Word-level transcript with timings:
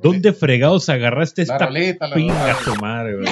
¿Dónde 0.00 0.32
fregados 0.32 0.88
agarraste 0.88 1.44
La 1.44 1.54
esta 1.54 1.66
rolita, 1.66 2.06
la 2.06 2.14
pinga 2.14 2.56
tu 2.64 2.76
madre, 2.76 3.16
güey? 3.16 3.28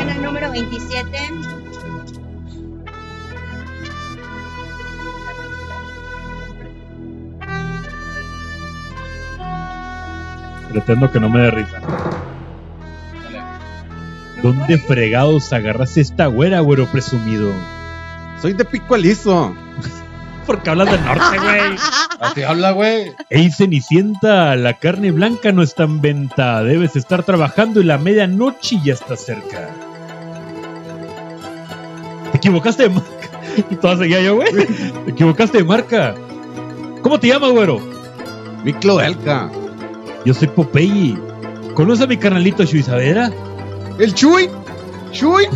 En 0.00 0.08
el 0.08 0.22
número 0.22 0.50
27. 0.52 1.18
Pretendo 10.70 11.10
que 11.10 11.18
no 11.18 11.28
me 11.28 11.40
dé 11.40 11.50
risa. 11.50 11.80
¿Dónde 14.40 14.78
fregados 14.78 15.52
agarraste 15.52 16.00
esta 16.00 16.26
güera, 16.26 16.60
güero 16.60 16.86
presumido? 16.86 17.52
Soy 18.40 18.52
de 18.52 18.64
pico 18.64 18.94
aliso. 18.94 19.52
Porque 20.46 20.70
hablas 20.70 20.92
del 20.92 21.04
norte, 21.04 21.38
güey. 21.38 21.76
Así 22.20 22.42
habla, 22.42 22.72
güey. 22.72 23.12
Ey, 23.30 23.50
Cenicienta, 23.50 24.54
la 24.54 24.74
carne 24.74 25.10
blanca 25.10 25.52
no 25.52 25.62
está 25.62 25.84
en 25.84 26.02
venta. 26.02 26.62
Debes 26.62 26.94
estar 26.94 27.22
trabajando 27.22 27.80
y 27.80 27.84
la 27.84 27.96
medianoche 27.96 28.78
ya 28.84 28.92
está 28.92 29.16
cerca. 29.16 29.70
Te 32.30 32.36
equivocaste 32.38 32.84
de 32.84 32.88
marca. 32.90 33.10
Y 33.70 33.74
toda 33.76 33.96
seguía 33.98 34.20
yo, 34.20 34.36
güey. 34.36 34.52
Te 34.52 35.10
equivocaste 35.10 35.58
de 35.58 35.64
marca. 35.64 36.14
¿Cómo 37.02 37.18
te 37.18 37.26
llamas, 37.26 37.50
güero? 37.50 37.80
Miclo 38.64 39.00
Elka. 39.00 39.50
Yo 40.24 40.34
soy 40.34 40.48
Popeye. 40.48 41.18
¿Conoce 41.74 42.04
a 42.04 42.06
mi 42.06 42.16
carnalito 42.16 42.64
Chuizadera? 42.64 43.32
El 43.98 44.14
Chuy. 44.14 44.48
Chuy. 45.10 45.46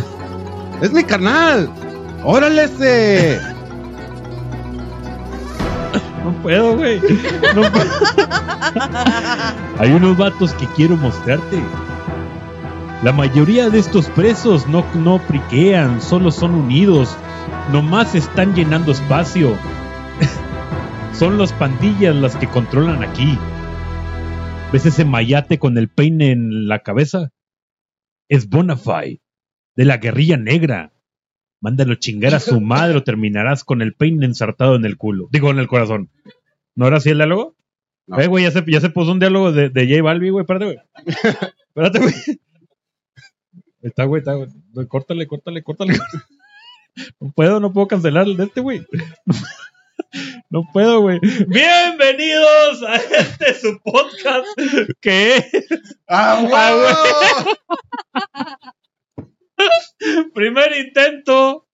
Es 0.81 0.91
mi 0.91 1.03
carnal. 1.03 1.69
Órale 2.23 2.63
ese. 2.65 3.39
No 6.25 6.33
puedo, 6.41 6.75
güey. 6.75 6.99
No 7.53 7.71
puedo. 7.71 7.91
Hay 9.77 9.91
unos 9.91 10.17
vatos 10.17 10.55
que 10.55 10.65
quiero 10.69 10.97
mostrarte. 10.97 11.61
La 13.03 13.11
mayoría 13.11 13.69
de 13.69 13.77
estos 13.77 14.09
presos 14.09 14.67
no, 14.67 14.83
no 14.95 15.19
priquean, 15.19 16.01
solo 16.01 16.31
son 16.31 16.55
unidos. 16.55 17.15
Nomás 17.71 18.15
están 18.15 18.55
llenando 18.55 18.91
espacio. 18.91 19.55
son 21.13 21.37
las 21.37 21.53
pandillas 21.53 22.15
las 22.15 22.35
que 22.35 22.47
controlan 22.47 23.03
aquí. 23.03 23.37
¿Ves 24.73 24.87
ese 24.87 25.05
mayate 25.05 25.59
con 25.59 25.77
el 25.77 25.89
peine 25.89 26.31
en 26.31 26.67
la 26.67 26.79
cabeza? 26.79 27.29
Es 28.29 28.49
Bonafide, 28.49 29.21
de 29.75 29.85
la 29.85 29.97
guerrilla 29.97 30.37
negra. 30.37 30.94
Mándalo 31.61 31.95
chingar 31.95 32.35
a 32.35 32.39
su 32.39 32.61
madre 32.61 32.97
o 32.97 33.03
terminarás 33.03 33.63
con 33.63 33.81
el 33.81 33.93
peine 33.93 34.25
ensartado 34.25 34.75
en 34.75 34.85
el 34.85 34.97
culo. 34.97 35.27
Digo, 35.31 35.49
en 35.51 35.59
el 35.59 35.67
corazón. 35.67 36.09
¿No 36.75 36.87
era 36.87 36.97
así 36.97 37.09
el 37.09 37.17
diálogo? 37.17 37.55
No. 38.07 38.19
Eh, 38.19 38.27
güey, 38.27 38.43
ya 38.43 38.51
se, 38.51 38.63
ya 38.67 38.81
se 38.81 38.89
puso 38.89 39.11
un 39.11 39.19
diálogo 39.19 39.51
de, 39.51 39.69
de 39.69 39.87
J 39.87 40.01
Balbi, 40.03 40.29
güey. 40.29 40.43
Espérate, 40.43 40.65
güey. 40.65 40.77
Espérate, 41.67 41.99
güey. 41.99 42.13
Está, 43.81 44.03
güey, 44.05 44.19
está, 44.19 44.33
güey. 44.33 44.49
Córtale, 44.87 45.27
córtale, 45.27 45.63
córtale. 45.63 45.97
No 47.19 47.31
puedo, 47.35 47.59
no 47.59 47.73
puedo 47.73 47.87
cancelar 47.87 48.25
el 48.25 48.37
de 48.37 48.45
este, 48.45 48.61
güey. 48.61 48.85
No 50.49 50.63
puedo, 50.71 51.01
güey. 51.01 51.19
Bienvenidos 51.47 52.83
a 52.87 52.95
este 52.95 53.53
su 53.55 53.77
podcast 53.83 54.45
que 55.01 55.37
es 55.37 55.51
¡Ah, 56.07 57.45
Ah, 58.13 58.57
primer 60.33 60.75
intento. 60.75 61.67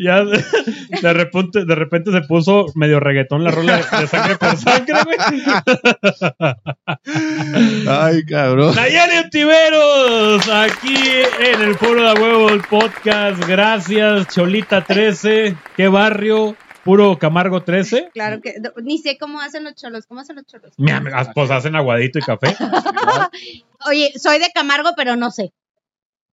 Ya 0.00 0.24
de, 0.24 0.44
de 1.02 1.12
repente, 1.12 1.64
de 1.64 1.74
repente 1.74 2.12
se 2.12 2.20
puso 2.20 2.66
medio 2.76 3.00
reggaetón 3.00 3.42
la 3.42 3.50
rola 3.50 3.78
de, 3.78 3.98
de 3.98 4.06
sangre 4.06 4.36
por 4.36 4.56
sangre, 4.56 4.94
güey. 5.04 5.18
Ay, 7.88 8.24
cabrón. 8.24 8.76
Nayeli 8.76 9.16
Ontiveros, 9.24 10.48
aquí 10.48 10.94
en 11.40 11.62
el 11.62 11.74
Foro 11.74 12.14
de 12.14 12.20
Huevo, 12.20 12.48
el 12.50 12.60
podcast. 12.62 13.44
Gracias, 13.44 14.28
Cholita 14.28 14.84
13. 14.84 15.56
¿Qué 15.76 15.88
barrio? 15.88 16.56
Puro 16.84 17.18
Camargo 17.18 17.62
13. 17.64 18.10
Claro 18.14 18.40
que 18.40 18.54
no, 18.60 18.70
ni 18.82 18.98
sé 18.98 19.18
cómo 19.18 19.40
hacen 19.40 19.64
los 19.64 19.74
cholos. 19.74 20.06
¿Cómo 20.06 20.20
hacen 20.20 20.36
los 20.36 20.46
cholos? 20.46 20.72
Mira, 20.78 21.02
pues 21.34 21.50
hacen 21.50 21.74
aguadito 21.76 22.18
y 22.18 22.22
café. 22.22 22.56
Oye, 23.88 24.12
soy 24.16 24.38
de 24.38 24.50
Camargo, 24.54 24.90
pero 24.96 25.16
no 25.16 25.30
sé. 25.30 25.52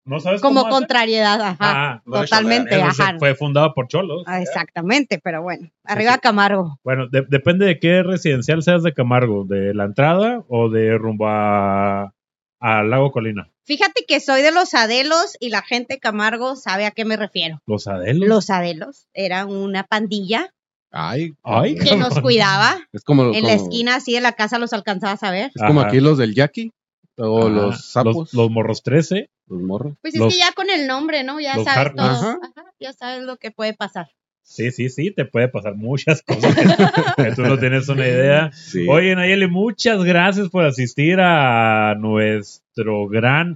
¿No 0.06 0.20
sabes 0.20 0.40
Como 0.42 0.62
cómo 0.62 0.72
contrariedad, 0.74 1.42
ajá. 1.42 1.58
Ah, 1.60 2.02
no 2.06 2.22
totalmente, 2.22 2.80
ajá. 2.82 3.16
fue 3.18 3.34
fundado 3.34 3.74
por 3.74 3.88
Cholos. 3.88 4.24
Ah, 4.28 4.40
Exactamente, 4.42 5.20
pero 5.24 5.42
bueno. 5.42 5.70
Arriba 5.84 6.20
Camargo. 6.20 6.78
Bueno, 6.84 7.08
de- 7.10 7.26
depende 7.28 7.66
de 7.66 7.80
qué 7.80 8.04
residencial 8.04 8.62
seas 8.62 8.84
de 8.84 8.94
Camargo, 8.94 9.46
de 9.46 9.74
la 9.74 9.86
entrada 9.86 10.44
o 10.48 10.70
de 10.70 10.96
rumbo 10.98 11.28
a, 11.28 12.14
a 12.60 12.84
Lago 12.84 13.12
Colina. 13.12 13.50
Fíjate 13.66 14.06
que 14.08 14.20
soy 14.20 14.44
de 14.44 14.52
los 14.52 14.76
Adelos 14.76 15.38
y 15.40 15.50
la 15.50 15.64
gente 15.64 15.96
de 15.96 16.00
Camargo 16.00 16.56
sabe 16.56 16.86
a 16.86 16.92
qué 16.92 17.04
me 17.04 17.18
refiero. 17.18 17.60
Los 17.66 17.88
Adelos. 17.88 18.30
Los 18.30 18.50
Adelos 18.52 19.08
eran 19.14 19.50
una 19.50 19.84
pandilla 19.86 20.52
Ay, 20.98 21.34
Ay, 21.44 21.76
que 21.76 21.98
nos 21.98 22.22
cuidaba. 22.22 22.78
Es 22.94 23.04
como, 23.04 23.34
En 23.34 23.44
la 23.44 23.52
esquina 23.54 23.96
así 23.96 24.14
de 24.14 24.22
la 24.22 24.32
casa 24.32 24.60
los 24.60 24.72
alcanzabas 24.72 25.24
a 25.24 25.32
ver. 25.32 25.52
Es 25.54 25.62
como 25.62 25.82
Ajá. 25.82 25.90
aquí 25.90 26.00
los 26.00 26.18
del 26.18 26.34
Jackie. 26.36 26.72
O 27.18 27.48
Ah, 27.48 27.50
los 27.50 27.92
sapos. 27.92 28.16
Los, 28.16 28.34
los 28.34 28.52
morros 28.52 28.84
13. 28.84 29.30
los 29.48 29.62
morros. 29.62 29.96
Pues 30.02 30.14
es 30.16 30.20
Los- 30.20 30.34
que 30.34 30.40
ya 30.40 30.52
con 30.54 30.70
el 30.70 30.88
nombre, 30.88 31.24
¿no? 31.24 31.40
Ya 31.40 31.54
sabes 31.64 31.96
todo. 31.96 32.06
Ajá. 32.06 32.40
Ajá, 32.42 32.64
ya 32.80 32.94
sabes 32.94 33.24
lo 33.24 33.38
que 33.38 33.52
puede 33.52 33.74
pasar. 33.74 34.08
Sí, 34.48 34.70
sí, 34.72 34.90
sí, 34.90 35.12
te 35.12 35.26
puede 35.26 35.48
pasar 35.48 35.76
muchas 35.76 36.22
cosas 36.28 36.54
que, 36.56 37.24
que 37.24 37.32
tú 37.32 37.42
no 37.44 37.58
tienes 37.58 37.88
una 37.90 38.06
idea. 38.08 38.52
Sí. 38.52 38.86
Oye, 38.90 39.16
Nayeli, 39.16 39.48
muchas 39.48 40.04
gracias 40.04 40.50
por 40.50 40.66
asistir 40.66 41.20
a 41.20 41.96
nuestro 41.98 43.08
gran 43.08 43.56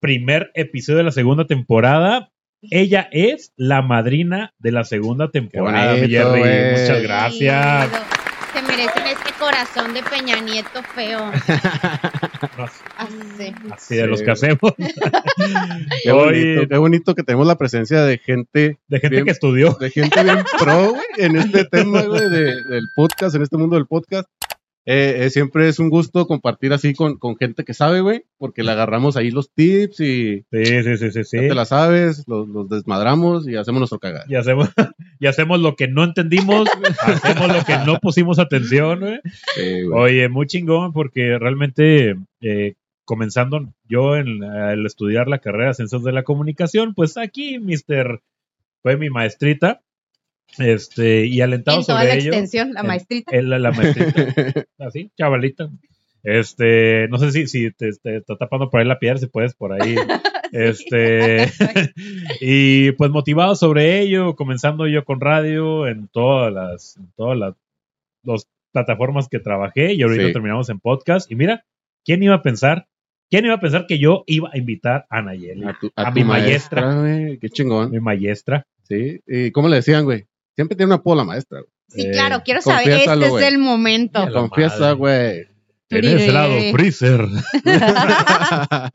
primer 0.00 0.50
episodio 0.54 0.98
de 0.98 1.04
la 1.04 1.12
segunda 1.12 1.46
temporada. 1.46 2.32
Ella 2.62 3.08
es 3.12 3.52
la 3.56 3.80
madrina 3.80 4.52
de 4.58 4.72
la 4.72 4.84
segunda 4.84 5.30
temporada. 5.30 5.94
Muchas 5.96 7.02
gracias. 7.02 7.88
Merecen 8.70 9.06
este 9.06 9.32
corazón 9.38 9.92
de 9.94 10.02
Peña 10.02 10.40
Nieto 10.40 10.82
feo. 10.94 11.30
Así. 12.56 13.52
Así 13.70 13.96
de 13.96 14.02
Sí. 14.02 14.06
los 14.08 14.22
que 14.22 14.30
hacemos. 14.30 14.60
Qué 16.02 16.12
bonito, 16.12 16.68
qué 16.68 16.76
bonito 16.78 17.14
que 17.14 17.22
tenemos 17.22 17.46
la 17.46 17.56
presencia 17.56 18.02
de 18.04 18.18
gente, 18.18 18.78
de 18.88 19.00
gente 19.00 19.08
Bien. 19.16 19.24
que 19.24 19.30
estudió. 19.32 19.72
de 19.80 19.90
gente 19.90 20.22
bien 20.22 20.44
pro, 20.58 20.90
güey, 20.90 21.02
en 21.18 21.36
este 21.36 21.64
tema, 21.70 22.02
güey, 22.02 22.28
de- 22.28 22.62
del 22.64 22.84
podcast, 22.94 23.34
en 23.34 23.42
este 23.42 23.56
mundo 23.56 23.76
del 23.76 23.86
podcast. 23.86 24.28
Eh, 24.86 25.24
eh, 25.24 25.30
siempre 25.30 25.68
es 25.68 25.78
un 25.78 25.90
gusto 25.90 26.26
compartir 26.26 26.72
así 26.72 26.94
con, 26.94 27.18
con 27.18 27.36
gente 27.36 27.64
que 27.64 27.74
sabe, 27.74 28.00
güey, 28.00 28.24
porque 28.38 28.62
le 28.62 28.72
agarramos 28.72 29.16
ahí 29.16 29.30
los 29.30 29.52
tips 29.52 30.00
y 30.00 30.44
Sí, 30.50 30.64
sí, 30.64 30.96
sí, 30.96 31.10
sí, 31.10 31.24
sí. 31.24 31.36
te 31.36 31.54
la 31.54 31.66
sabes, 31.66 32.24
los, 32.26 32.48
los 32.48 32.68
desmadramos 32.68 33.46
y 33.46 33.56
hacemos 33.56 33.80
nuestro 33.80 33.98
cagado. 33.98 34.24
Y 34.28 34.36
hacemos, 34.36 34.68
y 35.20 35.26
hacemos 35.26 35.60
lo 35.60 35.76
que 35.76 35.86
no 35.86 36.02
entendimos, 36.04 36.68
hacemos 37.02 37.48
lo 37.48 37.64
que 37.64 37.76
no 37.86 37.98
pusimos 37.98 38.38
atención, 38.38 39.00
güey. 39.00 39.20
Sí. 39.54 39.82
Oye, 39.92 40.28
muy 40.28 40.46
chingón 40.46 40.92
porque 40.92 41.38
realmente 41.38 42.16
eh, 42.40 42.74
comenzando 43.04 43.72
yo 43.88 44.16
en 44.16 44.42
el 44.42 44.86
estudiar 44.86 45.28
la 45.28 45.40
carrera 45.40 45.68
de 45.68 45.74
Ciencias 45.74 46.02
de 46.02 46.12
la 46.12 46.22
Comunicación, 46.22 46.94
pues 46.94 47.16
aquí 47.16 47.58
Mister 47.58 48.20
fue 48.82 48.96
mi 48.96 49.10
maestrita, 49.10 49.82
este, 50.58 51.26
y 51.26 51.40
alentado 51.40 51.78
En 51.80 51.84
toda 51.86 51.98
sobre 52.00 52.08
la 52.10 52.14
ello. 52.16 52.28
extensión, 52.30 52.72
la 52.74 52.80
en- 52.80 52.86
maestrita. 52.86 53.40
la 53.42 53.70
maestrita, 53.72 54.66
así, 54.78 55.10
chavalita. 55.16 55.70
Este, 56.22 57.08
no 57.08 57.16
sé 57.18 57.32
si, 57.32 57.46
si 57.46 57.70
te, 57.70 57.90
te 57.92 58.16
está 58.18 58.36
tapando 58.36 58.68
por 58.68 58.80
ahí 58.80 58.86
la 58.86 58.98
piedra, 58.98 59.18
si 59.18 59.26
puedes 59.26 59.54
por 59.54 59.72
ahí. 59.72 59.94
Este, 60.52 61.46
y 62.40 62.90
pues 62.92 63.12
motivado 63.12 63.54
sobre 63.54 64.00
ello, 64.00 64.34
comenzando 64.34 64.88
yo 64.88 65.04
con 65.04 65.20
radio 65.20 65.86
en 65.86 66.08
todas 66.08 66.52
las, 66.52 66.96
en 66.96 67.06
todas 67.16 67.38
las 67.38 67.54
las 68.24 68.48
plataformas 68.72 69.28
que 69.28 69.38
trabajé 69.38 69.94
y 69.94 70.02
ahorita 70.02 70.26
Sí. 70.26 70.32
terminamos 70.32 70.68
en 70.68 70.80
podcast. 70.80 71.30
Y 71.30 71.36
mira, 71.36 71.64
¿quién 72.04 72.20
iba 72.24 72.34
a 72.34 72.42
pensar? 72.42 72.88
¿Quién 73.30 73.44
iba 73.44 73.54
a 73.54 73.60
pensar 73.60 73.86
que 73.86 74.00
yo 74.00 74.24
iba 74.26 74.50
a 74.52 74.58
invitar 74.58 75.06
a 75.08 75.22
Nayeli, 75.22 75.64
A, 75.64 75.78
tu- 75.80 75.92
a 75.94 76.08
a 76.08 76.10
mi 76.10 76.24
maestra. 76.24 77.00
qué 77.40 77.48
chingón. 77.48 77.92
mi 77.92 78.00
maestra? 78.00 78.66
Sí, 78.82 79.20
y 79.28 79.52
¿cómo 79.52 79.68
le 79.68 79.76
decían, 79.76 80.04
güey? 80.04 80.24
Siempre 80.60 80.76
tiene 80.76 80.88
una 80.88 80.96
apodo 80.96 81.16
la 81.16 81.24
maestra, 81.24 81.60
güey. 81.60 81.70
Sí, 81.88 82.02
Eh, 82.02 82.10
claro, 82.12 82.42
quiero 82.44 82.60
saber. 82.60 82.88
Este 82.90 83.16
güey. 83.16 83.42
es 83.44 83.48
el 83.52 83.58
momento. 83.58 84.26
La 84.28 84.40
Confiesa, 84.40 84.78
madre. 84.78 84.94
güey. 84.94 85.46
Tenés 85.88 86.20
helado 86.28 86.52
freezer. 86.72 87.26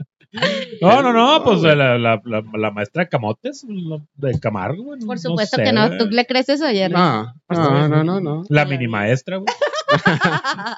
No, 0.81 1.01
no, 1.01 1.13
no, 1.13 1.41
pues 1.45 1.61
la, 1.61 1.97
la, 1.97 2.21
la, 2.25 2.43
la 2.57 2.71
maestra 2.71 3.07
Camotes 3.07 3.65
la- 3.69 4.01
de 4.15 4.37
Camargo. 4.37 4.83
güey, 4.83 4.99
Por 4.99 5.15
no 5.15 5.21
supuesto 5.21 5.55
sé, 5.55 5.63
que 5.63 5.71
no. 5.71 5.97
¿Tú 5.97 6.07
le 6.09 6.25
crees 6.25 6.49
eso 6.49 6.65
ayer? 6.65 6.91
No, 6.91 7.33
no, 7.47 7.87
no, 7.87 8.03
no, 8.03 8.19
no. 8.19 8.43
La 8.49 8.65
mini 8.65 8.85
maestra, 8.89 9.37
güey. 9.37 9.47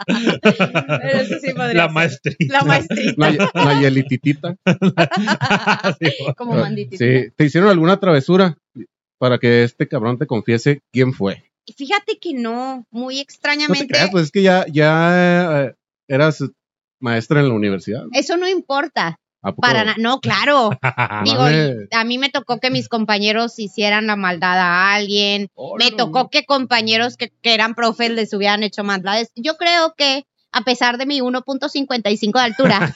Pero 0.06 1.20
eso 1.22 1.36
sí 1.42 1.54
podría 1.56 1.74
La 1.74 1.88
maestrita. 1.90 2.54
La 2.54 2.62
maestrita. 2.64 3.14
Nay- 3.18 3.38
Nayelititita. 3.56 4.56
Sí, 6.00 6.12
güey. 6.20 6.34
Como 6.38 6.54
manditita. 6.54 6.98
Sí, 7.04 7.30
¿te 7.36 7.46
hicieron 7.46 7.70
alguna 7.72 8.00
travesura 8.00 8.56
para 9.18 9.38
que 9.40 9.64
este 9.64 9.88
cabrón 9.88 10.18
te 10.18 10.28
confiese 10.28 10.82
quién 10.92 11.14
fue? 11.14 11.44
Fíjate 11.76 12.18
que 12.20 12.34
no, 12.34 12.86
muy 12.92 13.16
No 13.16 13.18
te 13.18 13.22
extrañamente. 13.24 13.88
creas, 13.88 14.10
pues 14.12 14.26
es 14.26 14.32
que 14.32 14.42
ya, 14.42 14.66
ya, 14.72 15.64
eh, 15.66 15.76
eras 16.08 16.44
maestra 17.00 17.42
en 17.42 17.50
la 17.50 17.54
universidad. 17.54 18.04
Eso 18.14 18.38
no 18.38 18.48
importa. 18.48 19.18
Para 19.62 19.84
na- 19.86 19.96
no, 19.98 20.20
claro. 20.20 20.72
Digo, 21.24 21.44
a 21.92 22.04
mí 22.04 22.18
me 22.18 22.30
tocó 22.30 22.60
que 22.60 22.70
mis 22.70 22.90
compañeros 22.90 23.60
hicieran 23.60 24.08
la 24.08 24.16
maldad 24.16 24.58
a 24.60 24.94
alguien. 24.96 25.50
Me 25.78 25.92
tocó 25.92 26.30
que 26.30 26.44
compañeros 26.46 27.18
que, 27.18 27.32
que 27.42 27.54
eran 27.54 27.76
profes 27.76 28.12
les 28.12 28.34
hubieran 28.34 28.64
hecho 28.64 28.84
maldades. 28.84 29.32
Yo 29.36 29.56
creo 29.56 29.94
que, 29.96 30.24
a 30.52 30.62
pesar 30.62 30.98
de 30.98 31.06
mi 31.06 31.20
1.55 31.22 32.34
de 32.34 32.40
altura, 32.40 32.94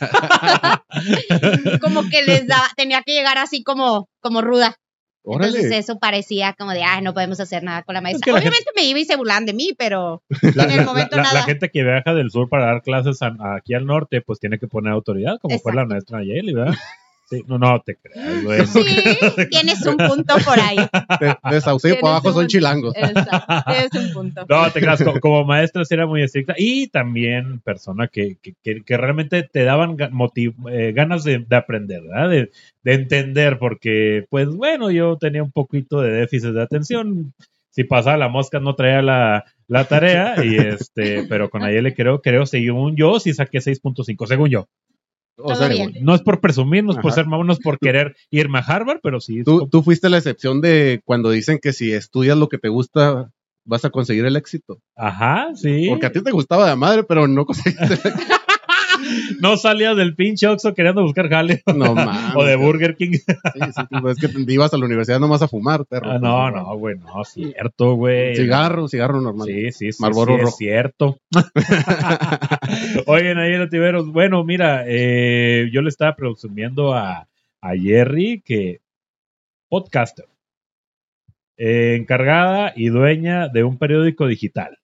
como 1.82 2.02
que 2.10 2.24
les 2.24 2.48
daba, 2.48 2.68
tenía 2.76 3.02
que 3.04 3.14
llegar 3.14 3.38
así 3.38 3.64
como, 3.64 4.10
como 4.20 4.42
ruda. 4.42 4.78
Órale. 5.24 5.50
Entonces 5.56 5.78
eso 5.80 6.00
parecía 6.00 6.54
como 6.58 6.72
de, 6.72 6.84
ah, 6.84 7.00
no 7.02 7.14
podemos 7.14 7.40
hacer 7.40 7.62
nada 7.64 7.84
con 7.84 7.94
la 7.94 8.02
maestra. 8.02 8.26
que 8.26 8.32
la 8.32 8.40
Obviamente 8.40 8.72
me 8.76 8.84
iba 8.86 9.00
y 9.00 9.06
se 9.06 9.16
burlaban 9.16 9.46
de 9.46 9.54
mí, 9.54 9.70
pero 9.78 10.24
La, 10.56 10.64
en 10.64 10.72
el 10.72 10.86
momento 10.86 11.16
la- 11.18 11.24
la 11.24 11.30
nada. 11.34 11.44
gente 11.44 11.70
que 11.70 11.84
viaja 11.84 12.14
del 12.16 12.32
sur 12.32 12.50
para 12.50 12.66
dar 12.66 12.82
clases 12.82 13.22
a- 13.22 13.36
aquí 13.56 13.74
al 13.76 13.86
norte, 13.86 14.22
pues 14.22 14.40
tiene 14.40 14.58
que 14.58 14.68
poner 14.68 14.92
autoridad, 14.94 15.38
como 15.42 15.60
fue 15.60 15.74
la 15.74 15.86
maestra 15.86 16.18
Nayeli, 16.20 16.54
¿verdad? 16.54 16.74
Sí, 17.31 17.44
no, 17.48 17.57
no 17.57 17.80
te 17.80 17.95
creas, 17.95 18.44
güey. 18.44 18.66
sí, 18.68 18.83
tienes 19.50 19.81
un 19.86 19.95
punto 19.95 20.36
por 20.45 20.60
ahí. 20.60 20.75
De, 21.19 21.36
de 21.50 21.62
Saucillo 21.62 21.95
para 22.01 22.13
abajo 22.16 22.33
son 22.33 22.48
chilangos. 22.48 22.94
Exacto, 22.95 23.63
tienes 23.72 23.94
un 24.07 24.13
punto. 24.13 24.45
No, 24.50 24.69
te 24.72 24.81
creas, 24.81 25.01
co- 25.01 25.19
como, 25.22 25.45
maestra 25.45 25.86
sí 25.86 25.94
era 25.94 26.06
muy 26.06 26.22
estricta 26.24 26.54
y 26.57 26.88
también 26.88 27.60
persona 27.62 28.07
que, 28.10 28.36
que, 28.42 28.54
que- 28.62 28.83
que 28.83 28.98
realmente 28.98 29.44
te 29.44 29.63
daban 29.63 29.95
eh, 30.69 30.92
ganas 30.94 31.24
de, 31.24 31.39
de 31.39 31.56
aprender, 31.56 32.01
¿verdad? 32.04 32.30
De, 32.30 32.51
de 32.83 32.94
entender, 32.94 33.57
porque, 33.60 34.25
pues 34.30 34.48
bueno, 34.50 34.92
yo 34.92 35.18
tenía 35.18 35.42
un 35.42 35.51
poquito 35.51 36.01
de 36.01 36.12
déficit 36.12 36.50
de 36.51 36.62
atención. 36.63 37.34
Si 37.69 37.86
pasaba 37.86 38.18
la 38.18 38.27
mosca 38.27 38.60
no 38.60 38.75
traía 38.75 39.01
la, 39.01 39.45
la 39.69 39.86
tarea, 39.86 40.36
y 40.44 40.57
este, 40.57 41.24
pero 41.30 41.50
con 41.50 41.63
Ayele 41.63 41.94
creo, 41.95 42.22
creo, 42.22 42.45
según 42.45 42.98
yo, 42.98 43.18
sí 43.22 43.34
saqué 43.34 43.60
6.5, 43.60 44.27
según 44.27 44.50
yo. 44.50 44.68
O 45.44 45.48
Todo 45.48 45.56
sea, 45.56 45.68
bien. 45.68 45.94
No 46.02 46.16
es 46.16 46.22
por 46.22 46.40
presumir, 46.40 46.84
no 46.84 46.92
es 46.92 46.98
por 47.00 47.12
ser 47.14 47.26
mamón, 47.26 47.48
no 47.48 47.54
es 47.54 47.60
por 47.60 47.78
querer 47.80 48.16
irme 48.30 48.60
a 48.60 48.62
Harvard, 48.62 49.00
pero 49.04 49.20
sí. 49.20 49.44
tú, 49.44 49.60
como- 49.60 49.70
tú 49.70 49.84
fuiste 49.84 50.10
la 50.10 50.18
excepción 50.18 50.62
de 50.62 51.02
cuando 51.06 51.30
dicen 51.32 51.60
que 51.62 51.74
si 51.74 51.92
estudias 51.92 52.38
lo 52.38 52.48
que 52.50 52.58
te 52.58 52.70
gusta, 52.70 53.32
vas 53.66 53.86
a 53.86 53.90
conseguir 53.92 54.26
el 54.26 54.36
éxito. 54.36 54.80
Ajá, 54.96 55.50
sí. 55.56 55.88
Porque 55.90 56.06
a 56.08 56.12
ti 56.12 56.22
te 56.24 56.32
gustaba 56.32 56.70
de 56.70 56.76
madre, 56.76 57.04
pero 57.04 57.28
no 57.28 57.46
conseguiste 57.46 57.84
el 57.86 57.94
éxito. 57.94 58.36
No 59.40 59.58
salías 59.58 59.96
del 59.96 60.16
pinche 60.16 60.48
Oxxo 60.48 60.74
queriendo 60.74 61.04
buscar 61.04 61.30
jale. 61.30 61.63
No 61.66 61.96
mames. 61.96 62.36
o 62.36 62.44
de 62.44 62.56
Burger 62.56 62.96
King. 62.96 63.12
Sí, 63.12 63.60
sí, 63.75 63.81
tú, 63.90 64.10
es 64.10 64.18
que 64.18 64.28
te 64.28 64.54
ibas 64.54 64.74
a 64.74 64.78
la 64.78 64.86
universidad 64.86 65.19
nomás 65.19 65.42
a 65.42 65.48
fumar, 65.48 65.86
perro. 65.86 66.12
Ah, 66.12 66.19
no, 66.19 66.52
no, 66.52 66.78
güey, 66.78 66.98
no, 66.98 67.24
cierto, 67.24 67.96
güey. 67.96 68.36
Cigarro, 68.36 68.88
cigarro 68.88 69.22
normal. 69.22 69.48
Sí, 69.48 69.72
sí, 69.72 69.92
sí, 69.92 70.02
Marlboro 70.02 70.38
sí, 70.38 70.44
es 70.44 70.56
cierto. 70.58 71.18
Oigan, 73.08 73.38
ahí 73.38 73.58
los 73.58 73.69
tiberos. 73.69 74.08
Bueno, 74.12 74.44
mira, 74.44 74.84
eh, 74.88 75.69
yo 75.72 75.81
le 75.81 75.90
estaba 75.90 76.16
presumiendo 76.16 76.94
a, 76.94 77.28
a 77.62 77.75
Jerry 77.75 78.42
que 78.46 78.81
podcaster, 79.69 80.25
eh, 81.58 81.96
encargada 81.96 82.74
y 82.75 82.90
dueña 82.90 83.48
de 83.48 83.63
un 83.63 83.78
periódico 83.78 84.28
digital. 84.28 84.80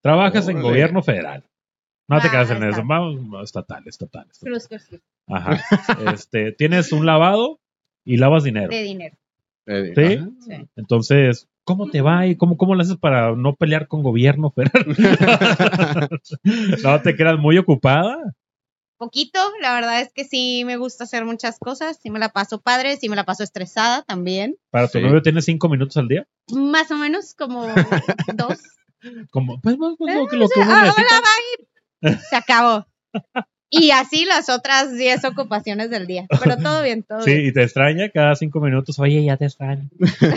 Trabajas 0.00 0.48
en 0.48 0.62
gobierno 0.62 1.02
federal. 1.02 1.44
No 2.08 2.20
te 2.20 2.28
Ah, 2.28 2.30
quedas 2.30 2.50
en 2.50 2.56
está. 2.62 2.68
eso, 2.68 2.82
vamos, 2.86 3.22
no, 3.22 3.42
estatal, 3.42 3.82
estatal. 3.86 4.26
estatal. 4.30 4.52
Cruz, 4.52 4.68
cruz, 4.68 4.84
cruz, 4.88 5.00
Ajá. 5.28 5.60
Este, 6.12 6.52
tienes 6.52 6.92
un 6.92 7.06
lavado 7.06 7.60
y 8.04 8.18
lavas 8.18 8.44
dinero. 8.44 8.68
de 8.70 8.82
dinero. 8.82 9.16
Sí. 9.66 10.18
Sí. 10.40 10.68
Entonces, 10.76 11.48
¿cómo 11.64 11.88
te 11.90 12.02
va 12.02 12.26
y 12.26 12.36
cómo, 12.36 12.58
cómo 12.58 12.74
lo 12.74 12.82
haces 12.82 12.98
para 12.98 13.34
no 13.34 13.54
pelear 13.56 13.88
con 13.88 14.02
gobierno 14.02 14.50
federal? 14.50 14.84
no 16.82 17.00
te 17.02 17.16
quedas 17.16 17.38
muy 17.38 17.56
ocupada. 17.58 18.18
Poquito, 18.96 19.38
la 19.60 19.74
verdad 19.74 20.00
es 20.00 20.12
que 20.12 20.24
sí 20.24 20.64
me 20.64 20.76
gusta 20.76 21.04
hacer 21.04 21.24
muchas 21.24 21.58
cosas, 21.58 21.98
sí 22.00 22.10
me 22.10 22.18
la 22.18 22.28
paso 22.28 22.60
padre, 22.60 22.96
sí 22.96 23.08
me 23.08 23.16
la 23.16 23.24
paso 23.24 23.42
estresada 23.42 24.02
también. 24.02 24.56
Para 24.70 24.88
tu 24.88 24.98
Sí. 24.98 25.04
novio 25.04 25.20
tienes 25.22 25.44
cinco 25.46 25.68
minutos 25.68 25.96
al 25.96 26.08
día. 26.08 26.26
Más 26.52 26.90
o 26.90 26.96
menos 26.96 27.34
como 27.34 27.64
dos. 28.36 28.60
Como, 29.30 29.60
pues, 29.60 29.76
pues, 29.76 29.94
pues, 29.98 30.14
lo 30.14 30.26
que, 30.28 30.36
lo 30.36 30.48
que 30.48 30.60
uno 30.60 30.70
Ah, 30.72 30.82
necesita. 30.82 31.02
hola, 31.18 31.20
bye. 31.20 31.66
Se 32.30 32.36
acabó. 32.36 32.86
Y 33.70 33.90
así 33.90 34.24
las 34.24 34.48
otras 34.50 34.92
10 34.96 35.24
ocupaciones 35.24 35.90
del 35.90 36.06
día. 36.06 36.26
Pero 36.42 36.56
todo 36.58 36.82
bien, 36.82 37.02
todo 37.02 37.22
Sí, 37.22 37.32
bien. 37.34 37.46
y 37.46 37.52
te 37.52 37.62
extraña 37.64 38.08
cada 38.08 38.36
cinco 38.36 38.60
minutos. 38.60 38.98
Oye, 39.00 39.24
ya 39.24 39.36
te 39.36 39.46
extraño. 39.46 39.88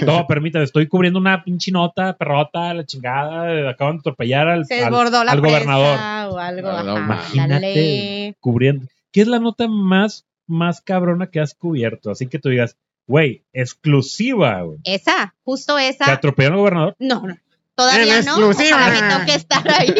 no, 0.08 0.26
permítame, 0.26 0.66
estoy 0.66 0.88
cubriendo 0.88 1.20
una 1.20 1.44
pinche 1.44 1.72
nota, 1.72 2.18
perrota, 2.18 2.74
la 2.74 2.84
chingada. 2.86 3.70
Acaban 3.70 3.98
de 3.98 4.00
atropellar 4.00 4.48
al, 4.48 4.66
Se 4.66 4.84
al- 4.84 4.92
la 4.92 5.32
al 5.32 5.42
gobernador. 5.42 6.00
o 6.34 6.38
algo. 6.40 6.72
No, 6.72 6.84
no, 6.84 6.96
ajá, 6.98 7.04
imagínate. 7.34 8.36
Cubriendo. 8.40 8.88
¿Qué 9.12 9.22
es 9.22 9.28
la 9.28 9.40
nota 9.40 9.68
más, 9.68 10.26
más 10.48 10.82
cabrona 10.82 11.28
que 11.28 11.40
has 11.40 11.54
cubierto? 11.54 12.10
Así 12.10 12.26
que 12.28 12.40
tú 12.40 12.50
digas, 12.50 12.76
güey, 13.06 13.44
exclusiva, 13.54 14.62
güey. 14.64 14.80
Esa, 14.84 15.36
justo 15.44 15.76
¿Te 15.76 15.90
esa. 15.90 16.12
atropellaron 16.12 16.56
al 16.58 16.60
gobernador? 16.62 16.96
No, 17.00 17.22
no. 17.22 17.38
Todavía 17.76 18.18
En 18.20 18.26
no. 18.26 18.32
exclusiva. 18.32 18.78
Ojalá 18.78 19.02
me 19.02 19.20
toque 19.20 19.36
estar 19.36 19.64
ahí. 19.72 19.94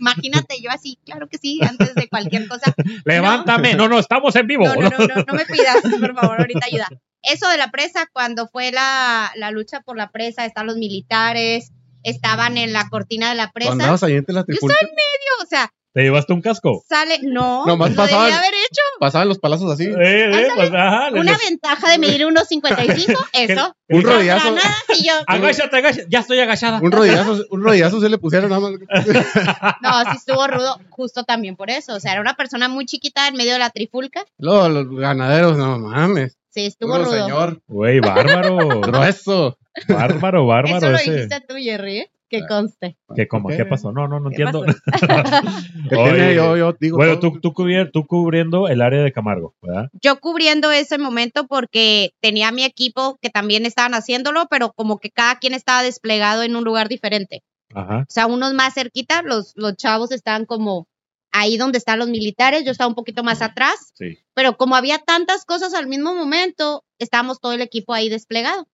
Imagínate 0.00 0.60
yo 0.62 0.70
así, 0.70 0.98
claro 1.04 1.28
que 1.28 1.36
sí, 1.36 1.60
antes 1.62 1.94
de 1.94 2.08
cualquier 2.08 2.48
cosa. 2.48 2.74
Levántame. 3.04 3.74
No, 3.74 3.86
no, 3.86 3.98
estamos 3.98 4.34
en 4.34 4.46
vivo. 4.46 4.64
No, 4.64 4.74
no, 4.74 4.88
no, 4.88 4.98
no, 4.98 5.24
no 5.26 5.34
me 5.34 5.44
pidas, 5.44 5.76
por 6.00 6.14
favor, 6.14 6.40
ahorita 6.40 6.66
ayuda. 6.66 6.88
Eso 7.22 7.48
de 7.48 7.58
la 7.58 7.70
presa, 7.70 8.08
cuando 8.10 8.48
fue 8.48 8.72
la, 8.72 9.30
la 9.36 9.50
lucha 9.50 9.82
por 9.82 9.98
la 9.98 10.10
presa, 10.10 10.46
están 10.46 10.66
los 10.66 10.76
militares, 10.76 11.72
estaban 12.02 12.56
en 12.58 12.72
la 12.72 12.88
cortina 12.88 13.30
de 13.30 13.34
la 13.36 13.46
¿Tú 13.46 13.52
presa. 13.54 13.72
andabas 13.72 14.02
ahí 14.02 14.14
entre 14.14 14.34
la 14.34 14.44
trifulca? 14.44 14.74
O 15.42 15.46
sea, 15.46 15.70
¿Te 15.92 16.02
llevaste 16.02 16.32
un 16.32 16.40
casco? 16.40 16.84
sale, 16.88 17.18
no, 17.22 17.66
Nomás 17.66 17.90
lo 17.90 17.96
pasaban. 17.96 18.26
debía 18.26 18.38
haber 18.38 18.54
hecho. 18.54 18.80
Pasaban 19.00 19.26
los 19.28 19.40
palazos 19.40 19.72
así. 19.72 19.86
Eh, 19.86 19.94
eh, 19.98 20.48
pues, 20.54 20.70
ajá, 20.72 21.08
Una 21.10 21.32
les- 21.32 21.48
ventaja 21.48 21.90
de 21.90 21.98
medir 21.98 22.24
1.55, 22.26 23.18
eso. 23.32 23.74
Un 23.88 24.02
rodillazo. 24.04 24.52
nada, 24.52 24.74
si 24.92 25.04
yo, 25.04 25.12
Agáchate, 25.26 25.76
agáchate. 25.78 26.06
Ya 26.08 26.20
estoy 26.20 26.38
agachada. 26.38 26.78
Un 26.80 26.92
rodillazo, 26.92 27.44
un 27.50 27.64
rodillazo 27.64 28.00
se 28.00 28.08
le 28.08 28.18
pusieron 28.18 28.50
nada 28.50 28.60
más. 28.60 28.72
no, 29.82 30.10
sí 30.12 30.16
estuvo 30.16 30.46
rudo, 30.46 30.78
justo 30.90 31.24
también 31.24 31.56
por 31.56 31.70
eso. 31.70 31.94
O 31.94 32.00
sea, 32.00 32.12
era 32.12 32.20
una 32.20 32.34
persona 32.34 32.68
muy 32.68 32.86
chiquita 32.86 33.26
en 33.26 33.34
medio 33.34 33.54
de 33.54 33.58
la 33.58 33.70
trifulca. 33.70 34.24
Luego 34.38 34.68
los 34.68 34.88
ganaderos, 34.96 35.56
no 35.56 35.78
mames. 35.80 36.36
Sí, 36.50 36.66
estuvo 36.66 36.92
Puro 36.92 37.04
rudo. 37.04 37.24
señor. 37.24 37.62
Güey, 37.68 38.00
bárbaro. 38.00 38.56
Grueso. 38.80 39.56
bárbaro, 39.88 40.46
bárbaro 40.46 40.76
Eso 40.78 40.90
lo 40.90 40.96
ese. 40.96 41.12
dijiste 41.12 41.40
tú, 41.48 41.54
Jerry, 41.56 41.98
¿eh? 41.98 42.10
que 42.28 42.46
conste. 42.46 42.96
¿Qué, 43.16 43.26
cómo? 43.26 43.48
¿Qué 43.48 43.64
pasó? 43.64 43.90
No, 43.92 44.06
no, 44.06 44.20
no 44.20 44.30
¿Qué 44.30 44.42
entiendo. 44.42 44.64
Oye, 45.96 46.34
yo, 46.34 46.56
yo 46.56 46.76
digo. 46.78 46.96
bueno, 46.96 47.18
tú, 47.18 47.40
tú, 47.40 47.52
cubier- 47.52 47.90
tú 47.92 48.06
cubriendo 48.06 48.68
el 48.68 48.82
área 48.82 49.02
de 49.02 49.12
Camargo, 49.12 49.54
¿verdad? 49.62 49.88
yo 50.00 50.20
cubriendo 50.20 50.70
ese 50.70 50.98
momento 50.98 51.46
porque 51.46 52.10
tenía 52.20 52.52
mi 52.52 52.64
equipo 52.64 53.18
que 53.20 53.30
también 53.30 53.66
estaban 53.66 53.94
haciéndolo, 53.94 54.46
pero 54.50 54.72
como 54.72 54.98
que 54.98 55.10
cada 55.10 55.38
quien 55.38 55.54
estaba 55.54 55.82
desplegado 55.82 56.42
en 56.42 56.54
un 56.56 56.64
lugar 56.64 56.88
diferente. 56.88 57.42
Ajá. 57.74 57.98
O 58.08 58.12
sea, 58.12 58.26
unos 58.26 58.54
más 58.54 58.74
cerquita, 58.74 59.22
los, 59.22 59.52
los 59.56 59.76
chavos 59.76 60.10
estaban 60.12 60.44
como 60.46 60.86
ahí 61.32 61.56
donde 61.56 61.78
están 61.78 61.98
los 61.98 62.08
militares, 62.08 62.64
yo 62.64 62.72
estaba 62.72 62.88
un 62.88 62.94
poquito 62.94 63.22
más 63.22 63.40
atrás, 63.42 63.92
Sí. 63.94 64.18
pero 64.34 64.56
como 64.56 64.74
había 64.76 64.98
tantas 64.98 65.44
cosas 65.44 65.74
al 65.74 65.86
mismo 65.86 66.14
momento, 66.14 66.84
estábamos 66.98 67.40
todo 67.40 67.52
el 67.52 67.60
equipo 67.60 67.94
ahí 67.94 68.08
desplegado. 68.08 68.66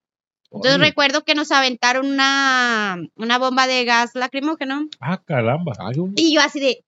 Entonces 0.50 0.78
recuerdo 0.80 1.22
que 1.25 1.34
nos 1.34 1.50
aventaron 1.50 2.06
una, 2.06 2.96
una 3.16 3.38
bomba 3.38 3.66
de 3.66 3.84
gas 3.84 4.12
lacrimógeno 4.14 4.88
Ah, 5.00 5.20
caramba. 5.22 5.72
Ay, 5.78 5.98
un- 5.98 6.14
y 6.16 6.32
yo 6.34 6.40
así 6.40 6.60
de, 6.60 6.84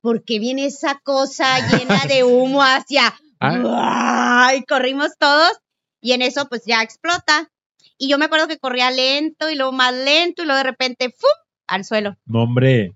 ¿por 0.00 0.24
qué 0.24 0.38
viene 0.40 0.64
esa 0.66 0.98
cosa 1.04 1.58
llena 1.68 2.00
de 2.08 2.24
humo 2.24 2.62
hacia... 2.62 3.14
Ah. 3.38 4.52
Y 4.56 4.64
corrimos 4.64 5.10
todos 5.18 5.52
y 6.00 6.12
en 6.12 6.22
eso 6.22 6.48
pues 6.48 6.62
ya 6.66 6.82
explota. 6.82 7.50
Y 7.98 8.08
yo 8.08 8.18
me 8.18 8.24
acuerdo 8.24 8.48
que 8.48 8.58
corría 8.58 8.90
lento 8.90 9.50
y 9.50 9.54
luego 9.56 9.72
más 9.72 9.92
lento 9.94 10.42
y 10.42 10.46
luego 10.46 10.58
de 10.58 10.64
repente 10.70 11.10
¡fum! 11.10 11.30
al 11.68 11.84
suelo. 11.84 12.16
No, 12.24 12.42
hombre. 12.44 12.92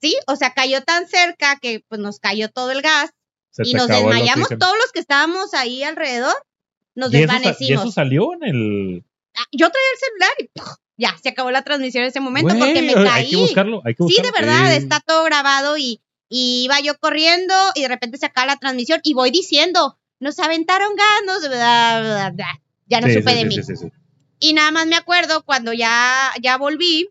Sí, 0.00 0.14
o 0.26 0.36
sea, 0.36 0.52
cayó 0.52 0.82
tan 0.82 1.08
cerca 1.08 1.58
que 1.60 1.82
pues 1.88 2.00
nos 2.00 2.18
cayó 2.20 2.48
todo 2.50 2.70
el 2.70 2.82
gas 2.82 3.10
Se 3.50 3.62
y 3.66 3.72
nos 3.74 3.88
desmayamos 3.88 4.48
todos 4.48 4.76
los 4.76 4.92
que 4.92 5.00
estábamos 5.00 5.54
ahí 5.54 5.82
alrededor. 5.82 6.34
Nos 6.94 7.12
¿Y 7.12 7.18
eso, 7.18 7.26
sa- 7.28 7.36
y 7.36 7.40
desvanecimos. 7.40 7.82
eso 7.84 7.92
salió 7.92 8.32
en 8.34 8.44
el. 8.44 9.04
Ah, 9.36 9.44
Yo 9.52 9.70
traía 9.70 9.88
el 9.92 9.98
celular 9.98 10.30
y 10.38 11.02
ya 11.02 11.16
se 11.22 11.28
acabó 11.30 11.50
la 11.50 11.62
transmisión 11.62 12.04
en 12.04 12.08
ese 12.08 12.20
momento 12.20 12.54
porque 12.58 12.80
me 12.82 12.94
Hay 12.94 13.04
caí. 13.04 13.30
que 13.30 13.36
buscarlo. 13.36 13.82
Hay 13.84 13.94
que 13.94 14.04
Sí, 14.04 14.14
buscarlo. 14.16 14.32
de 14.32 14.40
verdad, 14.40 14.70
Sí. 14.70 14.76
está 14.78 15.00
todo 15.00 15.24
grabado 15.24 15.76
y, 15.76 16.00
y 16.28 16.64
iba 16.64 16.80
yo 16.80 16.96
corriendo 16.98 17.54
y 17.74 17.82
de 17.82 17.88
repente 17.88 18.16
se 18.18 18.26
acaba 18.26 18.46
la 18.46 18.56
transmisión 18.56 19.00
y 19.02 19.12
voy 19.14 19.30
diciendo, 19.30 19.98
nos 20.20 20.38
aventaron 20.38 20.92
ganos, 20.96 21.40
bla, 21.48 22.00
bla, 22.02 22.30
bla. 22.34 22.62
ya 22.86 23.00
no 23.02 23.08
Sí, 23.08 23.14
supe 23.14 23.30
sí, 23.30 23.36
de 23.36 23.42
sí, 23.42 23.46
mí. 23.48 23.54
sí, 23.56 23.62
sí, 23.64 23.76
sí. 23.76 23.86
Y 24.38 24.52
nada 24.54 24.70
más 24.70 24.86
me 24.86 24.96
acuerdo 24.96 25.42
cuando 25.44 25.72
ya, 25.74 26.32
ya 26.40 26.56
volví, 26.56 27.08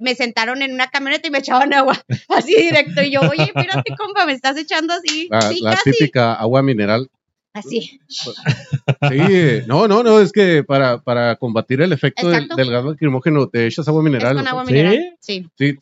me 0.00 0.14
sentaron 0.14 0.62
en 0.62 0.72
una 0.74 0.88
camioneta 0.88 1.26
y 1.28 1.30
me 1.30 1.38
echaban 1.38 1.72
agua, 1.72 1.98
así 2.28 2.54
directo. 2.56 3.02
Y 3.02 3.10
yo, 3.12 3.20
oye, 3.22 3.44
espérate, 3.44 3.94
compa, 3.96 4.26
me 4.26 4.32
estás 4.32 4.56
echando 4.56 4.94
así. 4.94 5.28
La, 5.30 5.40
sí, 5.42 5.60
la 5.62 5.70
casi. 5.72 5.90
típica 5.92 6.34
agua 6.34 6.62
mineral. 6.62 7.08
Así. 7.52 7.98
Sí, 8.08 9.62
no, 9.66 9.88
no, 9.88 10.02
no, 10.02 10.20
es 10.20 10.30
que 10.32 10.62
para, 10.62 10.98
para 10.98 11.36
combatir 11.36 11.80
el 11.80 11.92
efecto 11.92 12.28
del, 12.28 12.48
del 12.48 12.70
gas 12.70 12.84
lacrimógeno 12.84 13.48
te 13.48 13.66
echas 13.66 13.88
agua 13.88 14.02
mineral. 14.02 14.34
con 14.36 14.44
¿no? 14.44 14.50
agua 14.50 14.66
¿Sí? 14.66 14.72
mineral. 14.72 15.16
Sí. 15.20 15.46
Sí, 15.58 15.74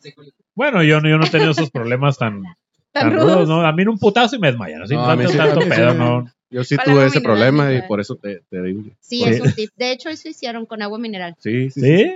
Bueno, 0.53 0.83
yo, 0.83 1.01
no- 1.01 1.09
yo 1.09 1.17
no 1.17 1.25
he 1.25 1.29
tenido 1.29 1.51
esos 1.51 1.69
problemas 1.71 2.17
tan, 2.17 2.43
Tan 2.91 3.09
Tan 3.09 3.13
rudos, 3.13 3.33
rudos. 3.35 3.49
¿no? 3.49 3.61
A 3.67 3.73
mí 3.73 3.81
en 3.81 3.89
un 3.89 3.99
putazo 3.99 4.37
y 4.37 4.39
me 4.39 4.47
desmayan. 4.47 4.83
Así, 4.83 4.93
No, 4.93 5.01
no, 5.01 5.07
tanto, 5.07 5.29
sí, 5.31 5.37
tanto 5.37 5.59
pedo, 5.67 5.93
no. 5.93 6.31
Yo 6.49 6.63
sí 6.63 6.77
Para 6.77 6.85
tuve 6.93 7.05
ese 7.07 7.19
mineral, 7.19 7.23
problema 7.23 7.73
y 7.73 7.81
por 7.89 7.99
eso 7.99 8.15
te, 8.15 8.41
te 8.49 8.61
digo. 8.61 8.83
Sí, 9.01 9.17
Sí. 9.21 9.23
eso 9.25 9.45
sí. 9.53 9.67
De 9.75 9.91
hecho, 9.91 10.07
eso 10.07 10.29
hicieron 10.29 10.65
con 10.65 10.81
agua 10.81 10.97
mineral. 10.97 11.35
Sí, 11.39 11.69
sí. 11.71 11.81
¿Sí? 11.81 12.15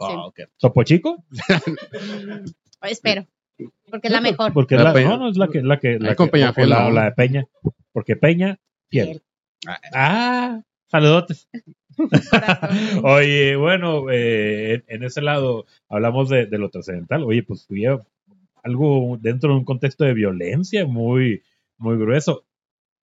Ah, 0.00 0.26
ok. 0.26 0.40
¿Topo 0.58 0.82
chico? 0.84 1.24
Espero. 2.82 3.26
Porque 3.90 4.08
es 4.08 4.12
la 4.12 4.20
mejor. 4.20 4.52
Porque 4.52 4.76
La 4.76 4.84
la, 4.84 4.92
Peña. 4.92 5.08
no, 5.10 5.18
no, 5.18 5.28
es 5.30 5.36
la 5.36 5.48
que, 5.48 5.62
la 5.62 5.78
que, 5.80 5.98
la 5.98 6.14
que- 6.14 6.66
la, 6.66 6.80
no. 6.80 6.86
o 6.86 6.90
la 6.90 7.04
de 7.06 7.12
Peña. 7.12 7.44
Porque 7.92 8.16
Peña, 8.16 8.58
fiel. 8.88 9.22
Ah, 9.92 10.62
saludotes. 10.86 11.48
Corazón. 11.50 11.74
Oye, 13.04 13.56
bueno, 13.56 14.10
eh, 14.10 14.84
en, 14.86 15.02
ese 15.02 15.20
lado 15.20 15.66
hablamos 15.88 16.28
de, 16.28 16.46
de 16.46 16.58
lo 16.58 16.70
trascendental. 16.70 17.24
Oye, 17.24 17.42
pues 17.42 17.66
a 17.88 18.02
algo 18.62 19.18
dentro 19.20 19.50
de 19.50 19.58
un 19.58 19.64
contexto 19.64 20.04
de 20.04 20.14
violencia 20.14 20.86
muy, 20.86 21.42
muy 21.76 21.96
grueso. 21.96 22.44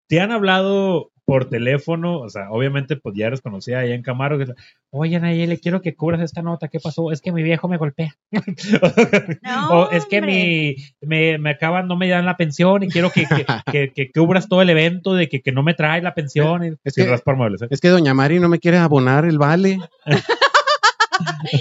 ¿Te 0.08 0.22
han 0.22 0.32
hablado 0.32 1.12
por 1.26 1.50
teléfono? 1.50 2.20
O 2.20 2.30
sea, 2.30 2.52
obviamente, 2.52 2.96
pues 2.96 3.16
ya 3.16 3.28
eres 3.28 3.42
conocida 3.42 3.80
allá 3.80 3.96
en 3.96 4.04
Camaro. 4.04 4.38
Oye, 4.98 5.20
Nayeli, 5.20 5.58
quiero 5.58 5.82
que 5.82 5.94
cubras 5.94 6.22
esta 6.22 6.42
nota. 6.42 6.70
¿Qué 6.70 6.80
pasó? 6.80 7.12
Es 7.12 7.20
que 7.22 7.32
mi 7.34 7.44
viejo 7.44 7.68
me 7.68 7.78
golpea. 7.78 8.16
No, 9.42 9.70
o 9.70 9.92
es 9.92 10.06
que 10.06 10.22
mi, 10.22 10.76
me, 11.02 11.38
me 11.38 11.50
acaban, 11.52 11.88
no 11.88 11.98
me 11.98 12.08
dan 12.08 12.26
la 12.26 12.38
pensión 12.38 12.84
y 12.84 12.88
quiero 12.88 13.12
que, 13.12 13.26
que, 13.26 13.46
que- 13.72 13.92
que 13.94 14.12
cubras 14.12 14.48
todo 14.48 14.62
el 14.62 14.70
evento 14.70 15.14
de 15.14 15.28
que, 15.28 15.42
que 15.42 15.52
no 15.52 15.64
me 15.64 15.74
trae 15.74 16.02
la 16.02 16.14
pensión. 16.14 16.80
Es 16.84 16.94
sin 16.94 17.06
que- 17.06 17.10
raspar 17.12 17.36
muebles, 17.36 17.62
¿eh? 17.64 17.68
Es 17.70 17.82
que 17.82 17.90
doña 17.90 18.14
Mari 18.14 18.40
no 18.40 18.48
me 18.50 18.60
quiere 18.60 18.78
abonar 18.78 19.26
el 19.26 19.38
vale. 19.38 19.80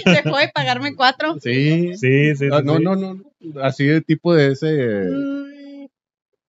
Dejó 0.05 0.37
de 0.37 0.49
pagarme 0.53 0.95
cuatro. 0.95 1.35
Sí. 1.41 1.95
Sí, 1.97 2.35
sí, 2.35 2.47
Ah, 2.51 2.59
sí, 2.59 2.65
no, 2.65 2.79
no, 2.79 2.95
no. 2.95 3.21
Así 3.61 3.85
de 3.85 4.01
tipo 4.01 4.33
de 4.33 4.51
ese. 4.53 5.05
Mm, 5.11 5.87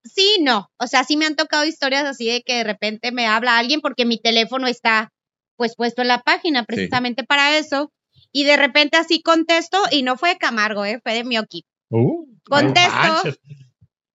sí, 0.04 0.38
no. 0.42 0.70
O 0.78 0.86
sea, 0.86 1.04
sí 1.04 1.16
me 1.16 1.26
han 1.26 1.36
tocado 1.36 1.64
historias 1.64 2.04
así 2.04 2.26
de 2.30 2.42
que 2.42 2.54
de 2.58 2.64
repente 2.64 3.12
me 3.12 3.26
habla 3.26 3.58
alguien 3.58 3.80
porque 3.80 4.04
mi 4.04 4.18
teléfono 4.18 4.66
está 4.66 5.12
pues 5.56 5.74
puesto 5.76 6.02
en 6.02 6.08
la 6.08 6.22
página 6.22 6.64
precisamente 6.64 7.24
para 7.24 7.58
eso. 7.58 7.92
Y 8.32 8.44
de 8.44 8.56
repente 8.56 8.96
así 8.96 9.22
contesto 9.22 9.78
y 9.90 10.02
no 10.02 10.16
fue 10.16 10.30
de 10.30 10.38
Camargo, 10.38 10.84
¿eh? 10.84 11.00
fue 11.02 11.14
de 11.14 11.24
Mioki. 11.24 11.64
Uh, 11.90 12.26
Contesto. 12.44 13.30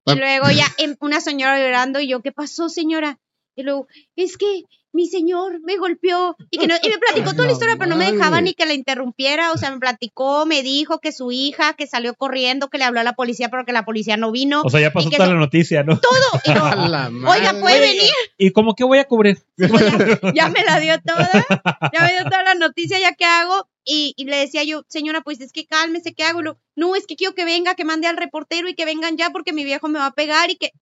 no. 0.06 0.12
Y 0.14 0.16
luego 0.16 0.50
ya 0.50 0.66
una 1.00 1.20
señora 1.20 1.58
llorando 1.58 2.00
y 2.00 2.08
yo, 2.08 2.22
¿qué 2.22 2.32
pasó, 2.32 2.68
señora? 2.68 3.18
Y 3.54 3.62
luego, 3.62 3.86
es 4.16 4.36
que 4.36 4.64
mi 4.92 5.06
señor 5.06 5.60
me 5.62 5.76
golpeó 5.76 6.36
y 6.50 6.58
que 6.58 6.66
no, 6.66 6.74
y 6.82 6.88
me 6.88 6.98
platicó 6.98 7.30
toda 7.32 7.44
la 7.44 7.46
no 7.46 7.52
historia, 7.52 7.76
pero 7.78 7.90
no 7.90 7.96
me 7.96 8.12
dejaba 8.12 8.40
ni 8.40 8.54
que 8.54 8.66
la 8.66 8.74
interrumpiera, 8.74 9.52
o 9.52 9.56
sea, 9.56 9.70
me 9.70 9.78
platicó, 9.78 10.46
me 10.46 10.62
dijo 10.62 11.00
que 11.00 11.12
su 11.12 11.32
hija, 11.32 11.74
que 11.74 11.86
salió 11.86 12.14
corriendo, 12.14 12.68
que 12.68 12.78
le 12.78 12.84
habló 12.84 13.00
a 13.00 13.04
la 13.04 13.14
policía, 13.14 13.48
pero 13.48 13.64
que 13.64 13.72
la 13.72 13.84
policía 13.84 14.16
no 14.16 14.30
vino, 14.32 14.62
O 14.64 14.70
sea, 14.70 14.80
ya 14.80 14.92
pasó 14.92 15.10
toda 15.10 15.28
la 15.28 15.34
noticia, 15.34 15.82
¿no? 15.82 15.98
todo, 15.98 16.40
y 16.44 16.50
la 16.88 17.10
oiga. 17.26 17.60
¿puede 17.60 17.80
venir? 17.80 18.10
¿Y 18.38 18.50
cómo 18.50 18.74
que 18.74 18.84
voy 18.84 18.98
a 18.98 19.04
cubrir? 19.04 19.38
ya 20.34 20.48
me 20.48 20.64
la 20.64 20.80
dio 20.80 21.00
toda, 21.00 21.30
ya 21.92 22.00
me 22.00 22.12
dio 22.12 22.24
toda 22.24 22.42
la 22.42 22.54
noticia, 22.54 22.98
ya 22.98 23.14
qué 23.14 23.24
hago, 23.24 23.68
y, 23.84 24.14
y 24.16 24.24
le 24.24 24.36
decía 24.36 24.62
yo, 24.64 24.84
señora, 24.88 25.22
pues 25.22 25.40
es 25.40 25.52
que 25.52 25.66
cálmese, 25.66 26.14
¿qué 26.14 26.24
hago? 26.24 26.40
No, 26.76 26.96
es 26.96 27.06
que 27.06 27.16
quiero 27.16 27.34
que 27.34 27.44
venga, 27.44 27.74
que 27.74 27.84
mande 27.84 28.06
al 28.06 28.16
reportero 28.16 28.68
y 28.68 28.74
que 28.74 28.84
vengan 28.84 29.16
ya 29.16 29.30
porque 29.30 29.52
mi 29.52 29.64
viejo 29.64 29.88
me 29.88 29.98
va 29.98 30.06
a 30.06 30.14
pegar 30.14 30.50
y 30.50 30.56
que 30.56 30.72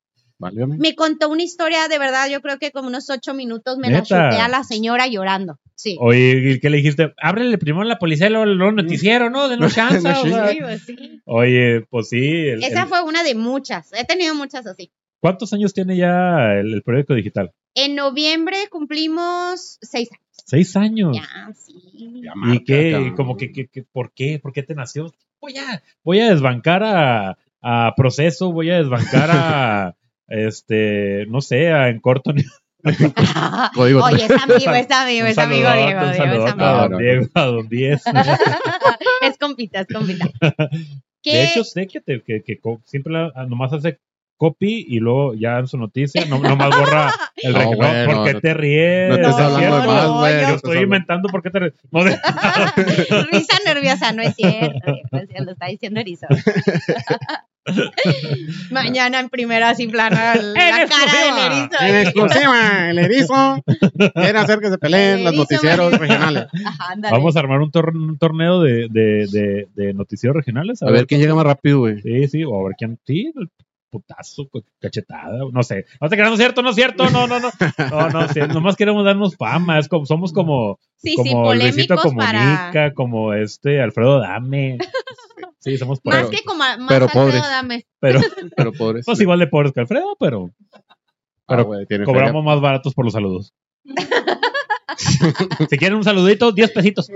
Válgame. 0.40 0.76
me 0.78 0.94
contó 0.94 1.28
una 1.28 1.42
historia 1.42 1.86
de 1.88 1.98
verdad, 1.98 2.28
yo 2.30 2.40
creo 2.40 2.58
que 2.58 2.72
como 2.72 2.88
unos 2.88 3.08
ocho 3.10 3.34
minutos 3.34 3.76
me 3.78 3.90
la 3.90 4.02
chuté 4.02 4.16
a 4.40 4.48
la 4.48 4.64
señora 4.64 5.06
llorando. 5.06 5.60
Sí. 5.74 5.96
Oye, 6.00 6.52
¿y 6.54 6.60
¿qué 6.60 6.70
le 6.70 6.78
dijiste? 6.78 7.12
Ábrele 7.22 7.56
primero 7.58 7.82
a 7.82 7.88
la 7.88 7.98
policía 7.98 8.26
y 8.26 8.30
luego 8.30 8.46
luego 8.46 8.72
noticiero, 8.72 9.30
¿no? 9.30 9.48
Denos 9.48 9.74
chance. 9.74 10.00
No, 10.08 10.20
o 10.20 10.24
sí. 10.24 10.30
sea. 10.30 10.48
Sí, 10.48 10.58
pues. 10.60 10.86
Oye, 11.26 11.82
pues 11.90 12.08
sí. 12.08 12.18
el- 12.48 12.64
Esa 12.64 12.82
el- 12.82 12.88
fue 12.88 13.02
una 13.02 13.22
de 13.22 13.34
muchas. 13.34 13.92
He 13.92 14.04
tenido 14.04 14.34
muchas 14.34 14.66
así. 14.66 14.90
¿Cuántos 15.20 15.52
años 15.52 15.74
tiene 15.74 15.96
ya 15.98 16.54
el, 16.58 16.72
el 16.72 16.82
periódico 16.82 17.14
digital? 17.14 17.52
En 17.74 17.94
noviembre 17.94 18.56
cumplimos 18.70 19.78
seis 19.82 20.08
años. 20.12 20.24
Seis 20.46 20.76
años. 20.76 21.16
Ya, 21.16 21.52
sí. 21.54 22.22
Ya 22.22 22.32
¿Y 22.54 22.64
qué? 22.64 23.12
Como 23.16 23.36
que, 23.36 23.52
que- 23.52 23.68
que- 23.68 23.82
¿por 23.84 24.12
qué? 24.12 24.38
¿Por 24.38 24.52
qué 24.52 24.62
te 24.62 24.74
nació? 24.74 25.12
Voy 25.40 25.56
a, 25.56 25.82
voy 26.02 26.20
a 26.20 26.30
desbancar 26.30 26.82
a, 26.82 27.38
a 27.62 27.94
proceso, 27.96 28.52
voy 28.52 28.70
a 28.70 28.76
desbancar 28.78 29.30
a, 29.30 29.96
este, 30.30 31.26
no 31.28 31.40
sé, 31.42 31.70
a 31.72 31.88
en 31.88 32.00
corto. 32.00 32.32
Código 33.74 34.02
Oye, 34.02 34.24
es 34.24 34.30
amigo, 34.30 34.72
es 34.72 34.90
amigo, 34.90 35.26
es 35.26 35.36
amigo, 35.38 35.70
Diego, 35.70 36.00
Diego, 36.00 36.46
es 36.46 36.52
amigo. 36.52 36.98
Diego, 36.98 37.26
a 37.34 37.42
don 37.44 37.68
Diez. 37.68 38.02
Es 39.22 39.36
compita, 39.38 39.80
es 39.80 39.86
compita. 39.92 40.26
¿Qué? 41.22 41.32
De 41.34 41.44
hecho, 41.44 41.62
sé 41.64 41.86
que, 41.86 42.00
te, 42.00 42.22
que, 42.22 42.42
que 42.42 42.58
co- 42.58 42.80
siempre 42.86 43.12
la- 43.12 43.30
nomás 43.46 43.72
hace 43.74 43.98
copy 44.38 44.86
y 44.88 44.98
luego 45.00 45.34
ya 45.34 45.58
en 45.58 45.66
su 45.68 45.76
noticia 45.76 46.24
no, 46.24 46.38
nomás 46.38 46.70
borra 46.74 47.12
el 47.36 47.52
No, 47.52 47.64
güey, 47.74 48.06
¿Por 48.06 48.16
no, 48.16 48.24
qué 48.24 48.32
no. 48.32 48.40
te 48.40 48.54
ríes? 48.54 49.08
No 49.10 49.16
te 49.16 49.20
¿Es 49.22 49.28
estás 49.28 49.52
hablando 49.54 49.80
de 49.82 49.86
más, 49.86 50.08
güey. 50.08 50.40
yo 50.40 50.54
estoy 50.54 50.78
inventando 50.78 51.28
por 51.28 51.42
qué 51.42 51.50
te 51.50 51.58
ríes. 51.58 51.74
No, 51.90 52.02
de- 52.04 52.18
Risa 53.30 53.58
nerviosa, 53.66 54.12
no 54.12 54.22
es 54.22 54.34
cierto. 54.34 54.94
No 55.12 55.18
es 55.18 55.28
cierto, 55.28 55.44
lo 55.44 55.52
está 55.52 55.66
diciendo 55.66 56.00
Erizo. 56.00 56.26
Mañana 58.70 59.20
en 59.20 59.28
primera 59.28 59.70
así 59.70 59.86
plana 59.88 60.34
la 60.42 60.80
En 60.82 60.88
cara 60.88 61.12
del 61.26 61.38
exclusiva. 61.38 61.46
erizo. 61.46 61.84
En 61.84 61.96
exclusiva, 61.96 62.90
el 62.90 62.98
erizo 62.98 63.62
quiere 64.14 64.38
hacer 64.38 64.58
que 64.60 64.68
se 64.70 64.78
peleen 64.78 65.18
El 65.18 65.24
los 65.24 65.34
noticieros 65.34 65.98
regionales. 65.98 66.46
Ajá. 66.64 66.94
Vamos 67.10 67.36
a 67.36 67.40
armar 67.40 67.60
un, 67.60 67.70
tor- 67.70 67.94
un 67.94 68.18
torneo 68.18 68.60
de, 68.62 68.88
de, 68.90 69.26
de, 69.30 69.68
de 69.74 69.94
noticieros 69.94 70.36
regionales. 70.36 70.82
A 70.82 70.90
ver 70.90 71.06
quién 71.06 71.20
llega 71.20 71.34
más 71.34 71.44
rápido, 71.44 71.80
güey. 71.80 72.00
Sí, 72.02 72.28
sí, 72.28 72.44
o 72.44 72.58
a 72.60 72.64
ver 72.64 72.74
quién. 72.78 72.98
Sí, 73.06 73.32
putazo, 73.90 74.48
co- 74.48 74.62
cachetada, 74.80 75.38
no 75.52 75.62
sé. 75.62 75.84
No 76.00 76.08
creas, 76.08 76.28
no 76.28 76.34
es 76.34 76.38
cierto, 76.40 76.62
no 76.62 76.70
es 76.70 76.76
cierto, 76.76 77.10
no, 77.10 77.26
no, 77.26 77.40
no. 77.40 77.50
No, 77.90 78.08
no, 78.10 78.28
sí, 78.28 78.40
nomás 78.40 78.76
queremos 78.76 79.04
darnos 79.04 79.36
fama. 79.36 79.78
Es 79.78 79.88
como, 79.88 80.06
somos 80.06 80.32
como, 80.32 80.78
Sí, 80.96 81.10
sí, 81.10 81.16
como 81.16 81.54
Luisito 81.54 81.94
polémicos 81.96 82.02
Comunica, 82.02 82.70
para. 82.72 82.94
como 82.94 83.34
este 83.34 83.80
Alfredo 83.82 84.20
Dame. 84.20 84.78
Sí, 85.58 85.76
somos 85.76 86.00
Más 86.04 86.22
pobres. 86.22 86.40
que 86.40 86.44
como 86.46 86.60
más 86.60 86.78
pero 86.88 87.04
Alfredo 87.04 87.26
pobres. 87.26 87.42
Dame. 87.42 87.86
Pero, 88.00 88.20
Pero 88.56 88.72
pobres. 88.72 89.04
pues 89.04 89.20
igual 89.20 89.38
de 89.40 89.46
pobres 89.48 89.72
que 89.72 89.80
Alfredo, 89.80 90.16
pero 90.18 90.50
Ah, 91.48 91.66
tiene 91.88 92.04
cobramos 92.04 92.44
más 92.44 92.60
baratos 92.60 92.94
por 92.94 93.04
los 93.04 93.12
saludos. 93.12 93.52
si 95.70 95.76
quieren 95.78 95.96
un 95.96 96.04
saludito, 96.04 96.52
10 96.52 96.70
pesitos. 96.72 97.10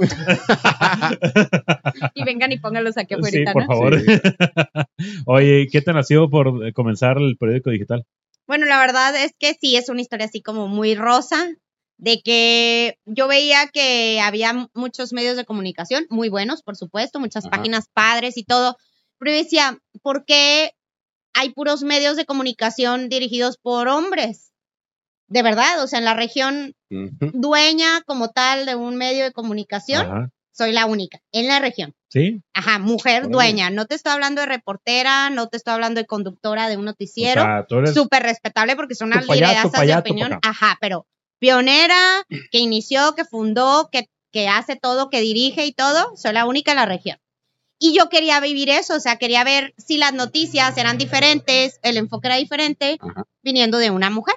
Y 2.15 2.25
vengan 2.25 2.53
y 2.53 2.59
pónganlos 2.59 2.97
aquí 2.97 3.15
Sí, 3.15 3.21
afuera, 3.21 3.53
por 3.53 3.63
¿no? 3.63 3.69
favor. 3.69 4.01
Sí. 4.01 4.07
Oye, 5.27 5.69
¿qué 5.71 5.83
te 5.83 5.93
nació 5.93 6.29
por 6.29 6.73
comenzar 6.73 7.19
el 7.19 7.37
periódico 7.37 7.71
digital? 7.71 8.05
Bueno, 8.47 8.67
la 8.67 8.79
verdad 8.79 9.17
es 9.17 9.33
que 9.39 9.55
sí 9.55 9.77
es 9.77 9.89
una 9.89 10.03
historia 10.03 10.27
así 10.27 10.43
como 10.43 10.69
muy 10.69 10.95
rosa, 10.95 11.49
de 11.97 12.21
que 12.23 12.99
yo 13.05 13.29
veía 13.29 13.69
que 13.73 14.21
había 14.21 14.69
muchos 14.75 15.13
medios 15.13 15.37
de 15.37 15.45
comunicación, 15.45 16.07
muy 16.11 16.29
buenos, 16.29 16.63
por 16.63 16.77
supuesto, 16.77 17.21
muchas 17.21 17.47
Ajá. 17.47 17.57
páginas 17.57 17.89
padres 17.93 18.37
y 18.37 18.45
todo, 18.45 18.77
pero 19.19 19.33
yo 19.33 19.39
decía, 19.39 19.79
¿por 20.03 20.25
qué 20.25 20.73
hay 21.35 21.51
puros 21.51 21.83
medios 21.83 22.17
de 22.17 22.27
comunicación 22.27 23.09
dirigidos 23.09 23.59
por 23.59 23.89
hombres? 23.89 24.53
De 25.29 25.43
verdad, 25.43 25.83
o 25.83 25.87
sea, 25.87 25.99
en 25.99 26.05
la 26.05 26.15
región 26.15 26.75
Dueña 27.33 28.03
como 28.07 28.31
tal 28.31 28.67
de 28.67 28.75
un 28.75 28.97
medio 28.97 29.25
de 29.25 29.33
comunicación, 29.33 30.07
Ajá. 30.07 30.31
soy 30.53 30.73
la 30.73 30.87
única, 30.87 31.21
en 31.33 31.49
la 31.49 31.59
región. 31.59 31.95
Sí. 32.09 32.41
Ajá, 32.53 32.79
mujer 32.79 33.29
dueña. 33.29 33.71
No 33.71 33.87
te 33.87 33.97
estoy 33.97 34.13
hablando 34.13 34.41
de 34.41 34.47
reportera, 34.47 35.31
no 35.31 35.49
te 35.49 35.57
estoy 35.57 35.75
hablando 35.75 36.01
de 36.01 36.07
conductora 36.07 36.69
de 36.69 36.77
un 36.77 36.83
O 36.83 36.87
noticiero. 36.87 37.43
sea, 37.43 37.67
eres 37.69 37.95
Súper 37.95 38.23
respetable 38.23 38.77
porque 38.77 38.95
son 38.95 39.11
liderazas 39.11 39.73
pa' 39.73 39.85
de 39.85 39.97
opinión. 39.97 40.39
Ajá, 40.43 40.79
pero 40.81 41.07
pionera, 41.41 42.25
que 42.51 42.59
inició, 42.59 43.15
que 43.15 43.25
fundó, 43.25 43.89
que, 43.91 44.09
que 44.33 44.49
hace 44.49 44.77
todo, 44.77 45.11
que 45.11 45.21
dirige 45.21 45.67
y 45.67 45.73
todo, 45.73 46.17
soy 46.17 46.33
la 46.33 46.47
única 46.47 46.71
en 46.71 46.77
la 46.77 46.87
región. 46.87 47.19
Y 47.79 47.93
yo 47.93 48.09
quería 48.09 48.39
vivir 48.41 48.71
eso, 48.71 48.95
o 48.95 49.01
sea, 49.01 49.17
quería 49.17 49.43
ver 49.45 49.75
si 49.77 49.99
las 49.99 50.15
noticias 50.15 50.79
eran 50.79 50.97
diferentes, 50.97 51.81
el 51.83 51.97
enfoque 51.97 52.29
era 52.29 52.37
diferente, 52.37 52.97
Ajá. 53.01 53.25
viniendo 53.43 53.79
de 53.79 53.91
una 53.91 54.09
mujer. 54.09 54.37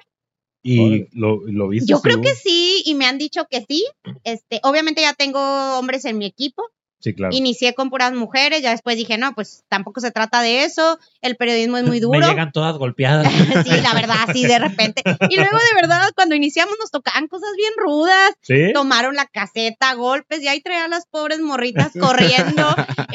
Y 0.68 1.08
lo, 1.12 1.40
lo 1.46 1.68
viste. 1.68 1.90
Yo 1.90 2.00
creo 2.00 2.20
que 2.20 2.34
sí, 2.34 2.82
y 2.84 2.94
me 2.94 3.06
han 3.06 3.18
dicho 3.18 3.46
que 3.50 3.64
sí. 3.68 3.84
Este, 4.24 4.60
obviamente 4.62 5.00
ya 5.00 5.14
tengo 5.14 5.40
hombres 5.78 6.04
en 6.04 6.18
mi 6.18 6.26
equipo, 6.26 6.62
Sí, 7.00 7.14
claro. 7.14 7.34
Inicié 7.34 7.74
con 7.74 7.90
puras 7.90 8.12
mujeres, 8.12 8.60
ya 8.60 8.70
después 8.70 8.96
dije, 8.96 9.18
no, 9.18 9.32
pues 9.34 9.64
tampoco 9.68 10.00
se 10.00 10.10
trata 10.10 10.42
de 10.42 10.64
eso, 10.64 10.98
el 11.22 11.36
periodismo 11.36 11.76
es 11.78 11.84
muy 11.84 12.00
duro. 12.00 12.18
Me 12.18 12.26
llegan 12.26 12.50
todas 12.50 12.76
golpeadas. 12.76 13.32
sí, 13.64 13.70
la 13.82 13.94
verdad, 13.94 14.16
sí, 14.32 14.44
de 14.46 14.58
repente. 14.58 15.02
Y 15.28 15.36
luego, 15.36 15.56
de 15.56 15.80
verdad, 15.80 16.10
cuando 16.16 16.34
iniciamos 16.34 16.74
nos 16.80 16.90
tocaban 16.90 17.28
cosas 17.28 17.50
bien 17.56 17.72
rudas, 17.76 18.32
¿Sí? 18.42 18.72
tomaron 18.74 19.14
la 19.14 19.26
caseta, 19.26 19.94
golpes, 19.94 20.42
y 20.42 20.48
ahí 20.48 20.60
traían 20.60 20.90
las 20.90 21.06
pobres 21.06 21.40
morritas 21.40 21.92
corriendo, 22.00 22.66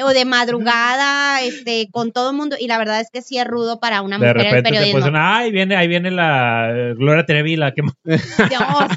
o 0.03 0.09
de 0.09 0.25
madrugada, 0.25 1.41
este, 1.41 1.89
con 1.91 2.13
todo 2.13 2.29
el 2.31 2.37
mundo, 2.37 2.55
y 2.57 2.67
la 2.67 2.77
verdad 2.77 3.01
es 3.01 3.09
que 3.11 3.21
sí 3.21 3.37
es 3.37 3.45
rudo 3.45 3.81
para 3.81 4.01
una 4.01 4.17
De 4.17 4.27
mujer 4.27 4.37
el 4.37 4.43
repente 4.43 4.69
te 4.69 4.75
periodismo. 4.75 4.99
ponen, 5.01 5.21
ay, 5.21 5.51
viene, 5.51 5.75
ahí 5.75 5.87
viene 5.89 6.09
la 6.09 6.69
eh, 6.71 6.93
Gloria 6.97 7.25
Trevi, 7.25 7.57
la 7.57 7.73
que 7.73 7.81
No, 7.81 7.91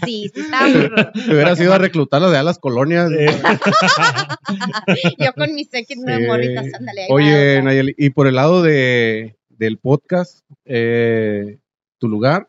sí, 0.04 0.30
sí, 0.32 0.40
está 0.40 0.60
muy 0.68 0.86
rudo. 0.86 1.10
Te 1.12 1.34
hubieras 1.34 1.58
ido 1.60 1.74
a 1.74 1.78
reclutarlos 1.78 2.30
de 2.30 2.38
a 2.38 2.42
las 2.44 2.58
colonias. 2.58 3.10
Yo 5.18 5.32
con 5.34 5.54
mis 5.54 5.68
Sí. 5.70 5.94
morritas, 6.26 6.66
ándale. 6.74 7.06
Oye. 7.10 7.62
Nayeli, 7.62 7.94
y 7.96 8.10
por 8.10 8.26
el 8.26 8.34
lado 8.34 8.62
de, 8.62 9.36
del 9.48 9.78
podcast, 9.78 10.40
eh, 10.64 11.58
tu 11.98 12.08
lugar, 12.08 12.48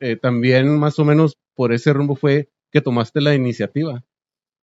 eh, 0.00 0.16
también 0.16 0.78
más 0.78 0.98
o 0.98 1.04
menos 1.04 1.36
por 1.54 1.72
ese 1.72 1.92
rumbo 1.92 2.16
fue 2.16 2.48
que 2.72 2.80
tomaste 2.80 3.20
la 3.20 3.34
iniciativa. 3.34 4.02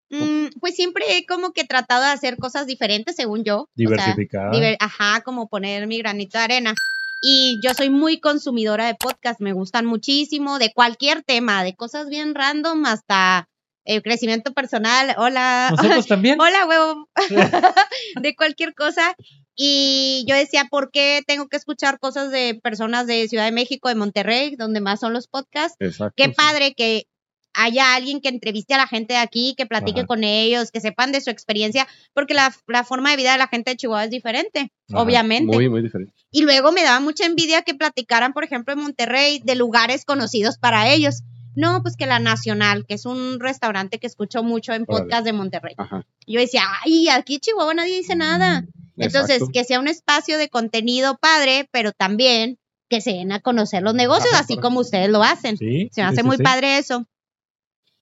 Mm, 0.10 0.48
pues 0.62 0.76
siempre 0.76 1.04
he 1.18 1.26
como 1.26 1.52
que 1.52 1.66
tratado 1.66 2.04
de 2.04 2.10
hacer 2.12 2.38
cosas 2.38 2.66
diferentes, 2.66 3.16
según 3.16 3.44
yo. 3.44 3.58
O 3.62 3.66
sea, 3.66 3.72
Diversificada. 3.76 4.52
diver- 4.52 4.78
ajá, 4.80 5.22
como 5.22 5.48
poner 5.50 5.86
mi 5.88 5.98
granito 6.00 6.38
de 6.38 6.44
arena. 6.46 6.74
Y 7.22 7.60
yo 7.64 7.74
soy 7.74 7.90
muy 7.90 8.20
consumidora 8.20 8.86
de 8.88 8.96
podcast, 8.96 9.42
me 9.42 9.52
gustan 9.52 9.86
muchísimo, 9.86 10.60
de 10.60 10.72
cualquier 10.74 11.24
tema, 11.24 11.64
de 11.64 11.76
cosas 11.76 12.10
bien 12.10 12.36
random 12.36 12.86
hasta 12.86 13.50
eh, 13.88 14.02
crecimiento 14.02 14.54
personal. 14.54 15.16
Hola. 15.18 15.70
Nosotros 15.72 16.08
también. 16.08 16.40
Hola, 16.40 16.66
huevo. 16.68 17.10
de 18.22 18.36
cualquier 18.36 18.76
cosa. 18.76 19.16
Y 19.56 20.26
yo 20.28 20.36
decía, 20.36 20.68
¿por 20.70 20.92
qué 20.92 21.24
tengo 21.26 21.48
que 21.48 21.58
escuchar 21.58 21.98
cosas 21.98 22.30
de 22.30 22.60
personas 22.62 23.08
de 23.08 23.28
Ciudad 23.28 23.46
de 23.46 23.52
México, 23.52 23.90
de 23.90 23.96
Monterrey, 23.96 24.56
donde 24.56 24.82
más 24.82 25.00
son 25.00 25.14
los 25.14 25.28
podcasts? 25.28 25.78
Exacto. 25.80 26.14
Qué 26.16 26.30
padre 26.30 26.74
que 26.76 27.06
haya 27.54 27.96
alguien 27.96 28.20
que 28.22 28.30
entreviste 28.30 28.76
a 28.76 28.78
la 28.78 28.88
gente 28.88 29.14
de 29.14 29.20
aquí, 29.20 29.56
que 29.58 29.66
platique 29.66 30.02
Ajá. 30.02 30.08
con 30.08 30.24
ellos, 30.24 30.70
que 30.70 30.82
sepan 30.82 31.12
de 31.12 31.22
su 31.22 31.32
experiencia, 31.32 31.88
porque 32.14 32.36
la, 32.36 32.54
la 32.68 32.84
forma 32.84 33.10
de 33.10 33.18
vida 33.18 33.32
de 33.32 33.40
la 33.40 33.48
gente 33.48 33.72
de 33.72 33.78
Chihuahua 33.78 34.04
es 34.04 34.12
diferente, 34.12 34.72
Ajá, 34.90 35.02
obviamente. 35.02 35.56
Muy, 35.56 35.68
muy 35.68 35.82
diferente. 35.82 36.14
Y 36.30 36.44
luego 36.44 36.72
me 36.72 36.84
daba 36.84 37.00
mucha 37.00 37.26
envidia 37.26 37.64
que 37.64 37.74
platicaran, 37.74 38.34
por 38.34 38.44
ejemplo, 38.44 38.74
en 38.74 38.82
Monterrey, 38.82 39.42
de 39.44 39.56
lugares 39.56 40.06
conocidos 40.06 40.60
para 40.60 40.92
ellos. 40.94 41.24
No, 41.58 41.82
pues 41.82 41.96
que 41.98 42.06
la 42.06 42.20
Nacional, 42.20 42.86
que 42.86 42.94
es 42.94 43.06
un 43.06 43.40
restaurante 43.40 43.98
que 44.00 44.06
escucho 44.08 44.44
mucho 44.44 44.74
en 44.74 44.86
Órale. 44.88 45.04
podcast 45.06 45.26
de 45.26 45.34
Monterrey. 45.34 45.74
Ajá. 45.78 46.06
Yo 46.28 46.40
decía, 46.40 46.62
ay, 46.86 47.10
aquí 47.10 47.40
Chihuahua 47.40 47.74
nadie 47.74 47.96
dice 47.98 48.16
nada. 48.16 48.64
Entonces, 48.96 49.42
que 49.52 49.64
sea 49.64 49.80
un 49.80 49.88
espacio 49.88 50.38
de 50.38 50.50
contenido 50.50 51.18
padre, 51.18 51.68
pero 51.72 51.92
también 51.94 52.60
que 52.90 53.02
se 53.02 53.12
den 53.12 53.32
a 53.32 53.40
conocer 53.42 53.82
los 53.84 53.96
negocios, 53.96 54.32
Ajá, 54.34 54.42
así 54.44 54.54
correcto. 54.54 54.68
como 54.68 54.80
ustedes 54.82 55.10
lo 55.10 55.24
hacen. 55.24 55.58
Sí, 55.58 55.90
Se 55.92 56.02
me 56.02 56.08
hace 56.08 56.18
sí, 56.22 56.24
muy 56.24 56.38
sí. 56.38 56.44
padre 56.44 56.78
eso. 56.78 57.06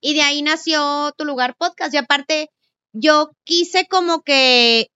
Y 0.00 0.14
de 0.14 0.22
ahí 0.22 0.42
nació 0.42 1.12
Tu 1.16 1.24
Lugar 1.24 1.56
Podcast. 1.56 1.94
Y 1.94 1.96
aparte, 1.96 2.50
yo 2.92 3.30
quise 3.44 3.86
como 3.88 4.20
que 4.22 4.90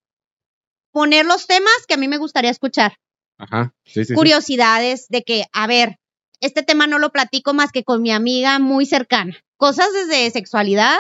poner 0.93 1.25
los 1.25 1.47
temas 1.47 1.73
que 1.89 1.95
a 1.95 1.97
mí 1.97 2.09
me 2.09 2.19
gustaría 2.19 2.51
escuchar. 2.51 2.97
Ajá. 3.39 3.75
Sí, 3.85 3.93
sí, 4.01 4.05
sí. 4.07 4.15
Curiosidades 4.15 5.07
de 5.09 5.23
que, 5.23 5.45
a 5.53 5.67
ver, 5.67 5.97
este 6.41 6.63
tema 6.63 6.87
no 6.87 6.99
lo 6.99 7.11
platico 7.11 7.55
más 7.55 7.73
que 7.73 7.85
con 7.85 8.03
mi 8.03 8.11
amiga 8.13 8.59
muy 8.59 8.87
cercana. 8.87 9.37
Cosas 9.57 9.89
desde 9.93 10.31
sexualidad 10.31 10.97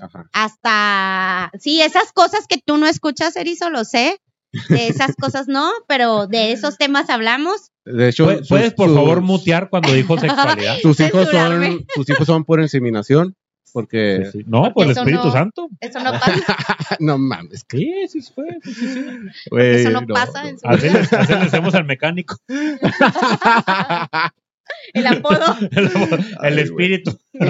Ajá. 0.00 0.28
hasta, 0.32 1.50
sí, 1.58 1.80
esas 1.82 2.12
cosas 2.12 2.46
que 2.48 2.58
tú 2.64 2.76
no 2.76 2.86
escuchas, 2.86 3.36
Erizo, 3.36 3.70
lo 3.70 3.84
sé. 3.84 4.20
De 4.68 4.88
esas 4.88 5.14
cosas 5.14 5.46
no, 5.46 5.70
pero 5.86 6.26
de 6.26 6.50
esos 6.50 6.76
temas 6.76 7.08
hablamos. 7.08 7.70
De 7.84 8.08
hecho, 8.08 8.24
¿Puedes, 8.24 8.40
sus- 8.40 8.48
puedes, 8.48 8.74
por 8.74 8.88
sus- 8.88 8.96
favor, 8.96 9.20
mutear 9.20 9.70
cuando 9.70 9.92
dijo 9.92 10.18
sexualidad? 10.18 10.78
Tus 10.82 10.98
hijos 10.98 11.28
son, 11.30 11.84
tus 11.94 12.10
hijos 12.10 12.26
son 12.26 12.44
por 12.44 12.60
inseminación, 12.60 13.36
porque 13.72 14.22
Sí, 14.32 14.38
sí. 14.40 14.44
No, 14.48 14.72
por 14.74 14.86
el 14.86 14.90
Espíritu 14.90 15.26
no- 15.26 15.32
Santo. 15.32 15.68
Eso 15.78 16.00
no 16.00 16.10
pasa, 16.10 16.34
no 16.98 17.16
mames, 17.16 17.64
Sí, 17.70 17.92
sí 18.08 18.22
fue. 18.22 18.58
sí, 18.64 18.74
sí, 18.74 18.92
sí. 18.92 19.04
güey, 19.52 19.76
eso 19.82 19.90
no, 19.92 20.04
pasa 20.12 20.48
en 20.48 20.58
su 20.58 20.66
Así 20.66 20.88
le, 20.90 20.98
así 20.98 21.32
le 21.32 21.38
hacemos 21.42 21.72
al 21.76 21.84
mecánico. 21.84 22.36
el 24.94 25.06
apodo. 25.06 25.56
El, 25.70 25.86
el 25.86 26.36
Ay, 26.40 26.58
espíritu. 26.58 27.18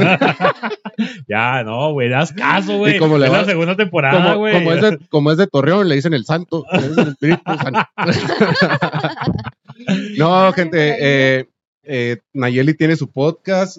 ya, 1.29 1.63
no, 1.65 1.93
güey, 1.93 2.09
das 2.09 2.33
caso, 2.33 2.79
güey. 2.79 2.97
Es 2.97 3.01
la 3.01 3.45
segunda 3.45 3.77
temporada, 3.77 4.35
güey. 4.35 4.55
como 4.55 4.73
es 4.73 4.83
de, 4.83 4.99
como 5.09 5.33
es 5.33 5.39
de 5.39 5.47
Torreón, 5.47 5.89
le 5.89 5.95
dicen 5.97 6.15
el 6.15 6.25
santo. 6.25 6.65
es 6.73 6.97
el 6.99 7.09
Espíritu 7.09 7.43
Santo. 7.45 7.81
no, 10.19 10.53
gente, 10.53 10.97
eh, 11.01 11.49
eh, 11.85 12.19
Nayeli 12.33 12.75
tiene 12.75 12.97
su 12.97 13.11
podcast. 13.11 13.79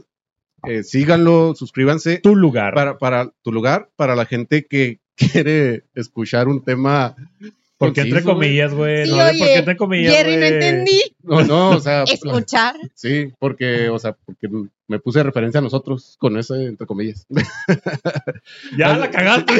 eh, 0.68 0.84
síganlo, 0.84 1.54
suscríbanse. 1.56 2.20
tu 2.20 2.36
lugar. 2.36 2.74
Para, 2.74 2.98
para 2.98 3.32
tu 3.44 3.52
lugar, 3.52 3.90
para 3.96 4.16
la 4.16 4.26
gente 4.26 4.66
que 4.66 5.00
quiere 5.16 5.84
escuchar 5.94 6.48
un 6.48 6.64
tema. 6.64 7.16
Porque 7.88 8.02
entre 8.02 8.24
comillas, 8.24 8.74
güey. 8.74 9.06
Sí, 9.06 9.12
no 9.12 9.18
sé 9.18 9.24
por 9.24 9.32
qué 9.38 9.44
oye, 9.44 9.56
entre 9.58 9.78
comillas. 9.78 10.14
Jerry, 10.16 10.32
no 10.34 10.38
güey. 10.40 10.54
entendí. 10.54 11.02
No, 11.24 11.44
no, 11.44 11.70
o 11.72 11.80
sea. 11.80 12.04
Escuchar. 12.08 12.76
Sí, 12.94 13.32
porque, 13.40 13.90
o 13.90 14.00
sea, 14.00 14.14
porque 14.26 14.48
me 14.88 15.00
puse 15.00 15.22
referencia 15.24 15.60
a 15.60 15.64
nosotros 15.64 16.16
con 16.20 16.38
ese, 16.38 16.66
entre 16.66 16.88
comillas. 16.88 17.26
Ya 18.78 18.96
la 18.98 19.10
cagaste. 19.12 19.54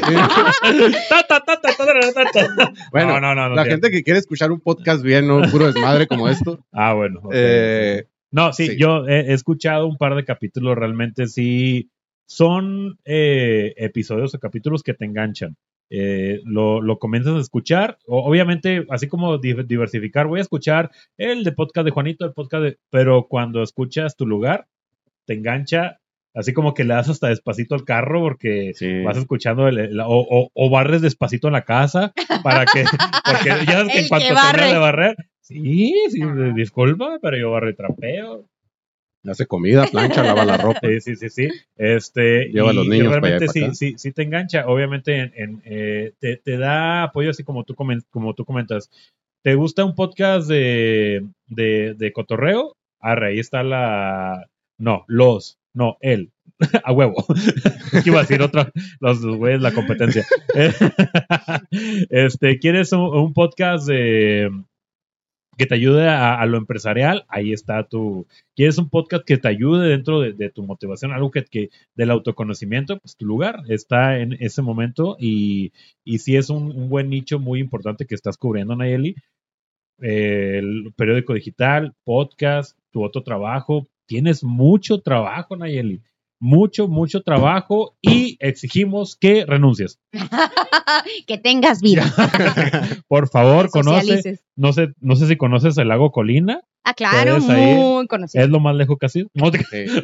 Bueno, 2.92 3.20
no, 3.20 3.36
no, 3.36 3.36
no. 3.36 3.50
no 3.50 3.56
la 3.56 3.66
gente 3.66 3.90
que 3.92 4.04
quiere 4.04 4.20
escuchar 4.20 4.52
un 4.52 4.60
podcast 4.60 5.04
bien, 5.04 5.28
no 5.28 5.42
puro 5.50 5.72
desmadre 5.72 6.08
como 6.08 6.28
esto. 6.30 6.66
Ah, 6.72 6.94
bueno. 6.94 7.22
eh, 7.34 8.06
No, 8.32 8.54
sí, 8.54 8.68
Sí. 8.68 8.78
yo 8.78 9.08
he, 9.08 9.32
he 9.32 9.34
escuchado 9.34 9.88
un 9.88 9.98
par 9.98 10.16
de 10.16 10.24
capítulos, 10.26 10.76
realmente 10.78 11.28
sí 11.28 11.90
son 12.26 12.98
eh, 13.04 13.74
episodios 13.78 14.34
o 14.36 14.40
capítulos 14.40 14.84
que 14.84 14.94
te 14.94 15.06
enganchan. 15.06 15.56
Eh, 15.94 16.40
lo, 16.46 16.82
lo 16.82 16.98
comienzas 17.00 17.36
a 17.36 17.40
escuchar, 17.42 17.98
o- 18.08 18.24
obviamente, 18.24 18.86
así 18.90 19.08
como 19.10 19.38
di- 19.38 19.64
diversificar, 19.68 20.26
voy 20.28 20.40
a 20.40 20.44
escuchar 20.44 20.90
el 21.18 21.44
de 21.44 21.52
podcast 21.52 21.84
de 21.84 21.92
Juanito, 21.92 22.24
el 22.26 22.32
podcast 22.32 22.64
de... 22.64 22.78
Pero 22.90 23.28
cuando 23.28 23.62
escuchas 23.62 24.16
tu 24.16 24.26
lugar, 24.26 24.68
te 25.26 25.34
engancha, 25.34 26.00
así 26.34 26.54
como 26.54 26.74
que 26.74 26.86
le 26.86 26.94
das 26.94 27.10
hasta 27.10 27.28
despacito 27.28 27.76
al 27.76 27.84
carro 27.84 28.22
porque 28.22 28.72
sí. 28.74 29.04
vas 29.04 29.18
escuchando 29.18 29.68
el- 29.68 29.80
el- 29.80 30.00
o, 30.00 30.06
o- 30.08 30.50
o 30.54 30.70
barres 30.70 31.02
despacito 31.02 31.48
en 31.48 31.54
la 31.54 31.66
casa 31.66 32.14
para 32.42 32.66
que, 32.66 32.84
porque 33.26 33.50
ya 33.68 33.74
sabes 33.74 33.94
que 33.94 34.00
en 34.00 34.08
cuanto 34.08 34.34
barre. 34.34 34.68
de 34.72 34.78
barrer, 34.78 35.16
sí, 35.42 35.94
sí, 36.10 36.22
disculpa, 36.56 37.20
pero 37.22 37.38
yo 37.38 37.52
barro 37.52 37.70
y 37.70 37.76
trapeo. 37.76 38.46
Hace 39.30 39.46
comida, 39.46 39.86
plancha, 39.88 40.24
lava 40.24 40.46
la 40.46 40.58
ropa. 40.58 40.80
Sí, 40.82 41.00
sí, 41.02 41.16
sí, 41.16 41.30
sí. 41.30 41.48
Este, 41.76 42.46
Lleva 42.50 42.70
a 42.70 42.74
y- 42.74 42.76
los 42.78 42.86
y 42.86 42.90
niños 42.90 43.14
para 43.14 43.28
allá 43.28 43.38
realmente 43.40 43.46
para 43.48 43.54
sí, 43.54 43.64
acá. 43.64 43.74
sí, 43.76 43.94
sí 43.98 44.12
te 44.12 44.24
engancha. 44.24 44.68
Obviamente 44.68 45.16
en, 45.16 45.32
en, 45.36 45.62
eh, 45.66 46.14
te, 46.20 46.38
te 46.38 46.58
da 46.58 47.04
apoyo 47.04 47.30
así 47.30 47.44
como 47.44 47.64
tú, 47.64 47.76
como 47.76 48.34
tú 48.34 48.46
comentas. 48.46 48.90
¿Te 49.44 49.56
gusta 49.56 49.86
un 49.86 49.96
podcast 49.96 50.48
de, 50.48 51.26
de, 51.48 51.94
de 51.96 52.14
cotorreo? 52.14 52.76
Arre, 53.00 53.30
ahí 53.30 53.40
está 53.40 53.64
la... 53.64 54.48
No, 54.78 55.04
los, 55.08 55.58
no, 55.74 55.98
él. 56.02 56.32
A 56.84 56.92
huevo. 56.94 57.26
Es 57.94 58.04
que 58.04 58.10
iba 58.10 58.20
a 58.20 58.22
decir 58.22 58.42
otra, 58.42 58.72
los 59.00 59.22
los 59.22 59.38
güeyes, 59.38 59.62
la 59.62 59.72
competencia. 59.72 60.26
este, 62.10 62.60
¿quieres 62.60 62.92
un, 62.92 63.02
un 63.02 63.34
podcast 63.34 63.88
de 63.88 64.50
que 65.58 65.66
te 65.66 65.76
ayude 65.76 66.08
a, 66.08 66.46
lo 66.46 66.58
empresarial? 66.58 67.26
Ahí 67.28 67.52
está 67.54 67.84
tu, 67.84 68.26
¿Quieres 68.56 68.78
un 68.78 68.90
podcast 68.90 69.26
que 69.26 69.38
te 69.38 69.48
ayude 69.48 69.90
dentro 69.90 70.22
de, 70.22 70.50
tu 70.50 70.64
motivación? 70.64 71.12
Algo 71.12 71.32
que, 71.32 71.44
que 71.46 71.70
del 71.96 72.12
autoconocimiento, 72.12 73.00
pues 73.00 73.16
tu 73.16 73.26
lugar 73.26 73.62
está 73.68 74.20
en 74.20 74.34
ese 74.40 74.62
momento 74.62 75.18
y, 75.20 75.72
y 76.04 76.20
sí 76.20 76.36
es 76.38 76.50
un, 76.50 76.72
un 76.72 76.90
buen 76.90 77.10
nicho 77.10 77.40
muy 77.40 77.60
importante 77.60 78.06
que 78.06 78.16
estás 78.16 78.38
cubriendo, 78.38 78.76
Nayeli. 78.76 79.16
Eh, 80.02 80.58
el 80.58 80.94
periódico 80.96 81.34
digital, 81.34 81.94
podcast, 82.04 82.78
tu 82.92 83.04
otro 83.04 83.24
trabajo. 83.24 83.88
Tienes 84.08 84.44
mucho 84.44 85.02
trabajo, 85.02 85.56
Nayeli. 85.56 86.02
Mucho, 86.44 86.88
mucho 86.88 87.22
trabajo 87.22 87.96
y 88.02 88.36
exigimos 88.40 89.16
que 89.16 89.46
renuncies. 89.46 90.00
que 91.28 91.38
tengas 91.38 91.82
vida. 91.82 92.04
Por 93.08 93.30
favor, 93.30 93.70
conoce. 93.70 94.40
No 94.56 94.74
sé, 94.74 94.94
no 95.00 95.16
sé 95.16 95.28
si 95.28 95.38
conoces 95.38 95.78
el 95.78 95.88
lago 95.90 96.12
Colina. 96.12 96.62
Ah, 96.84 96.96
claro, 96.96 97.40
muy 97.40 98.08
conocido. 98.08 98.44
Es 98.44 98.50
lo 98.50 98.60
más 98.60 98.76
lejos 98.76 98.98
que 99.00 99.06
has 99.06 99.16
ido. 99.16 99.28
No 99.36 99.52
te- 99.52 99.60
Sí. 99.60 99.86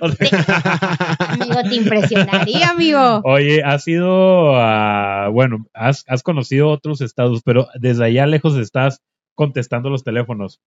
Amigo, 1.20 1.64
te 1.68 1.76
impresionaría, 1.76 2.70
amigo. 2.70 3.22
Oye, 3.24 3.64
has 3.64 3.84
sido, 3.84 4.52
bueno, 5.32 5.66
has, 5.74 6.04
has 6.08 6.22
conocido 6.22 6.70
otros 6.70 7.02
estados, 7.02 7.42
pero 7.44 7.68
desde 7.80 8.06
allá 8.06 8.28
lejos 8.28 8.56
estás 8.58 9.02
contestando 9.34 9.90
los 9.90 10.04
teléfonos. 10.04 10.60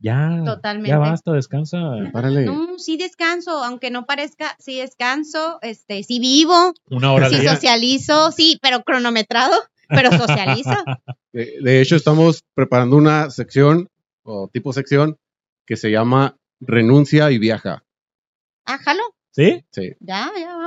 Ya, 0.00 0.42
Totalmente. 0.44 0.90
ya 0.90 0.98
basta, 0.98 1.32
descansa. 1.32 1.78
Párale. 2.12 2.44
No, 2.46 2.78
sí 2.78 2.96
descanso, 2.96 3.50
aunque 3.64 3.90
no 3.90 4.06
parezca, 4.06 4.54
sí 4.60 4.78
descanso, 4.78 5.58
este, 5.62 6.02
sí 6.04 6.20
vivo, 6.20 6.72
Una 6.90 7.12
hora 7.12 7.26
al 7.26 7.32
sí 7.34 7.40
día. 7.40 7.54
socializo, 7.54 8.30
sí, 8.30 8.58
pero 8.62 8.82
cronometrado, 8.84 9.54
pero 9.88 10.10
socializo. 10.12 10.70
De, 11.32 11.58
de 11.60 11.82
hecho, 11.82 11.96
estamos 11.96 12.42
preparando 12.54 12.96
una 12.96 13.30
sección 13.30 13.88
o 14.22 14.48
tipo 14.48 14.72
sección 14.72 15.18
que 15.66 15.76
se 15.76 15.90
llama 15.90 16.36
Renuncia 16.60 17.30
y 17.30 17.38
Viaja. 17.38 17.84
Ah, 18.64 18.78
jalo, 18.78 19.02
¿Sí? 19.30 19.64
Sí. 19.70 19.92
ya, 20.00 20.30
ya. 20.38 20.57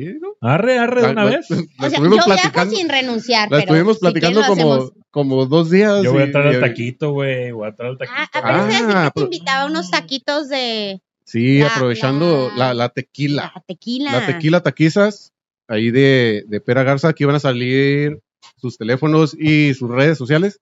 Sí, 0.00 0.14
¿no? 0.20 0.34
Arre, 0.40 0.78
arre 0.78 1.02
de 1.02 1.10
una 1.12 1.24
La- 1.24 1.30
vez. 1.36 1.50
la- 1.50 1.56
la 1.56 1.62
O 1.62 1.66
sea, 1.66 1.78
yo 1.80 1.86
estuvimos 1.88 2.14
viajo 2.24 2.28
platicando, 2.30 2.76
sin 2.76 2.88
renunciar, 2.88 3.42
la 3.50 3.58
pero 3.58 3.60
estuvimos 3.60 3.96
si 3.96 4.00
platicando 4.00 4.40
lo 4.40 4.46
como, 4.46 4.92
como 5.10 5.46
dos 5.46 5.70
días. 5.70 6.02
Yo 6.02 6.12
voy 6.12 6.22
a 6.22 6.24
entrar 6.24 6.46
al 6.46 6.60
taquito, 6.60 7.12
güey. 7.12 7.50
Voy 7.52 7.66
a 7.66 7.68
entrar 7.70 7.90
al 7.90 7.94
Ah, 7.96 7.98
taquito. 7.98 8.38
apenas 8.38 8.66
decía 8.68 8.86
que 8.86 8.92
Ah, 8.94 9.10
te 9.14 9.20
invitaba 9.20 9.62
a 9.62 9.66
unos 9.66 9.90
taquitos 9.90 10.48
de 10.48 11.00
Sí, 11.24 11.58
La- 11.58 11.66
aprovechando 11.68 12.50
la- 12.56 12.68
la, 12.68 12.74
la 12.74 12.88
tequila. 12.88 13.52
la 13.54 13.60
tequila. 13.66 14.12
La 14.12 14.26
tequila 14.26 14.62
taquizas, 14.62 15.32
ahí 15.68 15.90
de, 15.90 16.44
de 16.48 16.60
Pera 16.60 16.82
Garza, 16.82 17.08
aquí 17.08 17.24
van 17.24 17.36
a 17.36 17.40
salir 17.40 18.18
sus 18.56 18.78
teléfonos 18.78 19.36
y 19.38 19.74
sus 19.74 19.90
redes 19.90 20.16
sociales. 20.18 20.58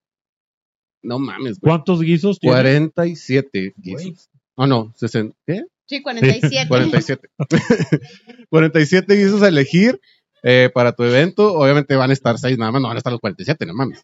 No 1.03 1.19
mames, 1.19 1.59
güey. 1.61 1.71
¿Cuántos 1.71 2.03
guisos 2.03 2.38
tiene? 2.38 2.53
47 2.55 3.75
guisos. 3.77 4.29
Oh, 4.57 4.66
no, 4.66 4.93
60. 4.97 5.35
¿Qué? 5.47 5.62
Sí, 5.90 6.03
47. 6.03 6.68
47. 6.68 7.29
47 8.48 9.14
guisos 9.16 9.42
a 9.42 9.48
elegir 9.48 10.00
eh, 10.44 10.70
para 10.72 10.92
tu 10.92 11.03
evento. 11.03 11.53
Obviamente 11.55 11.96
van 11.96 12.11
a 12.11 12.12
estar 12.12 12.38
6 12.38 12.57
nada 12.59 12.70
más, 12.70 12.81
no 12.81 12.87
van 12.88 12.96
a 12.96 12.98
estar 12.98 13.12
los 13.12 13.20
47, 13.20 13.66
no 13.66 13.74
mames. 13.74 14.00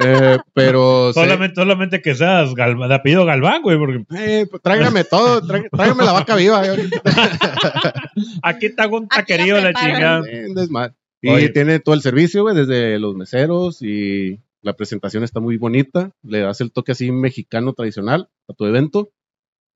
Eh, 0.00 0.38
pero. 0.54 1.08
sí. 1.14 1.18
Solamente, 1.20 1.54
solamente 1.56 2.00
que 2.00 2.14
seas 2.14 2.54
Galva- 2.54 2.86
de 2.86 2.94
apellido 2.94 3.24
Galván, 3.24 3.62
güey, 3.62 3.76
porque 3.76 4.04
Eh, 4.16 4.46
pues, 4.48 4.62
tráigame 4.62 5.02
todo, 5.02 5.42
tráig- 5.42 5.68
tráigame 5.70 6.04
la 6.04 6.12
vaca 6.12 6.36
viva. 6.36 6.62
aquí 8.42 8.66
está 8.66 8.86
un 8.86 9.04
Aquí 9.04 9.08
la 9.10 9.16
taquerío 9.16 9.54
la 9.56 9.62
preparan. 9.72 9.92
chingada. 9.92 10.22
Eh, 10.30 10.46
un. 10.48 10.94
Y 11.20 11.30
Oye. 11.30 11.48
tiene 11.48 11.80
todo 11.80 11.96
el 11.96 12.02
servicio, 12.02 12.42
güey, 12.42 12.54
desde 12.54 13.00
los 13.00 13.16
meseros 13.16 13.82
y 13.82 14.38
la 14.62 14.74
presentación 14.74 15.24
está 15.24 15.40
muy 15.40 15.56
bonita. 15.56 16.12
Le 16.22 16.38
das 16.40 16.60
el 16.60 16.70
toque 16.70 16.92
así 16.92 17.10
mexicano 17.10 17.72
tradicional 17.72 18.28
a 18.48 18.52
tu 18.52 18.66
evento. 18.66 19.10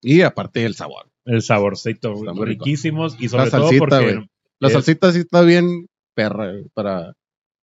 Y 0.02 0.22
aparte 0.22 0.64
el 0.64 0.74
sabor. 0.74 1.08
El 1.24 1.40
saborcito, 1.42 2.14
riquísimos 2.44 3.16
y 3.20 3.28
sobre 3.28 3.44
La 3.44 3.50
todo 3.50 3.60
salsita, 3.62 3.78
porque 3.78 4.14
güey. 4.14 4.28
La 4.58 4.68
Es- 4.68 4.74
salsita 4.74 5.12
sí 5.12 5.20
está 5.20 5.40
bien 5.42 5.86
perra, 6.14 6.52
para... 6.74 7.14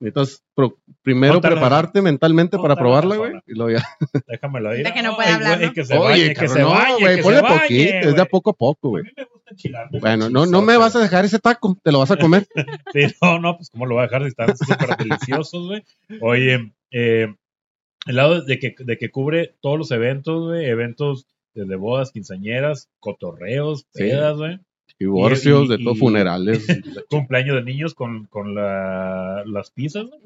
Necesitas 0.02 0.41
pro- 0.56 0.78
primero 1.02 1.34
Bótala. 1.36 1.56
prepararte 1.56 2.02
mentalmente 2.02 2.56
para 2.58 2.75
Bótala 2.75 2.80
probarla, 2.80 3.15
güey. 3.17 3.32
Y 3.47 3.54
luego 3.54 3.78
ya. 3.78 3.86
déjamelo 4.28 4.73
ir. 4.78 4.86
De 4.86 4.93
que 4.93 5.02
no 5.04 5.10
Ay, 5.10 5.15
puede 5.17 5.30
hablar, 5.30 5.62
¿no? 5.62 5.73
Que 5.73 5.84
se 5.84 5.97
Oye, 5.97 6.04
bañe, 6.08 6.28
que 6.30 6.34
cabrón, 6.36 6.54
se 6.56 6.62
no, 6.62 6.69
bañe, 6.69 6.93
güey, 7.02 7.15
que 7.17 7.21
ponle 7.23 7.38
se 7.39 7.43
bañe, 7.43 7.60
poquito, 7.60 8.10
es 8.10 8.15
de 8.15 8.21
a 8.21 8.25
poco 8.25 8.49
a 8.52 8.54
poco, 8.54 8.88
A 8.88 8.89
güey. 8.91 9.04
mí 9.04 9.10
me 9.17 9.23
gusta 9.25 9.52
enchilarme 9.52 9.99
Bueno, 9.99 10.30
no, 10.30 10.45
no 10.45 10.62
me 10.62 10.78
vas 10.78 10.95
a 10.95 10.99
dejar 11.02 11.25
ese 11.25 11.39
taco, 11.39 11.78
te 11.84 11.91
lo 11.91 11.99
vas 11.99 12.12
a 12.12 12.15
comer. 12.17 12.47
Sí, 12.93 13.02
no, 13.21 13.39
no, 13.39 13.58
pues 13.58 13.69
cómo 13.71 13.86
lo 13.88 13.95
voy 13.95 14.04
a 14.04 14.08
dejar 14.08 14.21
si 14.23 14.30
están 14.30 14.56
súper 14.56 14.95
deliciosos, 14.95 15.67
güey. 15.67 15.84
Oye, 16.21 16.71
eh, 16.91 17.36
el 18.06 18.15
lado 18.15 18.41
de 18.41 18.58
que, 18.58 18.75
de 18.80 18.97
que 18.97 19.12
cubre 19.12 19.58
todos 19.60 19.78
los 19.78 19.91
eventos, 19.91 20.45
güey, 20.47 20.63
eventos 20.65 21.28
desde 21.54 21.76
bodas, 21.76 22.12
quinceañeras, 22.12 22.90
cotorreos, 23.00 23.86
Sí. 23.94 24.04
pedas, 24.04 24.38
güey, 24.38 24.60
Divorcios, 25.00 25.62
Y- 25.64 25.66
y- 25.66 25.78
de 25.78 25.84
todo, 25.84 25.94
y- 25.94 25.98
funerales. 25.98 26.66
cumpleaños 27.10 27.56
de 27.56 27.64
niños 27.64 27.94
con, 27.94 28.26
con 28.26 28.54
la, 28.56 29.44
las 29.46 29.72
pizzas, 29.72 30.06
güey. 30.08 30.20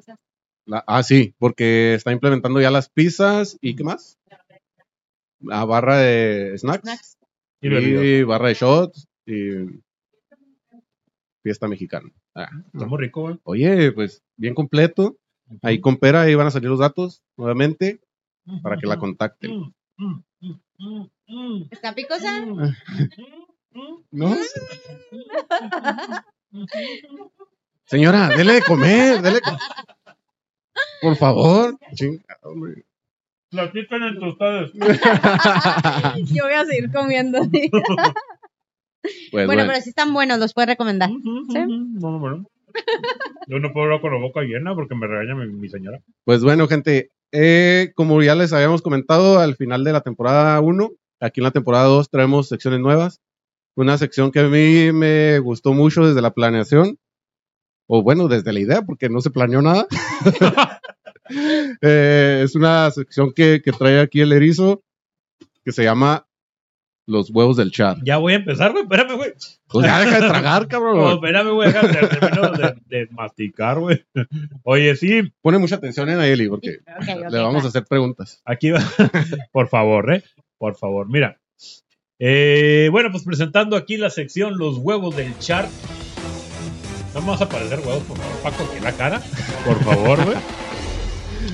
La- 0.66 0.84
ah, 0.88 1.04
sí, 1.04 1.36
porque 1.38 1.94
está 1.94 2.12
implementando 2.12 2.60
ya 2.62 2.72
las 2.72 2.90
pizzas 2.90 3.58
y 3.62 3.76
¿qué 3.76 3.84
más? 3.84 4.18
La 5.40 5.66
barra 5.66 5.98
de 5.98 6.58
snacks, 6.58 6.84
Snacks. 6.84 7.18
y 7.62 8.24
barra 8.24 8.48
de 8.48 8.54
shots 8.54 9.08
y 9.28 9.82
fiesta 11.44 11.68
mexicana. 11.68 12.10
Ah, 12.36 12.50
Está 12.74 12.86
muy 12.88 12.98
rico, 13.00 13.22
güey. 13.24 13.40
Oye, 13.44 13.92
pues 13.92 14.24
bien 14.38 14.56
completo. 14.56 15.18
Ahí 15.62 15.80
con 15.82 15.98
Pera, 15.98 16.22
ahí 16.22 16.34
van 16.36 16.48
a 16.48 16.52
salir 16.52 16.70
los 16.70 16.80
datos 16.80 17.22
nuevamente 17.38 18.00
para 18.64 18.78
que 18.78 18.88
la 18.88 18.98
contacten. 18.98 19.74
¿Está 21.72 21.94
picosa? 21.96 22.42
mm, 22.46 22.74
mm, 23.74 24.04
¿No? 24.12 24.36
Señora, 27.86 28.30
dele 28.30 28.54
de 28.54 28.62
comer, 28.62 29.22
dele 29.22 29.36
de 29.36 29.42
Por 31.02 31.16
favor. 31.16 31.78
Chinga, 31.94 32.38
hombre. 32.44 32.86
Platican 33.50 34.04
entre 34.04 34.30
ustedes. 34.30 34.72
Yo 36.34 36.44
voy 36.44 36.54
a 36.54 36.66
seguir 36.66 36.92
comiendo. 36.92 37.40
Pues, 39.32 39.46
bueno, 39.46 39.64
bueno, 39.64 39.64
pero 39.68 39.82
sí 39.84 39.90
están 39.90 40.14
buenos, 40.14 40.40
los 40.40 40.54
puedes 40.54 40.70
recomendar. 40.70 41.10
¿Sí? 41.10 41.60
No, 41.68 42.20
bueno. 42.20 42.46
Yo 43.48 43.60
no 43.60 43.74
puedo 43.74 43.84
hablar 43.84 44.00
con 44.00 44.14
la 44.14 44.20
boca 44.20 44.44
llena 44.44 44.74
porque 44.76 44.96
me 44.96 45.08
regaña 45.08 45.36
mi, 45.36 45.52
mi 45.52 45.68
señora. 45.68 46.00
pues 46.24 46.42
bueno, 46.42 46.70
gente. 46.70 47.12
Eh, 47.34 47.92
como 47.96 48.22
ya 48.22 48.36
les 48.36 48.54
habíamos 48.54 48.84
comentado 48.84 49.40
al 49.40 49.56
final 49.56 49.84
de 49.84 49.92
la 49.92 50.02
temporada 50.02 50.60
1, 50.62 50.92
aquí 51.20 51.40
en 51.40 51.44
la 51.46 51.52
temporada 51.52 51.86
2 51.86 52.10
traemos 52.10 52.48
secciones 52.48 52.80
nuevas. 52.80 53.22
Una 53.76 53.98
sección 53.98 54.32
que 54.32 54.40
a 54.40 54.48
mí 54.48 54.92
me 54.94 55.40
gustó 55.40 55.74
mucho 55.74 56.06
desde 56.06 56.22
la 56.22 56.34
planeación. 56.34 57.00
O 57.88 58.04
bueno, 58.04 58.28
desde 58.28 58.54
la 58.54 58.60
idea, 58.60 58.82
porque 58.84 59.10
no 59.10 59.20
se 59.20 59.32
planeó 59.32 59.62
nada. 59.62 59.88
Eh, 61.82 62.42
es 62.44 62.54
una 62.54 62.92
sección 62.92 63.32
que, 63.34 63.62
que 63.64 63.72
trae 63.72 64.02
aquí 64.02 64.20
el 64.20 64.34
erizo, 64.34 64.84
que 65.64 65.72
se 65.72 65.84
llama 65.84 66.28
Los 67.06 67.30
huevos 67.32 67.58
del 67.58 67.72
chat. 67.72 67.98
Ya 68.06 68.18
voy 68.18 68.34
a 68.34 68.38
empezar, 68.38 68.72
güey. 68.72 68.84
Espérame, 68.84 69.16
güey. 69.18 69.34
Pues 69.68 69.86
ya 69.86 70.00
deja 70.00 70.22
de 70.22 70.28
tragar, 70.30 70.68
cabrón. 70.68 70.98
No, 70.98 71.14
espérame, 71.14 71.52
güey. 71.54 71.72
Déjame 71.72 71.90
de, 71.90 72.76
de, 72.90 72.98
de 73.06 73.08
masticar, 73.12 73.80
güey. 73.80 74.06
Oye, 74.64 74.96
sí, 74.96 75.34
Pone 75.42 75.58
mucha 75.58 75.76
atención 75.76 76.10
en 76.10 76.22
Eli, 76.22 76.48
porque 76.48 76.80
le 77.30 77.40
vamos 77.40 77.66
a 77.66 77.68
hacer 77.68 77.84
preguntas. 77.86 78.42
aquí 78.46 78.72
va. 78.72 78.80
Por 79.52 79.68
favor, 79.68 80.14
¿eh? 80.14 80.24
Por 80.58 80.76
favor, 80.76 81.10
mira. 81.10 81.40
Eh, 82.20 82.88
bueno, 82.92 83.12
pues 83.12 83.24
presentando 83.24 83.76
aquí 83.76 83.98
la 83.98 84.10
sección 84.10 84.58
Los 84.58 84.78
huevos 84.78 85.16
del 85.16 85.38
chart. 85.40 85.70
No 87.14 87.22
me 87.22 87.28
vas 87.28 87.42
a 87.42 87.46
aparecer 87.46 87.80
huevos, 87.80 88.04
por 88.04 88.18
favor, 88.18 88.42
Paco, 88.42 88.74
que 88.74 88.80
la 88.80 88.92
cara. 88.94 89.22
Por 89.66 89.84
favor, 89.84 90.24
güey. 90.26 90.38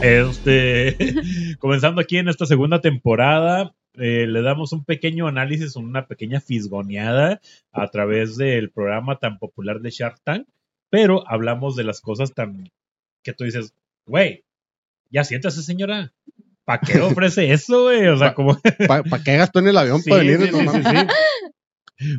Este, 0.02 0.96
comenzando 1.60 2.00
aquí 2.00 2.18
en 2.18 2.30
esta 2.30 2.46
segunda 2.46 2.80
temporada, 2.80 3.76
eh, 4.00 4.26
le 4.28 4.42
damos 4.42 4.72
un 4.74 4.84
pequeño 4.86 5.28
análisis, 5.28 5.76
una 5.76 6.08
pequeña 6.08 6.42
fisgoneada 6.42 7.42
a 7.72 7.88
través 7.90 8.38
del 8.38 8.72
programa 8.72 9.18
tan 9.20 9.38
popular 9.40 9.80
de 9.82 9.92
Shark 9.92 10.20
Tank, 10.24 10.48
pero 10.90 11.24
hablamos 11.28 11.76
de 11.76 11.84
las 11.84 12.02
cosas 12.02 12.34
tan 12.34 12.70
que 13.24 13.34
tú 13.34 13.44
dices, 13.44 13.74
güey, 14.06 14.44
ya 15.12 15.24
siéntase 15.24 15.62
señora, 15.64 16.12
¿para 16.66 16.82
qué 16.82 17.00
ofrece 17.02 17.52
eso, 17.52 17.84
güey? 17.84 18.08
O 18.08 18.18
sea, 18.18 18.30
Pa- 18.30 18.34
como... 18.36 18.60
¿Para 18.88 19.24
qué 19.24 19.38
gastó 19.38 19.60
en 19.60 19.68
el 19.68 19.78
avión 19.78 20.02
Sí, 20.04 20.10
para 20.10 20.24
venir? 20.24 20.50
sí, 20.52 20.66
No 20.66 20.72
sí. 20.74 21.08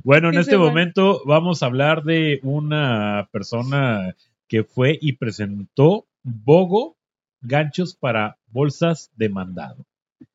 Bueno, 0.05 0.29
en 0.29 0.35
Sí, 0.35 0.41
este 0.41 0.59
momento 0.59 1.23
vamos 1.25 1.63
a 1.63 1.67
hablar 1.67 2.03
de 2.05 2.39
una 2.43 3.29
persona 3.33 4.15
que 4.47 4.63
fue 4.65 4.99
y 5.01 5.15
presentó 5.15 6.07
Bogo 6.23 6.97
ganchos 7.41 7.95
para 7.97 8.37
bolsas 8.49 9.11
de 9.17 9.31
mandado. 9.31 9.87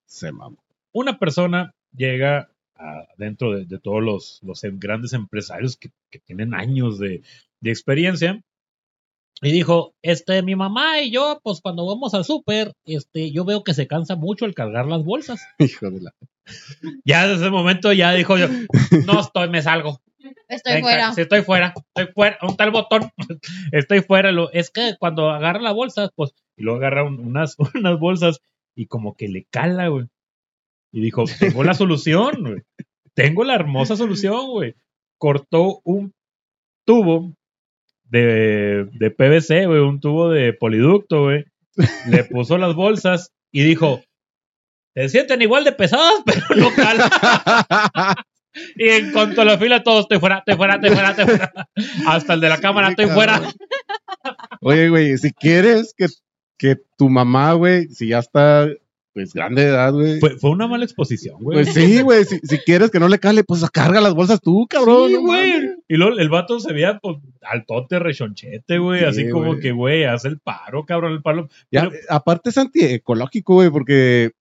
Se 0.08 0.32
mamó. 0.32 0.58
Una 0.96 1.20
persona 1.20 1.74
llega 1.94 2.50
a- 2.76 3.08
dentro 3.18 3.52
de, 3.52 3.66
de 3.66 3.80
todos 3.80 4.02
los, 4.02 4.40
los 4.44 4.64
em- 4.64 4.80
grandes 4.80 5.12
empresarios 5.12 5.76
que, 5.76 5.90
que 6.10 6.20
tienen 6.20 6.54
años 6.54 7.00
de, 7.00 7.22
de 7.60 7.70
experiencia 7.70 8.42
y 9.42 9.52
dijo, 9.52 9.94
este, 10.02 10.42
mi 10.42 10.56
mamá 10.56 11.02
y 11.02 11.12
yo, 11.12 11.42
pues 11.44 11.60
cuando 11.62 11.86
vamos 11.86 12.14
al 12.14 12.24
súper, 12.24 12.72
este, 12.86 13.32
yo 13.32 13.44
veo 13.44 13.64
que 13.66 13.74
se 13.74 13.88
cansa 13.88 14.16
mucho 14.16 14.46
el 14.46 14.56
cargar 14.56 14.86
las 14.88 15.04
bolsas. 15.04 15.42
Hijo 15.60 15.90
de 15.92 16.02
la. 16.02 16.12
Ya 17.04 17.28
desde 17.28 17.42
ese 17.44 17.50
momento 17.52 17.92
ya 17.92 18.12
dijo 18.14 18.38
yo, 18.38 18.48
no 19.06 19.20
estoy, 19.20 19.50
me 19.50 19.62
salgo. 19.62 20.00
Estoy 20.48 20.74
Venga, 20.76 20.88
fuera. 20.88 21.14
sí, 21.14 21.22
estoy 21.22 21.42
fuera, 21.42 21.74
estoy 21.94 22.14
fuera, 22.14 22.38
un 22.42 22.56
tal 22.56 22.72
botón, 22.72 23.12
estoy 23.72 24.02
fuera. 24.02 24.32
Lo, 24.32 24.52
es 24.52 24.70
que 24.72 24.96
cuando 25.00 25.30
agarra 25.30 25.60
la 25.62 25.72
bolsa, 25.72 26.10
pues, 26.16 26.32
y 26.56 26.64
luego 26.64 26.78
agarra 26.80 27.04
un- 27.04 27.20
unas, 27.20 27.58
unas 27.76 28.00
bolsas 28.00 28.40
y 28.76 28.86
como 28.88 29.16
que 29.16 29.28
le 29.28 29.46
cala, 29.52 29.88
güey. 29.90 30.06
Y 30.96 31.02
dijo, 31.02 31.26
tengo 31.40 31.64
la 31.66 31.74
solución, 31.74 32.36
güey. 32.40 32.62
Tengo 33.14 33.44
la 33.44 33.56
hermosa 33.56 33.98
solución, 33.98 34.48
güey. 34.48 34.76
Cortó 35.18 35.82
un 35.84 36.14
tubo 36.86 37.34
de, 38.06 38.88
de 38.94 39.12
PVC, 39.12 39.66
güey, 39.68 39.80
un 39.82 40.00
tubo 40.00 40.30
de 40.30 40.54
poliducto, 40.54 41.24
güey. 41.24 41.44
Le 42.10 42.24
puso 42.24 42.58
las 42.58 42.76
bolsas 42.76 43.34
y 43.52 43.64
dijo, 43.64 44.02
se 44.94 45.10
sienten 45.10 45.42
igual 45.42 45.66
de 45.66 45.74
pesadas, 45.74 46.14
pero 46.26 46.42
no 46.56 46.70
calan. 46.74 47.10
Y 48.78 48.88
en 48.88 49.12
cuanto 49.12 49.42
a 49.42 49.46
la 49.46 49.58
fila, 49.58 49.84
todos 49.84 50.04
estoy 50.04 50.18
fuera, 50.18 50.38
estoy 50.38 50.56
fuera, 50.56 50.76
estoy 50.76 50.92
fuera, 50.92 51.10
estoy 51.10 51.26
fuera. 51.26 51.52
Hasta 52.08 52.34
el 52.36 52.40
de 52.40 52.48
la 52.48 52.56
Sí, 52.56 52.62
cámara, 52.62 52.88
estoy 52.88 53.08
cabrón. 53.08 53.16
fuera. 53.18 53.54
Oye, 54.62 54.88
güey, 54.88 55.18
si 55.18 55.34
quieres 55.34 55.94
que, 55.98 56.06
que 56.58 56.78
tu 56.98 57.10
mamá, 57.10 57.52
güey, 57.52 57.90
si 57.90 58.08
ya 58.08 58.20
está 58.20 58.70
pues 59.16 59.34
grande 59.34 59.62
de 59.62 59.70
edad, 59.70 59.94
güey. 59.94 60.20
Fue, 60.20 60.38
fue 60.38 60.50
una 60.50 60.68
mala 60.68 60.84
exposición, 60.84 61.42
güey. 61.42 61.64
Pues 61.64 61.74
sí, 61.74 62.02
güey, 62.02 62.26
si, 62.26 62.38
si 62.40 62.58
quieres 62.58 62.92
que 62.92 63.00
no 63.00 63.08
le 63.08 63.18
cale, 63.18 63.46
pues 63.46 63.64
carga 63.72 64.02
las 64.02 64.14
bolsas 64.14 64.42
tú, 64.42 64.68
cabrón. 64.70 65.10
Sí, 65.10 65.16
güey. 65.16 65.54
Y 65.88 65.96
luego 65.96 66.20
el 66.20 66.28
vato 66.28 66.60
se 66.60 66.74
veía 66.74 67.00
pues, 67.00 67.16
altote, 67.42 67.98
rechonchete, 68.00 68.78
güey. 68.78 69.00
Sí, 69.00 69.06
así 69.06 69.30
como 69.30 69.58
que, 69.58 69.72
güey, 69.72 70.04
hace 70.04 70.28
el 70.28 70.40
paro, 70.40 70.86
cabrón, 70.86 71.14
el 71.14 71.22
palo. 71.22 71.48
Ya, 71.72 71.90
Pero- 71.90 72.04
aparte 72.10 72.50
es 72.50 72.58
antiecológico, 72.58 73.54
güey, 73.54 73.70
porque 73.70 74.32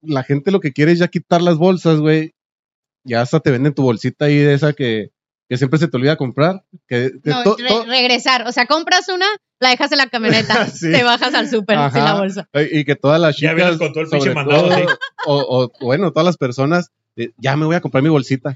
la 0.00 0.22
gente 0.22 0.52
lo 0.52 0.60
que 0.60 0.72
quiere 0.72 0.92
es 0.92 1.00
ya 1.00 1.08
quitar 1.08 1.42
las 1.42 1.58
bolsas, 1.58 1.98
güey. 1.98 2.34
Ya 3.02 3.20
hasta 3.20 3.40
te 3.40 3.50
venden 3.50 3.74
tu 3.74 3.82
bolsita 3.82 4.26
ahí 4.26 4.36
de 4.36 4.54
esa 4.54 4.74
que, 4.74 5.10
que 5.54 5.58
siempre 5.58 5.78
se 5.78 5.86
te 5.86 5.96
olvida 5.96 6.16
comprar. 6.16 6.64
Que, 6.88 7.12
que 7.22 7.30
No, 7.30 7.54
re- 7.56 7.86
regresar. 7.86 8.44
O 8.48 8.50
sea, 8.50 8.66
compras 8.66 9.08
una, 9.08 9.26
la 9.60 9.68
dejas 9.70 9.92
en 9.92 9.98
la 9.98 10.08
camioneta, 10.08 10.66
Sí. 10.66 10.90
te 10.90 11.04
bajas 11.04 11.32
al 11.32 11.48
súper 11.48 11.78
sin 11.92 12.02
la 12.04 12.14
bolsa. 12.14 12.48
eh, 12.52 12.68
y 12.72 12.84
que 12.84 12.96
todas 12.96 13.20
las 13.20 13.36
Ya 13.36 13.50
chicas, 13.50 13.54
vienes 13.56 13.78
con 13.78 13.92
todo 13.92 14.02
el 14.02 14.10
pinche 14.10 14.30
sobre 14.30 14.34
mandado, 14.34 14.68
todo, 14.68 14.76
sí. 14.76 14.84
o, 15.26 15.68
o, 15.78 15.84
bueno, 15.86 16.10
todas 16.10 16.26
las 16.26 16.36
personas, 16.36 16.90
eh, 17.16 17.30
ya 17.36 17.56
me 17.56 17.66
voy 17.66 17.76
a 17.76 17.80
comprar 17.80 18.02
mi 18.02 18.08
bolsita. 18.10 18.50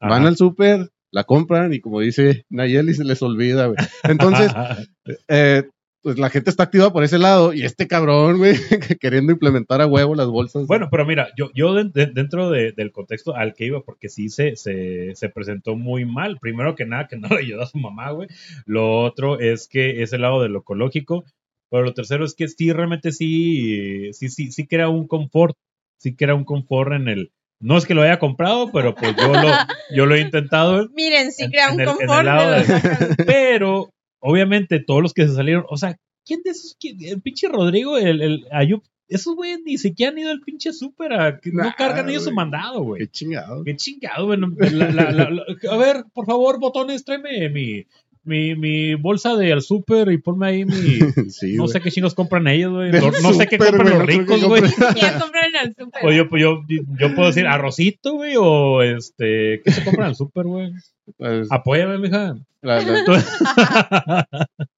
Ajá. 0.00 0.10
Van 0.10 0.26
al 0.26 0.36
súper, 0.36 0.90
la 1.12 1.22
compran 1.22 1.72
y 1.72 1.80
como 1.80 2.00
dice 2.00 2.44
Nayeli, 2.50 2.92
se 2.94 3.04
les 3.04 3.22
olvida, 3.22 3.66
güey. 3.66 3.78
Entonces, 4.02 4.50
eh, 5.28 5.62
pues 6.02 6.18
la 6.18 6.30
gente 6.30 6.50
está 6.50 6.64
activa 6.64 6.92
por 6.92 7.04
ese 7.04 7.18
lado 7.18 7.52
y 7.52 7.62
este 7.64 7.86
cabrón, 7.86 8.38
güey, 8.38 8.54
queriendo 9.00 9.32
implementar 9.32 9.80
a 9.80 9.86
huevo 9.86 10.14
las 10.14 10.26
bolsas. 10.26 10.66
Bueno, 10.66 10.88
pero 10.90 11.06
mira, 11.06 11.28
yo, 11.36 11.50
yo 11.54 11.74
de- 11.74 11.84
de- 11.84 12.12
dentro 12.12 12.50
de- 12.50 12.72
del 12.72 12.90
contexto 12.92 13.36
al 13.36 13.54
que 13.54 13.66
iba, 13.66 13.80
porque 13.82 14.08
sí 14.08 14.28
se, 14.28 14.56
se, 14.56 15.14
se 15.14 15.28
presentó 15.28 15.76
muy 15.76 16.04
mal. 16.04 16.38
Primero 16.40 16.74
que 16.74 16.84
nada, 16.86 17.06
que 17.08 17.16
no 17.16 17.28
le 17.28 17.38
ayudó 17.38 17.62
a 17.62 17.66
su 17.66 17.78
mamá, 17.78 18.10
güey. 18.10 18.28
Lo 18.66 19.00
otro 19.02 19.38
es 19.40 19.68
que 19.68 20.02
es 20.02 20.12
el 20.12 20.22
lado 20.22 20.42
de 20.42 20.48
lo 20.48 20.60
ecológico. 20.60 21.24
Pero 21.70 21.84
lo 21.84 21.94
tercero 21.94 22.24
es 22.26 22.34
que 22.34 22.48
sí, 22.48 22.70
realmente 22.72 23.12
sí, 23.12 24.10
sí, 24.12 24.28
sí, 24.28 24.52
sí 24.52 24.66
crea 24.66 24.88
un 24.88 25.06
confort. 25.06 25.56
Sí 25.98 26.14
crea 26.14 26.34
un 26.34 26.44
confort 26.44 26.92
en 26.92 27.08
el. 27.08 27.32
No 27.60 27.78
es 27.78 27.86
que 27.86 27.94
lo 27.94 28.02
haya 28.02 28.18
comprado, 28.18 28.70
pero 28.72 28.94
pues 28.94 29.14
yo 29.16 29.28
lo, 29.32 29.48
yo 29.94 30.04
lo 30.06 30.14
he 30.16 30.20
intentado. 30.20 30.88
Miren, 30.94 31.30
sí 31.32 31.44
En- 31.44 31.50
crea 31.50 31.68
en 31.68 31.74
un 31.74 31.80
el- 31.80 31.86
en 31.88 31.92
el 31.92 32.06
confort. 32.06 32.24
lado 32.26 32.50
de. 32.52 33.14
Pero, 33.24 33.90
obviamente, 34.22 34.80
todos 34.80 35.02
los 35.02 35.12
que 35.12 35.26
se 35.28 35.34
salieron, 35.34 35.64
o 35.68 35.76
sea, 35.76 35.98
¿quién 36.24 36.42
de 36.42 36.50
esos? 36.50 36.76
quién- 36.80 36.98
el 37.04 37.20
pinche 37.20 37.48
Rodrigo, 37.48 37.98
el, 37.98 38.22
el 38.22 38.46
Ayub, 38.50 38.82
esos 39.08 39.34
güeyes 39.36 39.60
ni 39.66 39.76
siquiera 39.76 40.12
han 40.12 40.18
ido 40.18 40.30
al 40.30 40.40
pinche 40.40 40.72
súper, 40.72 41.12
a- 41.12 41.38
que 41.38 41.50
no 41.52 41.64
cargan 41.76 42.08
ellos 42.08 42.24
su 42.24 42.32
mandado, 42.32 42.82
güey. 42.82 43.00
Qué 43.02 43.10
chingado. 43.10 43.62
Qué 43.64 43.76
chingado, 43.76 44.24
güey. 44.26 44.38
la- 44.70 45.42
a 45.70 45.76
ver, 45.76 46.04
por 46.14 46.24
favor, 46.24 46.58
botones, 46.58 47.04
tráeme 47.04 47.50
mi, 47.50 47.84
mi, 48.24 48.54
mi 48.54 48.94
bolsa 48.94 49.36
de 49.36 49.52
al 49.52 49.62
súper 49.62 50.10
y 50.12 50.18
ponme 50.18 50.46
ahí 50.46 50.64
mi. 50.64 50.72
Sí, 51.30 51.54
no 51.56 51.66
sé 51.68 51.80
qué 51.80 51.90
chingos 51.90 52.14
compran 52.14 52.46
ellos, 52.48 52.72
güey. 52.72 52.92
No, 52.92 53.10
no 53.22 53.32
sé 53.32 53.46
qué 53.46 53.58
compran 53.58 53.90
los 53.90 54.06
ricos, 54.06 54.44
güey. 54.44 54.62
al 54.62 55.74
súper. 55.78 56.04
O 56.04 56.12
yo, 56.12 56.28
pues, 56.28 56.42
yo, 56.42 56.62
yo 56.68 57.14
puedo 57.14 57.28
decir 57.28 57.46
arrocito, 57.46 58.14
güey, 58.14 58.34
o 58.38 58.82
este. 58.82 59.60
¿Qué 59.64 59.70
se 59.72 59.84
compran 59.84 60.08
al 60.08 60.16
súper, 60.16 60.44
güey? 60.46 60.72
Pues, 61.16 61.50
Apóyame, 61.50 61.98
mija. 61.98 62.36
la- 62.62 62.80
la- 62.80 64.26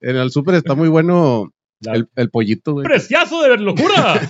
en 0.00 0.16
el 0.16 0.30
súper 0.30 0.54
está 0.54 0.74
muy 0.74 0.88
bueno 0.88 1.52
La- 1.80 1.94
el, 1.94 2.08
el 2.16 2.30
pollito, 2.30 2.72
güey. 2.72 2.84
¡Preciazo 2.84 3.42
de 3.42 3.58
locura! 3.58 4.20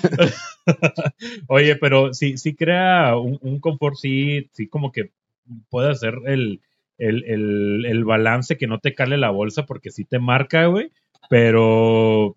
Oye, 1.49 1.77
pero 1.77 2.13
sí, 2.15 2.37
sí 2.39 2.55
crea 2.55 3.17
un, 3.17 3.39
un 3.43 3.61
confort, 3.61 3.97
sí, 3.97 4.49
sí 4.53 4.67
como 4.67 4.93
que 4.93 5.11
puede 5.71 5.91
hacer 5.91 6.15
el, 6.27 6.61
el, 6.99 7.25
el, 7.25 7.87
el 7.87 8.05
balance 8.05 8.57
que 8.57 8.67
no 8.67 8.79
te 8.79 8.95
cale 8.95 9.17
la 9.17 9.31
bolsa 9.31 9.67
porque 9.67 9.91
sí 9.91 10.05
te 10.05 10.19
marca, 10.19 10.67
güey, 10.67 10.91
pero 11.29 12.37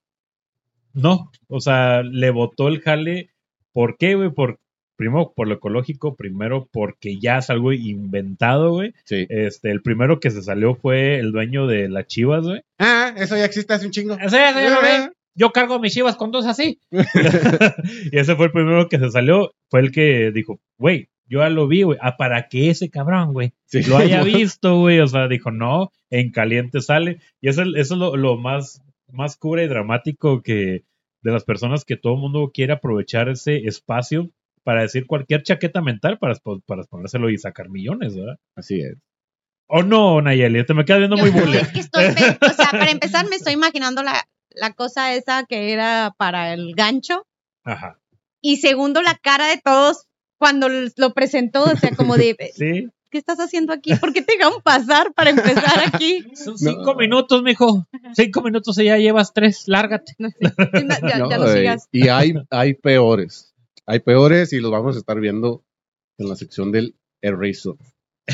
no, 0.94 1.32
o 1.48 1.60
sea, 1.60 2.02
le 2.04 2.32
botó 2.32 2.68
el 2.68 2.82
jale. 2.82 3.30
¿Por 3.72 3.98
qué, 3.98 4.16
güey? 4.16 4.32
Por, 4.32 4.60
primero 4.96 5.32
por 5.36 5.48
lo 5.48 5.56
ecológico, 5.56 6.16
primero 6.16 6.68
porque 6.72 7.20
ya 7.20 7.38
es 7.38 7.50
algo 7.50 7.72
inventado, 7.72 8.72
güey. 8.72 8.94
Sí. 9.06 9.28
Este, 9.30 9.70
el 9.70 9.82
primero 9.82 10.20
que 10.20 10.32
se 10.32 10.42
salió 10.42 10.76
fue 10.76 11.20
el 11.20 11.32
dueño 11.32 11.68
de 11.68 11.88
las 11.88 12.08
chivas, 12.08 12.44
güey. 12.44 12.62
Ah, 12.80 13.14
eso 13.16 13.38
ya 13.38 13.46
existe 13.46 13.74
hace 13.74 13.86
un 13.86 13.92
chingo. 13.92 14.18
Ya 14.18 14.70
lo 14.70 14.82
ve. 14.82 15.12
Yo 15.36 15.52
cargo 15.52 15.80
mis 15.80 15.94
chivas 15.94 16.16
con 16.16 16.32
dos 16.32 16.48
así. 16.48 16.80
y 16.92 18.18
ese 18.18 18.36
fue 18.36 18.48
el 18.48 18.52
primero 18.52 18.90
que 18.90 18.98
se 18.98 19.12
salió. 19.12 19.54
Fue 19.70 19.82
el 19.82 19.92
que 19.92 20.32
dijo, 20.32 20.60
güey, 20.80 21.10
yo 21.28 21.40
ya 21.40 21.50
lo 21.50 21.68
vi, 21.68 21.84
güey. 21.84 21.98
Ah, 22.02 22.18
para 22.18 22.48
que 22.48 22.70
ese 22.70 22.90
cabrón, 22.90 23.34
güey, 23.34 23.54
Sí. 23.66 23.84
lo 23.84 23.98
haya 23.98 24.24
visto, 24.24 24.80
güey. 24.80 25.00
O 25.00 25.08
sea, 25.08 25.28
dijo, 25.28 25.52
no, 25.52 25.92
en 26.10 26.32
caliente 26.32 26.82
sale. 26.82 27.20
Y 27.42 27.50
eso, 27.50 27.64
eso 27.64 27.94
es 27.96 28.00
lo, 28.00 28.16
lo 28.18 28.38
más, 28.38 28.82
más 29.12 29.38
cura 29.38 29.64
y 29.64 29.68
dramático 29.68 30.42
que 30.42 30.84
de 31.22 31.32
las 31.32 31.44
personas 31.44 31.84
que 31.86 31.98
todo 31.98 32.14
el 32.14 32.20
mundo 32.20 32.52
quiere 32.54 32.74
aprovechar 32.74 33.28
ese 33.30 33.58
espacio 33.68 34.30
para 34.64 34.82
decir 34.82 35.06
cualquier 35.08 35.44
chaqueta 35.44 35.82
mental 35.82 36.18
para, 36.20 36.36
para 36.66 36.84
ponérselo 36.84 37.30
y 37.30 37.38
sacar 37.38 37.70
millones, 37.70 38.16
¿verdad? 38.16 38.38
Así 38.56 38.80
es. 38.82 38.98
O 39.70 39.84
no, 39.84 40.22
Nayeli, 40.22 40.66
te 40.66 40.74
me 40.74 40.86
quedas 40.86 41.00
viendo 41.00 41.18
muy 41.18 41.32
Yo- 41.34 41.40
bully. 41.42 41.58
es 41.58 41.68
que 41.70 41.80
estoy, 41.80 42.06
o 42.42 42.54
sea, 42.54 42.72
para 42.72 42.92
empezar 42.92 43.28
me 43.30 43.36
estoy 43.36 43.54
imaginando 43.54 44.04
la, 44.04 44.28
la 44.52 44.74
cosa 44.74 45.14
esa 45.14 45.46
que 45.46 45.74
era 45.74 46.14
para 46.18 46.54
el 46.54 46.74
gancho. 46.76 47.26
Ajá. 47.66 48.00
Y 48.42 48.58
segundo, 48.58 49.02
la 49.02 49.16
cara 49.16 49.48
de 49.48 49.60
todos 49.62 50.07
cuando 50.38 50.68
lo 50.70 51.14
presentó, 51.14 51.64
o 51.64 51.76
sea, 51.76 51.96
como 51.96 52.16
de, 52.18 52.36
Sí. 52.56 52.90
¿qué 53.10 53.18
estás 53.18 53.40
haciendo 53.40 53.74
aquí? 53.74 53.96
¿Por 53.96 54.14
qué 54.14 54.22
te 54.22 54.36
dejaron 54.38 54.62
pasar 54.62 55.14
para 55.14 55.30
empezar 55.32 55.82
aquí? 55.94 56.24
Son 56.36 56.58
cinco 56.58 56.96
minutos, 56.96 57.42
mijo. 57.44 57.88
Cinco 58.14 58.42
minutos 58.42 58.78
y 58.80 58.86
ya 58.86 58.98
llevas 58.98 59.34
tres. 59.34 59.64
Lárgate. 59.68 60.14
No 60.20 60.30
ya, 60.40 61.18
No, 61.18 61.30
ya 61.30 61.38
no 61.38 61.48
eh, 61.48 61.54
sigas. 61.58 61.88
y 61.92 62.08
hay, 62.10 62.34
hay 62.50 62.74
peores. 62.74 63.54
Hay 63.86 64.00
peores 64.00 64.52
y 64.54 64.60
los 64.60 64.72
vamos 64.72 64.96
a 64.96 65.00
estar 65.00 65.20
viendo 65.20 65.64
en 66.18 66.28
la 66.30 66.36
sección 66.36 66.72
del 66.72 66.96
Eraser. 67.22 67.74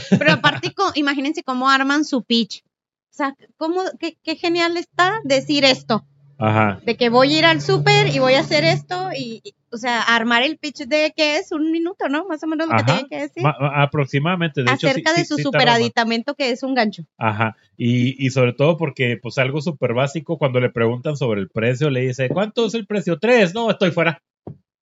Pero 0.10 0.32
aparte, 0.32 0.74
imagínense 0.96 1.44
cómo 1.44 1.70
arman 1.70 2.04
su 2.06 2.24
pitch. 2.24 2.64
O 2.66 3.16
sea, 3.16 3.36
cómo, 3.58 3.84
qué, 4.00 4.18
qué 4.24 4.36
genial 4.36 4.76
está 4.78 5.22
decir 5.24 5.64
esto, 5.66 6.08
Ajá. 6.38 6.80
de 6.86 6.96
que 6.98 7.10
voy 7.10 7.34
a 7.36 7.40
ir 7.40 7.46
al 7.46 7.62
súper 7.62 8.08
y 8.14 8.20
voy 8.20 8.34
a 8.34 8.40
hacer 8.42 8.64
esto 8.64 9.10
y, 9.16 9.42
y, 9.44 9.54
o 9.72 9.78
sea, 9.78 10.02
armar 10.02 10.44
el 10.44 10.58
pitch 10.58 10.86
de 10.86 11.14
que 11.16 11.38
es 11.38 11.52
un 11.52 11.72
minuto, 11.72 12.10
¿no? 12.10 12.26
Más 12.28 12.44
o 12.44 12.48
menos 12.48 12.68
lo 12.68 12.76
que 12.78 12.84
tiene 12.84 13.08
que 13.10 13.20
decir. 13.22 13.44
Ma- 13.44 13.56
ma- 13.60 13.82
aproximadamente. 13.84 14.64
De 14.64 14.72
hecho, 14.72 14.88
acerca 14.88 15.14
sí- 15.14 15.22
de 15.22 15.26
su 15.26 15.36
sí 15.38 15.44
super 15.44 15.60
tarda 15.62 15.74
más. 15.74 15.80
aditamento 15.82 16.36
que 16.36 16.50
es 16.52 16.64
un 16.64 16.74
gancho. 16.76 17.04
Ajá. 17.18 17.56
Y, 17.78 18.24
y 18.26 18.30
sobre 18.32 18.54
todo 18.54 18.78
porque, 18.78 19.18
pues, 19.22 19.38
algo 19.38 19.62
súper 19.62 19.94
básico, 19.94 20.38
cuando 20.38 20.60
le 20.60 20.70
preguntan 20.70 21.16
sobre 21.18 21.42
el 21.42 21.50
precio, 21.50 21.90
le 21.90 22.02
dice, 22.02 22.30
¿cuánto 22.30 22.66
es 22.66 22.74
el 22.74 22.86
precio? 22.86 23.18
Tres. 23.20 23.54
No, 23.54 23.70
estoy 23.72 23.92
fuera. 23.92 24.22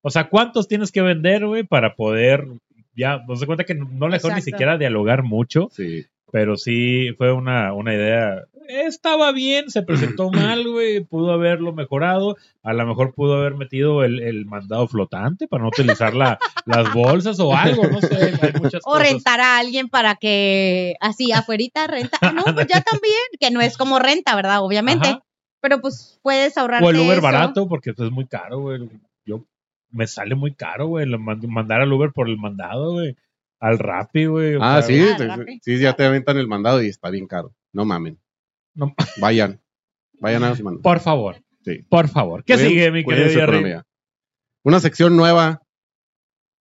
O 0.02 0.10
sea, 0.10 0.28
¿cuántos 0.28 0.66
tienes 0.68 0.90
que 0.90 1.00
vender, 1.02 1.46
güey, 1.46 1.62
para 1.64 1.94
poder. 1.94 2.46
Ya, 2.94 3.22
nos 3.26 3.40
se 3.40 3.46
cuenta 3.46 3.64
que 3.64 3.74
no 3.74 3.88
no 3.90 4.08
le 4.08 4.16
dejó 4.18 4.34
ni 4.34 4.42
siquiera 4.42 4.76
dialogar 4.76 5.22
mucho, 5.22 5.68
Sí. 5.72 6.04
Pero 6.32 6.56
sí 6.56 7.12
fue 7.18 7.30
una, 7.30 7.74
una 7.74 7.94
idea. 7.94 8.46
Estaba 8.66 9.32
bien, 9.32 9.68
se 9.70 9.82
presentó 9.82 10.30
mal, 10.32 10.66
güey, 10.66 11.04
pudo 11.04 11.30
haberlo 11.30 11.74
mejorado. 11.74 12.36
A 12.62 12.72
lo 12.72 12.86
mejor 12.86 13.12
pudo 13.12 13.36
haber 13.36 13.54
metido 13.54 14.02
el, 14.02 14.18
el 14.20 14.46
mandado 14.46 14.88
flotante 14.88 15.46
para 15.46 15.62
no 15.62 15.68
utilizar 15.68 16.14
la, 16.14 16.38
las 16.64 16.92
bolsas 16.94 17.38
o 17.38 17.54
algo, 17.54 17.86
no 17.86 18.00
sé. 18.00 18.32
Hay 18.40 18.52
muchas 18.58 18.80
O 18.84 18.92
cosas. 18.92 19.08
rentar 19.10 19.40
a 19.40 19.58
alguien 19.58 19.90
para 19.90 20.14
que 20.14 20.96
así 21.00 21.32
afuerita 21.32 21.86
renta. 21.86 22.16
Ah, 22.22 22.32
no, 22.32 22.44
pues 22.44 22.66
ya 22.66 22.80
también, 22.90 23.22
que 23.38 23.50
no 23.50 23.60
es 23.60 23.76
como 23.76 23.98
renta, 23.98 24.34
¿verdad? 24.34 24.64
Obviamente. 24.64 25.08
Ajá. 25.08 25.24
Pero 25.60 25.82
pues 25.82 26.18
puedes 26.22 26.56
ahorrar. 26.56 26.82
O 26.82 26.88
el 26.88 26.98
Uber 26.98 27.20
barato, 27.20 27.68
porque 27.68 27.92
pues, 27.92 28.08
es 28.08 28.12
muy 28.12 28.26
caro, 28.26 28.60
güey. 28.60 28.88
Yo 29.26 29.44
me 29.90 30.06
sale 30.06 30.34
muy 30.34 30.54
caro, 30.54 30.86
güey, 30.86 31.06
mandar 31.06 31.82
al 31.82 31.92
Uber 31.92 32.10
por 32.10 32.30
el 32.30 32.38
mandado, 32.38 32.92
güey. 32.92 33.16
Al 33.62 33.78
Rappi, 33.78 34.26
güey. 34.26 34.56
Ah, 34.60 34.82
sí, 34.82 35.00
Ah, 35.00 35.36
sí, 35.46 35.58
sí, 35.62 35.78
ya 35.78 35.94
te 35.94 36.04
aventan 36.04 36.36
el 36.36 36.48
mandado 36.48 36.82
y 36.82 36.88
está 36.88 37.10
bien 37.10 37.28
caro. 37.28 37.54
No 37.72 37.84
mamen. 37.84 38.18
No. 38.74 38.92
Vayan. 39.20 39.60
Vayan 40.18 40.42
a 40.42 40.56
su 40.56 40.64
mandado. 40.64 40.82
Por 40.82 40.98
favor. 40.98 41.36
Sí. 41.64 41.82
Por 41.88 42.08
favor. 42.08 42.42
¿Qué 42.42 42.54
Cuiden- 42.54 42.68
sigue, 42.68 42.90
mi 42.90 43.04
querido 43.04 43.28
Jerry? 43.28 43.74
Una 44.64 44.80
sección 44.80 45.16
nueva. 45.16 45.62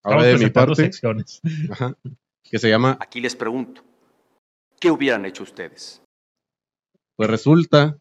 Ahora 0.04 0.22
Estamos 0.30 0.40
de 0.40 0.46
mi 0.46 0.52
parte. 0.52 0.76
secciones. 0.76 1.42
ajá, 1.72 1.98
que 2.44 2.60
se 2.60 2.70
llama 2.70 2.98
Aquí 3.00 3.20
les 3.20 3.36
pregunto, 3.36 3.84
¿qué 4.80 4.92
hubieran 4.92 5.26
hecho 5.26 5.42
ustedes? 5.44 6.04
Pues 7.16 7.30
resulta. 7.32 7.98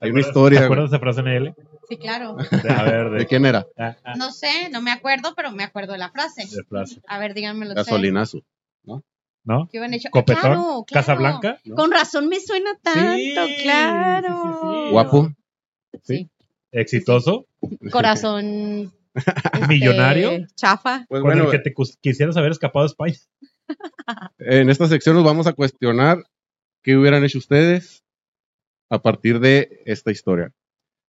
Hay 0.00 0.10
una 0.10 0.20
¿Te 0.22 0.28
historia. 0.28 0.64
acuerdas 0.64 0.90
de 0.90 0.96
esa 0.96 1.00
frase 1.02 1.20
en 1.20 1.28
L? 1.28 1.54
Sí, 1.88 1.96
claro. 1.96 2.36
De- 2.62 2.70
a 2.70 2.82
ver, 2.82 3.10
¿De 3.10 3.18
de, 3.20 3.26
quién 3.26 3.46
era? 3.46 3.66
ah, 3.78 3.96
ah, 4.04 4.14
No 4.16 4.30
sé, 4.30 4.68
no 4.70 4.80
me 4.82 4.90
acuerdo, 4.90 5.34
pero 5.34 5.50
me 5.52 5.64
acuerdo 5.64 5.92
de 5.92 5.98
la 5.98 6.10
frase. 6.10 6.42
de 6.54 6.62
frase. 6.64 7.00
A 7.06 7.18
ver, 7.18 7.34
díganmelo. 7.34 7.74
Gasolinazo. 7.74 8.42
¿No? 9.44 9.66
¿Qué 9.70 9.78
hubieran 9.78 9.94
hecho? 9.94 10.10
Copetón, 10.10 10.42
Claro, 10.42 10.58
claro. 10.60 10.84
Casablanca. 10.92 11.58
¿no? 11.64 11.74
Con 11.74 11.90
razón 11.90 12.28
me 12.28 12.38
suena 12.38 12.70
tanto, 12.82 13.00
Sí, 13.16 13.32
claro. 13.62 14.28
sí, 14.42 14.48
sí, 14.52 14.84
sí. 14.84 14.90
Guapo. 14.90 15.32
Sí. 16.02 16.30
Exitoso. 16.70 17.46
Corazón. 17.90 18.92
este, 19.14 19.66
Millonario. 19.68 20.46
Chafa. 20.54 21.06
Pues 21.08 21.22
con 21.22 21.30
bueno, 21.30 21.44
el 21.44 21.50
que 21.50 21.58
te 21.60 21.72
quisieras 22.02 22.36
haber 22.36 22.50
escapado 22.50 22.84
de 22.84 22.88
España. 22.88 23.16
en 24.38 24.68
esta 24.68 24.86
sección 24.86 25.14
nos 25.16 25.24
vamos 25.24 25.46
a 25.46 25.54
cuestionar 25.54 26.18
qué 26.82 26.96
hubieran 26.96 27.24
hecho 27.24 27.38
ustedes 27.38 28.04
a 28.90 29.00
partir 29.00 29.40
de 29.40 29.82
esta 29.86 30.10
historia. 30.10 30.52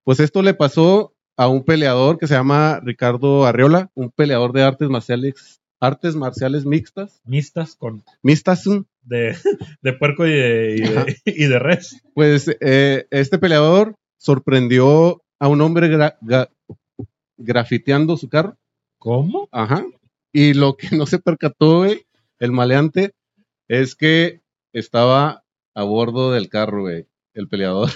Pues 0.09 0.19
esto 0.21 0.41
le 0.41 0.55
pasó 0.55 1.13
a 1.37 1.47
un 1.49 1.63
peleador 1.63 2.17
que 2.17 2.25
se 2.25 2.33
llama 2.33 2.79
Ricardo 2.83 3.45
Arriola, 3.45 3.91
un 3.93 4.09
peleador 4.09 4.53
de 4.53 4.63
artes 4.63 4.89
marciales, 4.89 5.61
artes 5.79 6.15
marciales 6.15 6.65
mixtas, 6.65 7.21
Mixtas 7.25 7.75
con 7.75 8.03
mixtas. 8.23 8.63
de, 9.03 9.37
de 9.83 9.93
puerco 9.93 10.25
y 10.25 10.31
de, 10.31 10.75
y 10.77 10.81
de, 10.81 11.17
y 11.25 11.45
de 11.45 11.59
res. 11.59 12.01
Pues 12.15 12.49
eh, 12.59 13.05
este 13.11 13.37
peleador 13.37 13.97
sorprendió 14.17 15.21
a 15.39 15.47
un 15.47 15.61
hombre 15.61 15.89
gra- 15.95 16.17
ga- 16.21 16.49
grafiteando 17.37 18.17
su 18.17 18.29
carro. 18.29 18.57
¿Cómo? 18.97 19.47
Ajá. 19.51 19.85
Y 20.33 20.55
lo 20.55 20.75
que 20.75 20.95
no 20.97 21.05
se 21.05 21.19
percató, 21.19 21.81
güey, 21.81 22.07
el 22.39 22.51
maleante, 22.51 23.11
es 23.67 23.95
que 23.95 24.41
estaba 24.73 25.43
a 25.75 25.83
bordo 25.83 26.31
del 26.31 26.49
carro, 26.49 26.81
güey, 26.81 27.05
el 27.35 27.47
peleador. 27.47 27.91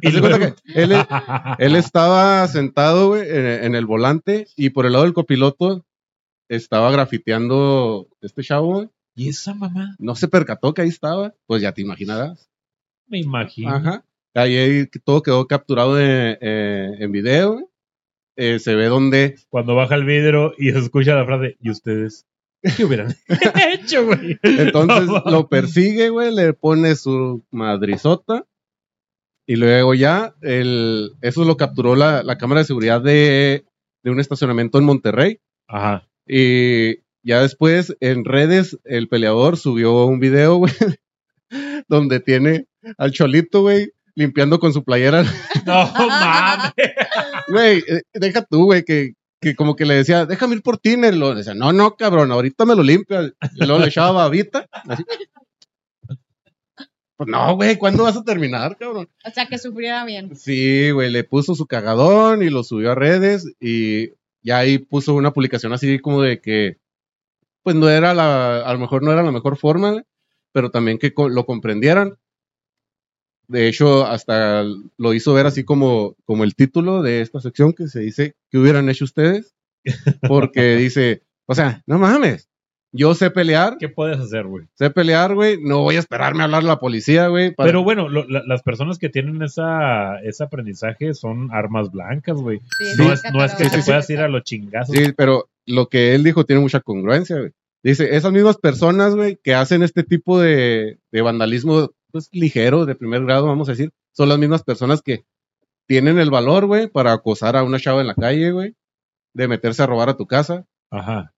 Y 0.00 0.08
Haz 0.08 0.14
de 0.14 0.20
cuenta 0.20 0.38
luego- 0.38 0.56
que 0.64 0.82
él, 0.82 0.92
él 1.58 1.76
estaba 1.76 2.46
sentado, 2.48 3.08
güey, 3.08 3.28
en, 3.28 3.46
en 3.64 3.74
el 3.74 3.86
volante 3.86 4.46
y 4.56 4.70
por 4.70 4.86
el 4.86 4.92
lado 4.92 5.04
del 5.04 5.12
copiloto 5.14 5.84
estaba 6.48 6.90
grafiteando 6.90 8.08
este 8.20 8.42
chavo, 8.42 8.74
güey. 8.74 8.88
¿Y 9.14 9.28
esa 9.28 9.54
mamá? 9.54 9.94
No 9.98 10.14
se 10.14 10.28
percató 10.28 10.72
que 10.72 10.82
ahí 10.82 10.88
estaba, 10.88 11.34
pues 11.46 11.60
ya 11.62 11.72
te 11.72 11.82
imaginarás. 11.82 12.48
Me 13.06 13.18
imagino. 13.18 13.70
Ajá. 13.70 14.04
Ahí, 14.34 14.86
todo 15.04 15.22
quedó 15.22 15.46
capturado 15.46 16.00
en, 16.00 16.38
eh, 16.40 16.96
en 16.98 17.12
video. 17.12 17.52
güey. 17.54 17.64
Eh, 18.36 18.58
se 18.58 18.74
ve 18.74 18.86
donde 18.86 19.36
Cuando 19.50 19.74
baja 19.74 19.94
el 19.94 20.06
vidrio 20.06 20.54
y 20.56 20.70
se 20.72 20.78
escucha 20.78 21.14
la 21.14 21.26
frase, 21.26 21.58
¿y 21.60 21.68
ustedes? 21.68 22.24
¿Qué 22.76 22.84
hubieran 22.86 23.14
hecho, 23.74 24.06
güey? 24.06 24.38
Entonces 24.42 25.06
No, 25.08 25.22
lo 25.30 25.48
persigue, 25.48 26.08
güey, 26.08 26.34
le 26.34 26.54
pone 26.54 26.94
su 26.96 27.42
madrizota. 27.50 28.46
Y 29.46 29.56
luego 29.56 29.94
ya, 29.94 30.34
el, 30.40 31.12
eso 31.20 31.44
lo 31.44 31.56
capturó 31.56 31.96
la, 31.96 32.22
la 32.22 32.38
cámara 32.38 32.60
de 32.60 32.66
seguridad 32.66 33.00
de, 33.00 33.64
de 34.02 34.10
un 34.10 34.20
estacionamiento 34.20 34.78
en 34.78 34.84
Monterrey. 34.84 35.40
Ajá. 35.68 36.08
Y 36.26 36.98
ya 37.22 37.40
después, 37.42 37.96
en 38.00 38.24
redes, 38.24 38.78
el 38.84 39.08
peleador 39.08 39.56
subió 39.56 40.04
un 40.06 40.20
video, 40.20 40.56
güey, 40.56 40.72
donde 41.88 42.20
tiene 42.20 42.66
al 42.98 43.12
Cholito, 43.12 43.62
güey, 43.62 43.92
limpiando 44.14 44.58
con 44.58 44.72
su 44.72 44.84
playera. 44.84 45.24
No 45.64 45.92
mames. 45.94 46.72
Güey, 47.46 47.84
eh, 47.86 48.02
deja 48.14 48.42
tú, 48.42 48.64
güey, 48.64 48.82
que, 48.82 49.12
que 49.40 49.54
como 49.54 49.76
que 49.76 49.84
le 49.84 49.94
decía, 49.94 50.26
déjame 50.26 50.56
ir 50.56 50.62
por 50.62 50.78
tiner. 50.78 51.14
Decía, 51.14 51.54
no, 51.54 51.72
no, 51.72 51.94
cabrón, 51.94 52.32
ahorita 52.32 52.64
me 52.64 52.74
lo 52.74 52.82
limpia. 52.82 53.32
Y 53.54 53.64
luego 53.64 53.78
le 53.78 53.86
echaba 53.86 54.10
babita. 54.10 54.66
así. 54.88 55.04
Pues 57.16 57.28
no, 57.28 57.54
güey, 57.56 57.76
¿cuándo 57.76 58.04
vas 58.04 58.16
a 58.16 58.24
terminar, 58.24 58.76
cabrón? 58.76 59.08
O 59.24 59.30
sea, 59.30 59.46
que 59.46 59.58
sufriera 59.58 60.04
bien. 60.04 60.34
Sí, 60.34 60.90
güey, 60.90 61.10
le 61.10 61.24
puso 61.24 61.54
su 61.54 61.66
cagadón 61.66 62.42
y 62.42 62.50
lo 62.50 62.64
subió 62.64 62.92
a 62.92 62.94
redes 62.94 63.52
y 63.60 64.10
ya 64.42 64.58
ahí 64.58 64.78
puso 64.78 65.14
una 65.14 65.32
publicación 65.32 65.72
así 65.72 65.98
como 65.98 66.22
de 66.22 66.40
que, 66.40 66.78
pues 67.62 67.76
no 67.76 67.88
era 67.88 68.14
la, 68.14 68.62
a 68.62 68.72
lo 68.72 68.78
mejor 68.78 69.02
no 69.02 69.12
era 69.12 69.22
la 69.22 69.30
mejor 69.30 69.56
forma, 69.56 70.02
pero 70.52 70.70
también 70.70 70.98
que 70.98 71.12
lo 71.16 71.46
comprendieran. 71.46 72.18
De 73.48 73.68
hecho, 73.68 74.06
hasta 74.06 74.64
lo 74.96 75.14
hizo 75.14 75.34
ver 75.34 75.46
así 75.46 75.64
como, 75.64 76.16
como 76.24 76.44
el 76.44 76.54
título 76.54 77.02
de 77.02 77.20
esta 77.20 77.40
sección 77.40 77.72
que 77.72 77.86
se 77.88 78.00
dice, 78.00 78.34
¿qué 78.50 78.58
hubieran 78.58 78.88
hecho 78.88 79.04
ustedes? 79.04 79.54
Porque 80.28 80.76
dice, 80.76 81.22
o 81.46 81.54
sea, 81.54 81.82
no 81.86 81.98
mames, 81.98 82.48
yo 82.94 83.14
sé 83.14 83.30
pelear, 83.30 83.78
¿Qué 83.78 83.88
puedes 83.88 84.18
hacer, 84.18 84.46
güey? 84.46 84.66
sé 84.74 84.90
pelear, 84.90 85.34
güey, 85.34 85.58
no 85.62 85.80
voy 85.80 85.96
a 85.96 85.98
esperarme 85.98 86.42
a 86.42 86.44
hablar 86.44 86.62
a 86.62 86.66
la 86.66 86.78
policía, 86.78 87.28
güey. 87.28 87.54
para- 87.54 87.66
Pero 87.68 87.82
bueno, 87.82 88.08
lo- 88.08 88.26
la- 88.28 88.42
las 88.46 88.62
personas 88.62 88.98
que 88.98 89.08
tienen 89.08 89.40
esa, 89.42 90.18
ese 90.20 90.44
aprendizaje 90.44 91.14
son 91.14 91.48
armas 91.52 91.90
blancas, 91.90 92.36
güey. 92.36 92.60
Sí, 92.78 92.84
No, 92.98 93.04
sí, 93.04 93.10
es, 93.12 93.22
no 93.32 93.44
es 93.44 93.52
que 93.54 93.64
catalogado. 93.64 93.70
te 93.80 93.82
puedas 93.86 94.10
ir 94.10 94.18
a 94.20 94.28
los 94.28 94.42
chingazos. 94.44 94.94
Sí, 94.94 95.12
pero 95.16 95.48
lo 95.66 95.88
que 95.88 96.14
él 96.14 96.22
dijo 96.22 96.44
tiene 96.44 96.60
mucha 96.62 96.80
congruencia, 96.80 97.38
güey. 97.38 97.50
Dice, 97.82 98.14
esas 98.14 98.30
mismas 98.32 98.58
personas, 98.58 99.14
güey, 99.16 99.38
que 99.42 99.54
hacen 99.54 99.82
este 99.82 100.02
tipo 100.04 100.38
de, 100.40 100.98
de 101.10 101.22
vandalismo, 101.22 101.90
pues, 102.12 102.28
ligero, 102.32 102.84
de 102.86 102.94
primer 102.94 103.24
grado, 103.24 103.46
vamos 103.46 103.68
a 103.68 103.72
decir, 103.72 103.90
son 104.12 104.28
las 104.28 104.38
mismas 104.38 104.62
personas 104.62 105.02
que 105.02 105.24
tienen 105.88 106.18
el 106.18 106.30
valor, 106.30 106.66
güey, 106.66 106.86
para 106.88 107.12
acosar 107.12 107.56
a 107.56 107.62
una 107.64 107.80
chava 107.80 108.00
en 108.02 108.06
la 108.06 108.14
calle, 108.14 108.52
güey, 108.52 108.76
de 109.34 109.48
meterse 109.48 109.82
a 109.82 109.86
robar 109.86 110.10
a 110.10 110.16
tu 110.16 110.26
casa. 110.26 110.66
Ajá. 110.90 111.32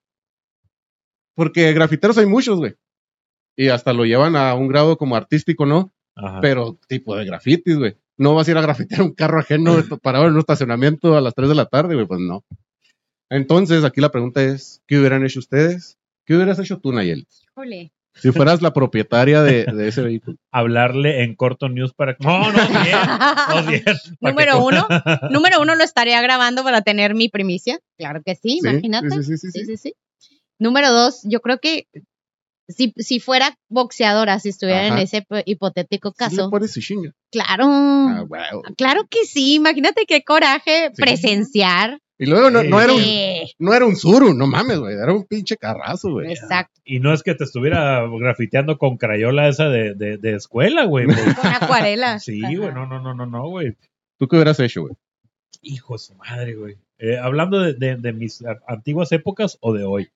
Porque 1.35 1.71
grafiteros 1.73 2.17
hay 2.17 2.25
muchos, 2.25 2.57
güey. 2.57 2.75
Y 3.57 3.69
hasta 3.69 3.93
lo 3.93 4.05
llevan 4.05 4.35
a 4.35 4.53
un 4.55 4.67
grado 4.67 4.97
como 4.97 5.15
artístico, 5.15 5.65
¿no? 5.65 5.93
Ajá. 6.15 6.39
Pero 6.41 6.77
tipo 6.87 7.15
de 7.15 7.25
grafitis, 7.25 7.77
güey. 7.77 7.95
No 8.17 8.33
vas 8.33 8.47
a 8.47 8.51
ir 8.51 8.57
a 8.57 8.61
grafitear 8.61 9.01
un 9.01 9.13
carro 9.13 9.39
ajeno 9.39 9.75
parado 10.01 10.27
en 10.27 10.33
un 10.33 10.39
estacionamiento 10.39 11.15
a 11.17 11.21
las 11.21 11.33
3 11.35 11.49
de 11.49 11.55
la 11.55 11.65
tarde, 11.65 11.95
güey, 11.95 12.07
pues 12.07 12.19
no. 12.21 12.43
Entonces, 13.29 13.83
aquí 13.83 14.01
la 14.01 14.11
pregunta 14.11 14.43
es, 14.43 14.81
¿qué 14.87 14.97
hubieran 14.99 15.25
hecho 15.25 15.39
ustedes? 15.39 15.97
¿Qué 16.25 16.35
hubieras 16.35 16.59
hecho 16.59 16.79
tú, 16.79 16.91
Nayel? 16.93 17.27
Híjole. 17.51 17.91
Si 18.13 18.31
fueras 18.31 18.61
la 18.61 18.71
propietaria 18.71 19.41
de, 19.41 19.65
de 19.65 19.87
ese 19.89 20.01
vehículo. 20.03 20.37
Hablarle 20.51 21.23
en 21.23 21.35
corto 21.35 21.67
news 21.67 21.93
para. 21.93 22.15
No, 22.21 22.49
no, 22.51 22.57
bien. 22.83 22.97
No, 23.49 23.63
bien. 23.69 23.83
Número 24.21 24.53
que- 24.53 24.57
uno, 24.63 24.87
número 25.31 25.61
uno 25.61 25.75
lo 25.75 25.83
estaría 25.83 26.21
grabando 26.21 26.63
para 26.63 26.81
tener 26.81 27.13
mi 27.13 27.27
primicia. 27.27 27.79
Claro 27.97 28.21
que 28.25 28.35
sí, 28.35 28.59
Sí, 28.61 28.67
imagínate. 28.69 29.09
sí, 29.09 29.23
sí, 29.23 29.37
sí, 29.37 29.51
Sí, 29.51 29.59
sí. 29.59 29.65
sí, 29.65 29.77
sí. 29.77 29.93
Número 30.59 30.91
dos, 30.91 31.21
yo 31.23 31.39
creo 31.41 31.59
que 31.59 31.87
si, 32.67 32.93
si 32.97 33.19
fuera 33.19 33.57
boxeadora, 33.69 34.39
si 34.39 34.49
estuviera 34.49 34.87
en 34.87 34.97
ese 34.97 35.25
hipotético 35.45 36.09
Sí 36.17 36.35
le 36.35 36.37
caso, 36.37 36.67
su 36.67 36.81
chinga. 36.81 37.11
claro, 37.31 37.65
Ah, 37.67 38.23
claro 38.77 39.03
que 39.09 39.25
sí. 39.25 39.55
Imagínate 39.55 40.05
qué 40.07 40.23
coraje 40.23 40.89
Sí. 40.93 41.01
presenciar. 41.01 41.99
Y 42.17 42.27
luego 42.27 42.49
no, 42.49 42.63
no 42.63 42.79
era 42.79 42.93
un, 42.93 42.99
Sí, 43.01 43.53
no 43.59 43.73
era 43.73 43.85
un 43.85 43.97
suru, 43.97 44.33
no 44.33 44.47
mames, 44.47 44.79
güey. 44.79 44.95
Era 44.95 45.11
un 45.13 45.25
pinche 45.25 45.57
carrazo, 45.57 46.11
güey. 46.11 46.31
exacto. 46.31 46.79
Y 46.85 46.99
no 46.99 47.13
es 47.13 47.21
que 47.23 47.35
te 47.35 47.43
estuviera 47.43 48.07
grafiteando 48.19 48.77
con 48.77 48.95
crayola 48.97 49.49
esa 49.49 49.67
de, 49.67 49.93
de, 49.95 50.17
de 50.17 50.35
escuela, 50.35 50.85
güey. 50.85 51.07
Con 51.07 51.47
acuarela. 51.47 52.17
Sí, 52.19 52.39
güey. 52.41 52.73
No, 52.73 52.85
no, 52.87 53.01
no, 53.01 53.13
no, 53.13 53.25
no, 53.25 53.49
güey. 53.49 53.75
¿Tú 54.17 54.27
qué 54.29 54.37
hubieras 54.37 54.59
hecho, 54.61 54.83
güey? 54.83 54.93
Hijo 55.61 55.95
de 55.95 55.99
su 55.99 56.15
madre, 56.15 56.55
güey. 56.55 56.77
Eh, 56.99 57.17
hablando 57.17 57.59
de, 57.59 57.73
de- 57.73 57.97
de 57.97 58.13
mis 58.13 58.41
antiguas 58.65 59.11
épocas 59.11 59.57
o 59.59 59.73
de 59.73 59.83
hoy. 59.83 60.09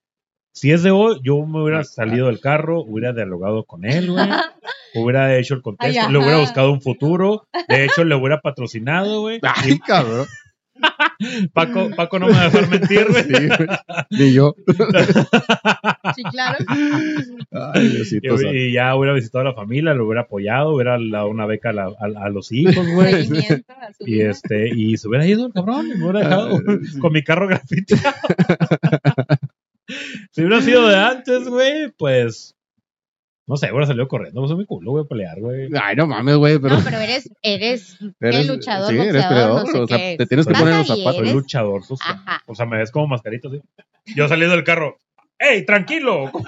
Si 0.60 0.72
es 0.72 0.84
de 0.84 0.92
hoy, 0.92 1.20
yo 1.24 1.46
me 1.46 1.62
hubiera 1.64 1.84
salido 1.86 2.28
del 2.28 2.42
carro, 2.42 2.82
hubiera 2.82 3.14
dialogado 3.14 3.64
con 3.64 3.86
él, 3.86 4.12
güey. 4.12 4.28
Hubiera 4.96 5.38
hecho 5.38 5.54
el 5.54 5.62
contexto, 5.62 6.02
Ay, 6.08 6.12
le 6.12 6.18
hubiera 6.18 6.40
buscado 6.40 6.72
un 6.74 6.82
futuro. 6.82 7.48
De 7.70 7.86
hecho, 7.86 8.04
le 8.04 8.16
hubiera 8.16 8.42
patrocinado, 8.42 9.22
güey. 9.22 9.40
Ay, 9.44 9.78
cabrón. 9.80 10.26
Paco, 11.54 11.90
Paco 11.96 12.18
no 12.20 12.28
me 12.28 12.34
va 12.34 12.42
a 12.42 12.50
dejar 12.50 12.70
mentir, 12.70 13.08
güey. 13.08 13.24
Sí. 13.24 13.50
Ni 14.10 14.34
yo. 14.34 14.56
Sí, 16.16 16.24
claro. 16.32 16.58
Ay, 17.52 17.88
Diosito. 17.90 18.42
Y, 18.52 18.58
y 18.58 18.72
ya 18.74 18.96
hubiera 18.96 19.14
visitado 19.14 19.42
a 19.42 19.50
la 19.52 19.54
familia, 19.54 19.94
lo 19.94 20.06
hubiera 20.08 20.22
apoyado, 20.22 20.74
hubiera 20.74 20.98
dado 21.12 21.28
una 21.28 21.46
beca 21.46 21.70
a, 21.70 21.74
la- 21.74 21.86
a- 22.00 22.26
a 22.26 22.30
los 22.30 22.52
hijos, 22.52 22.86
güey. 22.94 23.30
Y 24.00 24.22
este, 24.22 24.70
y 24.76 24.98
se 24.98 25.08
hubiera 25.08 25.26
ido 25.28 25.46
el 25.46 25.54
cabrón, 25.54 25.88
y 25.88 25.96
me 25.98 26.04
hubiera 26.06 26.20
dejado 26.22 26.58
Ah, 26.68 26.78
sí. 26.92 27.00
con 27.00 27.14
mi 27.14 27.24
carro 27.24 27.48
grafiteado. 27.48 28.16
Si 30.32 30.42
hubiera 30.42 30.62
sido 30.62 30.88
de 30.88 30.98
antes, 30.98 31.48
güey, 31.48 31.90
pues. 31.98 32.56
No 33.48 33.58
sé, 33.58 33.72
hubiera 33.72 33.88
salido 33.88 34.08
corriendo, 34.08 34.42
pues 34.42 34.52
es 34.52 34.58
mi 34.58 34.66
culo, 34.66 34.92
voy 34.92 35.02
a 35.04 35.08
pelear, 35.08 35.40
güey. 35.40 35.70
Ay, 35.82 35.96
no 35.96 36.06
mames, 36.06 36.36
güey, 36.36 36.60
pero 36.60 36.78
No, 36.78 36.84
pero 36.84 37.00
eres, 37.00 37.28
eres, 37.42 37.98
eres, 38.20 38.46
¿qué 38.46 38.54
luchador, 38.54 38.92
sí, 38.92 38.96
eres 39.00 39.14
boxeador, 39.14 39.30
peleador, 39.30 39.66
no 39.66 39.72
sé 39.72 39.80
o 39.80 39.88
sea, 39.88 39.98
qué 39.98 40.16
te 40.20 40.26
tienes 40.28 40.46
que 40.46 40.54
poner 40.54 40.76
los 40.76 40.88
zapatos. 40.88 41.16
Soy 41.16 41.24
eres- 41.24 41.34
luchador 41.34 41.84
social. 41.84 42.20
Ajá. 42.26 42.44
O 42.46 42.54
sea, 42.54 42.68
me 42.68 42.78
ves 42.78 42.92
como 42.92 43.08
mascarito, 43.08 43.50
¿sí? 43.50 43.60
Yo 44.16 44.28
saliendo 44.28 44.56
del 44.56 44.64
carro. 44.64 44.98
¡Ey, 45.40 45.66
tranquilo! 45.66 46.32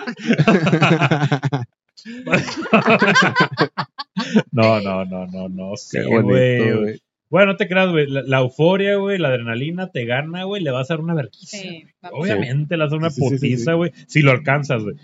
no, 4.52 4.80
no, 4.82 5.06
no, 5.06 5.28
no, 5.28 5.50
no 5.50 5.76
sé, 5.78 6.02
Qué 6.02 6.08
bonito, 6.08 6.80
güey. 6.82 7.02
Bueno, 7.32 7.54
no 7.54 7.58
te 7.58 7.68
creas, 7.68 7.90
güey. 7.90 8.08
La, 8.08 8.22
la 8.24 8.40
euforia, 8.40 8.98
güey, 8.98 9.18
la 9.18 9.30
adrenalina 9.30 9.90
te 9.90 10.06
gana, 10.06 10.44
güey. 10.44 10.62
Le 10.62 10.70
vas 10.70 10.92
a 10.92 10.96
dar 10.96 11.04
una 11.04 11.16
vergüenza. 11.16 11.58
Sí, 11.58 11.86
Obviamente 12.12 12.76
le 12.78 12.84
vas 12.84 12.92
a 12.92 12.96
dar 12.96 13.00
una 13.00 13.10
Sí, 13.10 13.22
sí, 13.22 13.22
sí, 13.22 13.30
sí, 13.30 13.36
putiza, 13.48 13.72
sí. 13.72 13.78
güey. 13.78 13.92
Si 14.08 14.22
lo 14.22 14.32
alcanzas, 14.32 14.84
güey. 14.84 14.98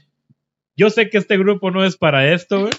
Yo 0.75 0.89
sé 0.91 1.09
que 1.09 1.17
este 1.17 1.37
grupo 1.37 1.71
no 1.71 1.83
es 1.85 1.97
para 1.97 2.31
esto, 2.33 2.59
güey. 2.61 2.73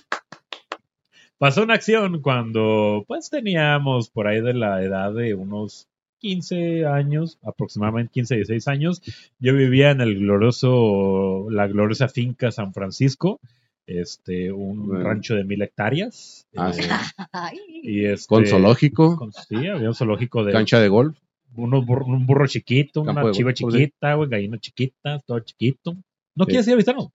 Pasó 1.39 1.63
una 1.63 1.75
acción 1.75 2.21
cuando, 2.21 3.05
pues, 3.09 3.31
teníamos 3.31 4.11
por 4.11 4.27
ahí 4.27 4.41
de 4.41 4.55
la 4.55 4.83
edad 4.83 5.13
de 5.15 5.35
unos 5.35 5.89
15 6.19 6.85
años, 6.87 7.39
aproximadamente 7.43 8.11
15, 8.13 8.35
16 8.37 8.69
años. 8.69 9.03
Yo 9.39 9.55
vivía 9.55 9.91
en 9.93 10.01
el 10.01 10.19
glorioso, 10.19 11.47
la 11.51 11.67
gloriosa 11.69 12.09
finca 12.09 12.51
San 12.51 12.75
Francisco, 12.75 13.41
este, 13.89 14.53
un 14.53 14.87
Bueno. 14.87 15.03
rancho 15.05 15.35
de 15.35 15.45
mil 15.45 15.61
hectáreas. 15.63 16.47
Ah, 16.57 16.71
eh, 16.71 16.83
sí. 16.83 17.81
Y 17.83 18.05
este, 18.05 18.27
Con 18.29 18.47
zoológico, 18.47 19.17
con- 19.17 19.33
sí, 19.33 19.57
había 19.67 19.89
un 19.89 19.95
zoológico 19.95 20.45
de 20.45 20.53
cancha 20.53 20.79
de 20.81 20.89
golf. 20.89 21.19
unos 21.57 21.85
burro- 21.85 22.05
un 22.07 22.27
burro 22.27 22.47
chiquito, 22.47 23.03
Campo 23.05 23.23
una 23.23 23.33
chiva 23.33 23.49
golf, 23.51 23.61
¿cómo 23.61 23.71
se 23.73 23.79
chiquita, 23.79 24.15
güey, 24.15 24.29
gallina 24.29 24.59
chiquita, 24.59 25.19
todo 25.27 25.41
chiquito. 25.41 25.97
¿No 26.37 26.45
Sí. 26.45 26.51
quieres 26.51 26.67
ir 26.69 26.75
a 26.75 26.77
visitarnos? 26.77 27.09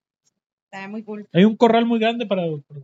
está 0.72 0.88
muy 0.90 1.04
cool. 1.04 1.28
Hay 1.32 1.46
un 1.46 1.56
corral 1.56 1.86
muy 1.86 2.00
grande 2.00 2.26
para, 2.26 2.42
para 2.68 2.82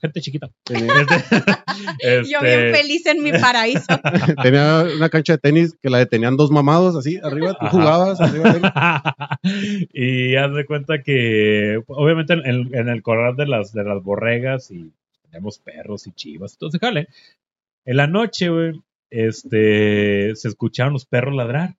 gente 0.00 0.20
chiquita. 0.20 0.50
Este, 1.98 2.30
Yo 2.30 2.40
bien 2.40 2.74
feliz 2.74 3.06
en 3.06 3.22
mi 3.22 3.32
paraíso. 3.32 3.86
tenía 4.42 4.84
una 4.96 5.08
cancha 5.08 5.34
de 5.34 5.38
tenis 5.38 5.76
que 5.80 5.90
la 5.90 5.98
detenían 5.98 6.36
dos 6.36 6.50
mamados 6.50 6.96
así 6.96 7.18
arriba. 7.22 7.54
Tú 7.54 7.66
Ajá. 7.66 7.70
jugabas 7.70 8.20
arriba. 8.20 9.02
y 9.92 10.34
haz 10.36 10.54
de 10.54 10.66
cuenta 10.66 11.02
que, 11.02 11.82
obviamente, 11.88 12.34
en, 12.34 12.88
el 12.88 13.02
corral 13.02 13.36
de 13.36 13.46
las, 13.46 13.72
de 13.72 13.84
las 13.84 14.02
borregas 14.02 14.70
y 14.70 14.92
tenemos 15.22 15.58
perros 15.58 16.06
y 16.06 16.12
chivas. 16.12 16.52
Entonces, 16.52 16.80
jale. 16.80 17.08
En 17.84 17.96
la 17.96 18.06
noche, 18.06 18.48
güey, 18.48 18.80
este, 19.10 20.34
se 20.36 20.48
escuchaban 20.48 20.92
los 20.92 21.06
perros 21.06 21.34
ladrar. 21.34 21.76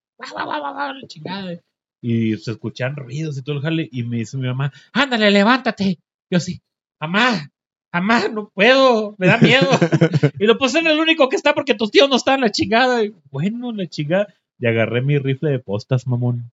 Chingada. 1.08 1.60
Y 2.02 2.38
se 2.38 2.52
escuchaban 2.52 2.96
ruidos 2.96 3.38
y 3.38 3.44
todo 3.44 3.58
el 3.58 3.62
jale. 3.62 3.90
Y 3.92 4.04
me 4.04 4.18
dice 4.18 4.38
mi 4.38 4.48
mamá, 4.48 4.72
ándale, 4.94 5.32
levántate. 5.32 6.00
Yo 6.30 6.38
así, 6.38 6.62
mamá, 7.00 7.52
mamá, 7.92 8.28
no 8.30 8.50
puedo, 8.50 9.16
me 9.18 9.28
da 9.28 9.38
miedo. 9.38 9.68
y 10.40 10.46
lo 10.46 10.58
pues 10.58 10.76
en 10.76 10.88
el 10.88 11.00
único 11.00 11.30
que 11.30 11.36
está 11.36 11.54
porque 11.54 11.76
tus 11.76 11.92
tíos 11.92 12.10
no 12.10 12.16
están, 12.16 12.42
la 12.42 12.52
chingada. 12.52 13.04
Y, 13.04 13.14
bueno, 13.32 13.72
la 13.72 13.88
chingada. 13.88 14.34
Y 14.60 14.68
agarré 14.68 15.02
mi 15.02 15.18
rifle 15.18 15.52
de 15.52 15.60
postas, 15.60 16.08
mamón. 16.08 16.52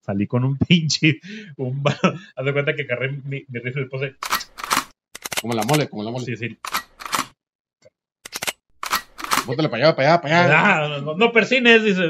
Salí 0.00 0.26
con 0.26 0.44
un 0.44 0.56
pinche. 0.68 1.20
Un, 1.56 1.82
haz 2.36 2.44
de 2.44 2.52
cuenta 2.52 2.74
que 2.74 2.82
agarré 2.82 3.12
mi, 3.12 3.44
mi 3.48 3.60
rifle 3.60 3.82
de 3.82 3.88
postas. 3.88 4.12
Como 5.40 5.54
la 5.54 5.62
mole, 5.62 5.88
como 5.88 6.02
la 6.02 6.10
mole. 6.10 6.24
Sí, 6.24 6.36
sí. 6.36 6.58
Póntale 9.46 9.68
para 9.68 9.86
allá, 9.86 9.96
para 9.96 10.08
allá, 10.08 10.20
para 10.20 10.44
allá. 10.44 10.84
Ah, 10.84 10.88
no, 10.88 11.00
no, 11.00 11.14
no 11.14 11.32
persines, 11.32 11.82
dice. 11.82 12.02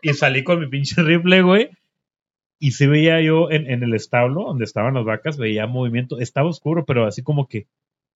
Y 0.00 0.14
salí 0.14 0.42
con 0.42 0.60
mi 0.60 0.68
pinche 0.68 1.02
rifle, 1.02 1.42
güey. 1.42 1.70
Y 2.62 2.72
sí 2.72 2.86
veía 2.86 3.22
yo 3.22 3.50
en, 3.50 3.68
en 3.70 3.82
el 3.82 3.94
establo 3.94 4.44
donde 4.44 4.66
estaban 4.66 4.92
las 4.92 5.06
vacas, 5.06 5.38
veía 5.38 5.66
movimiento. 5.66 6.20
Estaba 6.20 6.50
oscuro, 6.50 6.84
pero 6.84 7.06
así 7.06 7.22
como 7.22 7.48
que. 7.48 7.66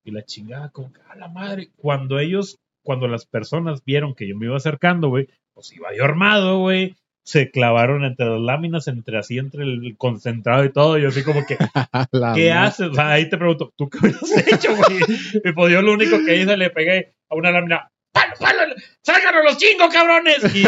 Y 0.05 0.11
la 0.11 0.23
chingada, 0.23 0.69
como 0.69 0.93
que, 0.93 1.01
a 1.09 1.17
la 1.17 1.29
madre. 1.29 1.71
Cuando 1.77 2.19
ellos, 2.19 2.59
cuando 2.83 3.09
las 3.09 3.25
personas 3.25 3.83
vieron 3.87 4.15
que 4.15 4.29
yo 4.29 4.37
me 4.37 4.45
iba 4.45 4.57
acercando, 4.57 5.09
güey, 5.09 5.29
pues 5.55 5.73
iba 5.73 5.97
yo 5.97 6.05
armado, 6.05 6.59
güey. 6.59 6.95
Se 7.25 7.51
clavaron 7.51 8.05
entre 8.05 8.27
las 8.27 8.41
láminas, 8.41 8.87
entre 8.87 9.17
así, 9.17 9.39
entre 9.39 9.63
el 9.63 9.97
concentrado 9.97 10.63
y 10.63 10.71
todo. 10.71 10.99
Y 10.99 11.03
yo 11.03 11.09
así 11.09 11.25
como 11.25 11.47
que, 11.47 11.57
¿qué 12.35 12.53
haces? 12.53 12.89
O 12.91 12.95
sea, 12.95 13.13
ahí 13.13 13.31
te 13.31 13.39
pregunto, 13.39 13.73
¿tú 13.77 13.89
qué 13.89 13.97
hubieras 13.99 14.47
hecho, 14.53 14.77
güey? 14.77 15.01
Y 15.43 15.53
pues 15.53 15.73
yo 15.73 15.81
lo 15.81 15.95
único 15.95 16.19
que 16.23 16.37
hice, 16.37 16.59
le 16.59 16.69
pegué 16.69 17.15
a 17.31 17.35
una 17.35 17.51
lámina, 17.51 17.91
¡palo, 18.15 18.35
palo! 18.39 18.75
¡Sácanos 19.03 19.45
los 19.45 19.59
chingos, 19.59 19.93
cabrones! 19.93 20.39
Y 20.55 20.65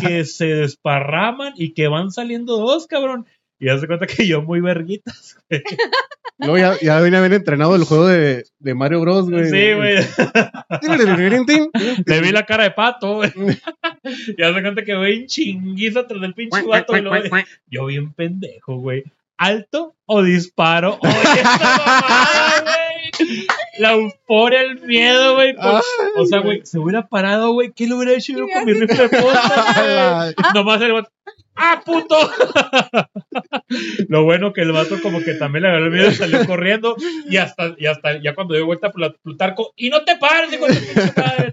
que 0.00 0.24
se 0.26 0.46
desparraman 0.46 1.54
y 1.56 1.72
que 1.72 1.88
van 1.88 2.10
saliendo 2.10 2.58
dos, 2.58 2.86
cabrón. 2.86 3.26
Y 3.60 3.70
hace 3.70 3.86
cuenta 3.86 4.06
que 4.06 4.26
yo 4.26 4.42
muy 4.42 4.60
verguitas. 4.60 5.36
Luego 6.38 6.58
ya, 6.58 6.78
ya 6.80 7.00
venía 7.00 7.20
bien 7.20 7.32
entrenado 7.32 7.74
el 7.74 7.82
juego 7.82 8.06
de, 8.06 8.44
de 8.60 8.74
Mario 8.74 9.00
Bros, 9.00 9.28
güey. 9.28 9.50
Sí, 9.50 9.72
güey. 9.72 9.96
Le 12.06 12.20
vi 12.20 12.30
la 12.30 12.46
cara 12.46 12.62
de 12.64 12.70
pato, 12.70 13.16
güey. 13.16 13.32
Y 14.36 14.42
hace 14.42 14.62
cuenta 14.62 14.84
que 14.84 14.94
voy 14.94 15.14
en 15.14 15.26
chinguiza 15.26 16.06
tras 16.06 16.20
del 16.20 16.34
pinche 16.34 16.62
vato. 16.62 16.96
Y 16.96 17.00
luego, 17.00 17.24
yo 17.66 17.86
bien 17.86 18.12
pendejo, 18.12 18.76
güey. 18.76 19.02
¿Alto 19.36 19.96
o 20.06 20.22
disparo? 20.22 20.98
Oye, 21.00 21.12
esta 21.12 21.58
mamada, 21.58 22.62
güey. 22.62 23.46
La 23.78 23.92
euforia, 23.92 24.60
el 24.62 24.80
miedo, 24.80 25.34
güey. 25.34 25.54
por- 25.54 25.82
O 26.16 26.26
sea, 26.26 26.40
güey, 26.40 26.64
se 26.64 26.78
hubiera 26.78 27.06
parado, 27.08 27.52
güey. 27.52 27.72
¿Qué 27.72 27.86
le 27.86 27.94
hubiera 27.94 28.12
hecho 28.12 28.32
yo 28.32 28.46
con 28.52 28.64
mi 28.64 28.72
rifle 28.72 29.08
de 29.08 29.20
posta? 29.20 30.34
Nomás 30.54 30.80
el. 30.82 31.04
¡Ah, 31.60 31.82
puto! 31.84 32.16
Lo 34.08 34.24
bueno 34.24 34.52
que 34.52 34.62
el 34.62 34.72
vato 34.72 34.96
como 35.02 35.20
que 35.20 35.34
también 35.34 35.62
le 35.62 35.68
agarró 35.68 35.86
el 35.86 35.90
miedo 35.92 36.10
y 36.10 36.14
salió 36.14 36.46
corriendo. 36.46 36.96
Y 37.28 37.36
hasta, 37.36 37.74
y 37.76 37.86
hasta 37.86 38.20
ya 38.22 38.34
cuando 38.34 38.54
dio 38.54 38.64
vuelta 38.66 38.90
por 38.90 39.00
la 39.00 39.10
Plutarco, 39.12 39.72
y 39.76 39.90
no 39.90 40.04
te 40.04 40.16
pares, 40.16 40.50
digo, 40.50 40.66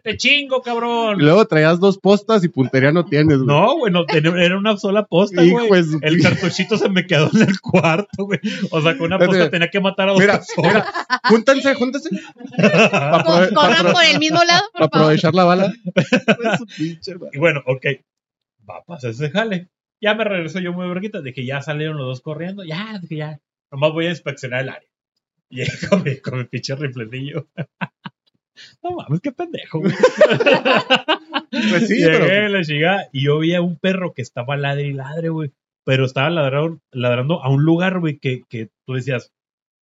te 0.04 0.18
chingo, 0.18 0.62
cabrón. 0.62 1.20
Y 1.20 1.24
luego 1.24 1.46
traías 1.46 1.80
dos 1.80 1.98
postas 1.98 2.44
y 2.44 2.50
puntería 2.50 2.92
no 2.92 3.06
tienes, 3.06 3.38
güey. 3.38 3.48
No, 3.48 3.78
güey, 3.78 3.92
no, 3.92 4.06
era 4.38 4.58
una 4.58 4.78
sola 4.78 5.06
posta, 5.06 5.44
Hijo 5.44 5.66
güey. 5.68 5.82
de 5.84 5.98
El 6.02 6.22
cartuchito 6.22 6.78
se 6.78 6.90
me 6.90 7.06
quedó 7.06 7.30
en 7.34 7.42
el 7.42 7.60
cuarto, 7.60 8.26
güey. 8.26 8.40
O 8.72 8.82
sea, 8.82 8.98
con 8.98 9.08
una 9.08 9.18
posta 9.20 9.50
tenía 9.50 9.70
que 9.70 9.80
matar 9.80 10.10
a 10.10 10.12
dos 10.14 10.22
Mira, 10.22 10.34
personas. 10.40 10.74
mira, 10.74 11.22
júntense, 11.30 11.74
júntense. 11.76 12.10
Para 12.58 13.24
Co- 13.24 13.56
Corran 13.56 13.92
por 13.92 14.04
el 14.04 14.20
mismo 14.20 14.40
lado, 14.44 14.64
por 14.72 14.82
favor. 14.90 14.96
aprovechar 15.06 15.34
la 15.34 15.44
bala. 15.44 15.74
Y 17.34 17.38
bueno, 17.38 17.62
ok, 17.66 17.86
va 18.70 18.78
a 18.78 18.84
pasar 18.84 19.12
ese 19.12 19.30
jale. 19.30 19.68
Ya 20.02 20.14
me 20.14 20.24
regreso 20.24 20.60
yo 20.60 20.74
muy 20.74 20.88
verguita, 20.88 21.22
de 21.22 21.34
que 21.34 21.46
ya 21.46 21.62
salieron 21.62 21.98
los 21.98 22.08
dos 22.08 22.22
corriendo. 22.22 22.64
Ya, 22.64 23.00
dije 23.02 23.16
ya, 23.18 23.40
nomás 23.72 23.94
voy 23.94 24.08
a 24.08 24.10
inspeccionar 24.10 24.62
el 24.62 24.70
área. 24.70 24.90
Y 25.50 25.58
llegué 25.58 25.72
con 25.90 26.04
mi, 26.04 26.18
con 26.18 26.38
mi 26.40 26.46
pinche 26.46 26.76
riflecillo. 26.76 27.48
No 28.82 28.92
mames, 28.92 29.20
qué 29.20 29.34
pendejo, 29.34 29.80
güey. 29.80 29.94
Pues 31.52 31.88
sí, 31.88 31.98
Llegué, 31.98 32.20
pero 32.20 32.48
la 32.48 32.64
chingada, 32.64 33.10
y 33.12 33.26
yo 33.26 33.40
vi 33.40 33.54
a 33.54 33.62
un 33.62 33.78
perro 33.78 34.14
que 34.14 34.22
estaba 34.22 34.56
ladre 34.56 34.88
y 34.88 34.94
ladre, 34.94 35.28
güey. 35.28 35.52
Pero 35.84 36.06
estaba 36.06 36.30
ladrando, 36.30 36.80
ladrando 36.92 37.44
a 37.44 37.50
un 37.50 37.64
lugar, 37.64 38.00
güey, 38.00 38.18
que, 38.18 38.44
que 38.48 38.70
tú 38.86 38.94
decías, 38.94 39.34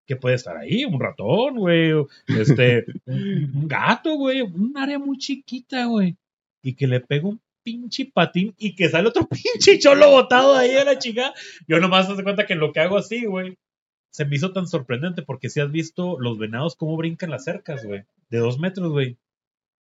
que 0.06 0.16
puede 0.16 0.36
estar 0.36 0.56
ahí? 0.56 0.84
Un 0.84 1.00
ratón, 1.00 1.56
güey. 1.56 1.92
Este, 2.26 2.84
un, 3.06 3.52
un 3.54 3.68
gato, 3.68 4.16
güey. 4.16 4.40
Un 4.40 4.72
área 4.76 4.98
muy 4.98 5.18
chiquita, 5.18 5.86
güey. 5.86 6.16
Y 6.62 6.74
que 6.74 6.86
le 6.86 7.00
pega 7.00 7.28
un 7.28 7.40
pinche 7.62 8.10
patín 8.12 8.54
y 8.58 8.74
que 8.74 8.88
sale 8.88 9.08
otro 9.08 9.28
pinche 9.28 9.78
cholo 9.78 10.10
botado 10.10 10.54
ahí 10.54 10.74
a 10.74 10.84
la 10.84 10.98
chica. 10.98 11.32
Yo 11.66 11.80
nomás 11.80 12.06
te 12.06 12.14
das 12.14 12.22
cuenta 12.22 12.46
que 12.46 12.54
lo 12.54 12.72
que 12.72 12.80
hago 12.80 12.96
así, 12.98 13.24
güey. 13.24 13.56
Se 14.10 14.26
me 14.26 14.36
hizo 14.36 14.52
tan 14.52 14.66
sorprendente 14.66 15.22
porque 15.22 15.48
si 15.48 15.60
has 15.60 15.70
visto 15.70 16.20
los 16.20 16.38
venados 16.38 16.76
cómo 16.76 16.96
brincan 16.96 17.30
las 17.30 17.44
cercas, 17.44 17.84
güey. 17.84 18.02
De 18.28 18.38
dos 18.38 18.58
metros, 18.58 18.92
güey. 18.92 19.16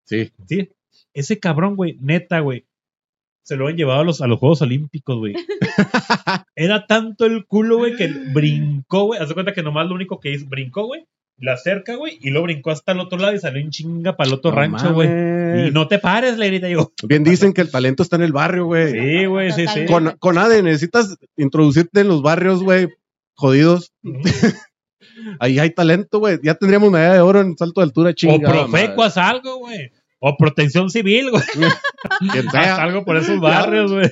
sí. 0.04 0.30
Sí. 0.46 0.70
Ese 1.14 1.38
cabrón, 1.38 1.76
güey, 1.76 1.96
neta, 2.00 2.40
güey. 2.40 2.66
Se 3.42 3.56
lo 3.56 3.68
han 3.68 3.76
llevado 3.76 4.00
a 4.00 4.04
los, 4.04 4.20
a 4.20 4.26
los 4.26 4.38
Juegos 4.38 4.62
Olímpicos, 4.62 5.18
güey. 5.18 5.34
Era 6.54 6.86
tanto 6.86 7.26
el 7.26 7.46
culo, 7.46 7.78
güey, 7.78 7.96
que 7.96 8.06
brincó, 8.06 9.06
güey. 9.06 9.20
Haz 9.20 9.28
de 9.28 9.34
cuenta 9.34 9.52
que 9.52 9.62
nomás 9.62 9.88
lo 9.88 9.94
único 9.94 10.20
que 10.20 10.32
hizo, 10.32 10.46
brincó, 10.46 10.86
güey. 10.86 11.06
La 11.40 11.56
cerca, 11.56 11.94
güey, 11.94 12.18
y 12.20 12.28
luego 12.30 12.44
brincó 12.44 12.70
hasta 12.70 12.92
el 12.92 13.00
otro 13.00 13.18
lado 13.18 13.34
y 13.34 13.38
salió 13.38 13.62
en 13.62 13.70
chinga 13.70 14.14
para 14.14 14.28
el 14.28 14.34
otro 14.34 14.50
No 14.50 14.56
rancho, 14.58 14.92
güey. 14.92 15.08
Y 15.08 15.70
no 15.70 15.88
te 15.88 15.98
pares, 15.98 16.36
le 16.36 16.48
grita 16.48 16.68
yo. 16.68 16.92
Bien 17.02 17.24
dicen 17.24 17.54
que 17.54 17.62
el 17.62 17.70
talento 17.70 18.02
está 18.02 18.16
en 18.16 18.22
el 18.22 18.32
barrio, 18.32 18.66
güey. 18.66 18.92
Sí, 18.92 19.24
güey, 19.24 19.50
sí, 19.52 19.66
sí. 19.66 19.86
Con, 19.86 20.16
con 20.18 20.36
ADE 20.36 20.62
necesitas 20.62 21.16
introducirte 21.38 22.00
en 22.00 22.08
los 22.08 22.20
barrios, 22.20 22.62
güey, 22.62 22.88
jodidos. 23.34 23.92
Ahí 25.38 25.58
hay 25.58 25.70
talento, 25.70 26.18
güey. 26.18 26.38
Ya 26.42 26.54
tendríamos 26.54 26.90
medalla 26.90 27.14
de 27.14 27.20
oro 27.20 27.40
en 27.40 27.56
salto 27.56 27.80
de 27.80 27.84
altura, 27.86 28.10
O 28.10 28.12
chingada. 28.12 28.52
Profeco, 28.52 29.02
haz 29.02 29.16
algo, 29.16 29.58
güey. 29.58 29.90
O 30.18 30.36
protección 30.36 30.90
civil, 30.90 31.30
güey. 31.30 31.42
algo 32.52 33.04
por 33.04 33.16
esos 33.16 33.40
barrios, 33.40 33.90
güey. 33.92 34.10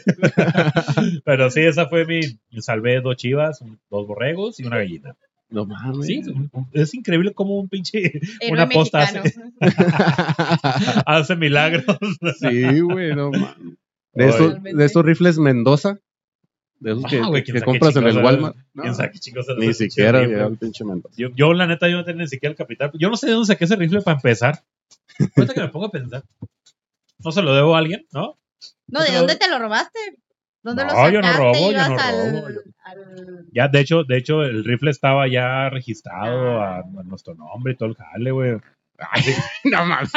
Pero 1.24 1.50
sí, 1.50 1.60
esa 1.60 1.86
fue 1.88 2.06
mi. 2.06 2.20
Salvé 2.60 3.00
dos 3.00 3.16
chivas, 3.16 3.62
dos 3.90 4.06
borregos 4.06 4.58
y 4.60 4.64
una 4.64 4.78
gallina. 4.78 5.14
No 5.50 5.64
mames. 5.64 6.06
Sí, 6.06 6.22
es 6.72 6.94
increíble 6.94 7.32
cómo 7.32 7.58
un 7.58 7.68
pinche 7.68 8.20
Héroe 8.40 8.52
una 8.52 8.68
posta 8.68 9.00
hace, 9.00 9.34
hace 11.06 11.36
milagros. 11.36 11.84
sí, 12.38 12.80
güey, 12.80 13.14
no 13.14 13.30
mames. 13.30 13.78
De, 14.12 14.28
esos, 14.28 14.62
de 14.62 14.84
esos 14.84 15.04
rifles 15.04 15.38
Mendoza. 15.38 16.00
De 16.80 16.92
esos 16.92 17.04
que, 17.06 17.18
Ah, 17.18 17.64
compras 17.64 17.96
en 17.96 18.06
el 18.06 18.18
Walmart. 18.18 18.56
No, 18.74 18.82
¿Quién 18.82 18.94
sabe 18.94 19.10
qué 19.12 19.18
chingos 19.18 19.48
era 19.48 19.58
ni 19.58 19.74
siquiera 19.74 20.20
el 20.22 20.56
pinche 20.56 20.84
Mendoza. 20.84 21.14
Yo, 21.16 21.28
yo, 21.34 21.52
la 21.54 21.66
neta, 21.66 21.88
yo 21.88 21.96
no 21.96 22.04
tenía 22.04 22.24
ni 22.24 22.28
siquiera 22.28 22.50
el 22.50 22.56
capital. 22.56 22.90
Yo 22.94 23.08
no 23.08 23.16
sé 23.16 23.26
de 23.26 23.32
dónde 23.32 23.46
saqué 23.46 23.64
ese 23.64 23.76
rifle 23.76 24.02
para 24.02 24.16
empezar. 24.16 24.62
Ahorita 25.36 25.54
que 25.54 25.60
me 25.60 25.68
pongo 25.68 25.86
a 25.86 25.90
pensar. 25.90 26.24
No 27.24 27.32
se 27.32 27.42
lo 27.42 27.54
debo 27.54 27.74
a 27.74 27.78
alguien, 27.78 28.06
¿no? 28.12 28.38
No, 28.86 29.02
¿de 29.02 29.12
dónde 29.12 29.36
te 29.36 29.48
lo 29.48 29.58
robaste? 29.58 29.98
¿Dónde 30.68 30.82
lo 30.84 30.88
No, 30.90 30.94
sacaste? 30.96 31.14
yo 31.14 31.22
no 31.22 31.32
robo, 31.32 31.72
yo 31.72 31.88
no 31.88 31.98
al- 31.98 32.32
robo, 32.32 32.46
al- 32.46 33.44
Ya, 33.52 33.68
de 33.68 33.80
hecho, 33.80 34.04
de 34.04 34.18
hecho, 34.18 34.42
el 34.42 34.64
rifle 34.64 34.90
estaba 34.90 35.26
ya 35.26 35.70
registrado 35.70 36.60
a, 36.60 36.78
a 36.80 36.82
nuestro 37.04 37.34
nombre 37.34 37.72
y 37.72 37.76
todo 37.76 37.88
el 37.88 37.94
jale, 37.94 38.30
güey. 38.30 38.56
Ay, 38.98 39.22
No 39.64 39.86
mames. 39.86 40.10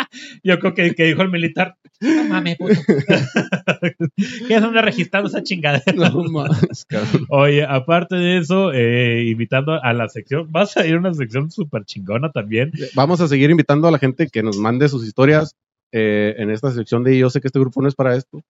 Yo 0.44 0.60
creo 0.60 0.74
que, 0.74 0.94
que 0.94 1.06
dijo 1.06 1.22
el 1.22 1.30
militar, 1.30 1.76
no 2.02 2.24
mames, 2.26 2.58
puto. 2.58 2.74
¿Qué 4.48 4.56
es 4.56 4.62
donde 4.62 4.82
registrando 4.82 5.30
esa 5.30 5.42
chingadera? 5.44 5.94
No 5.94 6.24
mames, 6.24 6.86
cabrón. 6.86 7.26
Oye, 7.30 7.64
aparte 7.64 8.16
de 8.16 8.38
eso, 8.40 8.74
eh, 8.74 9.24
invitando 9.30 9.82
a 9.82 9.94
la 9.94 10.10
sección, 10.10 10.52
vas 10.52 10.76
a 10.78 10.86
ir 10.86 10.96
a 10.96 11.00
una 11.00 11.14
sección 11.14 11.50
súper 11.52 11.86
chingona 11.86 12.32
también. 12.32 12.72
Vamos 12.96 13.22
a 13.22 13.28
seguir 13.28 13.50
invitando 13.52 13.88
a 13.88 13.92
la 13.92 14.00
gente 14.00 14.28
que 14.28 14.44
nos 14.44 14.58
mande 14.58 14.90
sus 14.90 15.06
historias 15.06 15.56
eh, 15.94 16.36
en 16.38 16.50
esta 16.50 16.72
sección 16.72 17.04
de 17.04 17.18
Yo 17.18 17.30
sé 17.30 17.40
que 17.40 17.48
este 17.48 17.60
grupo 17.60 17.82
no 17.82 17.88
es 17.88 17.96
para 17.96 18.16
esto. 18.16 18.42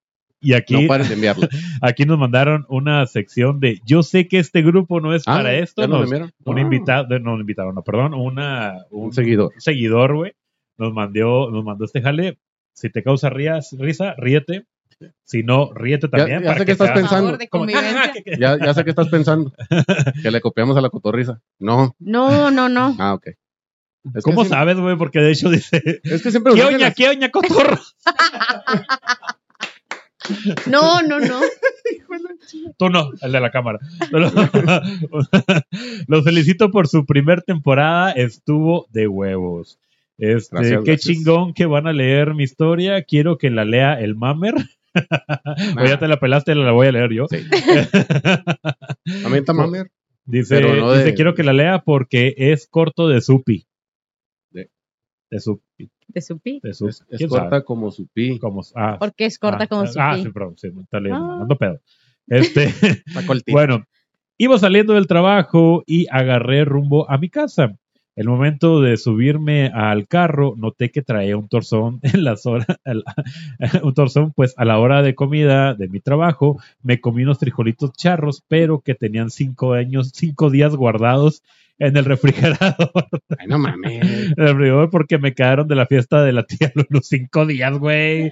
Y 0.41 0.53
aquí, 0.53 0.81
No 0.81 0.87
paren 0.87 1.07
de 1.07 1.13
enviarlo. 1.13 1.47
aquí 1.81 2.05
nos 2.05 2.17
mandaron 2.17 2.65
una 2.67 3.05
sección 3.05 3.59
de 3.59 3.79
Yo 3.85 4.01
sé 4.03 4.27
que 4.27 4.39
este 4.39 4.61
grupo 4.63 4.99
no 4.99 5.13
es 5.13 5.23
Ah, 5.27 5.35
para 5.37 5.53
esto. 5.53 5.83
¿ya 5.83 5.87
nos 5.87 6.09
un 6.11 6.57
Ah, 6.57 6.61
invitado, 6.61 7.19
no, 7.19 7.33
un 7.35 7.41
invitado, 7.41 7.71
no, 7.73 7.83
perdón, 7.83 8.13
una, 8.15 8.77
un, 8.89 9.05
Un 9.05 9.13
seguidor. 9.13 9.53
seguidor, 9.59 10.15
güey, 10.15 10.33
nos 10.77 10.93
mandó, 10.93 11.51
nos 11.51 11.63
mandó 11.63 11.85
este 11.85 12.01
jale. 12.01 12.39
Si 12.73 12.89
te 12.89 13.03
causa 13.03 13.29
rías, 13.29 13.75
risa, 13.77 14.15
ríete. 14.17 14.65
Si 15.23 15.41
no, 15.43 15.73
ríete 15.73 16.07
también. 16.07 16.41
ya 16.41 16.45
para 16.47 16.59
sé 16.59 16.65
que 16.65 16.71
estás 16.73 16.91
pensando. 16.91 17.37
que- 17.37 17.47
que- 18.23 18.37
Ya, 18.39 18.57
ya 18.57 18.73
sé 18.73 18.83
qué 18.83 18.89
estás 18.91 19.09
pensando. 19.09 19.51
Que 20.23 20.31
le 20.31 20.41
copiamos 20.41 20.77
a 20.77 20.81
la 20.81 20.89
cotorriza. 20.89 21.39
No. 21.59 21.95
No, 21.99 22.49
no, 22.51 22.69
no. 22.69 22.95
Ah, 22.99 23.13
ok. 23.15 23.27
Es 24.15 24.23
¿Cómo 24.23 24.41
que 24.43 24.49
sabes, 24.49 24.77
güey? 24.79 24.97
Porque 24.97 25.19
de 25.19 25.31
hecho 25.31 25.49
dice, 25.49 26.01
Es 26.03 26.23
que 26.23 26.31
siempre 26.31 26.53
¿qué 26.55 26.63
oña, 26.63 26.77
las- 26.79 26.95
qué 26.95 27.09
oña, 27.09 27.29
cotorro? 27.29 27.79
No, 30.67 31.01
no, 31.01 31.19
no. 31.19 31.39
Tú 32.77 32.89
no, 32.89 33.09
el 33.21 33.31
de 33.31 33.39
la 33.39 33.51
cámara. 33.51 33.79
Los 36.07 36.23
felicito 36.23 36.71
por 36.71 36.87
su 36.87 37.05
primer 37.05 37.41
temporada. 37.41 38.11
Estuvo 38.11 38.87
de 38.91 39.07
huevos. 39.07 39.79
Este, 40.17 40.55
Gracias, 40.55 40.79
qué 40.83 40.91
gracias. 40.91 41.01
chingón 41.15 41.53
que 41.53 41.65
van 41.65 41.87
a 41.87 41.93
leer 41.93 42.33
mi 42.35 42.43
historia. 42.43 43.03
Quiero 43.03 43.37
que 43.37 43.49
la 43.49 43.65
lea 43.65 43.99
el 43.99 44.15
mamer. 44.15 44.53
o 45.79 45.85
ya 45.85 45.97
te 45.97 46.07
la 46.07 46.19
pelaste, 46.19 46.53
la 46.55 46.71
voy 46.71 46.87
a 46.87 46.91
leer 46.91 47.11
yo. 47.13 47.25
Sí. 47.29 47.37
También 49.23 49.41
está 49.41 49.53
mamer. 49.53 49.89
Dice, 50.25 50.55
Pero 50.55 50.75
no 50.75 50.91
de- 50.91 50.99
dice, 50.99 51.13
quiero 51.15 51.33
que 51.33 51.43
la 51.43 51.53
lea 51.53 51.79
porque 51.79 52.35
es 52.37 52.67
corto 52.67 53.07
de 53.07 53.21
supi. 53.21 53.65
De- 54.51 54.69
De 55.31 55.39
supi. 55.39 55.89
De 56.13 56.21
su 56.21 56.39
pi. 56.39 56.59
De 56.61 56.73
supi. 56.73 56.89
Es, 56.89 57.03
es 57.09 57.17
¿Quién 57.17 57.29
corta 57.29 57.49
sabe? 57.49 57.63
como 57.63 57.91
su 57.91 58.07
pi. 58.07 58.37
Como, 58.39 58.61
ah, 58.75 58.97
Porque 58.99 59.25
es 59.25 59.37
corta 59.39 59.63
ah, 59.63 59.67
como 59.67 59.81
ah, 59.83 59.87
su 59.87 59.99
Ah, 59.99 60.13
pi. 60.15 60.23
sí, 60.23 60.29
perdón, 60.29 60.53
sí, 60.57 60.67
está 60.81 60.99
leyendo, 60.99 61.47
Ah. 61.49 61.57
pedo. 61.57 61.79
Este. 62.27 62.69
Bueno, 63.51 63.83
iba 64.37 64.57
saliendo 64.59 64.93
del 64.93 65.07
trabajo 65.07 65.83
y 65.85 66.07
agarré 66.09 66.65
rumbo 66.65 67.09
a 67.09 67.17
mi 67.17 67.29
casa. 67.29 67.77
El 68.13 68.27
momento 68.27 68.81
de 68.81 68.97
subirme 68.97 69.67
al 69.73 70.05
carro, 70.07 70.53
noté 70.57 70.91
que 70.91 71.01
traía 71.01 71.37
un 71.37 71.47
torzón 71.47 71.99
en 72.03 72.23
las 72.25 72.45
horas, 72.45 72.67
un 73.83 73.93
torzón, 73.93 74.33
pues 74.33 74.53
a 74.57 74.65
la 74.65 74.79
hora 74.79 75.01
de 75.01 75.15
comida 75.15 75.73
de 75.75 75.87
mi 75.87 75.99
trabajo, 76.01 76.59
me 76.83 76.99
comí 76.99 77.23
unos 77.23 77.39
frijolitos 77.39 77.93
charros, 77.93 78.43
pero 78.47 78.81
que 78.81 78.95
tenían 78.95 79.29
cinco 79.29 79.73
años, 79.73 80.11
cinco 80.13 80.49
días 80.49 80.75
guardados 80.75 81.41
en 81.81 81.97
el 81.97 82.05
refrigerador. 82.05 82.91
Ay, 83.37 83.47
no 83.47 83.57
mames. 83.57 84.01
En 84.37 84.43
el 84.43 84.47
refrigerador 84.49 84.89
porque 84.89 85.17
me 85.17 85.33
quedaron 85.33 85.67
de 85.67 85.75
la 85.75 85.85
fiesta 85.87 86.23
de 86.23 86.31
la 86.31 86.43
tía 86.43 86.71
los 86.89 87.07
cinco 87.07 87.45
días, 87.45 87.77
güey. 87.77 88.29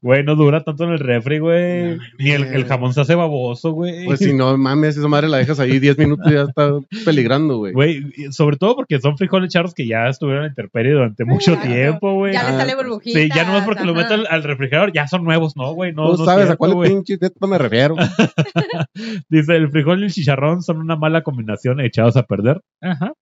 Güey, 0.00 0.24
no 0.24 0.36
dura 0.36 0.62
tanto 0.64 0.84
en 0.84 0.90
el 0.90 0.98
refri, 0.98 1.38
güey. 1.40 1.98
Ni 2.18 2.30
el, 2.30 2.44
el 2.44 2.64
jamón 2.64 2.94
se 2.94 3.00
hace 3.02 3.14
baboso, 3.14 3.72
güey. 3.72 4.06
Pues 4.06 4.20
si 4.20 4.32
no 4.32 4.56
mames, 4.56 4.96
esa 4.96 5.08
madre 5.08 5.28
la 5.28 5.38
dejas 5.38 5.60
ahí 5.60 5.78
10 5.78 5.98
minutos 5.98 6.26
y 6.30 6.34
ya 6.34 6.42
está 6.42 6.70
peligrando, 7.04 7.58
güey. 7.58 7.72
Güey, 7.72 8.02
sobre 8.30 8.56
todo 8.56 8.76
porque 8.76 9.00
son 9.00 9.18
frijoles 9.18 9.50
charros 9.52 9.74
que 9.74 9.86
ya 9.86 10.08
estuvieron 10.08 10.44
en 10.44 10.50
intemperie 10.50 10.92
durante 10.92 11.24
mucho 11.24 11.52
Claro. 11.54 11.68
tiempo, 11.68 12.14
güey. 12.14 12.32
Ya 12.32 12.42
le 12.44 12.48
Ah, 12.50 12.58
sale 12.58 12.74
pues, 12.74 12.86
burbujitas. 12.86 13.22
Sí, 13.22 13.28
ya 13.34 13.44
nomás 13.44 13.64
porque 13.64 13.84
lo 13.84 13.94
meto 13.94 14.14
al, 14.14 14.26
al 14.30 14.42
refrigerador, 14.44 14.92
ya 14.92 15.06
son 15.08 15.24
nuevos, 15.24 15.56
no, 15.56 15.72
güey. 15.74 15.92
No, 15.92 16.12
Tú 16.12 16.18
no 16.18 16.24
es 16.24 16.24
sabes 16.24 16.50
a 16.50 16.56
cuál 16.56 16.74
güey. 16.74 16.90
pinche 16.90 17.16
de 17.18 17.26
esto 17.26 17.46
me 17.46 17.58
refiero. 17.58 17.96
Dice, 19.28 19.56
el 19.56 19.70
frijol 19.70 20.00
y 20.02 20.04
el 20.06 20.12
chicharrón 20.12 20.62
son 20.62 20.78
una 20.78 20.96
mala 20.96 21.22
combinación 21.22 21.80
echados 21.80 22.16
a 22.16 22.22
perder. 22.24 22.60
Ajá. 22.92 23.12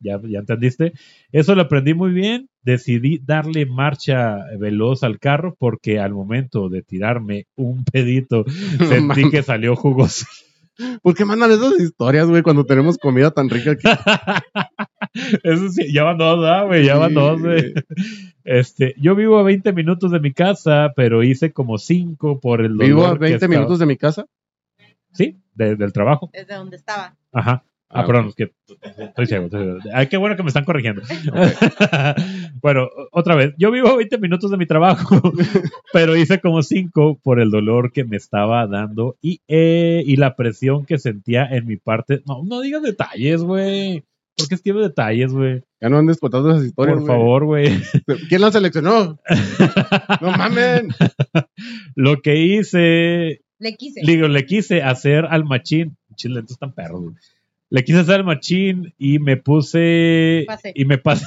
Ya, 0.00 0.20
ya 0.24 0.40
entendiste. 0.40 0.92
Eso 1.30 1.54
lo 1.54 1.62
aprendí 1.62 1.94
muy 1.94 2.10
bien. 2.12 2.48
Decidí 2.62 3.18
darle 3.24 3.66
marcha 3.66 4.38
veloz 4.58 5.04
al 5.04 5.18
carro 5.20 5.54
porque 5.58 6.00
al 6.00 6.12
momento 6.12 6.68
de 6.68 6.82
tirarme 6.82 7.46
un 7.56 7.84
pedito 7.84 8.44
sentí 9.24 9.30
que 9.30 9.42
salió 9.42 9.76
jugoso. 9.76 10.26
¿Por 11.02 11.14
qué 11.14 11.24
mandan 11.24 11.52
esas 11.52 11.78
historias, 11.78 12.26
güey, 12.26 12.42
cuando 12.42 12.64
tenemos 12.64 12.96
comida 12.98 13.30
tan 13.30 13.48
rica 13.50 13.76
que 13.76 13.88
Eso 15.44 15.68
sí, 15.68 15.92
ya 15.92 16.02
van 16.04 16.16
dos, 16.18 16.40
¿verdad, 16.40 16.66
güey? 16.66 16.84
Ya 16.84 16.96
van 16.96 17.14
dos, 17.14 17.40
güey. 17.40 17.74
Este, 18.44 18.94
yo 18.98 19.14
vivo 19.14 19.38
a 19.38 19.42
20 19.42 19.72
minutos 19.72 20.10
de 20.10 20.18
mi 20.20 20.32
casa, 20.32 20.92
pero 20.96 21.22
hice 21.22 21.52
como 21.52 21.78
5 21.78 22.40
por 22.40 22.60
el 22.62 22.72
dolor 22.72 22.86
vivo 22.86 23.06
a 23.06 23.12
que 23.12 23.18
20 23.18 23.34
estaba- 23.36 23.54
minutos 23.54 23.78
de 23.78 23.86
mi 23.86 23.96
casa? 23.96 24.24
Sí, 25.12 25.36
de- 25.54 25.76
del 25.76 25.92
trabajo. 25.92 26.30
Desde 26.32 26.54
donde 26.54 26.76
estaba. 26.76 27.14
Ajá. 27.32 27.64
Ah, 27.94 28.00
Ah, 28.00 28.06
perdón, 28.06 28.28
es 28.28 28.34
que 28.34 28.50
estoy 28.64 29.26
ciego, 29.26 29.44
estoy 29.46 29.64
ciego. 29.64 29.78
Ay, 29.94 30.06
qué 30.06 30.16
bueno 30.16 30.34
que 30.34 30.42
me 30.42 30.48
están 30.48 30.64
corrigiendo. 30.64 31.02
bueno, 32.62 32.88
otra 33.12 33.34
vez. 33.34 33.54
Yo 33.58 33.70
vivo 33.70 33.88
a 33.88 33.96
20 33.96 34.16
minutos 34.18 34.50
de 34.50 34.56
mi 34.56 34.66
trabajo, 34.66 35.20
pero 35.92 36.16
hice 36.16 36.40
como 36.40 36.62
5 36.62 37.20
por 37.22 37.38
el 37.38 37.50
dolor 37.50 37.92
que 37.92 38.04
me 38.04 38.16
estaba 38.16 38.66
dando 38.66 39.16
y, 39.20 39.42
eh, 39.46 40.02
y 40.06 40.16
la 40.16 40.36
presión 40.36 40.86
que 40.86 40.98
sentía 40.98 41.46
en 41.46 41.66
mi 41.66 41.76
parte. 41.76 42.22
No, 42.26 42.42
no 42.44 42.60
digas 42.62 42.82
detalles, 42.82 43.42
güey. 43.42 44.04
¿Por 44.36 44.48
qué 44.48 44.54
escribes 44.54 44.82
detalles, 44.84 45.32
güey? 45.32 45.62
Ya 45.80 45.90
no 45.90 45.98
andes 45.98 46.18
contando 46.18 46.50
esas 46.50 46.64
historias, 46.64 46.96
Por 46.98 47.06
favor, 47.06 47.44
güey. 47.44 47.66
¿Quién 48.30 48.40
la 48.40 48.50
seleccionó? 48.50 49.20
no 50.20 50.30
mamen. 50.30 50.88
Lo 51.94 52.22
que 52.22 52.36
hice 52.36 53.42
Le 53.58 53.76
quise. 53.76 54.00
Digo, 54.02 54.28
le 54.28 54.46
quise 54.46 54.82
hacer 54.82 55.26
al 55.26 55.44
machín. 55.44 55.96
Chile, 56.16 56.40
estos 56.40 56.52
están 56.52 56.72
perros, 56.72 57.02
güey. 57.02 57.14
Le 57.72 57.84
quise 57.84 58.00
hacer 58.00 58.16
al 58.16 58.24
machín 58.24 58.92
y 58.98 59.18
me 59.18 59.38
puse. 59.38 60.44
Pasé. 60.46 60.72
Y 60.74 60.84
me 60.84 60.98
pasé. 60.98 61.24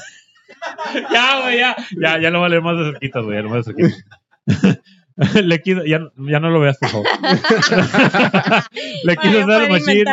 ya, 1.12 1.42
güey, 1.42 1.58
ya. 1.58 1.76
Ya, 2.00 2.22
ya 2.22 2.30
lo 2.30 2.40
vale 2.40 2.62
más 2.62 2.78
de 2.78 2.92
cerquita, 2.92 3.22
güey. 3.22 3.38
Ya 3.38 3.42
lo 3.42 3.50
más 3.50 3.66
de 3.66 3.74
cerquita. 3.74 4.82
le 5.44 5.62
quise. 5.64 5.90
Ya, 5.90 6.02
ya 6.16 6.40
no 6.40 6.52
lo 6.52 6.60
veas, 6.60 6.78
por 6.78 6.90
favor. 6.90 7.08
le 9.06 9.18
quise 9.18 9.42
hacer 9.42 9.56
al 9.56 9.70
machín 9.72 10.06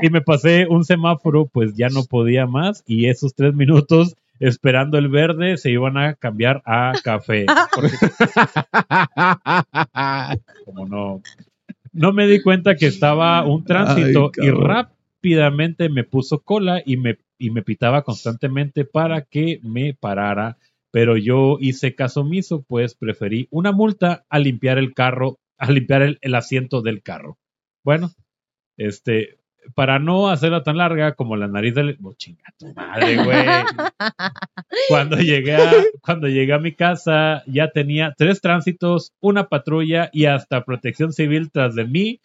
y 0.00 0.10
me 0.10 0.20
pasé 0.20 0.68
un 0.70 0.84
semáforo, 0.84 1.46
pues 1.46 1.74
ya 1.74 1.88
no 1.88 2.04
podía 2.04 2.46
más. 2.46 2.84
Y 2.86 3.08
esos 3.08 3.34
tres 3.34 3.52
minutos 3.52 4.14
esperando 4.38 4.96
el 4.96 5.08
verde 5.08 5.56
se 5.56 5.72
iban 5.72 5.96
a 5.96 6.14
cambiar 6.14 6.62
a 6.66 6.92
café. 7.02 7.46
Porque 7.74 7.96
como 10.64 10.86
no. 10.86 11.20
No 11.92 12.12
me 12.12 12.28
di 12.28 12.40
cuenta 12.40 12.76
que 12.76 12.86
estaba 12.86 13.44
un 13.44 13.64
tránsito 13.64 14.30
Ay, 14.36 14.48
y 14.48 14.50
cabrón. 14.50 14.93
Rápidamente 15.24 15.88
me 15.88 16.04
puso 16.04 16.40
cola 16.40 16.82
y 16.84 16.98
me, 16.98 17.18
y 17.38 17.50
me 17.50 17.62
pitaba 17.62 18.02
constantemente 18.02 18.84
para 18.84 19.22
que 19.22 19.58
me 19.62 19.94
parara. 19.94 20.58
Pero 20.90 21.16
yo 21.16 21.56
hice 21.60 21.94
caso 21.94 22.20
omiso, 22.20 22.62
pues 22.62 22.94
preferí 22.94 23.48
una 23.50 23.72
multa 23.72 24.24
a 24.28 24.38
limpiar 24.38 24.78
el 24.78 24.92
carro, 24.92 25.38
a 25.58 25.70
limpiar 25.70 26.02
el, 26.02 26.18
el 26.20 26.34
asiento 26.34 26.82
del 26.82 27.02
carro. 27.02 27.38
Bueno, 27.82 28.12
este, 28.76 29.38
para 29.74 29.98
no 29.98 30.28
hacerla 30.28 30.62
tan 30.62 30.76
larga 30.76 31.14
como 31.14 31.36
la 31.36 31.48
nariz 31.48 31.74
del. 31.74 31.98
Oh, 32.02 32.12
chinga 32.14 32.44
tu 32.58 32.72
madre, 32.74 33.16
güey. 33.16 33.44
Cuando 34.88 35.16
llegué, 35.16 35.56
a, 35.56 35.72
cuando 36.02 36.28
llegué 36.28 36.52
a 36.52 36.58
mi 36.58 36.72
casa, 36.72 37.42
ya 37.46 37.70
tenía 37.70 38.14
tres 38.16 38.40
tránsitos, 38.40 39.12
una 39.20 39.48
patrulla 39.48 40.10
y 40.12 40.26
hasta 40.26 40.64
protección 40.64 41.12
civil 41.12 41.50
tras 41.50 41.74
de 41.74 41.86
mí. 41.86 42.20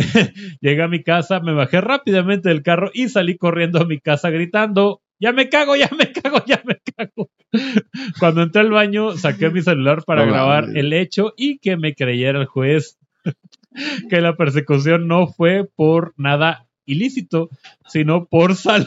llegué 0.60 0.82
a 0.82 0.88
mi 0.88 1.02
casa, 1.02 1.40
me 1.40 1.52
bajé 1.52 1.80
rápidamente 1.80 2.48
del 2.48 2.62
carro 2.62 2.90
y 2.92 3.08
salí 3.08 3.36
corriendo 3.36 3.80
a 3.80 3.86
mi 3.86 4.00
casa 4.00 4.30
gritando. 4.30 5.02
Ya 5.18 5.32
me 5.32 5.50
cago, 5.50 5.76
ya 5.76 5.90
me 5.98 6.12
cago, 6.12 6.42
ya 6.46 6.62
me 6.64 6.80
cago. 6.96 7.30
Cuando 8.18 8.42
entré 8.42 8.62
al 8.62 8.70
baño, 8.70 9.16
saqué 9.16 9.50
mi 9.50 9.60
celular 9.60 10.02
para 10.04 10.24
No 10.24 10.32
grabar 10.32 10.68
el 10.74 10.92
hecho 10.92 11.34
y 11.36 11.58
que 11.58 11.76
me 11.76 11.94
creyera 11.94 12.40
el 12.40 12.46
juez 12.46 12.98
que 14.10 14.20
la 14.20 14.36
persecución 14.36 15.08
no 15.08 15.26
fue 15.26 15.68
por 15.76 16.14
nada 16.16 16.66
ilícito, 16.86 17.50
sino 17.86 18.26
por 18.26 18.56
salud. 18.56 18.86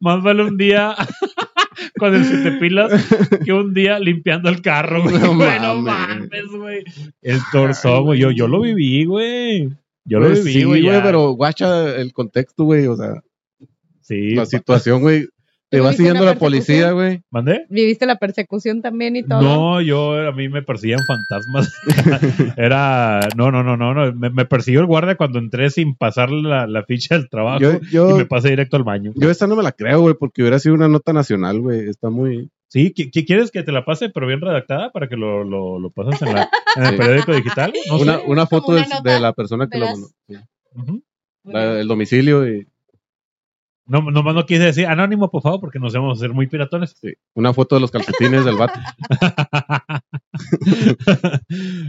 Más 0.00 0.22
vale 0.22 0.44
un 0.44 0.56
día 0.56 0.94
con 1.98 2.14
el 2.14 2.24
siete 2.24 2.52
pilas 2.58 2.92
que 3.44 3.52
un 3.52 3.72
día 3.74 3.98
limpiando 3.98 4.48
el 4.48 4.60
carro, 4.62 5.02
güey. 5.02 5.18
No 5.18 5.34
Güey, 5.36 5.60
No 5.60 5.76
mames. 5.76 6.28
mames, 6.30 6.46
güey. 6.56 6.84
El 7.22 7.40
torso, 7.52 8.02
güey. 8.02 8.18
Yo, 8.20 8.30
yo 8.30 8.48
lo 8.48 8.60
viví, 8.60 9.04
güey. 9.04 9.68
Yo 10.04 10.20
lo 10.20 10.26
Pues 10.28 10.44
viví, 10.44 10.60
sí, 10.60 10.64
güey. 10.64 10.82
güey, 10.82 10.94
ya. 10.96 11.02
pero 11.02 11.30
guacha 11.32 11.96
el 11.96 12.12
contexto, 12.12 12.64
güey. 12.64 12.86
O 12.86 12.96
sea, 12.96 13.22
Sí. 14.00 14.34
la 14.34 14.46
situación, 14.46 15.02
güey. 15.02 15.28
Te 15.70 15.78
¿Tú 15.78 15.84
va 15.84 15.92
siguiendo 15.92 16.24
la 16.24 16.36
policía, 16.36 16.92
güey. 16.92 17.20
¿Mandé? 17.30 17.66
¿Viviste 17.68 18.06
la 18.06 18.16
persecución 18.16 18.80
también 18.80 19.16
y 19.16 19.22
todo? 19.22 19.42
No, 19.42 19.80
yo, 19.82 20.14
a 20.26 20.32
mí 20.32 20.48
me 20.48 20.62
perseguían 20.62 21.00
fantasmas. 21.06 21.70
Era, 22.56 23.20
no, 23.36 23.50
no, 23.52 23.62
no, 23.62 23.76
no, 23.76 23.92
no. 23.92 24.12
Me, 24.14 24.30
me 24.30 24.46
persiguió 24.46 24.80
el 24.80 24.86
guardia 24.86 25.16
cuando 25.16 25.38
entré 25.38 25.68
sin 25.70 25.94
pasar 25.94 26.30
la, 26.30 26.66
la 26.66 26.84
ficha 26.84 27.16
del 27.18 27.28
trabajo 27.28 27.60
Yo, 27.90 28.10
y 28.10 28.14
me 28.14 28.24
pasé 28.26 28.48
directo 28.48 28.76
al 28.78 28.84
baño. 28.84 29.12
yo 29.14 29.30
esta 29.30 29.46
no 29.46 29.56
me 29.56 29.62
la 29.62 29.72
creo, 29.72 30.00
güey, 30.00 30.14
porque 30.18 30.40
hubiera 30.42 30.58
sido 30.58 30.74
una 30.74 30.88
nota 30.88 31.12
nacional, 31.12 31.60
güey. 31.60 31.88
Está 31.88 32.08
muy. 32.08 32.50
Sí, 32.68 32.92
¿qui- 32.94 33.10
qui- 33.10 33.26
¿quieres 33.26 33.50
que 33.50 33.62
te 33.62 33.72
la 33.72 33.84
pase, 33.84 34.10
pero 34.10 34.26
bien 34.26 34.40
redactada 34.40 34.90
para 34.90 35.08
que 35.08 35.16
lo, 35.16 35.42
lo, 35.44 35.78
lo 35.78 35.90
pases 35.90 36.20
en, 36.22 36.34
la, 36.34 36.50
en 36.76 36.82
el 36.84 36.90
Sí. 36.90 36.96
periódico 36.96 37.32
digital? 37.34 37.72
No. 37.88 37.98
Una, 37.98 38.18
una 38.26 38.46
foto 38.46 38.72
una 38.72 38.86
de, 39.02 39.20
la 39.20 39.32
persona 39.32 39.68
que 39.70 39.78
lo. 39.78 39.86
La- 41.44 41.80
el 41.80 41.88
domicilio 41.88 42.46
y 42.48 42.66
No, 43.88 44.02
nomás 44.02 44.34
no 44.34 44.44
quise 44.44 44.64
decir 44.64 44.86
anónimo, 44.86 45.30
por 45.30 45.42
favor, 45.42 45.60
porque 45.60 45.78
nos 45.78 45.94
vamos 45.94 46.18
a 46.18 46.20
hacer 46.20 46.34
muy 46.34 46.46
piratones. 46.46 46.94
sí, 47.00 47.14
una 47.34 47.54
foto 47.54 47.76
de 47.76 47.80
los 47.80 47.90
calcetines 47.90 48.44
del 48.44 48.56
vato. 48.56 48.78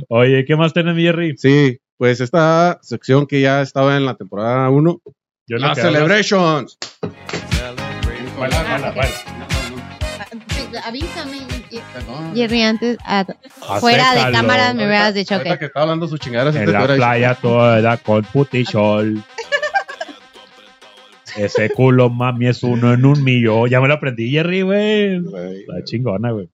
Oye, 0.10 0.46
¿qué 0.46 0.56
más 0.56 0.74
tenés, 0.74 0.96
mi 0.96 1.04
Jerry? 1.04 1.36
Sí, 1.38 1.80
pues 1.98 2.22
esta 2.22 2.80
sección 2.82 3.28
que 3.28 3.42
ya 3.42 3.62
estaba 3.62 3.98
en 3.98 4.06
la 4.06 4.16
temporada 4.16 4.70
1. 4.70 5.02
Yo 5.48 5.58
lo 5.58 5.68
La 5.68 5.74
que 5.74 5.82
hablo- 5.82 5.92
Celebrations. 5.92 6.78
Baila, 8.40 8.64
baila, 8.64 8.92
baila. 8.92 9.16
Avísame. 10.86 11.40
Perdón. 11.94 12.36
Jerry, 12.36 12.62
antes, 12.62 12.98
Hace 13.06 13.34
fuera 13.80 14.14
de 14.14 14.32
cámaras 14.32 14.76
me 14.76 14.86
hubieras 14.86 15.14
dicho 15.14 15.40
que. 15.42 15.58
que 15.58 15.66
estaba 15.66 15.84
hablando 15.84 16.08
sus 16.08 16.20
chingaderas. 16.20 16.56
En 16.56 16.72
la 16.72 16.86
playa 16.88 17.36
toda 17.36 17.98
con 17.98 18.24
putichol. 18.24 19.24
Ese 21.38 21.70
culo, 21.70 22.10
mami, 22.10 22.48
es 22.48 22.64
uno 22.64 22.94
en 22.94 23.06
un 23.06 23.24
millón. 23.24 23.70
Ya 23.70 23.80
me 23.82 23.88
lo 23.88 23.94
aprendí, 23.96 24.30
Jerry, 24.32 24.62
güey. 24.62 25.16
Está 25.18 25.84
chingona, 25.84 26.32
güey. 26.32 26.50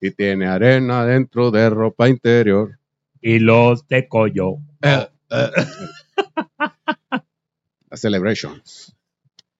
Y 0.00 0.10
tiene 0.10 0.46
arena 0.46 1.04
dentro 1.06 1.50
de 1.50 1.70
ropa 1.70 2.08
interior. 2.08 2.78
Y 3.20 3.38
los 3.38 3.86
de 3.88 4.06
collo. 4.08 4.56
Eh, 4.82 5.06
eh. 5.30 5.50
Celebrations. 7.94 8.94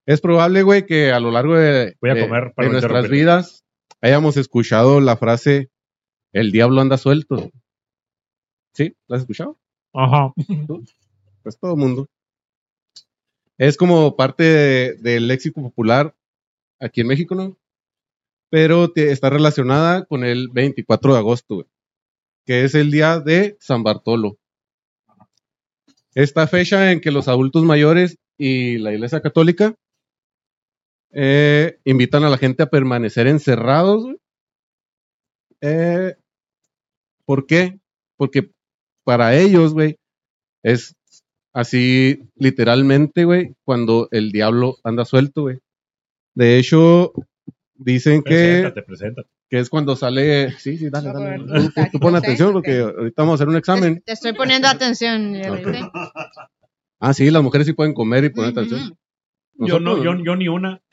Es 0.04 0.20
probable, 0.20 0.62
güey, 0.62 0.86
que 0.86 1.10
a 1.12 1.20
lo 1.20 1.30
largo 1.30 1.56
de, 1.56 1.96
Voy 2.00 2.10
a 2.10 2.14
de- 2.14 2.20
comer 2.20 2.52
para 2.54 2.66
de 2.66 2.68
no 2.68 2.72
nuestras 2.72 2.90
interrumpir. 3.04 3.10
vidas 3.20 3.64
hayamos 4.02 4.36
escuchado 4.36 5.00
la 5.00 5.16
frase 5.16 5.70
el 6.32 6.52
diablo 6.52 6.80
anda 6.80 6.98
suelto. 6.98 7.50
¿Sí? 8.74 8.94
¿La 9.08 9.16
has 9.16 9.22
escuchado? 9.22 9.58
Ajá. 9.94 10.32
Pues 11.42 11.58
todo 11.58 11.72
el 11.72 11.78
mundo. 11.78 12.08
Es 13.59 13.76
como 13.76 14.16
parte 14.16 14.42
de- 14.44 14.92
del 14.94 15.28
léxico 15.28 15.62
popular 15.62 16.14
aquí 16.80 17.00
en 17.02 17.07
México, 17.09 17.34
¿no? 17.34 17.57
Pero 18.50 18.92
está 18.94 19.30
relacionada 19.30 20.04
con 20.04 20.24
el 20.24 20.48
24 20.48 21.12
de 21.14 21.18
agosto, 21.18 21.66
que 22.46 22.64
es 22.64 22.74
el 22.74 22.90
día 22.90 23.20
de 23.20 23.57
San 23.61 23.82
Bartolo. 23.82 24.38
Esta 26.14 26.46
fecha 26.46 26.92
en 26.92 27.00
que 27.00 27.11
los 27.11 27.28
adultos 27.28 27.64
mayores 27.64 28.18
y 28.38 28.78
la 28.78 28.92
Iglesia 28.92 29.20
Católica 29.20 29.74
Eh, 31.18 31.78
invitan 31.84 32.24
a 32.24 32.28
la 32.28 32.36
gente 32.36 32.62
a 32.62 32.66
permanecer 32.68 33.26
encerrados. 33.26 34.04
Eh, 35.62 36.14
¿Por 37.24 37.46
qué? 37.46 37.80
Porque 38.18 38.50
para 39.04 39.34
ellos, 39.36 39.72
güey, 39.72 39.96
es 40.62 40.94
así 41.57 42.20
literalmente, 42.36 43.24
güey, 43.24 43.54
cuando 43.64 44.09
el 44.11 44.30
diablo 44.30 44.76
anda 44.84 45.04
suelto, 45.07 45.42
güey. 45.42 45.59
De 46.34 46.59
hecho, 46.59 47.12
dicen 47.74 48.22
que, 48.22 48.70
Preséntate, 48.86 49.28
que 49.48 49.59
es 49.59 49.70
cuando 49.70 49.96
sale. 49.96 50.50
Sí, 50.59 50.76
sí, 50.76 50.90
dale, 50.90 51.12
dale. 51.12 51.70
Tú, 51.74 51.82
tú- 51.92 51.98
pon 51.98 52.14
atención 52.14 52.52
porque 52.52 52.80
ahorita 52.80 53.22
vamos 53.22 53.32
a 53.32 53.34
hacer 53.36 53.48
un 53.48 53.57
examen. 53.57 54.02
Te 54.04 54.12
estoy 54.12 54.34
poniendo 54.34 54.68
atención. 54.68 55.34
Ah, 57.00 57.14
sí, 57.14 57.30
las 57.30 57.42
mujeres 57.42 57.66
sí 57.66 57.72
pueden 57.72 57.94
comer 57.94 58.24
y 58.24 58.28
poner 58.30 58.50
atención. 58.50 58.94
Yo, 59.59 59.80
no, 59.80 60.02
yo, 60.04 60.14
yo 60.22 60.36
ni 60.36 60.48
una. 60.48 60.82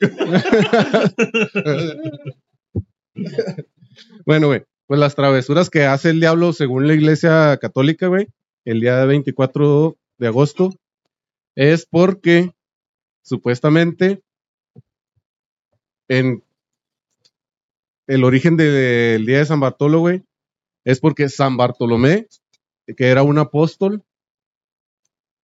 Bueno, 4.26 4.48
güey, 4.48 4.64
pues 4.86 4.98
las 4.98 5.14
travesuras 5.14 5.70
que 5.70 5.84
hace 5.84 6.10
el 6.10 6.18
diablo 6.20 6.52
según 6.52 6.88
la 6.88 6.94
iglesia 6.94 7.58
católica, 7.60 8.08
güey, 8.08 8.28
el 8.64 8.80
día 8.80 9.04
24 9.04 9.96
de 10.24 10.28
agosto, 10.28 10.70
es 11.54 11.86
porque 11.86 12.52
supuestamente 13.22 14.22
en 16.08 16.42
el 18.06 18.24
origen 18.24 18.56
del 18.56 19.26
día 19.26 19.38
de 19.38 19.46
San 19.46 19.60
Bartolo, 19.60 20.00
güey, 20.00 20.24
es 20.84 21.00
porque 21.00 21.28
San 21.28 21.56
Bartolomé, 21.56 22.26
que 22.96 23.06
era 23.06 23.22
un 23.22 23.38
apóstol, 23.38 24.02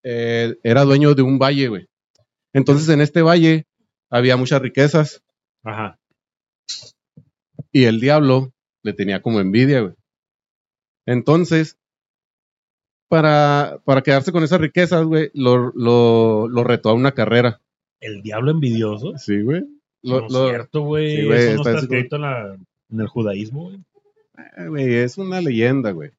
eh, 0.02 0.56
era 0.62 0.84
dueño 0.84 1.14
de 1.14 1.22
un 1.22 1.38
valle, 1.38 1.68
güey. 1.68 1.86
Entonces 2.54 2.88
en 2.88 3.00
este 3.00 3.22
valle 3.22 3.66
había 4.10 4.36
muchas 4.36 4.62
riquezas 4.62 5.22
Ajá. 5.62 5.98
y 7.70 7.84
el 7.84 8.00
diablo 8.00 8.52
le 8.82 8.94
tenía 8.94 9.20
como 9.20 9.40
envidia, 9.40 9.80
güey. 9.80 9.94
Entonces, 11.06 11.78
para, 13.10 13.80
para 13.84 14.02
quedarse 14.02 14.30
con 14.30 14.44
esas 14.44 14.60
riquezas, 14.60 15.04
güey, 15.04 15.30
lo, 15.34 15.72
lo, 15.74 16.46
lo 16.48 16.62
retó 16.64 16.90
a 16.90 16.94
una 16.94 17.10
carrera. 17.12 17.60
El 18.00 18.22
diablo 18.22 18.52
envidioso. 18.52 19.18
Sí, 19.18 19.42
güey. 19.42 19.64
Lo- 20.02 20.20
no 20.22 20.28
lo- 20.28 20.44
es 20.46 20.50
cierto, 20.50 20.80
güey. 20.82 21.16
Sí, 21.16 21.26
güey, 21.26 21.38
Eso 21.40 21.54
no 21.54 21.60
está 21.62 21.78
escrito 21.80 22.16
en, 22.16 22.22
la, 22.22 22.56
en 22.90 23.00
el 23.00 23.08
judaísmo, 23.08 23.64
güey. 23.64 23.80
Eh, 24.56 24.68
güey, 24.68 24.94
es 24.94 25.18
una 25.18 25.40
leyenda, 25.40 25.90
güey. 25.90 26.12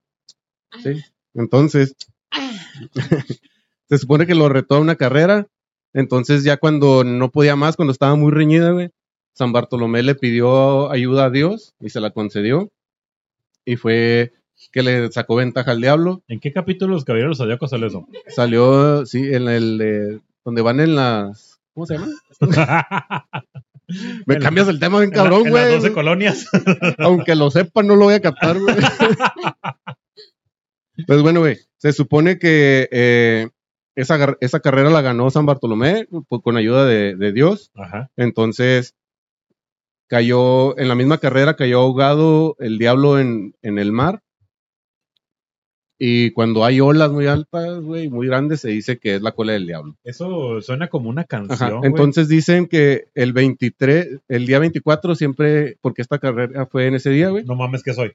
Sí. 0.84 1.02
Entonces, 1.34 1.96
se 3.90 3.98
supone 3.98 4.28
que 4.28 4.36
lo 4.36 4.50
retó 4.50 4.76
a 4.76 4.80
una 4.82 4.96
carrera. 4.98 5.48
Entonces, 5.94 6.44
ya 6.44 6.58
cuando 6.58 7.04
no 7.06 7.32
podía 7.32 7.56
más, 7.56 7.78
cuando 7.78 7.94
estaba 7.94 8.16
muy 8.16 8.32
reñida, 8.34 8.72
güey, 8.72 8.90
San 9.34 9.54
Bartolomé 9.54 10.04
le 10.04 10.16
pidió 10.16 10.92
ayuda 10.92 11.26
a 11.26 11.30
Dios 11.30 11.74
y 11.80 11.90
se 11.90 12.02
la 12.02 12.12
concedió. 12.12 12.70
Y 13.66 13.78
fue 13.78 14.34
que 14.72 14.84
le 14.84 15.12
sacó 15.12 15.36
ventaja 15.36 15.72
al 15.72 15.82
diablo. 15.82 16.24
¿En 16.28 16.40
qué 16.40 16.52
capítulo 16.54 16.94
los 16.96 17.06
Caballeros 17.06 17.38
del 17.38 17.46
Zodíaco 17.46 17.68
sale 17.68 17.88
eso? 17.88 18.08
Salió, 18.28 19.06
sí, 19.06 19.34
en 19.34 19.48
el 19.48 19.78
de- 19.78 20.20
donde 20.46 20.62
van 20.62 20.80
en 20.80 20.96
las. 20.96 21.60
¿Cómo 21.74 21.86
se 21.86 21.98
llama? 21.98 22.08
Me 24.26 24.36
En- 24.36 24.42
cambias 24.42 24.68
el 24.70 24.80
tema 24.80 25.00
bien 25.00 25.12
En 25.12 25.18
la- 25.18 25.24
cabrón, 25.24 25.48
en 25.48 25.54
las 25.54 25.64
güey. 25.68 25.76
12 25.76 25.94
colonias. 25.94 26.48
Aunque 27.00 27.36
lo 27.36 27.52
sepa, 27.52 27.84
no 27.84 27.96
lo 27.96 28.06
voy 28.06 28.14
a 28.16 28.22
captar, 28.22 28.58
güey. 28.60 28.76
pues 31.08 31.22
bueno, 31.22 31.40
güey. 31.42 31.58
Se 31.78 31.94
supone 31.94 32.38
que 32.38 32.88
eh, 32.92 33.50
esa, 33.96 34.36
esa 34.40 34.60
carrera 34.60 34.90
la 34.90 35.02
ganó 35.02 35.30
San 35.32 35.46
Bartolomé 35.46 36.08
pues, 36.30 36.42
con 36.44 36.58
ayuda 36.58 36.86
de, 36.86 37.16
de 37.16 37.32
Dios. 37.34 37.72
Ajá. 37.76 38.10
Entonces, 38.18 38.96
cayó, 40.08 40.78
en 40.78 40.88
la 40.88 40.96
misma 40.96 41.18
carrera 41.18 41.56
cayó 41.56 41.80
ahogado 41.82 42.56
el 42.60 42.78
diablo 42.78 43.20
en, 43.20 43.56
en 43.62 43.80
el 43.80 43.92
mar. 43.92 44.22
Y 46.04 46.32
cuando 46.32 46.66
hay 46.66 46.80
olas 46.82 47.12
muy 47.12 47.28
altas, 47.28 47.80
güey, 47.82 48.10
muy 48.10 48.26
grandes, 48.26 48.62
se 48.62 48.70
dice 48.70 48.98
que 48.98 49.14
es 49.16 49.22
la 49.22 49.34
cola 49.34 49.54
del 49.54 49.68
diablo. 49.68 49.96
Eso 50.04 50.60
suena 50.62 50.88
como 50.88 51.10
una 51.10 51.22
Ajá, 51.22 51.28
canción. 51.28 51.78
güey. 51.78 51.90
Entonces 51.92 52.28
dicen 52.28 52.66
que 52.66 53.06
el 53.14 53.34
23, 53.34 54.20
el 54.28 54.48
día 54.48 54.58
24 54.58 55.14
siempre, 55.14 55.78
porque 55.80 56.02
esta 56.02 56.18
carrera 56.18 56.66
fue 56.66 56.88
en 56.88 56.96
ese 56.96 57.12
día, 57.12 57.30
güey. 57.30 57.44
No 57.46 57.54
mames 57.56 57.84
que 57.84 57.94
soy. 57.94 58.14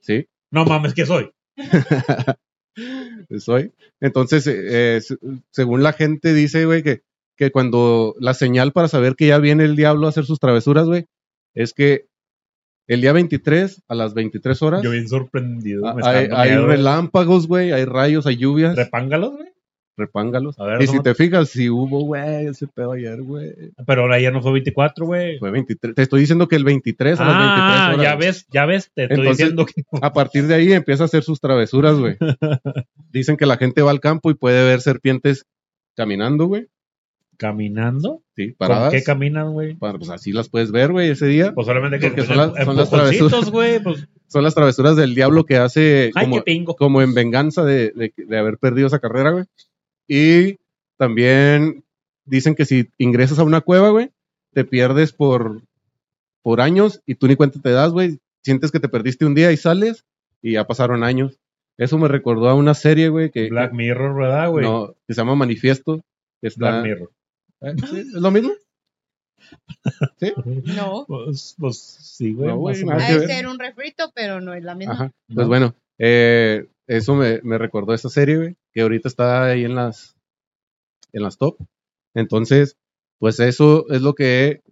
Sí, 0.00 0.28
No 0.50 0.64
mames 0.64 0.94
que 0.94 1.04
soy. 1.04 1.30
soy. 3.38 3.72
Entonces, 4.00 4.46
eh, 4.46 4.96
eh, 4.96 5.00
se- 5.00 5.18
según 5.50 5.82
la 5.82 5.92
gente 5.92 6.32
dice, 6.34 6.64
güey, 6.64 6.82
que, 6.82 7.02
que 7.36 7.50
cuando 7.50 8.14
la 8.18 8.34
señal 8.34 8.72
para 8.72 8.88
saber 8.88 9.14
que 9.14 9.26
ya 9.26 9.38
viene 9.38 9.64
el 9.64 9.76
diablo 9.76 10.06
a 10.06 10.10
hacer 10.10 10.24
sus 10.24 10.38
travesuras, 10.40 10.86
güey, 10.86 11.06
es 11.54 11.72
que 11.74 12.06
el 12.94 13.00
día 13.00 13.12
23 13.12 13.82
a 13.88 13.94
las 13.94 14.14
23 14.14 14.62
horas 14.62 14.82
Yo 14.82 14.90
bien 14.90 15.08
sorprendido. 15.08 15.94
me 15.94 16.02
hay, 16.06 16.56
relámpagos, 16.56 17.46
güey, 17.46 17.72
hay 17.72 17.84
rayos, 17.84 18.26
hay 18.26 18.36
lluvias, 18.36 18.76
Repángalos, 18.76 19.32
güey. 19.36 19.48
repángalos. 19.96 20.58
A 20.58 20.64
ver, 20.64 20.80
y 20.82 20.86
si 20.86 20.92
¿cómo- 20.92 21.02
te 21.02 21.14
fijas, 21.14 21.50
si 21.50 21.68
hubo, 21.68 22.00
güey, 22.04 22.46
ese 22.46 22.66
pedo 22.66 22.92
ayer, 22.92 23.20
güey. 23.22 23.52
Pero 23.86 24.02
ahora 24.02 24.18
ya 24.18 24.30
no 24.30 24.40
fue 24.40 24.52
24, 24.52 25.04
güey. 25.06 25.38
Fue 25.38 25.50
23. 25.50 25.94
Te 25.94 26.02
estoy 26.02 26.20
diciendo 26.20 26.48
que 26.48 26.56
el 26.56 26.64
23 26.64 27.20
a 27.20 27.24
las 27.24 27.36
23 27.38 27.62
Ah, 27.80 27.90
horas. 27.94 28.02
ya 28.02 28.16
ves, 28.16 28.46
ya 28.50 28.66
ves, 28.66 28.90
te 28.94 29.02
estoy 29.04 29.18
Entonces- 29.18 29.36
diciendo 29.38 29.66
que 29.66 29.82
A 30.00 30.12
partir 30.12 30.46
de 30.46 30.54
ahí 30.54 30.72
empieza 30.72 31.02
a 31.04 31.06
hacer 31.06 31.22
sus 31.22 31.38
travesuras, 31.40 31.96
güey. 31.98 32.16
Dicen 33.12 33.36
que 33.36 33.46
la 33.46 33.56
gente 33.58 33.82
va 33.82 33.90
al 33.90 34.00
campo 34.00 34.30
y 34.30 34.34
puede 34.34 34.64
ver 34.64 34.80
serpientes 34.80 35.44
caminando, 35.96 36.46
güey. 36.46 36.66
Caminando. 37.40 38.22
Sí, 38.36 38.48
¿Con 38.48 38.56
paradas. 38.68 38.92
qué 38.92 39.02
caminan, 39.02 39.52
güey? 39.52 39.74
Pues 39.74 40.10
así 40.10 40.30
las 40.30 40.50
puedes 40.50 40.70
ver, 40.70 40.92
güey, 40.92 41.08
ese 41.10 41.26
día. 41.26 41.52
Pues 41.54 41.66
solamente 41.66 41.98
que 41.98 42.10
pues, 42.10 42.26
son 42.26 42.36
las- 42.36 42.52
son 42.64 42.76
las 42.76 42.92
empujoncitos, 42.92 43.50
güey. 43.50 43.82
Pues, 43.82 44.06
Son 44.28 44.44
las 44.44 44.54
travesuras 44.54 44.94
del 44.94 45.14
diablo 45.14 45.44
que 45.44 45.56
hace 45.56 46.12
ay, 46.14 46.30
como, 46.78 47.02
en 47.02 47.14
venganza 47.14 47.64
de, 47.64 47.90
de- 47.96 48.12
de 48.16 48.38
haber 48.38 48.58
perdido 48.58 48.86
esa 48.86 48.98
carrera, 49.00 49.30
güey. 49.30 49.44
Y 50.06 50.58
también 50.98 51.82
dicen 52.26 52.54
que 52.54 52.64
si 52.66 52.90
ingresas 52.98 53.38
a 53.38 53.44
una 53.44 53.62
cueva, 53.62 53.88
güey, 53.88 54.10
te 54.52 54.64
pierdes 54.64 55.12
por, 55.12 55.62
por 56.42 56.60
años 56.60 57.00
y 57.06 57.14
tú 57.14 57.26
ni 57.26 57.36
cuenta 57.36 57.58
te 57.60 57.70
das, 57.70 57.90
güey. 57.92 58.18
Sientes 58.44 58.70
que 58.70 58.80
te 58.80 58.88
perdiste 58.88 59.24
un 59.24 59.34
día 59.34 59.50
y 59.50 59.56
sales 59.56 60.04
y 60.42 60.52
ya 60.52 60.66
pasaron 60.66 61.02
años. 61.02 61.38
Eso 61.78 61.96
me 61.98 62.08
recordó 62.08 62.48
a 62.50 62.54
una 62.54 62.74
serie, 62.74 63.08
güey, 63.08 63.30
que, 63.30 63.48
Black 63.48 63.72
Mirror, 63.72 64.14
¿verdad, 64.14 64.50
güey? 64.50 64.64
no, 64.64 64.94
que 65.08 65.14
se 65.14 65.20
llama 65.22 65.34
Manifiesto. 65.34 66.02
está- 66.42 66.70
Black 66.70 66.84
Mirror. 66.84 67.10
¿Eh? 67.62 67.74
¿Sí? 67.90 67.98
¿Es 68.00 68.06
lo 68.12 68.30
mismo? 68.30 68.50
No. 70.76 71.04
Pues, 71.08 71.54
pues 71.58 71.78
sí, 71.78 72.32
güey. 72.32 72.48
No, 72.48 72.60
más 72.86 73.06
que 73.06 73.26
ser 73.26 73.46
un 73.46 73.58
refrito, 73.58 74.10
pero 74.14 74.40
no 74.40 74.54
es 74.54 74.62
la 74.62 74.74
misma. 74.74 74.94
Ajá. 74.94 75.04
No. 75.28 75.34
Pues 75.34 75.48
bueno, 75.48 75.74
eh, 75.98 76.68
eso 76.86 77.14
me, 77.14 77.40
me 77.42 77.58
recordó 77.58 77.94
esta 77.94 78.08
serie, 78.08 78.36
güey, 78.36 78.56
que 78.72 78.82
ahorita 78.82 79.08
está 79.08 79.44
ahí 79.46 79.64
en 79.64 79.74
las, 79.74 80.16
en 81.12 81.22
las 81.22 81.38
top. 81.38 81.56
Entonces, 82.14 82.76
pues 83.18 83.40
eso 83.40 83.86
es 83.90 84.02
lo 84.02 84.14
que 84.14 84.62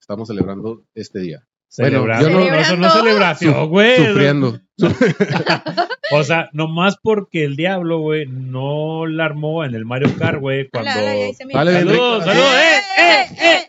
estamos 0.00 0.28
celebrando 0.28 0.84
este 0.94 1.20
día. 1.20 1.46
Bueno, 1.78 1.98
Celebrando. 1.98 2.28
yo 2.28 2.34
no- 2.34 2.38
no, 2.50 2.56
eso 2.56 2.76
no 2.76 2.86
es 2.86 2.92
Celebrando. 2.92 3.00
celebración, 3.00 3.68
güey. 3.68 3.96
Sufriendo. 4.06 4.60
O 6.12 6.22
sea, 6.24 6.50
nomás 6.52 6.96
porque 7.02 7.44
el 7.44 7.56
diablo, 7.56 7.98
güey, 8.00 8.26
no 8.26 9.06
la 9.06 9.24
armó 9.24 9.64
en 9.64 9.74
el 9.74 9.84
Mario 9.84 10.14
Kart, 10.18 10.38
güey, 10.40 10.68
cuando... 10.68 10.90
Ya 10.90 11.00
Dale, 11.02 11.70
bien 11.70 11.88
Saludos, 11.88 11.90
rico. 11.92 12.22
saludos, 12.24 12.54
eh, 12.54 12.80
eh, 12.98 13.26
eh, 13.42 13.66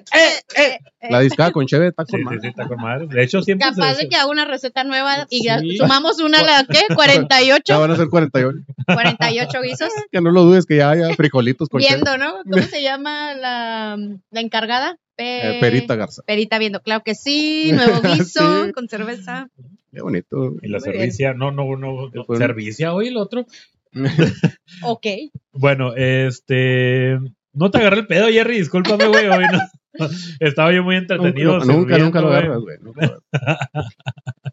eh, 0.57 0.79
eh. 1.01 1.09
La 1.09 1.19
discada 1.21 1.51
con 1.51 1.65
Cheve 1.65 1.87
está 1.87 2.03
con 2.05 2.19
sí, 2.19 2.23
madre. 2.25 2.39
sí, 2.41 2.47
está 2.47 2.67
con 2.67 2.77
madre. 2.81 3.07
De 3.07 3.23
hecho, 3.23 3.41
siempre 3.41 3.69
Capaz 3.69 3.93
se- 3.95 4.03
de 4.03 4.09
que 4.09 4.15
haga 4.15 4.27
una 4.27 4.43
receta 4.45 4.83
nueva 4.83 5.27
y 5.29 5.43
ya 5.45 5.59
sumamos 5.77 6.19
una 6.19 6.39
a 6.39 6.43
la 6.43 6.65
¿qué? 6.69 6.79
Ya 6.89 6.95
48, 6.95 7.79
van 7.79 7.91
a 7.91 7.95
ser 7.95 8.09
48. 8.09 8.57
48 8.85 9.61
guisos. 9.61 9.89
Que 10.11 10.21
no 10.21 10.31
lo 10.31 10.43
dudes 10.43 10.65
que 10.65 10.77
ya 10.77 10.89
haya 10.91 11.13
frijolitos 11.15 11.69
con 11.69 11.79
Cheve. 11.81 12.01
Viendo, 12.01 12.17
¿no? 12.17 12.35
¿Cómo 12.49 12.63
se 12.63 12.81
llama 12.81 13.33
la, 13.35 13.97
la 14.31 14.41
encargada? 14.41 14.97
Pe- 15.15 15.57
Eh, 15.57 15.59
Perita 15.61 15.95
Garza. 15.95 16.21
Perita 16.25 16.57
viendo, 16.59 16.81
claro 16.81 17.01
que 17.05 17.15
sí, 17.15 17.71
nuevo 17.71 18.01
guiso 18.03 18.65
Sí. 18.65 18.71
con 18.73 18.89
cerveza. 18.89 19.47
Qué 19.95 20.01
bonito. 20.01 20.53
Y 20.61 20.67
la 20.67 20.79
servicia, 20.79 21.33
no, 21.33 21.51
no, 21.51 21.63
no, 21.77 22.09
no, 22.13 22.25
un- 22.27 22.37
servicia, 22.37 22.93
oye, 22.93 23.09
el 23.09 23.17
otro. 23.17 23.45
Ok. 24.83 25.05
Bueno, 25.53 25.95
este... 25.95 27.17
No 27.53 27.71
te 27.71 27.77
agarré 27.77 27.99
el 28.01 28.07
pedo, 28.07 28.27
Jerry, 28.27 28.57
discúlpame, 28.57 29.07
güey, 29.07 29.27
hoy 29.27 29.45
no. 29.51 29.59
Estaba 30.41 30.73
yo 30.73 30.83
muy 30.83 30.97
entretenido. 30.97 31.59
nunca, 31.59 31.73
nunca, 31.73 31.97
nunca 31.99 32.21
lo 32.21 32.27
agarras, 32.27 32.59
güey. 32.59 32.77
nunca. 32.81 33.19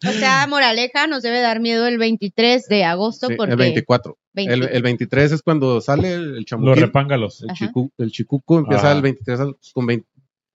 O 0.07 0.11
sea, 0.13 0.47
moraleja, 0.47 1.09
nos 1.09 1.23
debe 1.25 1.41
dar 1.41 1.59
miedo 1.59 1.89
el 1.89 1.99
23 1.99 2.69
de 2.69 2.85
agosto 2.85 3.27
Sí, 3.27 3.35
porque 3.37 3.53
el 3.55 3.59
24. 3.59 4.17
20. 4.35 4.55
El, 4.55 4.63
el 4.69 4.83
23 4.83 5.33
es 5.33 5.43
cuando 5.43 5.81
sale 5.81 6.13
el 6.15 6.35
Los 6.37 6.45
chamuquín. 6.45 6.81
repángalos. 6.83 7.43
El, 7.43 7.49
chicu- 7.57 7.91
el 7.99 8.13
chicuco 8.13 8.61
empieza 8.61 8.85
Ajá. 8.87 8.93
al 8.93 9.03
23 9.03 9.41
al, 9.41 9.57
con 9.75 9.87
20 9.87 10.07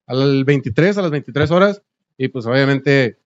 al 0.08 0.46
23 0.46 0.98
a 0.98 1.02
las 1.02 1.12
23 1.12 1.52
horas 1.52 1.82
y 2.18 2.30
pues 2.30 2.46
obviamente 2.46 3.18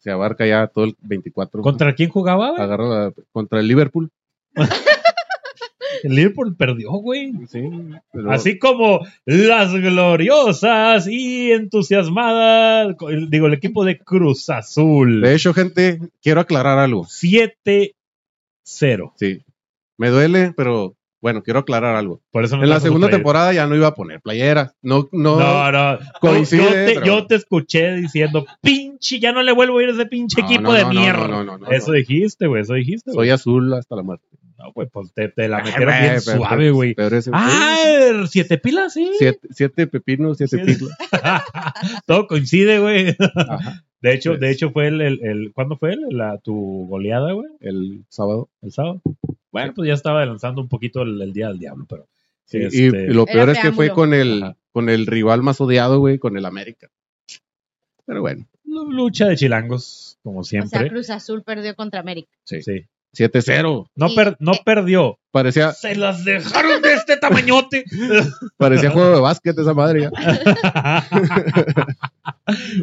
se 0.00 0.10
abarca 0.10 0.46
ya 0.46 0.66
todo 0.66 0.84
el 0.86 0.96
24. 1.00 1.62
¿Contra 1.62 1.94
quién 1.94 2.10
jugaba, 2.10 2.50
güey? 2.50 2.62
Agarra 2.62 2.88
la- 2.88 3.12
contra 3.32 3.60
el 3.60 3.68
Liverpool. 3.68 4.10
El 6.02 6.14
Liverpool 6.14 6.56
perdió, 6.56 6.90
güey. 6.92 7.32
Sí, 7.48 7.60
pero- 8.12 8.30
Así 8.32 8.58
como 8.58 9.00
las 9.26 9.72
gloriosas 9.74 11.06
y 11.06 11.52
entusiasmadas, 11.52 12.96
digo, 13.28 13.46
el 13.48 13.52
equipo 13.54 13.84
de 13.84 13.98
Cruz 13.98 14.48
Azul. 14.48 15.20
De 15.20 15.34
hecho, 15.34 15.52
gente, 15.52 15.98
quiero 16.22 16.40
aclarar 16.40 16.78
algo. 16.78 17.04
7-0. 17.06 17.92
Sí. 19.16 19.42
Me 19.98 20.08
duele, 20.08 20.54
pero 20.56 20.94
bueno, 21.20 21.42
quiero 21.42 21.60
aclarar 21.60 21.96
algo. 21.96 22.20
Por 22.30 22.44
eso 22.44 22.56
no 22.56 22.62
En 22.64 22.70
la 22.70 22.80
segunda 22.80 23.08
temporada 23.10 23.52
ya 23.52 23.66
no 23.66 23.76
iba 23.76 23.88
a 23.88 23.94
poner 23.94 24.20
playera. 24.20 24.74
No, 24.82 25.08
no. 25.12 25.38
No, 25.38 25.70
no. 25.72 25.98
Coincide, 26.20 26.62
yo, 26.62 26.68
te, 26.70 26.94
pero- 26.94 27.06
yo 27.06 27.26
te 27.26 27.34
escuché 27.34 27.94
diciendo, 27.96 28.46
pinche, 28.62 29.20
ya 29.20 29.32
no 29.32 29.42
le 29.42 29.52
vuelvo 29.52 29.78
a 29.78 29.82
ir 29.82 29.88
a 29.90 29.92
ese 29.92 30.06
pinche 30.06 30.40
No, 30.40 30.46
equipo 30.46 30.62
no, 30.62 30.72
de 30.72 30.84
mierda. 30.86 31.28
no, 31.28 31.44
no, 31.44 31.58
no, 31.58 31.70
eso 31.70 31.92
dijiste, 31.92 32.46
güey, 32.46 32.62
eso 32.62 32.74
dijiste. 32.74 33.12
Soy 33.12 33.30
azul 33.30 33.72
hasta 33.74 33.96
la 33.96 34.02
muerte. 34.02 34.24
No, 34.58 34.72
güey, 34.74 34.88
pues 34.92 35.12
te, 35.14 35.28
te 35.28 35.48
la 35.48 35.62
metieron 35.62 35.94
bien 36.00 36.16
pero- 36.24 36.36
suave, 36.38 36.56
pero- 36.64 36.74
güey. 36.74 36.94
Ah, 37.32 38.24
siete 38.28 38.58
pilas, 38.58 38.92
sí. 38.92 39.10
Siete, 39.18 39.48
siete 39.50 39.86
pepinos, 39.86 40.36
siete 40.36 40.58
Siete. 40.64 40.78
pilas. 40.78 40.96
Todo 42.06 42.26
coincide, 42.26 42.78
güey. 42.78 43.16
De 44.02 44.14
hecho, 44.14 44.30
Pues. 44.30 44.40
de 44.40 44.50
hecho 44.50 44.70
fue 44.70 44.88
el, 44.88 45.00
el, 45.02 45.20
el- 45.22 45.52
¿cuándo 45.54 45.76
fue 45.76 45.92
el- 45.92 46.00
la, 46.16 46.38
tu 46.38 46.86
goleada, 46.88 47.32
güey? 47.32 47.46
El 47.60 48.04
sábado. 48.08 48.48
El 48.62 48.72
sábado. 48.72 49.02
Bueno, 49.52 49.72
pues 49.74 49.88
ya 49.88 49.94
estaba 49.94 50.24
lanzando 50.24 50.60
un 50.60 50.68
poquito 50.68 51.02
el, 51.02 51.20
el 51.20 51.32
día 51.32 51.48
del 51.48 51.58
diablo, 51.58 51.86
pero. 51.88 52.08
Sí, 52.44 52.58
este, 52.58 52.78
y, 52.78 52.84
y 52.86 53.12
lo 53.14 53.22
Era 53.28 53.32
peor 53.32 53.50
es 53.50 53.58
que 53.60 53.72
fue 53.72 53.90
con 53.90 54.12
el, 54.14 54.42
Ajá. 54.42 54.56
con 54.72 54.88
el 54.88 55.06
rival 55.06 55.42
más 55.42 55.60
odiado, 55.60 55.98
güey, 56.00 56.18
con 56.18 56.36
el 56.36 56.44
América. 56.46 56.88
Pero 58.06 58.20
bueno, 58.22 58.46
lu- 58.64 58.90
lucha 58.90 59.28
de 59.28 59.36
chilangos, 59.36 60.18
como 60.22 60.40
O 60.40 60.44
sea, 60.44 60.62
siempre. 60.62 60.88
Cruz 60.90 61.10
Azul 61.10 61.42
perdió 61.44 61.74
contra 61.76 62.00
América. 62.00 62.30
sí. 62.44 62.62
sí. 62.62 62.84
7-0. 63.16 63.88
No, 63.96 64.08
per- 64.14 64.36
no 64.40 64.52
perdió. 64.64 65.18
Parecía, 65.32 65.72
Se 65.72 65.94
las 65.94 66.24
dejaron 66.24 66.82
de 66.82 66.94
este 66.94 67.16
tamañote. 67.16 67.84
parecía 68.56 68.90
juego 68.90 69.14
de 69.14 69.20
básquet 69.20 69.56
esa 69.58 69.74
madre. 69.74 70.02
ya. 70.02 70.10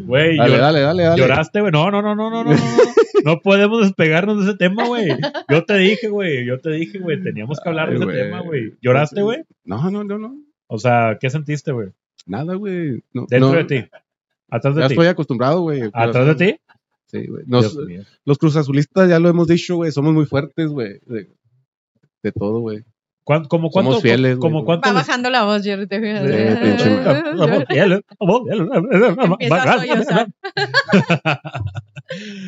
Güey, 0.04 0.38
Dale, 0.38 0.58
dale, 0.58 0.80
dale, 0.82 1.04
dale. 1.04 1.22
lloraste, 1.22 1.60
güey. 1.62 1.72
No, 1.72 1.92
no, 1.92 2.02
no, 2.02 2.16
no, 2.16 2.30
no, 2.30 2.44
no. 2.44 2.52
No, 2.54 2.58
no 3.26 3.40
podemos 3.40 3.82
despegarnos 3.82 4.38
de 4.44 4.50
ese 4.52 4.58
tema, 4.58 4.86
güey. 4.88 5.08
Yo 5.50 5.66
te 5.66 5.76
dije, 5.78 6.08
güey. 6.08 6.46
Yo 6.46 6.60
te 6.60 6.70
dije, 6.72 7.00
güey. 7.00 7.22
Teníamos 7.22 7.60
que 7.60 7.68
hablar 7.70 7.90
de 7.90 7.96
Ay, 7.96 7.98
ese 7.98 8.06
güey. 8.06 8.18
tema, 8.18 8.42
güey. 8.42 8.74
¿Lloraste, 8.82 9.22
güey? 9.22 9.44
No, 9.66 9.92
no, 9.92 10.04
no, 10.04 10.18
no. 10.18 10.36
O 10.68 10.78
sea, 10.78 11.18
¿qué 11.20 11.30
sentiste, 11.30 11.72
güey? 11.72 11.90
Nada, 12.26 12.54
güey. 12.56 13.04
No, 13.14 13.26
Dentro 13.30 13.52
no, 13.52 13.56
de 13.58 13.64
ti. 13.66 13.86
Atrás 14.50 14.76
de 14.76 14.82
Ya 14.82 14.88
ti. 14.88 14.94
estoy 14.94 15.08
acostumbrado, 15.08 15.62
güey. 15.62 15.82
¿Atrás 15.94 16.26
de 16.28 16.36
ti? 16.36 16.60
Sí, 17.08 17.26
güey. 17.28 17.44
Nos- 17.48 17.78
los 18.26 18.38
cruzazulistas, 18.38 19.10
ya 19.10 19.20
lo 19.20 19.30
hemos 19.30 19.48
dicho, 19.48 19.78
güey, 19.78 19.92
somos 19.92 20.14
muy 20.14 20.26
fuertes, 20.26 20.68
güey. 20.70 21.00
De, 21.06 21.30
de 22.24 22.32
todo, 22.32 22.60
güey. 22.60 22.84
¿Cuán- 23.24 23.46
como 23.46 23.70
cuánto, 23.70 23.92
Somos 23.92 24.04
fieles, 24.04 24.38
como 24.38 24.60
güey. 24.60 24.66
cuánto 24.66 24.88
Va 24.88 24.94
bajando 24.94 25.30
la 25.30 25.44
voz, 25.44 25.62
Jerry. 25.64 25.86
Te 25.88 26.00
fijas. 26.00 26.24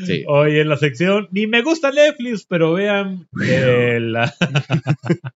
Sí. 0.05 0.23
Oye, 0.27 0.61
en 0.61 0.69
la 0.69 0.77
sección, 0.77 1.27
ni 1.31 1.47
me 1.47 1.61
gusta 1.63 1.91
Netflix, 1.91 2.45
pero 2.45 2.73
vean 2.73 3.27
eh, 3.43 3.99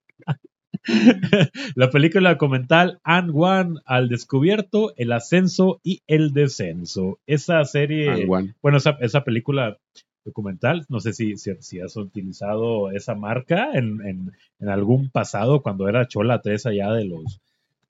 la, 0.85 1.49
la 1.75 1.89
película 1.89 2.31
documental 2.31 2.99
And 3.03 3.31
One 3.33 3.79
al 3.85 4.09
descubierto, 4.09 4.93
el 4.97 5.11
ascenso 5.11 5.79
y 5.83 6.01
el 6.07 6.33
descenso. 6.33 7.19
Esa 7.25 7.63
serie, 7.65 8.25
bueno, 8.25 8.77
esa, 8.77 8.97
esa 9.01 9.23
película 9.23 9.77
documental, 10.25 10.85
no 10.89 10.99
sé 10.99 11.13
si, 11.13 11.37
si, 11.37 11.51
si 11.59 11.79
has 11.79 11.95
utilizado 11.97 12.91
esa 12.91 13.15
marca 13.15 13.71
en, 13.73 14.05
en, 14.05 14.31
en 14.59 14.69
algún 14.69 15.09
pasado 15.09 15.61
cuando 15.61 15.89
era 15.89 16.07
Chola 16.07 16.41
3 16.41 16.65
allá 16.67 16.91
de 16.91 17.05
los 17.05 17.41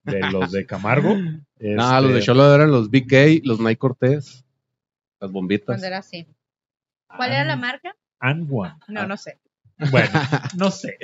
de 0.04 0.20
los 0.32 0.52
de 0.52 0.66
Camargo. 0.66 1.16
Nah, 1.60 2.02
los 2.02 2.12
de 2.12 2.20
Este, 2.20 2.26
Cholo 2.26 2.54
eran 2.54 2.72
los 2.72 2.90
BK, 2.90 3.46
los 3.46 3.62
Nike 3.62 3.78
Cortés, 3.78 4.44
las 5.22 5.32
bombitas. 5.32 5.68
Cuando 5.68 5.88
era 5.88 6.00
así. 6.00 6.28
¿Cuál 7.08 7.32
era 7.32 7.46
la 7.46 7.56
marca? 7.56 7.96
And 8.20 8.50
One. 8.52 8.74
No, 8.90 9.08
no 9.08 9.16
sé. 9.16 9.40
Bueno, 9.92 10.10
no 10.58 10.72
sé. 10.72 10.98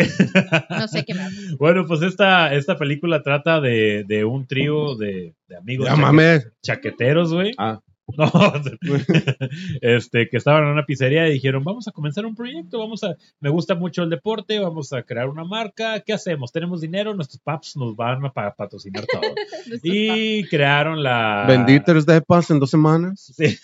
No 0.69 0.87
sé 0.87 1.03
qué 1.05 1.13
más. 1.13 1.31
Bueno, 1.57 1.85
pues 1.87 2.01
esta, 2.01 2.53
esta 2.53 2.77
película 2.77 3.21
trata 3.23 3.59
de, 3.61 4.03
de 4.07 4.23
un 4.25 4.47
trío 4.47 4.95
de, 4.95 5.33
de 5.47 5.55
amigos 5.57 5.85
Ya 5.87 5.91
chaque- 5.93 6.01
mames. 6.01 6.47
chaqueteros, 6.61 7.33
güey. 7.33 7.51
Ah. 7.57 7.79
No, 8.17 8.25
este, 9.81 10.29
que 10.29 10.37
estaban 10.37 10.63
en 10.63 10.69
una 10.71 10.85
pizzería 10.85 11.27
y 11.27 11.33
dijeron, 11.33 11.63
vamos 11.63 11.87
a 11.87 11.91
comenzar 11.91 12.25
un 12.25 12.35
proyecto, 12.35 12.79
vamos 12.79 13.03
a, 13.03 13.15
me 13.39 13.49
gusta 13.51 13.75
mucho 13.75 14.01
el 14.01 14.09
deporte, 14.09 14.57
vamos 14.59 14.93
a 14.93 15.03
crear 15.03 15.29
una 15.29 15.43
marca, 15.43 15.99
¿qué 15.99 16.13
hacemos? 16.13 16.51
Tenemos 16.51 16.81
dinero, 16.81 17.13
nuestros 17.13 17.39
paps 17.41 17.77
nos 17.77 17.95
van 17.95 18.25
a 18.25 18.31
pa- 18.33 18.55
patrocinar 18.55 19.05
todo. 19.05 19.21
y 19.83 20.43
crearon 20.45 21.03
la... 21.03 21.45
Vendí 21.47 21.79
tres 21.81 22.05
depas 22.07 22.49
en 22.49 22.59
dos 22.59 22.71
semanas. 22.71 23.31
Sí. 23.35 23.57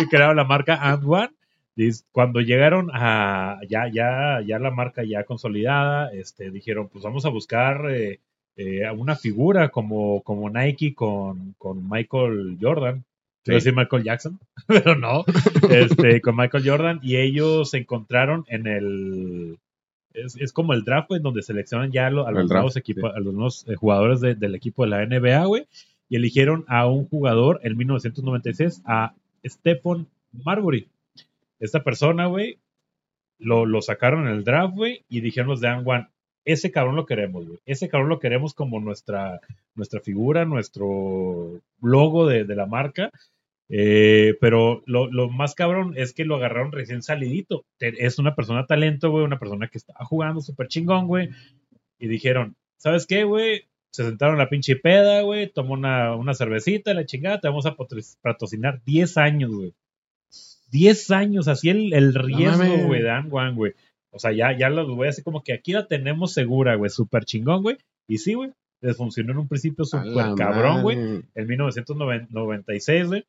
y 0.00 0.06
crearon 0.06 0.36
la 0.36 0.44
marca 0.44 0.76
And 0.80 1.02
One. 1.04 1.30
Cuando 2.12 2.40
llegaron 2.40 2.90
a 2.92 3.58
ya, 3.68 3.88
ya, 3.92 4.40
ya 4.46 4.58
la 4.58 4.70
marca 4.70 5.02
ya 5.04 5.24
consolidada, 5.24 6.12
este, 6.12 6.50
dijeron, 6.50 6.88
pues 6.88 7.02
vamos 7.04 7.24
a 7.24 7.30
buscar 7.30 7.90
eh, 7.90 8.20
eh, 8.56 8.90
una 8.90 9.16
figura 9.16 9.70
como, 9.70 10.22
como 10.22 10.50
Nike 10.50 10.94
con, 10.94 11.54
con 11.58 11.88
Michael 11.88 12.58
Jordan. 12.60 13.04
Quiero 13.44 13.58
Sí. 13.58 13.64
decir 13.66 13.74
Michael 13.76 14.04
Jackson, 14.04 14.38
pero 14.68 14.94
no. 14.96 15.24
Este, 15.70 16.20
con 16.22 16.36
Michael 16.36 16.62
Jordan. 16.68 17.00
Y 17.02 17.16
ellos 17.16 17.70
se 17.70 17.78
encontraron 17.78 18.44
en 18.48 18.66
el. 18.66 19.58
Es, 20.14 20.36
es 20.36 20.52
como 20.52 20.74
el 20.74 20.84
draft, 20.84 21.08
güey, 21.08 21.16
en 21.18 21.22
donde 21.24 21.42
seleccionan 21.42 21.90
ya 21.90 22.10
lo- 22.10 22.26
a 22.26 22.30
los 22.32 22.42
draft, 22.48 22.52
nuevos 22.52 22.76
equipos, 22.76 23.10
a 23.14 23.18
los 23.18 23.32
nuevos 23.32 23.66
eh, 23.66 23.74
jugadores 23.76 24.20
de- 24.20 24.34
del 24.34 24.54
equipo 24.54 24.84
de 24.84 24.90
la 24.90 25.06
NBA, 25.06 25.46
güey. 25.46 25.66
Y 26.10 26.16
eligieron 26.16 26.66
a 26.68 26.86
un 26.86 27.08
jugador 27.08 27.60
en 27.64 27.76
1996, 27.78 28.82
a 28.84 29.14
Stephon 29.42 30.06
Marbury. 30.44 30.86
Esta 31.62 31.84
persona, 31.84 32.26
güey, 32.26 32.58
lo, 33.38 33.80
sacaron 33.82 34.26
en 34.26 34.34
el 34.34 34.44
draft, 34.44 34.74
güey, 34.74 35.04
y 35.08 35.20
dijeron 35.20 35.48
los 35.50 35.60
de 35.60 35.68
And 35.68 35.86
One, 35.86 36.08
ese 36.44 36.72
cabrón 36.72 36.96
lo 36.96 37.06
queremos, 37.06 37.46
güey. 37.46 37.60
Ese 37.66 37.88
cabrón 37.88 38.08
lo 38.08 38.18
queremos 38.18 38.52
como 38.52 38.80
nuestra, 38.80 39.40
nuestra 39.76 40.00
figura, 40.00 40.44
nuestro 40.44 41.60
logo 41.80 42.26
de, 42.26 42.44
de 42.44 42.56
la 42.56 42.66
marca. 42.66 43.10
Eh, 43.68 44.34
pero 44.40 44.82
lo, 44.86 45.08
más 45.30 45.54
cabrón 45.54 45.94
es 45.96 46.12
que 46.12 46.24
lo 46.24 46.34
agarraron 46.36 46.72
recién 46.72 47.00
salidito. 47.02 47.64
Es 47.78 48.18
una 48.18 48.34
persona 48.34 48.66
talento, 48.66 49.10
güey, 49.10 49.24
una 49.24 49.38
persona 49.38 49.68
que 49.68 49.78
estaba 49.78 50.04
jugando 50.04 50.40
súper 50.40 50.66
chingón, 50.66 51.06
güey. 51.06 51.30
Y 51.98 52.08
dijeron, 52.08 52.56
¿sabes 52.76 53.06
qué, 53.06 53.22
güey? 53.22 53.66
Se 53.92 54.04
sentaron 54.04 54.36
la 54.36 54.48
pinche 54.48 54.74
peda, 54.74 55.22
güey, 55.22 55.48
tomó 55.48 55.74
una, 55.74 56.16
una 56.16 56.34
cervecita, 56.34 56.92
la 56.92 57.06
chingada, 57.06 57.40
te 57.40 57.48
vamos 57.48 57.66
a 57.66 57.76
patro- 57.76 58.00
patrocinar 58.20 58.82
10 58.84 59.16
años, 59.16 59.50
güey. 59.52 59.74
10 60.72 61.10
años, 61.10 61.48
así 61.48 61.68
el, 61.68 61.92
el 61.92 62.14
riesgo, 62.14 62.86
güey, 62.86 63.02
de 63.02 63.10
And 63.10 63.32
One, 63.32 63.52
güey. 63.52 63.74
O 64.10 64.18
sea, 64.18 64.32
ya, 64.32 64.56
ya 64.56 64.70
los 64.70 64.88
voy 64.88 65.04
a 65.04 65.10
decir 65.10 65.22
como 65.22 65.42
que 65.42 65.52
aquí 65.52 65.72
la 65.72 65.86
tenemos 65.86 66.32
segura, 66.32 66.74
güey, 66.74 66.90
súper 66.90 67.24
chingón, 67.24 67.62
güey. 67.62 67.76
Y 68.08 68.18
sí, 68.18 68.34
güey, 68.34 68.50
les 68.80 68.96
funcionó 68.96 69.32
en 69.32 69.38
un 69.38 69.48
principio 69.48 69.84
súper 69.84 70.34
cabrón, 70.36 70.82
güey 70.82 70.96
en 71.34 71.46
1996, 71.46 73.06
güey. 73.06 73.24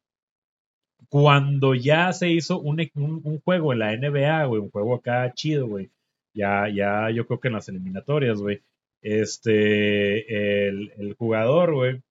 Cuando 1.10 1.76
ya 1.76 2.12
se 2.14 2.30
hizo 2.30 2.60
un, 2.60 2.80
un, 2.96 3.22
un 3.24 3.39
juego 3.41 3.74
en 3.74 3.80
la 3.80 3.96
NBA, 3.96 4.46
güey, 4.46 4.62
un 4.62 4.72
juego 4.72 4.96
acá 4.96 5.32
chido, 5.34 5.68
güey. 5.68 5.91
Ya, 6.34 6.68
ya, 6.70 7.12
yo 7.12 7.28
creo 7.28 7.39
que 7.39 7.50
en 7.50 7.54
las 7.56 7.70
eliminatorias, 7.70 8.39
güey. 8.39 8.62
Este, 9.02 10.68
el, 10.68 10.94
el 10.98 11.14
jugador, 11.16 11.76
güey, 11.76 12.02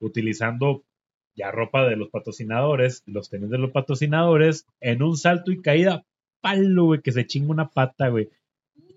utilizando 0.00 0.82
ya 1.40 1.50
ropa 1.50 1.86
de 1.86 1.96
los 1.96 2.08
patrocinadores, 2.08 3.02
los 3.06 3.28
tenis 3.28 3.50
de 3.50 3.58
los 3.58 3.70
patrocinadores, 3.72 4.66
en 4.80 5.02
un 5.02 5.16
salto 5.16 5.50
y 5.52 5.60
caída, 5.60 6.04
palo, 6.40 6.84
güey, 6.86 7.00
que 7.00 7.12
se 7.12 7.26
chinga 7.26 7.50
una 7.50 7.68
pata, 7.68 8.08
güey. 8.08 8.28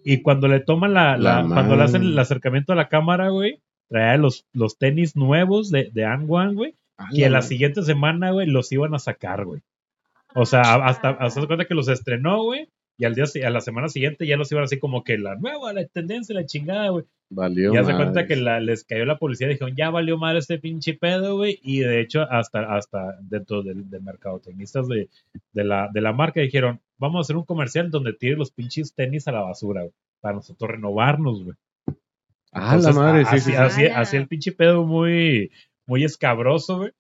Y 0.05 0.21
cuando 0.21 0.47
le 0.47 0.59
toman 0.59 0.93
la, 0.93 1.17
la- 1.17 1.41
La 1.43 1.47
cuando 1.47 1.75
le 1.75 1.83
hacen 1.83 2.03
el 2.03 2.19
acercamiento 2.19 2.73
a 2.73 2.75
la 2.75 2.89
cámara, 2.89 3.29
güey, 3.29 3.59
trae 3.89 4.17
los, 4.17 4.45
los 4.53 4.77
tenis 4.77 5.15
nuevos 5.15 5.69
de, 5.71 5.89
de 5.93 6.05
One, 6.05 6.53
güey, 6.53 6.75
A 6.97 7.07
que 7.09 7.29
la 7.29 7.37
madre. 7.37 7.47
siguiente 7.47 7.81
semana, 7.83 8.31
güey, 8.31 8.47
los 8.47 8.71
iban 8.71 8.93
a 8.93 8.99
sacar, 8.99 9.45
güey. 9.45 9.61
O 10.35 10.45
sea, 10.45 10.61
hasta, 10.85 11.09
hasta 11.09 11.41
se 11.41 11.47
cuenta 11.47 11.65
que 11.65 11.75
los 11.75 11.87
estrenó, 11.87 12.43
güey, 12.43 12.67
y 12.97 13.05
al 13.05 13.15
día, 13.15 13.25
a 13.45 13.49
la 13.49 13.61
semana 13.61 13.87
siguiente 13.89 14.27
ya 14.27 14.37
los 14.37 14.51
iban 14.51 14.63
así 14.63 14.77
como 14.79 15.03
que 15.03 15.17
la 15.17 15.35
nueva, 15.35 15.73
la 15.73 15.85
tendencia, 15.85 16.35
la 16.35 16.45
chingada, 16.45 16.89
güey. 16.89 17.05
Valió 17.35 17.73
Y 17.73 17.77
hace 17.77 17.91
madre. 17.93 18.03
cuenta 18.05 18.27
que 18.27 18.35
la- 18.35 18.59
les 18.59 18.83
cayó 18.83 19.05
la 19.05 19.17
policía 19.17 19.47
y 19.47 19.51
dijeron, 19.51 19.75
ya 19.75 19.89
valió 19.89 20.17
madre 20.17 20.39
este 20.39 20.59
pinche 20.59 20.93
pedo, 20.93 21.37
güey. 21.37 21.59
Y 21.63 21.79
de 21.79 21.99
hecho, 22.01 22.21
hasta, 22.29 22.75
hasta 22.75 23.17
dentro 23.21 23.63
del, 23.63 23.89
del 23.89 24.01
mercadotecnistas 24.03 24.87
de, 24.87 25.09
de, 25.53 25.63
la, 25.63 25.89
de 25.93 26.01
la 26.01 26.13
marca 26.13 26.41
dijeron, 26.41 26.79
vamos 26.97 27.17
a 27.17 27.21
hacer 27.21 27.35
un 27.37 27.43
comercial 27.45 27.89
donde 27.91 28.13
tire 28.13 28.35
los 28.35 28.51
pinches 28.51 28.93
tenis 28.93 29.27
a 29.27 29.31
la 29.31 29.41
basura, 29.41 29.81
güey. 29.81 29.93
Para 30.21 30.35
nosotros 30.35 30.71
renovarnos, 30.71 31.43
güey. 31.43 31.57
Ah, 32.51 32.77
la 32.77 32.91
madre, 32.93 33.25
sí, 33.25 33.35
así, 33.55 33.75
sí, 33.81 33.85
así 33.87 34.15
el 34.17 34.27
pinche 34.27 34.51
pedo 34.51 34.85
muy, 34.85 35.51
muy 35.87 36.03
escabroso, 36.03 36.77
güey. 36.77 36.91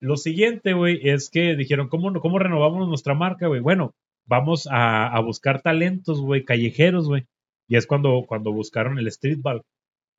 Lo 0.00 0.16
siguiente, 0.16 0.72
güey, 0.72 0.98
es 1.08 1.30
que 1.30 1.54
dijeron, 1.54 1.88
¿cómo, 1.88 2.12
cómo 2.20 2.38
renovamos 2.40 2.88
nuestra 2.88 3.14
marca, 3.14 3.46
güey? 3.46 3.60
Bueno, 3.60 3.94
vamos 4.26 4.66
a, 4.68 5.06
a 5.06 5.20
buscar 5.20 5.62
talentos, 5.62 6.20
güey, 6.20 6.44
callejeros, 6.44 7.06
güey. 7.06 7.24
Y 7.72 7.76
es 7.76 7.86
cuando, 7.86 8.26
cuando 8.28 8.52
buscaron 8.52 8.98
el 8.98 9.10
streetball. 9.10 9.62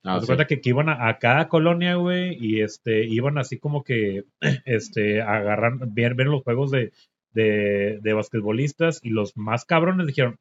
Ah, 0.03 0.19
sí. 0.19 0.25
cuenta 0.25 0.47
que, 0.47 0.59
que 0.59 0.69
iban 0.69 0.89
a, 0.89 1.07
a 1.07 1.19
cada 1.19 1.49
colonia, 1.49 1.97
güey, 1.97 2.35
y 2.43 2.61
este, 2.61 3.05
iban 3.05 3.37
así 3.37 3.59
como 3.59 3.83
que, 3.83 4.23
este, 4.65 5.21
agarran, 5.21 5.93
ver, 5.93 6.15
ver 6.15 6.25
los 6.25 6.41
juegos 6.41 6.71
de, 6.71 6.93
de, 7.31 7.99
de 8.01 8.13
basquetbolistas 8.13 8.99
y 9.03 9.11
los 9.11 9.37
más 9.37 9.65
cabrones 9.65 10.07
dijeron, 10.07 10.37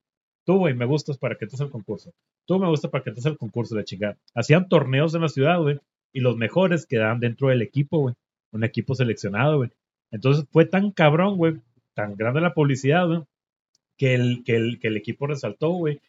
tú, 0.46 0.56
güey, 0.56 0.72
me 0.72 0.86
gustas 0.86 1.18
para 1.18 1.34
que 1.34 1.44
entres 1.44 1.60
al 1.60 1.68
concurso. 1.68 2.14
Tú 2.46 2.58
me 2.58 2.66
gustas 2.66 2.90
para 2.90 3.04
que 3.04 3.10
entres 3.10 3.26
al 3.26 3.36
concurso 3.36 3.76
de 3.76 3.84
chingada. 3.84 4.16
Hacían 4.34 4.70
torneos 4.70 5.14
en 5.14 5.20
la 5.20 5.28
ciudad, 5.28 5.60
güey, 5.60 5.80
y 6.14 6.20
los 6.20 6.38
mejores 6.38 6.86
quedaban 6.86 7.20
dentro 7.20 7.48
del 7.48 7.60
equipo, 7.60 7.98
güey. 7.98 8.14
Un 8.52 8.64
equipo 8.64 8.94
seleccionado, 8.94 9.58
güey. 9.58 9.70
Entonces 10.10 10.46
fue 10.50 10.64
tan 10.64 10.92
cabrón, 10.92 11.36
güey, 11.36 11.60
tan 11.92 12.16
grande 12.16 12.40
la 12.40 12.54
publicidad, 12.54 13.06
güey, 13.06 13.20
que 13.98 14.14
el, 14.14 14.44
que 14.46 14.56
el, 14.56 14.78
que 14.80 14.88
el 14.88 14.96
equipo 14.96 15.26
resaltó, 15.26 15.72
güey. 15.72 16.00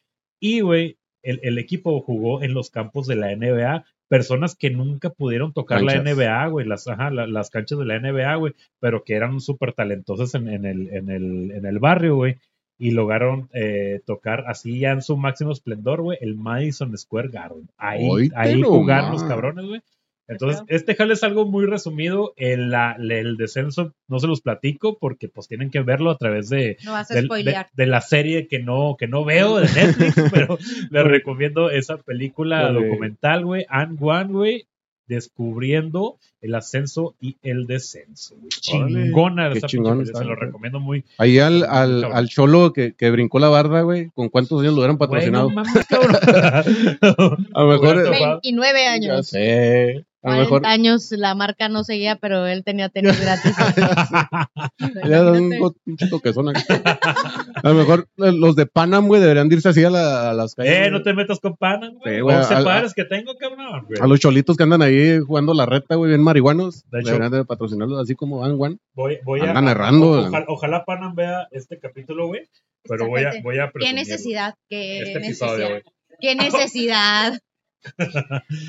Y, 0.43 0.59
güey, 0.59 0.97
el, 1.21 1.39
el 1.43 1.57
equipo 1.57 2.01
jugó 2.01 2.43
en 2.43 2.53
los 2.53 2.69
campos 2.69 3.07
de 3.07 3.15
la 3.15 3.33
NBA. 3.33 3.85
Personas 4.09 4.55
que 4.55 4.69
nunca 4.69 5.09
pudieron 5.09 5.53
tocar 5.53 5.81
la. 5.81 5.93
NBA, 6.13 6.47
güey, 6.47 6.67
las, 6.67 6.85
ajá, 6.87 7.09
la- 7.11 7.27
las 7.27 7.49
canchas 7.49 7.79
de 7.79 7.85
la 7.85 7.97
NBA, 7.99 8.35
güey, 8.35 8.53
pero 8.81 9.03
que 9.05 9.15
eran 9.15 9.39
súper 9.39 9.71
talentosas 9.73 10.35
en, 10.35 10.49
en 10.49 10.65
el, 10.65 10.89
en, 10.93 11.09
el, 11.09 11.51
en 11.51 11.65
el 11.65 11.79
barrio, 11.79 12.15
güey. 12.17 12.35
Y 12.77 12.91
lograron 12.91 13.49
eh, 13.53 14.01
tocar 14.05 14.43
así 14.47 14.79
ya 14.79 14.91
en 14.91 15.01
su 15.01 15.15
máximo 15.15 15.51
esplendor, 15.53 16.01
güey, 16.01 16.17
el 16.19 16.35
Madison 16.35 16.95
Square 16.97 17.29
Garden. 17.29 17.69
Ahí, 17.77 18.05
ahí 18.35 18.61
jugaron 18.67 19.11
los 19.13 19.23
cabrones, 19.29 19.65
güey. 19.65 19.81
Entonces, 20.27 20.63
este 20.67 20.95
jale 20.95 21.13
es 21.13 21.23
algo 21.23 21.45
muy 21.45 21.65
resumido. 21.65 22.33
El, 22.37 22.69
la- 22.71 22.95
el 22.97 23.35
descenso 23.37 23.93
no 24.07 24.19
se 24.19 24.27
los 24.27 24.41
platico 24.41 24.97
porque 24.97 25.27
pues 25.27 25.47
tienen 25.47 25.69
que 25.69 25.81
verlo 25.81 26.11
a 26.11 26.17
través 26.17 26.49
de, 26.49 26.77
No 26.85 26.93
vas 26.93 27.11
a 27.11 27.15
del- 27.15 27.25
spoilear. 27.25 27.67
de, 27.73 27.83
de 27.83 27.89
la 27.89 28.01
serie 28.01 28.47
que 28.47 28.59
no, 28.59 28.95
que 28.97 29.07
no 29.07 29.25
veo 29.25 29.57
de 29.57 29.67
Netflix, 29.69 30.15
pero 30.33 30.57
les 30.89 31.03
recomiendo 31.03 31.69
esa 31.69 31.97
película 31.97 32.63
La 32.63 32.73
de- 32.79 32.85
documental, 32.87 33.43
güey, 33.45 33.65
And 33.69 33.97
One, 34.01 34.31
güey, 34.31 34.67
descubriendo 35.05 36.17
el 36.41 36.55
ascenso 36.55 37.15
y 37.19 37.35
el 37.43 37.67
descenso, 37.67 38.35
güey. 38.37 38.49
Chingona 38.49 39.51
qué 39.51 39.57
esa 39.57 39.67
película, 39.67 40.05
se 40.05 40.23
lo 40.25 40.35
recomiendo 40.35 40.79
muy. 40.79 41.03
Ahí 41.17 41.39
al, 41.39 41.63
al, 41.63 42.05
al 42.05 42.27
cholo 42.29 42.71
que, 42.73 42.93
que 42.93 43.11
brincó 43.11 43.39
la 43.39 43.49
barda, 43.49 43.81
güey, 43.81 44.09
¿con 44.15 44.29
cuántos 44.29 44.61
años 44.61 44.73
lo 44.73 44.79
hubieran 44.79 44.97
patrocinado? 44.97 45.49
Güey, 45.51 45.55
no 45.57 45.63
mames, 45.63 45.85
cabrón. 45.87 46.15
a 47.53 47.61
lo 47.63 47.67
mejor. 47.69 47.95
Hubiera 47.97 48.01
eh, 48.01 48.13
topado. 48.13 48.39
29 48.43 48.79
ya 48.83 48.91
años. 48.91 49.27
sé. 49.27 50.05
A 50.23 50.29
lo 50.29 50.35
40 50.35 50.43
mejor. 50.43 50.65
años 50.67 51.11
la 51.11 51.35
marca 51.35 51.67
no 51.69 51.83
seguía, 51.83 52.15
pero 52.15 52.47
él 52.47 52.63
tenía 52.63 52.89
tenis 52.89 53.19
gratis. 53.19 53.53
Dan 55.03 55.51
un 55.85 55.97
toquezón. 56.09 56.49
A 56.49 57.69
lo 57.69 57.73
mejor 57.73 58.07
eh, 58.17 58.31
los 58.31 58.55
de 58.55 58.65
Panam, 58.65 59.07
güey, 59.07 59.21
deberían 59.21 59.49
de 59.49 59.55
irse 59.55 59.69
así 59.69 59.83
a, 59.83 59.89
la- 59.89 60.31
a 60.31 60.33
las 60.33 60.55
calles. 60.55 60.87
Eh, 60.87 60.91
no 60.91 61.01
te 61.01 61.13
metas 61.13 61.39
con 61.39 61.55
pana, 61.57 61.89
güey. 61.89 62.15
Sí, 62.15 62.21
güey, 62.21 62.35
11 62.37 62.53
al- 62.53 62.63
pares 62.63 62.93
que 62.93 63.03
tengo, 63.05 63.35
cabrón, 63.37 63.85
güey. 63.87 63.99
A 64.01 64.07
los 64.07 64.19
cholitos 64.19 64.55
que 64.57 64.63
andan 64.63 64.81
ahí 64.81 65.19
jugando 65.19 65.53
la 65.53 65.65
reta, 65.65 65.95
güey, 65.95 66.09
bien 66.09 66.21
marihuanos. 66.23 66.83
De 66.89 66.99
hecho- 66.99 67.07
deberían 67.11 67.31
de 67.31 67.45
patrocinarlos 67.45 68.01
así 68.01 68.15
como 68.15 68.39
Van 68.39 68.55
One. 68.59 68.77
Voy, 68.93 69.19
voy 69.25 69.41
a. 69.41 69.51
Errando, 69.73 70.09
o-. 70.11 70.19
Ojalá, 70.27 70.45
ojalá 70.47 70.85
Panam 70.85 71.15
vea 71.15 71.47
este 71.51 71.79
capítulo, 71.79 72.27
güey. 72.27 72.41
Pero 72.87 73.07
voy 73.07 73.23
a, 73.23 73.31
voy 73.41 73.59
a 73.59 73.71
¿Qué 73.79 73.93
necesidad? 73.93 74.55
¿Qué 74.69 74.99
Este 74.99 75.17
episodio, 75.19 75.51
necesidad? 75.53 75.69
güey. 75.69 75.83
¿Qué 76.19 76.35
necesidad? 76.35 77.39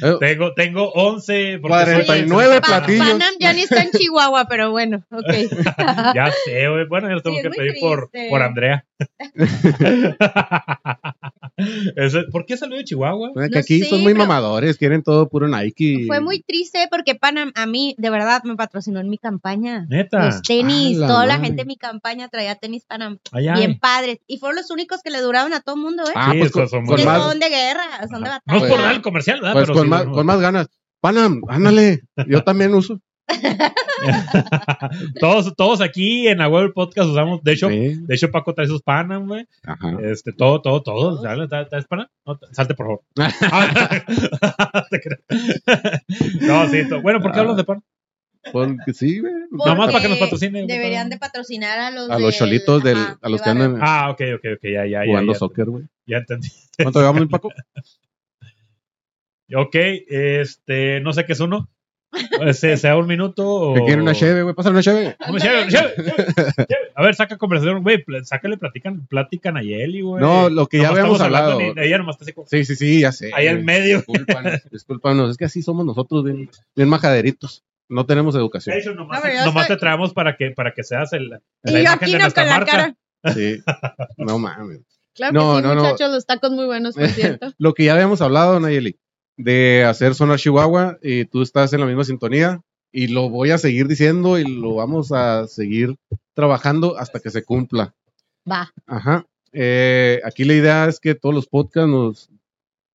Eh, 0.03 0.15
Tengo, 0.21 0.55
tengo 0.55 0.91
11. 0.93 1.59
porque 1.61 1.85
49 1.85 2.53
soy- 2.53 2.61
Pa- 2.61 2.67
platillos. 2.67 3.09
Panam 3.09 3.35
ya 3.39 3.53
ni 3.53 3.63
está 3.63 3.83
en 3.83 3.91
Chihuahua, 3.91 4.47
pero 4.49 4.71
bueno, 4.71 5.05
ok. 5.11 5.31
Ya 6.15 6.31
sé. 6.45 6.67
Bueno, 6.89 7.09
ya 7.09 7.15
lo 7.15 7.23
tengo 7.23 7.37
Sí, 7.37 7.43
que 7.43 7.51
pedir 7.51 7.75
por, 7.81 8.09
triste. 8.11 8.29
por 8.31 8.43
Andrea. 8.43 8.85
¿Por 12.33 12.47
qué 12.47 12.57
salió 12.57 12.77
de 12.77 12.85
Chihuahua? 12.85 13.31
que 13.35 13.49
No 13.49 13.59
aquí 13.59 13.81
sé, 13.81 13.89
son 13.89 14.03
muy 14.03 14.15
mamadores, 14.15 14.77
quieren 14.79 15.03
todo 15.03 15.29
puro 15.29 15.49
Nike. 15.49 16.05
Fue 16.07 16.21
muy 16.21 16.43
triste 16.43 16.87
porque 16.91 17.15
Panam 17.15 17.53
a 17.55 17.67
mí 17.67 17.95
de 17.99 18.11
verdad 18.11 18.43
me 18.45 18.57
patrocinó 18.57 19.01
en 19.01 19.09
mi 19.09 19.19
campaña. 19.19 19.87
Neta. 19.89 20.27
Los 20.27 20.43
tenis, 20.43 20.97
Ah, 20.99 21.01
la 21.01 21.07
toda 21.07 21.27
la 21.27 21.39
gente 21.39 21.63
en 21.63 21.69
mi 21.69 21.77
campaña 21.77 22.29
traía 22.29 22.55
tenis 22.57 22.85
Panam 22.87 23.19
Ay, 23.33 23.49
ay. 23.49 23.57
bien 23.59 23.79
padres. 23.79 24.19
Y 24.27 24.39
fueron 24.39 24.57
los 24.57 24.71
únicos 24.71 25.01
que 25.03 25.11
le 25.11 25.21
duraron 25.21 25.53
a 25.53 25.61
todo 25.61 25.77
el 25.77 25.83
mundo, 25.83 26.05
¿eh? 26.05 26.13
Ah, 26.15 26.31
Sí, 26.33 26.39
pues 26.39 26.53
con, 26.53 26.69
son 26.69 26.87
que 26.87 27.05
más, 27.05 27.23
son 27.23 27.39
de 27.39 27.49
guerra, 27.49 27.83
son 28.11 28.23
de 28.25 28.31
No 28.31 28.37
es 28.37 28.41
batalla. 28.47 28.69
por 28.69 28.83
dar 28.83 29.03
comercial, 29.05 29.41
¿verdad? 29.41 29.53
pues 29.53 29.65
Pero 29.67 29.75
con, 29.75 29.85
sí, 29.85 29.91
más, 29.91 30.05
con 30.07 30.27
más 30.27 30.41
ganas. 30.41 30.67
Panam, 31.01 31.43
ándale. 31.49 32.01
Yo 32.27 32.43
también 32.43 32.75
uso. 32.75 33.01
todos, 35.21 35.55
todos 35.57 35.81
aquí 35.81 36.29
en 36.29 36.39
la 36.39 36.49
web 36.49 36.73
podcast 36.75 37.11
usamos. 37.11 37.43
De 37.43 37.53
hecho, 37.53 37.69
Sí. 37.71 37.95
de 38.01 38.15
hecho 38.15 38.31
Paco 38.31 38.55
trae 38.55 38.67
sus 38.67 38.83
Panam, 38.83 39.27
güey. 39.27 39.47
Ajá. 39.65 39.97
Este, 40.03 40.33
todo, 40.33 40.61
todo, 40.63 40.83
todo. 40.83 41.23
Dale, 41.23 41.45
¿tra- 41.47 41.69
¿Traes 41.69 41.87
Panam? 41.87 42.07
No, 42.27 42.39
salte, 42.53 42.75
por 42.75 42.87
favor. 42.87 43.03
No, 46.41 46.69
sí. 46.69 46.83
Bueno, 47.03 47.21
¿por 47.21 47.33
qué 47.33 47.39
Ah. 47.39 47.43
hablas 47.43 47.57
de 47.57 47.65
Panam? 47.65 47.83
Porque 48.53 48.93
sí, 48.93 49.21
güey. 49.21 49.33
Nomás 49.51 49.91
para 49.91 50.03
que 50.03 50.09
nos 50.11 50.19
patrocine. 50.19 50.67
Deberían 50.67 51.09
de 51.09 51.17
patrocinar 51.17 51.79
a 51.79 51.91
los 51.91 52.11
A 52.11 52.19
los 52.19 52.37
cholitos, 52.37 52.83
del, 52.83 52.99
ajá, 52.99 53.19
a 53.23 53.29
los 53.31 53.41
que 53.41 53.49
andan 53.51 53.79
Ah, 53.81 54.11
ok, 54.11 54.21
ok, 54.35 54.45
ok. 54.57 54.63
Ya, 54.65 54.85
ya, 54.85 55.01
ya. 55.01 55.05
jugando 55.07 55.33
ya, 55.33 55.39
soccer, 55.39 55.65
güey. 55.67 55.85
Ya 56.07 56.19
entendí. 56.19 56.49
¿Cuánto 56.77 57.01
llevamos, 57.01 57.27
Paco? 57.29 57.49
Ok, 59.55 59.75
este, 59.75 61.01
no 61.01 61.13
sé 61.13 61.25
qué 61.25 61.33
es 61.33 61.41
uno. 61.41 61.69
Se, 62.53 62.77
sea 62.77 62.97
un 62.97 63.07
minuto 63.09 63.45
o. 63.45 63.75
¿Te 63.75 63.83
quiere 63.85 64.01
una 64.01 64.15
cheve, 64.15 64.43
güey? 64.43 64.55
Pásale 64.55 64.75
una 64.75 64.83
cheve. 64.83 65.17
Una 65.29 65.41
cheve, 65.41 65.67
cheve, 65.69 65.93
cheve, 65.97 66.13
cheve. 66.57 66.79
A 66.95 67.03
ver, 67.03 67.15
saca 67.17 67.37
conversación, 67.39 67.83
güey. 67.83 68.05
Sácale, 68.23 68.57
platican, 68.57 69.07
platican 69.09 69.57
a 69.57 69.63
Yeli, 69.63 70.01
güey. 70.03 70.23
No, 70.23 70.49
lo 70.49 70.67
que 70.69 70.77
ya 70.79 70.85
Nomás 70.85 70.99
habíamos 71.01 71.21
hablado. 71.21 71.59
ni- 71.59 71.73
ella 71.77 71.99
nomás 71.99 72.15
está 72.15 72.25
así 72.25 72.33
como. 72.33 72.47
Sí, 72.47 72.65
sí, 72.65 72.77
sí, 72.77 73.01
ya 73.01 73.11
sé. 73.11 73.31
Ahí 73.35 73.49
al 73.49 73.65
medio. 73.65 73.97
Discúlpanos, 73.99 74.61
discúlpanos. 74.71 75.31
Es 75.33 75.37
que 75.37 75.45
así 75.47 75.63
somos 75.63 75.85
nosotros, 75.85 76.23
bien, 76.25 76.49
bien 76.77 76.89
majaderitos. 76.89 77.65
No 77.89 78.07
tenemos 78.07 78.35
educación. 78.37 78.75
De 78.77 78.81
hecho, 78.81 78.95
nomás, 78.95 79.23
No, 79.25 79.31
yo 79.31 79.45
nomás 79.45 79.65
estoy- 79.65 79.77
te 79.77 79.81
traemos 79.81 80.15
para 80.15 80.37
que, 80.37 80.53
para 80.53 80.73
que 80.73 80.85
seas 80.85 81.13
el, 81.13 81.29
la 81.31 81.41
Y 81.65 81.73
yo 81.73 81.79
imagen 81.81 81.99
aquí 82.01 82.13
de 82.13 82.19
no 82.19 82.25
nuestra 82.25 82.45
con 82.45 82.53
la 82.61 82.65
cara. 82.65 82.95
Sí. 83.35 83.61
No 84.19 84.39
mames. 84.39 84.81
Claro 85.15 85.33
No, 85.33 85.53
que 85.57 85.63
sí, 85.63 85.69
no, 85.69 85.75
no. 85.75 85.83
muchachos, 85.83 86.13
los 86.13 86.27
tacos 86.27 86.51
muy 86.53 86.67
buenos, 86.67 86.95
por 86.95 87.07
cierto. 87.09 87.53
Lo 87.59 87.73
que 87.75 87.85
ya 87.85 87.95
habíamos 87.95 88.21
hablado, 88.21 88.59
Nayeli, 88.59 88.99
de 89.37 89.85
hacer 89.85 90.15
Sonar 90.15 90.39
Chihuahua 90.39 90.99
y 91.03 91.25
tú 91.25 91.43
estás 91.43 91.73
en 91.73 91.81
la 91.81 91.87
misma 91.87 92.05
sintonía 92.05 92.61
y 92.93 93.09
lo 93.09 93.29
voy 93.29 93.51
a 93.51 93.59
seguir 93.59 93.89
diciendo 93.89 94.39
y 94.39 94.45
lo 94.45 94.75
vamos 94.77 95.11
a 95.13 95.47
seguir 95.49 95.97
trabajando 96.35 96.97
hasta 96.99 97.21
que 97.21 97.31
se 97.31 97.45
cumpla. 97.45 97.95
Va, 98.51 98.73
Ajá. 98.87 99.27
Eh, 99.53 100.21
aquí 100.25 100.45
la 100.45 100.55
idea 100.55 100.87
es 100.87 100.99
que 101.01 101.15
todos 101.15 101.35
los 101.35 101.47
podcasts 101.47 101.89
nos, 101.89 102.29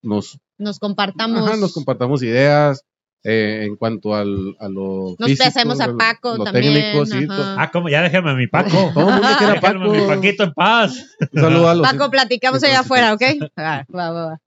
nos, 0.01 0.39
nos 0.57 0.77
compartamos. 0.79 1.47
ajá, 1.47 1.57
nos 1.57 1.73
compartamos 1.73 2.21
ideas 2.21 2.83
eh, 3.23 3.63
en 3.65 3.75
cuanto 3.77 4.13
al, 4.15 4.55
a 4.59 4.67
lo 4.69 5.15
Nos 5.19 5.27
físico, 5.29 5.45
pasemos 5.45 5.79
a 5.81 5.87
lo- 5.87 5.97
Paco 5.97 6.37
lo 6.37 6.43
también, 6.45 6.73
técnico, 6.73 7.05
sí. 7.05 7.25
Ah, 7.29 7.69
como 7.71 7.89
ya 7.89 8.01
déjame 8.01 8.31
a 8.31 8.33
mi 8.35 8.47
Paco. 8.47 8.91
Todo 8.93 9.07
el 9.09 9.13
mundo 9.15 9.27
quiere 9.37 9.51
a 9.53 9.55
Déjame 9.61 9.85
a 9.85 9.87
mi 9.89 9.99
Paco. 9.99 10.07
Paquito 10.07 10.43
en 10.43 10.53
paz. 10.53 11.05
Un 11.33 11.41
saludo 11.41 11.69
a 11.69 11.75
los 11.75 11.89
Paco, 11.89 12.09
platicamos 12.11 12.63
allá 12.63 12.79
afuera, 12.81 13.13
¿ok? 13.13 13.21
Ah, 13.57 13.85
va, 13.93 14.11
va, 14.11 14.25
va. 14.27 14.39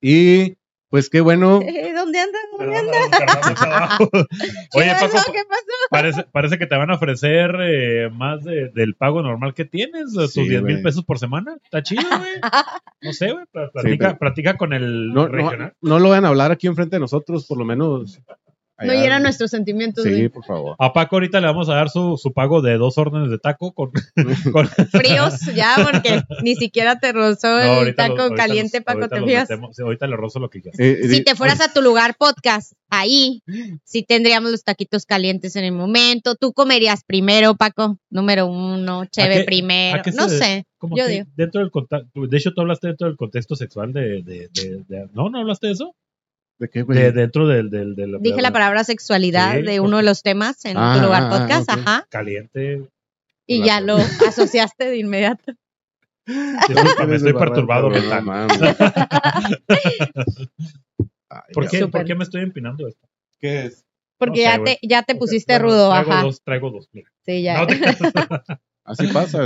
Y 0.00 0.54
pues 0.94 1.10
qué 1.10 1.20
bueno. 1.20 1.58
Eh, 1.66 1.92
¿Dónde 1.92 2.20
andas? 2.20 2.40
¿Dónde 2.56 2.72
perdón. 2.72 4.26
Oye, 4.74 4.84
¿Qué 4.84 4.90
Paco, 5.00 5.12
pasó? 5.12 5.32
¿Qué 5.32 5.42
pasó? 5.48 5.62
parece, 5.90 6.22
parece 6.30 6.56
que 6.58 6.66
te 6.66 6.76
van 6.76 6.88
a 6.92 6.94
ofrecer 6.94 7.50
eh, 7.62 8.10
más 8.12 8.44
de- 8.44 8.68
del 8.68 8.94
pago 8.94 9.20
normal 9.20 9.54
que 9.54 9.64
tienes, 9.64 10.12
tus 10.12 10.32
Sí, 10.32 10.48
10 10.48 10.62
mil 10.62 10.82
pesos 10.82 11.04
por 11.04 11.18
semana. 11.18 11.56
Está 11.64 11.82
chido, 11.82 12.02
güey. 12.08 12.30
No 13.02 13.12
sé, 13.12 13.32
güey. 13.32 13.44
pl- 13.52 13.70
Platica, 13.72 14.06
pero- 14.06 14.18
platica 14.18 14.56
con 14.56 14.72
el 14.72 15.08
No, 15.08 15.22
no, 15.22 15.28
regional. 15.28 15.74
no 15.82 15.98
lo 15.98 16.10
van 16.10 16.24
a 16.26 16.28
hablar 16.28 16.52
aquí 16.52 16.68
enfrente 16.68 16.94
de 16.96 17.00
nosotros, 17.00 17.44
por 17.46 17.58
lo 17.58 17.64
menos. 17.64 18.20
No 18.82 18.90
allá. 18.90 19.00
hieran 19.02 19.22
nuestros 19.22 19.50
sentimientos. 19.52 20.02
Sí, 20.04 20.10
güey. 20.10 20.28
por 20.28 20.44
favor. 20.44 20.74
A 20.78 20.92
Paco 20.92 21.16
ahorita 21.16 21.40
le 21.40 21.46
vamos 21.46 21.68
a 21.68 21.74
dar 21.74 21.90
su, 21.90 22.16
su 22.16 22.32
pago 22.32 22.60
de 22.60 22.76
dos 22.76 22.98
órdenes 22.98 23.30
de 23.30 23.38
taco 23.38 23.72
con, 23.72 23.92
con- 24.52 24.66
Fríos 24.90 25.40
ya, 25.54 25.76
porque 25.90 26.22
ni 26.42 26.56
siquiera 26.56 26.98
te 26.98 27.12
rozó 27.12 27.48
No, 27.48 27.82
el 27.82 27.94
taco 27.94 28.16
los- 28.16 28.32
caliente, 28.32 28.78
los- 28.78 28.84
Paco, 28.84 28.98
ahorita 29.00 29.16
¿te 29.16 29.24
fijas? 29.24 29.48
metemos. 29.50 29.76
Sí, 29.76 29.82
ahorita 29.82 30.06
le 30.08 30.16
rozo 30.16 30.38
lo 30.40 30.50
que 30.50 30.60
quieras. 30.60 30.80
Eh, 30.80 31.08
Si 31.08 31.22
te 31.22 31.34
fueras 31.36 31.60
a 31.60 31.72
tu 31.72 31.82
lugar 31.82 32.16
podcast, 32.18 32.72
ahí 32.90 33.42
sí 33.84 34.02
tendríamos 34.02 34.50
los 34.50 34.64
taquitos 34.64 35.06
calientes 35.06 35.54
en 35.56 35.64
el 35.64 35.72
momento. 35.72 36.34
Tú 36.34 36.52
comerías 36.52 37.04
primero, 37.04 37.54
Paco, 37.54 37.98
número 38.10 38.46
uno, 38.46 39.04
Cheve 39.06 39.38
qué- 39.38 39.44
primero. 39.44 40.00
a 40.00 40.02
qué 40.02 40.10
No 40.12 40.28
se- 40.28 40.38
sé, 40.38 40.66
Como 40.78 40.96
yo 40.96 41.06
digo. 41.06 41.26
dentro 41.36 41.60
del 41.60 41.70
de 42.28 42.36
hecho 42.36 42.52
tú 42.52 42.60
hablaste 42.60 42.88
dentro 42.88 43.06
del 43.06 43.16
contexto 43.16 43.54
sexual 43.56 43.92
de, 43.92 44.22
de, 44.22 44.48
de- 44.52 44.84
de- 44.88 45.08
no 45.12 45.30
no 45.30 45.38
hablaste 45.38 45.68
de 45.68 45.72
eso 45.74 45.94
¿De 46.58 46.68
qué, 46.68 46.82
güey? 46.82 46.98
de, 46.98 47.12
dentro 47.12 47.46
del, 47.48 47.68
del, 47.70 47.94
del- 47.96 48.18
Dije 48.20 48.40
la 48.40 48.52
palabra 48.52 48.84
sexualidad 48.84 49.56
Sí, 49.56 49.62
de 49.62 49.80
uno 49.80 49.96
de 49.98 50.02
los 50.04 50.22
temas 50.22 50.64
en 50.64 50.76
Ah, 50.76 50.94
tu 50.96 51.02
lugar 51.04 51.24
ah, 51.24 51.30
podcast, 51.30 51.68
ajá. 51.70 52.06
caliente 52.10 52.86
Y 53.46 53.64
ya 53.64 53.80
lo 53.80 53.96
asociaste 54.28 54.84
de 54.90 54.98
inmediato. 54.98 55.52
Discúlpame, 56.26 57.16
estoy 57.16 57.32
perturbado 57.34 57.90
No 57.90 57.96
mental. 58.00 58.24
¿Por 61.52 61.68
qué. 61.68 61.86
¿Por 61.86 62.04
qué 62.04 62.14
me 62.14 62.24
estoy 62.24 62.42
empinando 62.42 62.86
esto? 62.88 63.06
¿Qué 63.40 63.66
es? 63.66 63.84
Porque 64.18 64.44
No 64.44 64.56
ya, 64.58 64.64
te, 64.64 64.78
ya 64.82 65.02
te 65.02 65.14
pusiste 65.16 65.54
Bueno, 65.54 65.66
rudo, 65.68 65.90
traigo 65.90 66.12
ajá. 66.12 66.22
dos 66.22 66.42
traigo 66.42 66.70
dos 66.70 66.88
mira 66.92 67.10
Sí, 67.26 67.42
ya. 67.42 67.58
No 67.58 67.66
te- 67.66 67.80
Así 68.84 69.06
pasa. 69.08 69.40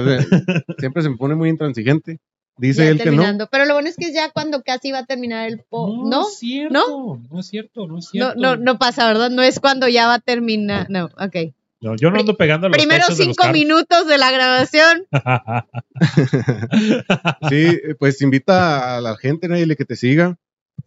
Siempre 0.79 1.03
se 1.03 1.09
me 1.11 1.17
pone 1.17 1.35
muy 1.37 1.49
intransigente. 1.49 2.19
Dice 2.59 2.85
Ya 2.85 2.91
él 2.91 3.03
que 3.03 3.11
no. 3.11 3.49
Pero 3.51 3.65
lo 3.65 3.75
bueno 3.75 3.89
es 3.89 3.97
que 3.97 4.07
es 4.07 4.15
ya 4.15 4.31
cuando 4.31 4.63
casi 4.63 4.93
va 4.93 5.01
a 5.01 5.07
terminar 5.07 5.49
el 5.49 5.61
po. 5.61 6.05
¿No? 6.09 6.29
es 6.29 6.39
cierto. 6.39 7.21
No, 7.31 7.41
es 7.41 7.47
cierto, 7.47 7.87
no 7.87 7.99
es 7.99 8.07
No, 8.07 8.11
cierto. 8.11 8.41
no, 8.41 8.57
no 8.57 8.79
pasa, 8.79 9.07
¿verdad? 9.07 9.31
No 9.31 9.43
es 9.43 9.61
cuando 9.61 9.89
ya 9.89 10.07
va 10.07 10.15
a 10.15 10.19
terminar. 10.21 10.87
No, 10.91 11.07
ok. 11.19 11.53
No, 11.81 11.95
yo 11.95 12.11
no 12.11 12.19
ando 12.19 12.37
pegando 12.37 12.67
a 12.67 12.71
los 12.71 12.77
Primero 12.77 13.05
techos 13.05 13.19
de 13.19 13.27
los 13.27 13.37
cinco 13.37 13.53
minutos 13.53 14.07
de 14.09 14.19
la 14.19 14.31
grabación. 14.33 15.07
Sí, 17.49 17.79
pues 17.99 18.21
invita 18.23 18.97
a 18.97 19.01
la 19.01 19.17
gente, 19.17 19.49
Nayeli, 19.49 19.77
que 19.77 19.85
te 19.85 19.97
siga. 19.97 20.37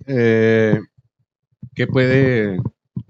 Eh, 0.05 0.79
¿Qué 1.75 1.87
puede, 1.87 2.57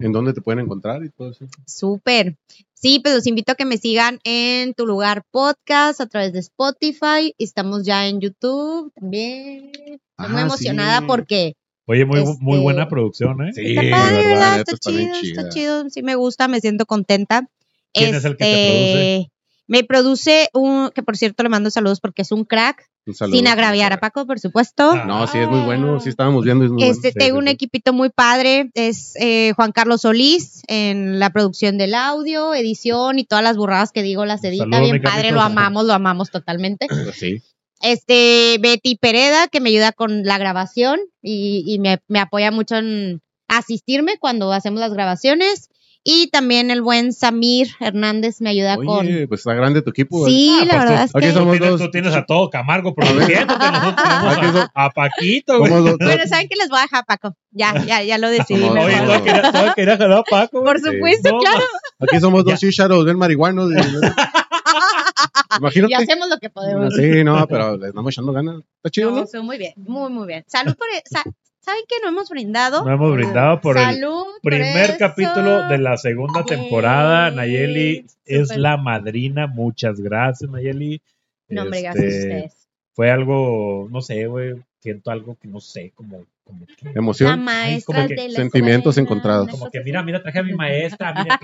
en 0.04 0.12
dónde 0.12 0.32
te 0.32 0.40
pueden 0.40 0.60
encontrar 0.64 1.04
y 1.04 1.10
todo 1.10 1.30
eso? 1.30 1.46
Súper. 1.66 2.36
Sí, 2.74 2.98
pues 3.00 3.14
los 3.14 3.26
invito 3.26 3.52
a 3.52 3.54
que 3.54 3.64
me 3.64 3.76
sigan 3.78 4.18
en 4.24 4.74
tu 4.74 4.86
lugar 4.86 5.22
podcast 5.30 6.00
a 6.00 6.06
través 6.06 6.32
de 6.32 6.40
Spotify. 6.40 7.34
Estamos 7.38 7.84
ya 7.84 8.06
en 8.08 8.20
YouTube 8.20 8.92
también. 8.94 9.70
Estoy 9.74 10.28
muy 10.28 10.40
Ah, 10.40 10.42
emocionada 10.42 10.98
sí. 11.00 11.04
porque 11.06 11.54
Oye, 11.86 12.04
muy, 12.04 12.20
Este- 12.20 12.36
muy 12.40 12.58
buena 12.60 12.88
producción, 12.88 13.42
¿eh? 13.46 13.52
Sí, 13.54 13.70
está 13.76 13.82
la 13.82 13.90
padre, 13.96 14.26
verdad, 14.28 14.60
Está 14.60 14.76
chido, 14.78 15.14
está 15.22 15.48
chido. 15.48 15.90
Sí 15.90 16.02
me 16.02 16.14
gusta, 16.14 16.46
me 16.48 16.60
siento 16.60 16.86
contenta. 16.86 17.48
¿Quién 17.92 18.14
es 18.14 18.24
el 18.24 18.36
que 18.36 18.44
te 18.44 19.16
Este, 19.18 19.32
Me 19.66 19.82
produce 19.84 20.48
un, 20.54 20.90
que 20.94 21.02
por 21.02 21.16
cierto 21.16 21.42
le 21.42 21.48
mando 21.48 21.70
saludos 21.70 22.00
porque 22.00 22.22
es 22.22 22.30
un 22.32 22.44
crack, 22.44 22.88
Un 23.04 23.14
saludo. 23.14 23.36
sin 23.36 23.48
agraviar 23.48 23.92
a 23.92 23.98
Paco, 24.00 24.26
por 24.26 24.38
supuesto. 24.38 24.92
Ah. 24.92 25.04
No, 25.06 25.26
sí, 25.26 25.38
es 25.38 25.48
muy 25.48 25.60
bueno. 25.60 25.98
Sí, 26.00 26.08
estábamos 26.08 26.44
viendo. 26.44 26.64
Es 26.64 26.70
muy 26.70 26.82
Este, 26.84 27.10
tengo 27.12 27.36
sí, 27.36 27.38
un 27.40 27.44
sí. 27.46 27.50
equipito 27.50 27.92
muy 27.92 28.10
padre, 28.10 28.70
es 28.74 29.14
eh, 29.16 29.52
Juan 29.56 29.72
Carlos 29.72 30.02
Solís 30.02 30.62
en 30.68 31.18
la 31.18 31.30
producción 31.30 31.78
del 31.78 31.94
audio, 31.94 32.54
edición 32.54 33.18
y 33.18 33.24
todas 33.24 33.42
las 33.42 33.56
burradas 33.56 33.90
que 33.92 34.02
digo 34.02 34.24
las 34.24 34.44
edita 34.44 34.64
Saludos, 34.64 34.82
bien 34.82 35.02
padre, 35.02 35.14
Carlitos. 35.28 35.34
lo 35.34 35.40
amamos, 35.42 35.84
lo 35.86 35.94
amamos 35.94 36.30
totalmente. 36.30 36.86
bueno. 36.88 37.10
Sí. 37.12 37.42
Este, 37.80 38.58
Betty 38.60 38.96
Pereda, 38.96 39.48
que 39.48 39.60
me 39.60 39.70
ayuda 39.70 39.90
con 39.90 40.22
la 40.22 40.38
grabación 40.38 41.00
y, 41.20 41.64
y 41.66 41.80
me, 41.80 41.98
me 42.06 42.20
apoya 42.20 42.52
mucho 42.52 42.76
en 42.76 43.20
asistirme 43.48 44.18
cuando 44.18 44.52
hacemos 44.52 44.78
las 44.80 44.92
grabaciones. 44.94 45.68
Y 46.04 46.30
también 46.30 46.72
el 46.72 46.82
buen 46.82 47.12
Samir 47.12 47.68
Hernández 47.78 48.40
me 48.40 48.50
ayuda 48.50 48.74
con... 48.76 48.88
Oye, 49.06 49.28
pues 49.28 49.40
está 49.42 49.54
grande 49.54 49.82
tu 49.82 49.90
equipo. 49.90 50.26
Sí, 50.26 50.50
Ah, 50.60 50.64
la 50.64 50.72
pues 50.74 50.84
verdad 50.84 51.04
es 51.04 51.14
aquí 51.14 51.26
que... 51.26 51.32
somos 51.32 51.52
Tú 51.54 51.58
tienes, 51.60 51.70
dos. 51.70 51.80
tú 51.80 51.90
tienes 51.92 52.14
a 52.14 52.26
todo 52.26 52.50
Camargo 52.50 52.92
produciéndote. 52.94 53.64
Nosotros 53.70 53.96
tenemos 54.04 54.36
Aquí 54.36 54.46
a, 54.74 54.84
a 54.84 54.90
Paquito, 54.90 55.58
güey. 55.58 55.70
Somos 55.70 55.84
dos- 55.98 55.98
¿saben 56.28 56.48
qué 56.48 56.56
les 56.56 56.68
voy 56.70 56.78
a 56.80 56.82
dejar, 56.82 57.04
Paco? 57.06 57.36
Ya, 57.52 57.84
ya, 57.84 58.02
ya 58.02 58.18
lo 58.18 58.30
decidí. 58.30 58.60
Somos- 58.62 58.84
Oye, 58.84 58.96
todo 59.00 59.22
quería, 59.22 59.52
todo 59.52 59.74
quería 59.76 59.96
jalar 59.96 60.18
a 60.18 60.22
Paco. 60.24 60.64
Por 60.64 60.80
supuesto, 60.80 61.30
No, 61.30 61.38
claro. 61.38 61.60
Aquí 62.00 62.18
somos 62.20 62.44
dos 62.44 62.58
chícharos, 62.58 63.04
bien 63.04 63.16
marihuanos. 63.18 63.70
Imagínate. 65.58 65.92
Y 65.92 65.94
hacemos 65.94 66.28
lo 66.28 66.38
que 66.38 66.50
podemos. 66.50 66.94
Sí, 66.94 67.22
no, 67.24 67.46
pero 67.46 67.76
le 67.76 67.88
estamos 67.88 68.12
echando 68.12 68.32
ganas. 68.32 68.56
Está 68.76 68.90
chido, 68.90 69.10
No, 69.10 69.24
¿no? 69.32 69.42
muy 69.44 69.58
bien, 69.58 69.72
muy, 69.76 70.10
muy 70.10 70.26
bien. 70.26 70.44
Salud 70.48 70.74
por... 70.76 70.88
e- 70.88 71.02
sa- 71.08 71.24
¿Saben 71.64 71.84
que 71.88 71.96
no 72.02 72.08
hemos 72.08 72.28
brindado? 72.28 72.84
No 72.84 72.92
hemos 72.92 73.12
brindado 73.14 73.60
por 73.60 73.78
el 73.78 73.84
Salud 73.84 74.24
por 74.42 74.52
primer 74.52 74.96
capítulo 74.98 75.68
de 75.68 75.78
la 75.78 75.96
segunda 75.96 76.44
temporada. 76.44 77.28
Yay, 77.28 77.36
Nayeli 77.36 78.06
es 78.26 78.48
súper. 78.48 78.58
la 78.58 78.76
madrina. 78.76 79.46
Muchas 79.46 80.00
gracias, 80.00 80.50
Nayeli. 80.50 81.00
No, 81.48 81.62
hombre, 81.62 81.78
Este, 81.78 81.90
gracias 81.90 82.14
a 82.14 82.18
ustedes. 82.18 82.68
Fue 82.94 83.10
algo, 83.12 83.88
no 83.90 84.00
sé, 84.00 84.26
güey. 84.26 84.56
Siento 84.80 85.12
algo 85.12 85.36
que 85.40 85.46
no 85.46 85.60
sé, 85.60 85.92
como, 85.94 86.24
como 86.52 86.66
que, 86.66 86.84
La 86.84 86.92
Emoción. 86.94 87.44
maestra 87.44 87.94
como 87.96 88.08
que 88.08 88.14
de 88.14 88.28
la 88.28 88.34
sentimientos 88.36 88.96
escuela, 88.98 89.10
encontrados. 89.18 89.48
como 89.50 89.70
que 89.70 89.80
mira, 89.82 90.02
mira, 90.02 90.22
traje 90.22 90.38
a 90.38 90.42
mi 90.42 90.52
maestra. 90.56 91.14
mira 91.14 91.38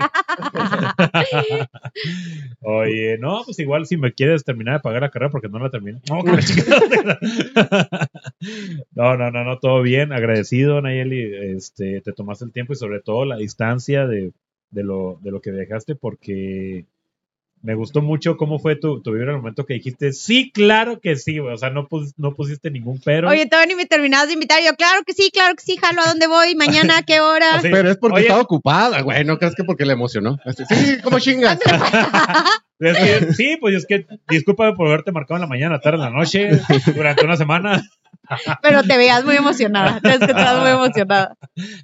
que- 1.29 1.67
Oye, 2.61 3.17
no, 3.17 3.41
pues 3.45 3.59
igual 3.59 3.85
si 3.85 3.97
me 3.97 4.13
quieres 4.13 4.43
terminar 4.43 4.75
de 4.75 4.79
pagar 4.81 5.01
la 5.01 5.09
carrera 5.09 5.31
porque 5.31 5.49
no 5.49 5.59
la 5.59 5.69
terminé. 5.69 5.99
No, 8.95 9.17
no, 9.17 9.31
no, 9.31 9.43
no, 9.43 9.59
todo 9.59 9.81
bien. 9.81 10.11
Agradecido, 10.13 10.81
Nayeli. 10.81 11.55
Este, 11.55 12.01
te 12.01 12.11
tomaste 12.13 12.45
el 12.45 12.51
tiempo 12.51 12.73
y 12.73 12.75
sobre 12.75 12.99
todo 13.01 13.25
la 13.25 13.37
distancia 13.37 14.07
de, 14.07 14.31
de, 14.71 14.83
lo, 14.83 15.19
de 15.21 15.31
lo 15.31 15.41
que 15.41 15.51
dejaste 15.51 15.95
porque 15.95 16.85
me 17.61 17.75
gustó 17.75 18.01
mucho 18.01 18.37
cómo 18.37 18.57
fue 18.59 18.75
tu, 18.75 19.01
tu 19.01 19.11
vibra 19.11 19.31
en 19.31 19.35
el 19.35 19.41
momento 19.41 19.65
que 19.65 19.73
dijiste, 19.75 20.13
sí, 20.13 20.51
claro 20.51 20.99
que 21.01 21.15
sí, 21.17 21.39
güey. 21.39 21.53
O 21.53 21.57
sea, 21.57 21.69
no, 21.69 21.87
pus- 21.87 22.13
no 22.17 22.33
pusiste 22.33 22.71
ningún 22.71 23.01
pero. 23.03 23.29
Oye, 23.29 23.45
todavía 23.47 23.67
ni 23.67 23.75
me 23.75 23.85
terminabas 23.85 24.27
de 24.27 24.33
invitar. 24.33 24.59
Yo, 24.65 24.73
claro 24.75 25.03
que 25.05 25.13
sí, 25.13 25.29
claro 25.31 25.55
que 25.55 25.63
sí, 25.63 25.77
jalo 25.77 26.01
a 26.01 26.07
dónde 26.07 26.27
voy, 26.27 26.55
mañana, 26.55 26.97
a 26.99 27.03
qué 27.03 27.19
hora. 27.19 27.55
Así, 27.55 27.69
Pero 27.69 27.91
es 27.91 27.97
porque 27.97 28.15
Oye, 28.17 28.25
estaba 28.25 28.41
ocupada, 28.41 29.01
güey. 29.01 29.23
No 29.25 29.37
crees 29.37 29.55
que 29.55 29.63
porque 29.63 29.85
le 29.85 29.93
emocionó. 29.93 30.37
Este, 30.45 30.65
Sí, 30.65 31.01
como 31.01 31.19
chingas. 31.19 31.59
Es 32.79 32.97
que- 32.97 33.33
sí, 33.33 33.57
pues 33.59 33.75
es 33.75 33.85
que 33.85 34.05
discúlpame 34.29 34.71
por 34.73 34.87
haberte 34.87 35.11
marcado 35.11 35.35
en 35.35 35.41
la 35.41 35.47
mañana, 35.47 35.81
tarde, 35.81 35.97
en 35.97 36.03
la 36.03 36.17
noche, 36.17 36.49
durante 36.95 37.25
una 37.25 37.35
semana. 37.35 37.83
Pero 38.61 38.83
te 38.83 38.95
veías 38.95 39.25
muy 39.25 39.35
emocionada. 39.35 39.99
Te 39.99 40.13
estabas 40.13 40.61
muy 40.61 40.69
emocionada. 40.69 41.35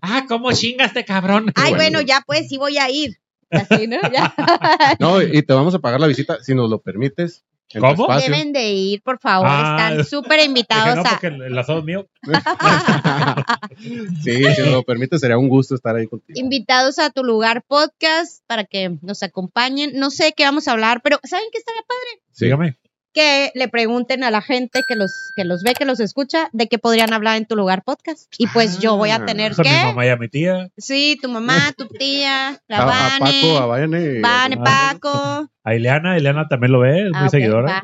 Ah, 0.02 0.24
¿cómo 0.28 0.54
chinga 0.54 0.86
este 0.86 1.04
cabrón? 1.04 1.52
Ay, 1.56 1.72
bueno. 1.74 1.76
bueno, 1.76 2.02
ya 2.02 2.22
pues, 2.26 2.48
sí 2.48 2.58
voy 2.58 2.78
a 2.78 2.90
ir. 2.90 3.18
Así, 3.70 3.88
¿no? 3.88 3.98
Ya. 4.12 4.34
No, 5.00 5.22
y 5.22 5.42
te 5.42 5.54
vamos 5.54 5.76
a 5.76 5.80
pagar 5.80 6.00
la 6.00 6.08
visita 6.08 6.38
si 6.42 6.56
nos 6.56 6.70
lo 6.70 6.80
permites. 6.80 7.44
¿Cómo? 7.80 8.08
Deben 8.20 8.54
de 8.54 8.70
ir, 8.70 9.02
por 9.02 9.20
favor. 9.20 9.48
Ah. 9.50 9.90
Están 9.90 10.06
súper 10.06 10.46
invitados 10.46 10.96
no, 10.96 11.02
a. 11.02 11.10
porque 11.10 11.28
el, 11.28 11.42
el 11.42 11.58
asado 11.58 11.80
es 11.80 11.86
mío. 11.86 12.08
sí, 14.24 14.44
si 14.56 14.62
nos 14.62 14.72
lo 14.72 14.84
permites, 14.84 15.20
sería 15.20 15.38
un 15.38 15.50
gusto 15.50 15.76
estar 15.76 15.96
ahí 15.96 16.08
contigo. 16.08 16.40
invitados 16.40 17.00
a 17.00 17.10
tu 17.10 17.24
lugar 17.24 17.64
podcast 17.68 18.44
para 18.48 18.64
que 18.66 18.98
nos 19.02 19.24
acompañen. 19.24 19.92
No 19.96 20.12
sé 20.12 20.34
qué 20.38 20.44
vamos 20.44 20.68
a 20.68 20.74
hablar, 20.74 21.02
pero 21.04 21.20
¿saben 21.24 21.48
qué 21.52 21.58
estaría 21.58 21.82
padre? 21.82 22.22
Sí. 22.32 22.76
Que 23.16 23.52
le 23.56 23.70
pregunten 23.70 24.26
a 24.26 24.30
la 24.30 24.42
gente 24.42 24.84
que 24.86 24.96
los, 24.96 25.32
que 25.38 25.46
los 25.46 25.64
ve, 25.64 25.74
que 25.74 25.86
los 25.86 26.02
escucha, 26.02 26.50
de 26.52 26.68
qué 26.68 26.78
podrían 26.78 27.14
hablar 27.14 27.38
en 27.38 27.46
tu 27.46 27.56
lugar 27.56 27.82
podcast. 27.84 28.26
Y 28.38 28.46
pues 28.48 28.80
yo 28.80 28.98
voy 28.98 29.10
a 29.12 29.16
Ah. 29.16 29.26
tener 29.26 29.54
a 29.54 29.56
mi 29.58 29.64
que. 29.64 29.86
mamá 29.86 30.06
y 30.06 30.10
a 30.10 30.18
mi 30.18 30.28
tía. 30.28 30.70
Sí, 30.78 31.18
tu 31.22 31.30
mamá, 31.30 31.72
tu 31.78 31.88
tía, 31.88 32.62
la 32.68 32.78
A, 32.80 32.82
a 32.82 33.20
Vane, 33.20 33.42
Paco, 33.42 33.58
a 33.58 33.66
Vane. 33.68 34.20
Vane, 34.20 34.58
Ah. 34.60 34.92
Paco. 34.92 35.50
A 35.64 35.74
Ileana, 35.76 36.18
Ileana 36.18 36.48
también 36.50 36.74
lo 36.74 36.82
ve, 36.82 37.04
es 37.08 37.12
Ah, 37.14 37.18
muy 37.20 37.28
ok, 37.28 37.32
seguidora. 37.32 37.84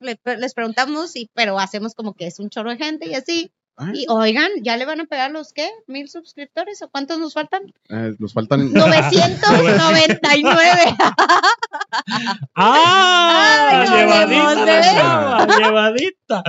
Le- 0.00 0.18
les 0.38 0.54
preguntamos, 0.54 1.14
y, 1.16 1.28
pero 1.34 1.58
hacemos 1.60 1.94
como 1.94 2.14
que 2.14 2.26
es 2.26 2.38
un 2.40 2.48
chorro 2.48 2.70
de 2.70 2.78
gente 2.78 3.06
y 3.08 3.14
así. 3.14 3.52
Ah, 3.76 3.90
Y 3.94 4.04
oigan, 4.08 4.50
¿ya 4.62 4.76
le 4.76 4.84
van 4.84 5.00
a 5.00 5.06
pegar 5.06 5.30
los 5.30 5.52
qué? 5.54 5.66
¿Mil 5.86 6.06
suscriptores 6.08 6.82
o 6.82 6.90
cuántos 6.90 7.18
nos 7.18 7.32
faltan? 7.32 7.62
eh, 7.88 8.14
nos 8.18 8.32
faltan. 8.34 8.60
999. 8.72 10.96
¡Ah! 12.54 13.68
Ay, 13.70 13.88
no 13.88 13.96
llevadita, 13.96 14.64
la 14.64 15.46
chava, 15.46 15.58
llevadita. 15.58 16.42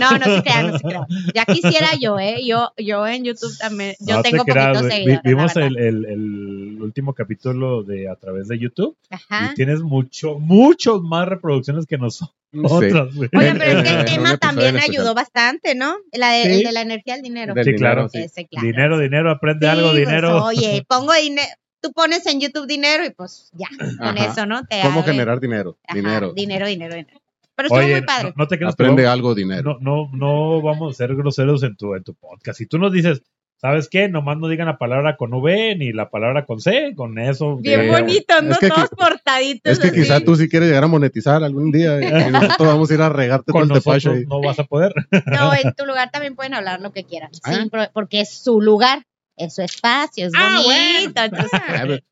No, 0.00 0.18
no 0.18 0.24
se 0.36 0.42
crean, 0.42 0.66
no 0.70 0.78
se 0.78 0.84
crean. 0.84 1.06
Ya 1.34 1.44
quisiera 1.44 1.88
yo, 2.00 2.18
¿eh? 2.18 2.44
Yo, 2.46 2.72
yo 2.76 3.06
en 3.06 3.24
YouTube 3.24 3.56
también, 3.58 3.94
yo 4.00 4.16
No 4.16 4.22
te 4.22 4.30
tengo 4.30 4.44
creas, 4.44 4.68
poquitos 4.68 4.92
seguidores. 4.92 5.20
Vimos 5.24 5.56
el- 5.56 5.76
el 5.78 6.78
último 6.82 7.14
capítulo 7.14 7.82
de 7.82 8.08
a 8.08 8.16
través 8.16 8.48
de 8.48 8.58
YouTube 8.58 8.96
Ajá. 9.10 9.50
y 9.52 9.54
tienes 9.54 9.80
mucho, 9.80 10.38
muchos 10.38 11.02
más 11.02 11.26
reproducciones 11.28 11.86
que 11.86 11.98
nosotros. 11.98 12.34
Sí. 12.54 13.16
güey. 13.16 13.28
Oye, 13.36 13.48
en- 13.48 13.58
pero 13.58 13.80
es 13.80 13.88
que 13.88 13.94
el 14.00 14.04
tema 14.04 14.36
también 14.38 14.76
ayudó 14.78 15.14
bastante, 15.14 15.74
¿no? 15.74 15.96
La 16.12 16.30
de- 16.30 16.42
Sí. 16.44 16.50
El 16.52 16.62
de 16.62 16.72
la 16.72 16.80
energía 16.82 17.14
del 17.14 17.22
dinero. 17.22 17.54
Del 17.54 17.64
Sí, 17.64 17.72
dinero, 17.72 17.94
claro. 17.94 18.08
sí. 18.08 18.18
Ese, 18.18 18.46
claro. 18.46 18.66
Dinero, 18.66 18.98
dinero, 18.98 19.30
aprende 19.30 19.66
Sí, 19.66 19.70
algo, 19.72 19.90
pues, 19.90 19.98
dinero. 20.06 20.44
oye, 20.44 20.84
pongo 20.88 21.12
dinero. 21.14 21.48
Tú 21.80 21.92
pones 21.92 22.24
en 22.26 22.40
YouTube 22.40 22.66
dinero 22.66 23.04
y 23.04 23.10
pues 23.10 23.50
ya, 23.52 23.66
con 23.98 24.16
Ajá. 24.18 24.32
eso, 24.32 24.46
¿no? 24.46 24.64
Te 24.64 24.80
¿Cómo 24.82 25.00
abre- 25.00 25.12
generar 25.12 25.38
dinero? 25.40 25.76
Ajá, 25.86 25.96
dinero. 25.96 26.32
Dinero, 26.34 26.66
dinero, 26.66 26.94
dinero. 26.94 27.20
Pero 27.56 27.66
estuvo 27.66 27.78
Oye, 27.80 27.92
muy 27.92 28.02
padre. 28.06 28.28
no, 28.30 28.34
no 28.36 28.48
te 28.48 28.56
creas 28.58 28.74
que 28.74 28.82
Aprende 28.82 29.06
algo, 29.06 29.34
dinero. 29.34 29.78
no, 29.80 30.08
no, 30.10 30.10
no 30.16 30.62
vamos 30.62 30.94
a 30.94 30.96
ser 30.96 31.14
groseros 31.14 31.62
en 31.62 31.76
tu, 31.76 31.94
en 31.94 32.02
tu 32.02 32.14
podcast. 32.14 32.58
Si 32.58 32.66
tú 32.66 32.78
nos 32.78 32.90
dices, 32.92 33.22
¿sabes 33.64 33.88
qué? 33.88 34.10
Nomás 34.10 34.36
no 34.36 34.48
digan 34.48 34.66
la 34.66 34.76
palabra 34.76 35.16
con 35.16 35.32
V 35.32 35.74
ni 35.76 35.90
la 35.94 36.10
palabra 36.10 36.44
con 36.44 36.60
C, 36.60 36.92
con 36.94 37.18
eso. 37.18 37.56
Bien 37.56 37.80
Eh, 37.80 37.88
bonito, 37.90 38.42
¿no? 38.42 38.50
es 38.52 38.58
que 38.58 38.68
Todos 38.68 38.90
portaditos. 38.90 39.72
Es 39.72 39.78
que 39.78 39.86
así. 39.88 39.96
quizá 40.02 40.20
tú 40.20 40.36
sí 40.36 40.50
quieres 40.50 40.68
llegar 40.68 40.84
a 40.84 40.88
monetizar 40.88 41.42
algún 41.42 41.72
día 41.72 41.98
y 41.98 42.02
nosotros 42.30 42.68
vamos 42.68 42.90
a 42.90 42.94
ir 42.94 43.00
a 43.00 43.08
regarte 43.08 43.52
todo 43.52 43.60
con 43.62 43.70
el 43.70 43.78
tepache 43.82 44.08
nosotros 44.10 44.16
ahí. 44.18 44.26
no 44.28 44.42
vas 44.46 44.58
a 44.58 44.64
poder. 44.64 44.92
No, 45.26 45.54
en 45.54 45.72
tu 45.78 45.86
lugar 45.86 46.10
también 46.10 46.34
pueden 46.36 46.52
hablar 46.52 46.82
lo 46.82 46.92
que 46.92 47.04
quieran. 47.04 47.30
Ah. 47.42 47.54
Sí, 47.54 47.70
porque 47.94 48.20
es 48.20 48.34
su 48.42 48.60
lugar, 48.60 49.04
es 49.36 49.54
su 49.54 49.62
espacio, 49.62 50.26
es 50.26 50.32
Ah, 50.36 50.60
bonito. 50.62 51.22
Entonces, 51.22 51.50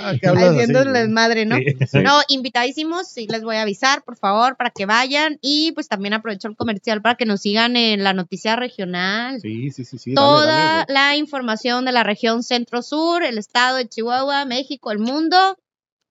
Ah, 0.00 0.10
ah, 0.10 0.14
¿qué 0.20 0.28
hablas 0.28 0.44
así, 0.44 0.54
haciéndoles 0.60 1.08
madre, 1.08 1.46
¿no? 1.46 1.56
Sí. 1.56 1.64
Sí. 1.86 1.98
No, 1.98 2.20
invitadísimos, 2.28 3.08
sí 3.08 3.26
les 3.28 3.42
voy 3.42 3.56
a 3.56 3.62
avisar, 3.62 4.02
por 4.02 4.16
favor, 4.16 4.56
para 4.56 4.70
que 4.70 4.86
vayan. 4.86 5.38
Y 5.40 5.72
pues 5.72 5.88
también 5.88 6.14
aprovecho 6.14 6.48
el 6.48 6.56
comercial 6.56 7.02
para 7.02 7.16
que 7.16 7.26
nos 7.26 7.40
sigan 7.42 7.76
en 7.76 8.02
la 8.04 8.12
noticia 8.12 8.56
regional. 8.56 9.40
Sí, 9.40 9.70
sí, 9.70 9.84
sí, 9.84 9.98
sí. 9.98 10.14
dale, 10.14 10.26
Toda 10.26 10.46
dale, 10.46 10.92
la 10.92 11.16
información 11.16 11.84
de 11.84 11.92
la 11.92 12.02
región 12.02 12.42
centro-sur, 12.42 13.22
el 13.24 13.38
estado 13.38 13.76
de 13.76 13.88
Chihuahua, 13.88 14.44
México, 14.44 14.90
el 14.92 14.98
mundo, 14.98 15.58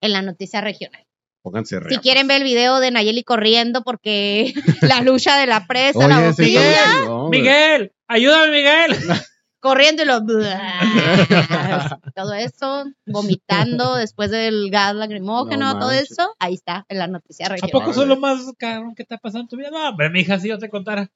en 0.00 0.12
la 0.12 0.22
noticia 0.22 0.60
regional. 0.60 1.04
Pónganse 1.42 1.78
Si 1.88 1.96
quieren 1.98 2.28
ver 2.28 2.42
el 2.42 2.44
video 2.44 2.80
de 2.80 2.90
Nayeli 2.90 3.24
corriendo 3.24 3.82
porque 3.82 4.52
la 4.82 5.00
lucha 5.00 5.38
de 5.38 5.46
la 5.46 5.66
presa, 5.66 6.06
la 6.06 6.34
Oye, 6.38 6.76
no, 7.06 7.28
güey. 7.28 7.40
Miguel, 7.40 7.92
ayúdame, 8.06 8.50
Miguel. 8.52 8.96
corriendo 9.60 10.02
y 10.02 10.06
lo. 10.06 10.20
todo 12.14 12.34
eso, 12.34 12.84
vomitando 13.06 13.94
después 13.96 14.30
del 14.30 14.70
gas 14.70 14.94
lacrimógeno, 14.94 15.74
No 15.74 15.78
todo 15.78 15.92
eso. 15.92 16.34
Ahí 16.38 16.54
está, 16.54 16.84
en 16.88 16.98
la 16.98 17.06
noticia 17.06 17.46
¿A 17.46 17.50
regional. 17.50 17.72
poco 17.72 17.90
eso 17.92 18.02
es 18.02 18.08
lo 18.08 18.16
más 18.16 18.40
cabrón 18.58 18.94
que 18.94 19.04
te 19.04 19.14
ha 19.14 19.18
pasado 19.18 19.42
en 19.42 19.48
tu 19.48 19.56
vida? 19.56 19.70
No, 19.70 19.90
hombre, 19.90 20.10
mija, 20.10 20.38
si 20.38 20.48
yo 20.48 20.58
te 20.58 20.68
contara. 20.68 21.10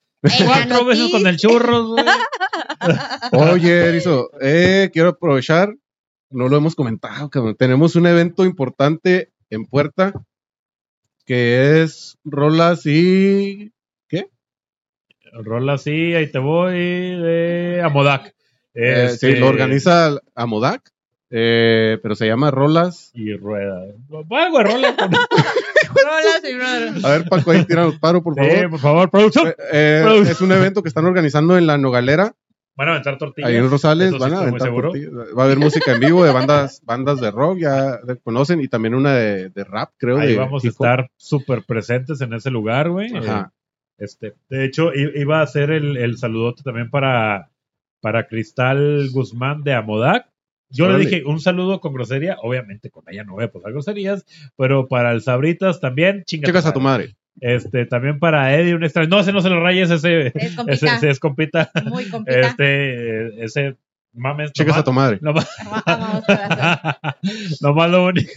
Cuatro 0.47 0.85
veces 0.87 1.11
con 1.11 1.27
el 1.27 1.37
churros, 1.37 1.89
güey. 1.89 2.05
Oye, 3.33 3.89
Erizo, 3.89 4.31
eh, 4.41 4.89
quiero 4.93 5.11
aprovechar, 5.11 5.75
no 6.31 6.49
lo 6.49 6.57
hemos 6.57 6.75
comentado, 6.75 7.29
cabrón. 7.29 7.57
Tenemos 7.57 7.95
un 7.97 8.07
evento 8.07 8.45
importante 8.45 9.33
en 9.51 9.67
puerta 9.67 10.15
que 11.27 11.83
es 11.83 12.19
Rolas 12.25 12.87
y. 12.87 13.71
Rola 15.43 15.73
así, 15.73 16.15
ahí 16.15 16.31
te 16.31 16.39
voy, 16.39 16.75
de 16.75 17.83
Amodac. 17.83 18.34
Eh, 18.75 19.05
Este, 19.07 19.35
sí, 19.35 19.39
lo 19.41 19.49
organiza 19.49 20.17
Amodac, 20.35 20.91
eh, 21.31 21.99
pero 22.03 22.15
se 22.15 22.27
llama 22.27 22.51
Rolas. 22.51 23.11
Y 23.15 23.35
rueda. 23.37 23.83
Algo 24.31 24.59
de 24.59 24.65
rola. 24.65 24.97
con- 24.97 25.11
Rolas 25.95 26.43
y 26.45 26.53
rolas. 26.55 27.05
A 27.05 27.09
ver, 27.11 27.29
Paco, 27.29 27.51
ahí 27.53 27.65
tíranos 27.65 27.99
paro, 27.99 28.23
por 28.23 28.35
favor. 28.35 28.51
Sí, 28.53 28.69
por 28.69 28.79
favor, 28.81 29.11
producción. 29.11 29.49
Eh, 29.49 29.55
eh, 29.73 30.23
es 30.29 30.41
un 30.41 30.53
evento 30.53 30.83
que 30.83 30.89
están 30.89 31.05
organizando 31.07 31.57
en 31.57 31.67
la 31.67 31.79
Nogalera, 31.79 32.35
Van 32.77 32.89
a 32.89 32.91
aventar 32.93 33.17
tortillas. 33.19 33.49
ahí 33.49 33.57
en 33.57 33.71
Rosales. 33.71 34.09
Eso 34.09 34.17
sí 34.17 34.21
van 34.21 34.35
a 34.35 34.41
aventar 34.41 34.69
tortillas. 34.75 35.11
Va 35.39 35.43
a 35.43 35.47
haber 35.47 35.59
música 35.61 35.93
en 35.93 36.01
vivo 36.01 36.25
de 36.25 36.33
bandas, 36.33 36.81
bandas 36.85 37.21
de 37.21 37.31
rock, 37.31 37.59
ya 37.61 38.01
conocen, 38.25 38.61
y 38.61 38.67
también 38.67 38.95
una 38.97 39.15
de, 39.15 39.51
de 39.51 39.63
rap, 39.65 39.93
creo. 39.97 40.19
Ahí 40.19 40.33
de 40.33 40.39
vamos 40.39 40.65
a 40.65 40.69
estar 40.69 41.09
súper 41.17 41.63
presentes 41.65 42.21
en 42.21 42.33
ese 42.33 42.51
lugar, 42.51 42.91
güey. 42.91 43.17
Ajá. 43.17 43.53
Eh, 43.53 44.05
Este, 44.05 44.35
de 44.51 44.65
hecho, 44.65 44.91
iba 44.93 45.39
a 45.39 45.43
hacer 45.45 45.71
el, 45.71 45.97
el 45.97 46.19
saludote 46.19 46.65
también 46.65 46.91
para, 46.91 47.49
para 48.05 48.27
Cristal 48.27 49.09
Guzmán 49.13 49.65
de 49.65 49.73
Amodac. 49.73 50.29
Yo 50.69 50.85
Órale. 50.85 51.05
le 51.05 51.09
dije 51.11 51.25
un 51.25 51.41
saludo 51.41 51.81
con 51.81 51.95
grosería, 51.95 52.37
obviamente 52.43 52.91
con 52.91 53.03
ella 53.09 53.25
no 53.25 53.33
voy 53.33 53.45
a 53.45 53.51
pasar 53.51 53.73
groserías, 53.73 54.27
pero 54.59 54.89
para 54.89 55.11
el 55.13 55.23
Sabritas 55.23 55.81
también, 55.81 56.23
chinga 56.27 56.45
Checas 56.47 56.67
a 56.67 56.75
tu 56.75 56.81
madre. 56.81 57.17
Este, 57.41 57.87
también 57.87 58.19
para 58.19 58.55
Eddie, 58.55 58.75
un 58.75 58.85
extraño. 58.85 59.09
No, 59.09 59.21
ese 59.21 59.33
no 59.33 59.41
se 59.41 59.49
lo 59.49 59.59
rayes, 59.63 59.91
ese, 59.91 60.33
Es 60.35 60.55
compita. 60.55 60.97
ese 60.97 61.09
es 61.11 61.19
compita. 61.19 61.71
Muy 61.87 62.05
compita. 62.11 62.41
Este, 62.41 63.43
ese 63.43 63.77
mames. 64.13 64.53
Nomás- 64.55 64.77
a 64.79 64.85
tu 64.85 64.93
madre. 64.93 65.19
nomás-. 65.23 65.49
Nomás 67.63 67.91
lo 67.91 68.05
único, 68.05 68.33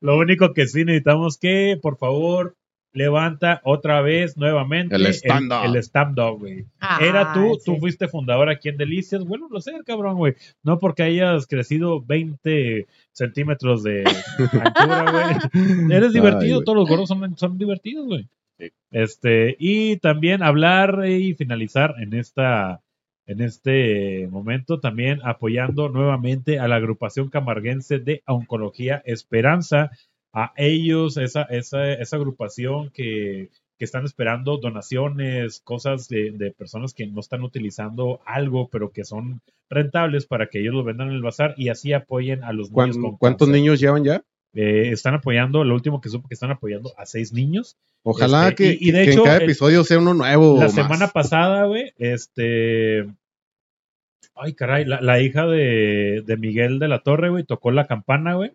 lo 0.00 0.16
único 0.16 0.54
que 0.54 0.66
sí 0.68 0.86
necesitamos 0.86 1.36
que, 1.36 1.78
por 1.82 1.98
favor, 1.98 2.56
levanta 2.92 3.60
otra 3.64 4.00
vez 4.00 4.36
nuevamente 4.36 4.96
El 4.96 5.06
stand-up. 5.06 5.64
el, 5.64 6.38
güey. 6.38 6.64
Ah, 6.80 6.98
Era 7.00 7.32
tú, 7.32 7.58
tú 7.64 7.76
fuiste 7.76 8.08
fundador 8.08 8.48
aquí 8.48 8.68
en 8.68 8.76
Delicias. 8.76 9.24
Bueno, 9.24 9.48
lo 9.50 9.60
sé, 9.60 9.72
cabrón, 9.86 10.16
güey. 10.16 10.34
No 10.62 10.78
porque 10.78 11.04
hayas 11.04 11.46
crecido 11.46 12.00
20 12.02 12.86
centímetros 13.12 13.82
de 13.82 14.04
altura, 14.62 15.12
güey. 15.12 15.92
Eres 15.92 16.12
divertido, 16.12 16.62
todos 16.62 16.78
los 16.78 16.88
gordos 16.88 17.08
son, 17.08 17.36
son 17.36 17.58
divertidos, 17.58 18.06
güey. 18.06 18.28
Sí. 18.58 18.70
Este, 18.90 19.56
y 19.58 19.96
también 19.98 20.42
hablar 20.42 21.06
y 21.08 21.34
finalizar 21.34 21.94
en 21.98 22.14
esta 22.14 22.82
en 23.30 23.42
este 23.42 24.26
momento 24.28 24.80
también 24.80 25.20
apoyando 25.22 25.88
nuevamente 25.88 26.58
a 26.58 26.66
la 26.66 26.76
agrupación 26.76 27.28
camarguense 27.30 28.00
de 28.00 28.24
oncología 28.26 29.02
Esperanza, 29.04 29.92
a 30.32 30.52
ellos, 30.56 31.16
esa, 31.16 31.42
esa, 31.42 31.92
esa 31.92 32.16
agrupación 32.16 32.90
que, 32.90 33.50
que 33.78 33.84
están 33.84 34.04
esperando 34.04 34.58
donaciones, 34.58 35.60
cosas 35.64 36.08
de, 36.08 36.30
de 36.32 36.50
personas 36.52 36.94
que 36.94 37.06
no 37.06 37.20
están 37.20 37.42
utilizando 37.42 38.20
algo, 38.26 38.68
pero 38.68 38.90
que 38.92 39.04
son 39.04 39.40
rentables 39.68 40.26
para 40.26 40.46
que 40.48 40.60
ellos 40.60 40.74
lo 40.74 40.84
vendan 40.84 41.08
en 41.08 41.14
el 41.14 41.22
bazar 41.22 41.54
y 41.56 41.68
así 41.68 41.92
apoyen 41.92 42.44
a 42.44 42.52
los 42.52 42.70
niños 42.70 42.96
¿Cuán- 42.96 43.00
con 43.02 43.16
¿Cuántos 43.16 43.48
cáncer. 43.48 43.60
niños 43.62 43.80
llevan 43.80 44.04
ya? 44.04 44.22
Eh, 44.52 44.90
están 44.90 45.14
apoyando, 45.14 45.62
lo 45.62 45.74
último 45.74 46.00
que 46.00 46.08
supe 46.08 46.26
que 46.28 46.34
están 46.34 46.50
apoyando 46.50 46.92
a 46.98 47.06
seis 47.06 47.32
niños. 47.32 47.76
Ojalá 48.02 48.48
Este, 48.48 48.54
que, 48.56 48.78
y- 48.84 48.88
y 48.88 48.90
de 48.92 49.04
que 49.04 49.10
hecho, 49.10 49.20
en 49.20 49.24
cada 49.24 49.36
el- 49.36 49.42
episodio 49.44 49.84
sea 49.84 49.98
uno 49.98 50.12
nuevo. 50.14 50.56
La 50.56 50.62
más. 50.64 50.74
semana 50.74 51.06
pasada, 51.08 51.64
güey, 51.66 51.92
este. 51.98 53.06
Ay, 54.34 54.54
caray, 54.54 54.84
la, 54.86 55.00
la 55.00 55.20
hija 55.20 55.46
de, 55.46 56.22
de 56.26 56.36
Miguel 56.36 56.78
de 56.78 56.88
la 56.88 57.00
Torre, 57.00 57.28
güey, 57.30 57.44
tocó 57.44 57.70
la 57.70 57.86
campana, 57.86 58.34
güey. 58.34 58.52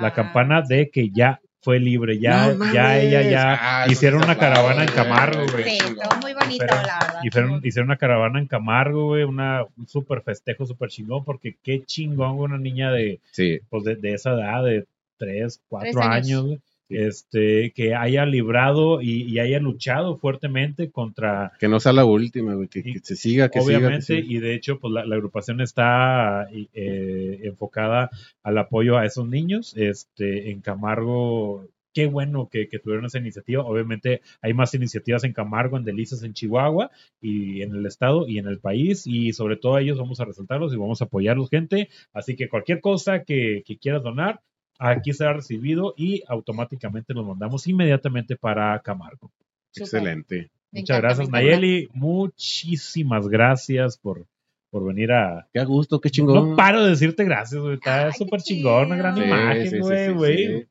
La 0.00 0.08
Ah, 0.08 0.12
campana 0.14 0.62
de 0.62 0.90
que 0.90 1.10
ya 1.10 1.40
fue 1.60 1.80
libre, 1.80 2.18
ya, 2.20 2.52
No 2.54 2.72
ya 2.72 2.98
ella 2.98 3.22
ya 3.22 3.58
Ah, 3.82 3.86
hicieron 3.90 4.22
una 4.22 4.38
caravana 4.38 4.84
en. 4.84 4.88
Camargo, 4.90 5.44
güey. 5.50 5.64
Sí, 5.64 5.78
estuvo 5.78 6.20
muy 6.20 6.32
bonito, 6.32 6.64
Hicieron- 6.64 6.86
la 6.86 6.98
verdad. 7.00 7.20
Hicieron, 7.24 7.60
hicieron 7.64 7.88
una 7.88 7.96
caravana 7.96 8.38
en 8.38 8.46
Camargo, 8.46 9.06
güey, 9.08 9.24
una, 9.24 9.64
un 9.76 9.88
súper 9.88 10.22
festejo, 10.22 10.64
súper 10.66 10.88
chingón, 10.88 11.24
porque 11.24 11.56
qué 11.62 11.82
chingón, 11.84 12.38
una 12.38 12.58
niña 12.58 12.92
de, 12.92 13.20
Sí, 13.32 13.58
pues 13.68 13.84
de, 13.84 13.96
de 13.96 14.14
esa 14.14 14.30
edad, 14.34 14.64
de 14.64 14.86
3, 15.18 15.60
4 15.68 15.90
Tres 15.92 16.06
años. 16.06 16.44
años. 16.44 16.60
Este, 16.88 17.72
que 17.72 17.94
haya 17.94 18.26
librado 18.26 19.00
y, 19.02 19.22
y 19.24 19.38
haya 19.38 19.58
luchado 19.60 20.16
fuertemente 20.16 20.90
contra 20.90 21.52
que 21.58 21.68
no 21.68 21.80
sea 21.80 21.92
la 21.92 22.04
última, 22.04 22.54
güey, 22.54 22.68
que, 22.68 22.82
se 23.02 23.16
siga, 23.16 23.48
que 23.50 23.60
siga. 23.60 23.78
Obviamente, 23.78 24.16
que 24.16 24.22
siga. 24.22 24.32
y 24.34 24.38
de 24.38 24.54
hecho, 24.54 24.78
pues 24.78 24.92
la, 24.92 25.04
la 25.04 25.16
agrupación 25.16 25.60
está 25.60 26.48
eh, 26.52 27.40
enfocada 27.44 28.10
al 28.42 28.58
apoyo 28.58 28.96
a 28.96 29.04
esos 29.04 29.28
niños. 29.28 29.74
Este, 29.76 30.50
en 30.50 30.60
Camargo, 30.60 31.66
qué 31.92 32.06
bueno 32.06 32.48
que, 32.50 32.68
que 32.68 32.78
tuvieron 32.78 33.06
esa 33.06 33.18
iniciativa. 33.18 33.64
Obviamente, 33.64 34.22
hay 34.40 34.54
más 34.54 34.74
iniciativas 34.74 35.24
en 35.24 35.32
Camargo, 35.32 35.76
en 35.76 35.84
Delicias, 35.84 36.22
en 36.22 36.34
Chihuahua, 36.34 36.90
y 37.20 37.62
en 37.62 37.74
el 37.74 37.86
estado 37.86 38.28
y 38.28 38.38
en 38.38 38.46
el 38.46 38.60
país. 38.60 39.06
Y 39.06 39.32
sobre 39.32 39.56
todo 39.56 39.76
a 39.76 39.80
ellos 39.82 39.98
vamos 39.98 40.20
a 40.20 40.24
resaltarlos 40.24 40.72
y 40.72 40.76
vamos 40.76 41.02
a 41.02 41.06
apoyarlos, 41.06 41.50
gente. 41.50 41.88
Así 42.12 42.36
que 42.36 42.48
cualquier 42.48 42.80
cosa 42.80 43.24
que, 43.24 43.62
que 43.66 43.78
quieras 43.78 44.02
donar, 44.02 44.40
aquí 44.78 45.12
será 45.12 45.32
recibido 45.34 45.94
y 45.96 46.22
automáticamente 46.28 47.12
los 47.14 47.26
mandamos 47.26 47.66
inmediatamente 47.66 48.36
para 48.36 48.78
Camargo. 48.80 49.30
Excelente. 49.74 50.50
Me 50.70 50.80
Muchas 50.80 50.98
encanta, 50.98 51.00
gracias. 51.16 51.28
Nayeli. 51.30 51.88
Muchísimas 51.94 53.28
gracias 53.28 53.96
por, 53.98 54.26
por 54.70 54.84
venir 54.86 55.12
a. 55.12 55.46
Qué 55.52 55.64
gusto, 55.64 56.00
qué 56.00 56.10
chingón. 56.10 56.50
No 56.50 56.56
paro 56.56 56.84
de 56.84 56.90
decirte 56.90 57.24
gracias, 57.24 57.60
güey. 57.60 57.74
Está 57.74 58.12
súper 58.12 58.40
chingón, 58.40 58.86
una 58.86 58.96
gran 58.96 59.14
Sí, 59.16 59.22
imagen, 59.24 59.62
sí, 59.64 59.70
sí, 59.70 59.78
güey, 59.78 60.06
sí, 60.08 60.12
güey. 60.12 60.36
sí. 60.60 60.66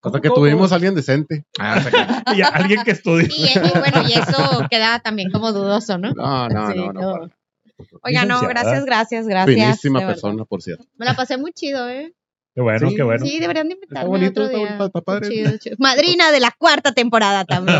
¿Cómo, 0.00 0.16
Hasta 0.16 0.28
que 0.28 0.34
tuvimos 0.34 0.72
a 0.72 0.74
alguien 0.74 0.94
decente. 0.96 1.44
Ah, 1.60 1.80
que- 1.80 2.36
Y 2.38 2.42
a- 2.42 2.48
alguien 2.48 2.82
que 2.82 2.90
estudió. 2.90 3.26
Y, 3.28 3.44
y 3.56 3.78
bueno, 3.78 4.02
y 4.08 4.12
eso 4.12 4.66
queda 4.68 4.98
también 4.98 5.30
como 5.30 5.52
dudoso, 5.52 5.96
¿no? 5.98 6.12
No, 6.12 6.48
no, 6.48 6.72
Sí, 6.72 6.76
no, 6.78 6.92
no. 6.92 7.00
no. 7.00 7.12
para. 7.20 7.36
Oiga, 8.02 8.24
no, 8.24 8.40
gracias, 8.48 8.84
gracias, 8.84 9.26
gracias. 9.28 9.54
Finísima 9.80 10.00
persona, 10.06 10.44
por 10.44 10.60
cierto. 10.62 10.84
Me 10.98 11.06
la 11.06 11.14
pasé 11.14 11.36
muy 11.36 11.52
chido, 11.52 11.88
¿eh? 11.88 12.12
Qué 12.54 12.60
bueno, 12.60 12.90
Sí, 12.90 12.96
qué 12.96 13.02
bueno. 13.02 13.24
Sí, 13.24 13.38
deberían 13.38 13.68
de 13.68 13.74
invitarme 13.74 14.08
bonito, 14.08 14.30
otro 14.30 14.44
está 14.44 14.56
día. 14.58 14.66
bonito, 14.66 14.84
está 14.86 15.00
padre. 15.00 15.28
Chido, 15.30 15.56
chido. 15.58 15.76
Madrina 15.78 16.30
de 16.30 16.40
la 16.40 16.50
cuarta 16.50 16.92
temporada 16.92 17.44
también. 17.46 17.78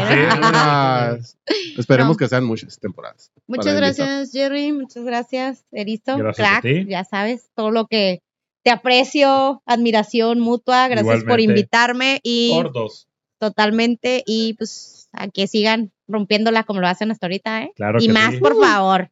Sí, 1.46 1.74
esperemos 1.78 2.14
No. 2.14 2.18
que 2.18 2.28
sean 2.28 2.44
muchas 2.44 2.78
temporadas. 2.78 3.30
Muchas 3.46 3.74
gracias, 3.76 4.32
Jerry. 4.32 4.72
Muchas 4.72 5.04
gracias, 5.04 5.64
Erizo. 5.72 6.16
Gracias 6.16 6.48
a 6.50 6.60
ti. 6.62 6.86
ya 6.88 7.04
sabes, 7.04 7.50
todo 7.54 7.70
lo 7.70 7.86
que 7.86 8.22
te 8.64 8.70
aprecio, 8.70 9.62
admiración 9.66 10.40
mutua. 10.40 10.88
Gracias 10.88 11.06
por 11.24 11.38
Igualmente. 11.40 11.42
invitarme 11.42 12.20
y 12.22 12.52
Por 12.54 12.72
dos. 12.72 13.08
totalmente. 13.38 14.22
Y 14.26 14.54
pues 14.54 15.08
a 15.12 15.28
que 15.28 15.46
sigan 15.46 15.92
rompiéndola 16.08 16.64
como 16.64 16.80
lo 16.80 16.86
hacen 16.88 17.10
hasta 17.10 17.26
ahorita, 17.26 17.64
¿eh? 17.64 17.72
Claro 17.76 17.98
y 18.00 18.06
que 18.06 18.12
más, 18.12 18.32
sí. 18.34 18.38
por 18.38 18.58
favor. 18.58 19.10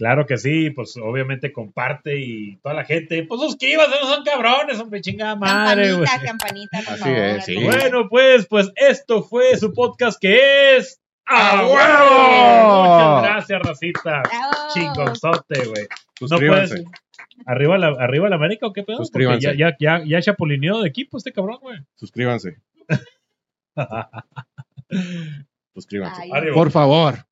Claro 0.00 0.24
que 0.24 0.38
sí, 0.38 0.70
pues 0.70 0.96
obviamente 0.96 1.52
comparte 1.52 2.18
y 2.18 2.56
toda 2.62 2.74
la 2.74 2.84
gente, 2.86 3.22
pues 3.24 3.38
suscríbanse, 3.38 3.96
no 4.00 4.06
son 4.06 4.24
cabrones, 4.24 4.80
hombre, 4.80 5.02
chingada 5.02 5.36
madre, 5.36 5.92
güey. 5.92 6.06
campanita, 6.24 6.26
campanita, 6.26 6.78
por 6.84 6.94
Así 6.94 7.02
favor. 7.02 7.18
es, 7.18 7.44
sí. 7.44 7.54
Bueno, 7.62 8.08
pues, 8.08 8.46
pues 8.46 8.72
esto 8.76 9.22
fue 9.22 9.58
su 9.58 9.74
podcast 9.74 10.18
que 10.18 10.78
es 10.78 11.02
¡A 11.26 11.58
¡A 11.60 11.66
huevo! 11.66 12.82
Muchas 12.82 13.22
gracias, 13.24 13.60
racita. 13.62 14.22
Chingonzote, 14.72 15.66
güey. 15.66 15.86
No 16.18 16.28
Suscríbanse. 16.28 16.76
puedes. 16.76 16.90
¿Arriba 17.44 17.76
la, 17.76 17.88
¿Arriba 17.88 18.30
la 18.30 18.36
América 18.36 18.68
o 18.68 18.72
qué 18.72 18.82
pedo? 18.82 18.96
Porque 18.96 19.04
Suscríbanse. 19.06 19.54
Ya, 19.58 19.76
ya, 19.78 19.80
ya, 20.00 20.02
ya 20.06 20.22
chapulineó 20.22 20.80
de 20.80 20.88
equipo 20.88 21.18
este 21.18 21.34
cabrón, 21.34 21.58
güey. 21.60 21.78
Suscríbanse. 21.96 22.56
Suscríbanse. 25.74 26.22
Ay. 26.22 26.30
Arriba. 26.32 26.54
Por 26.54 26.70
favor. 26.70 27.26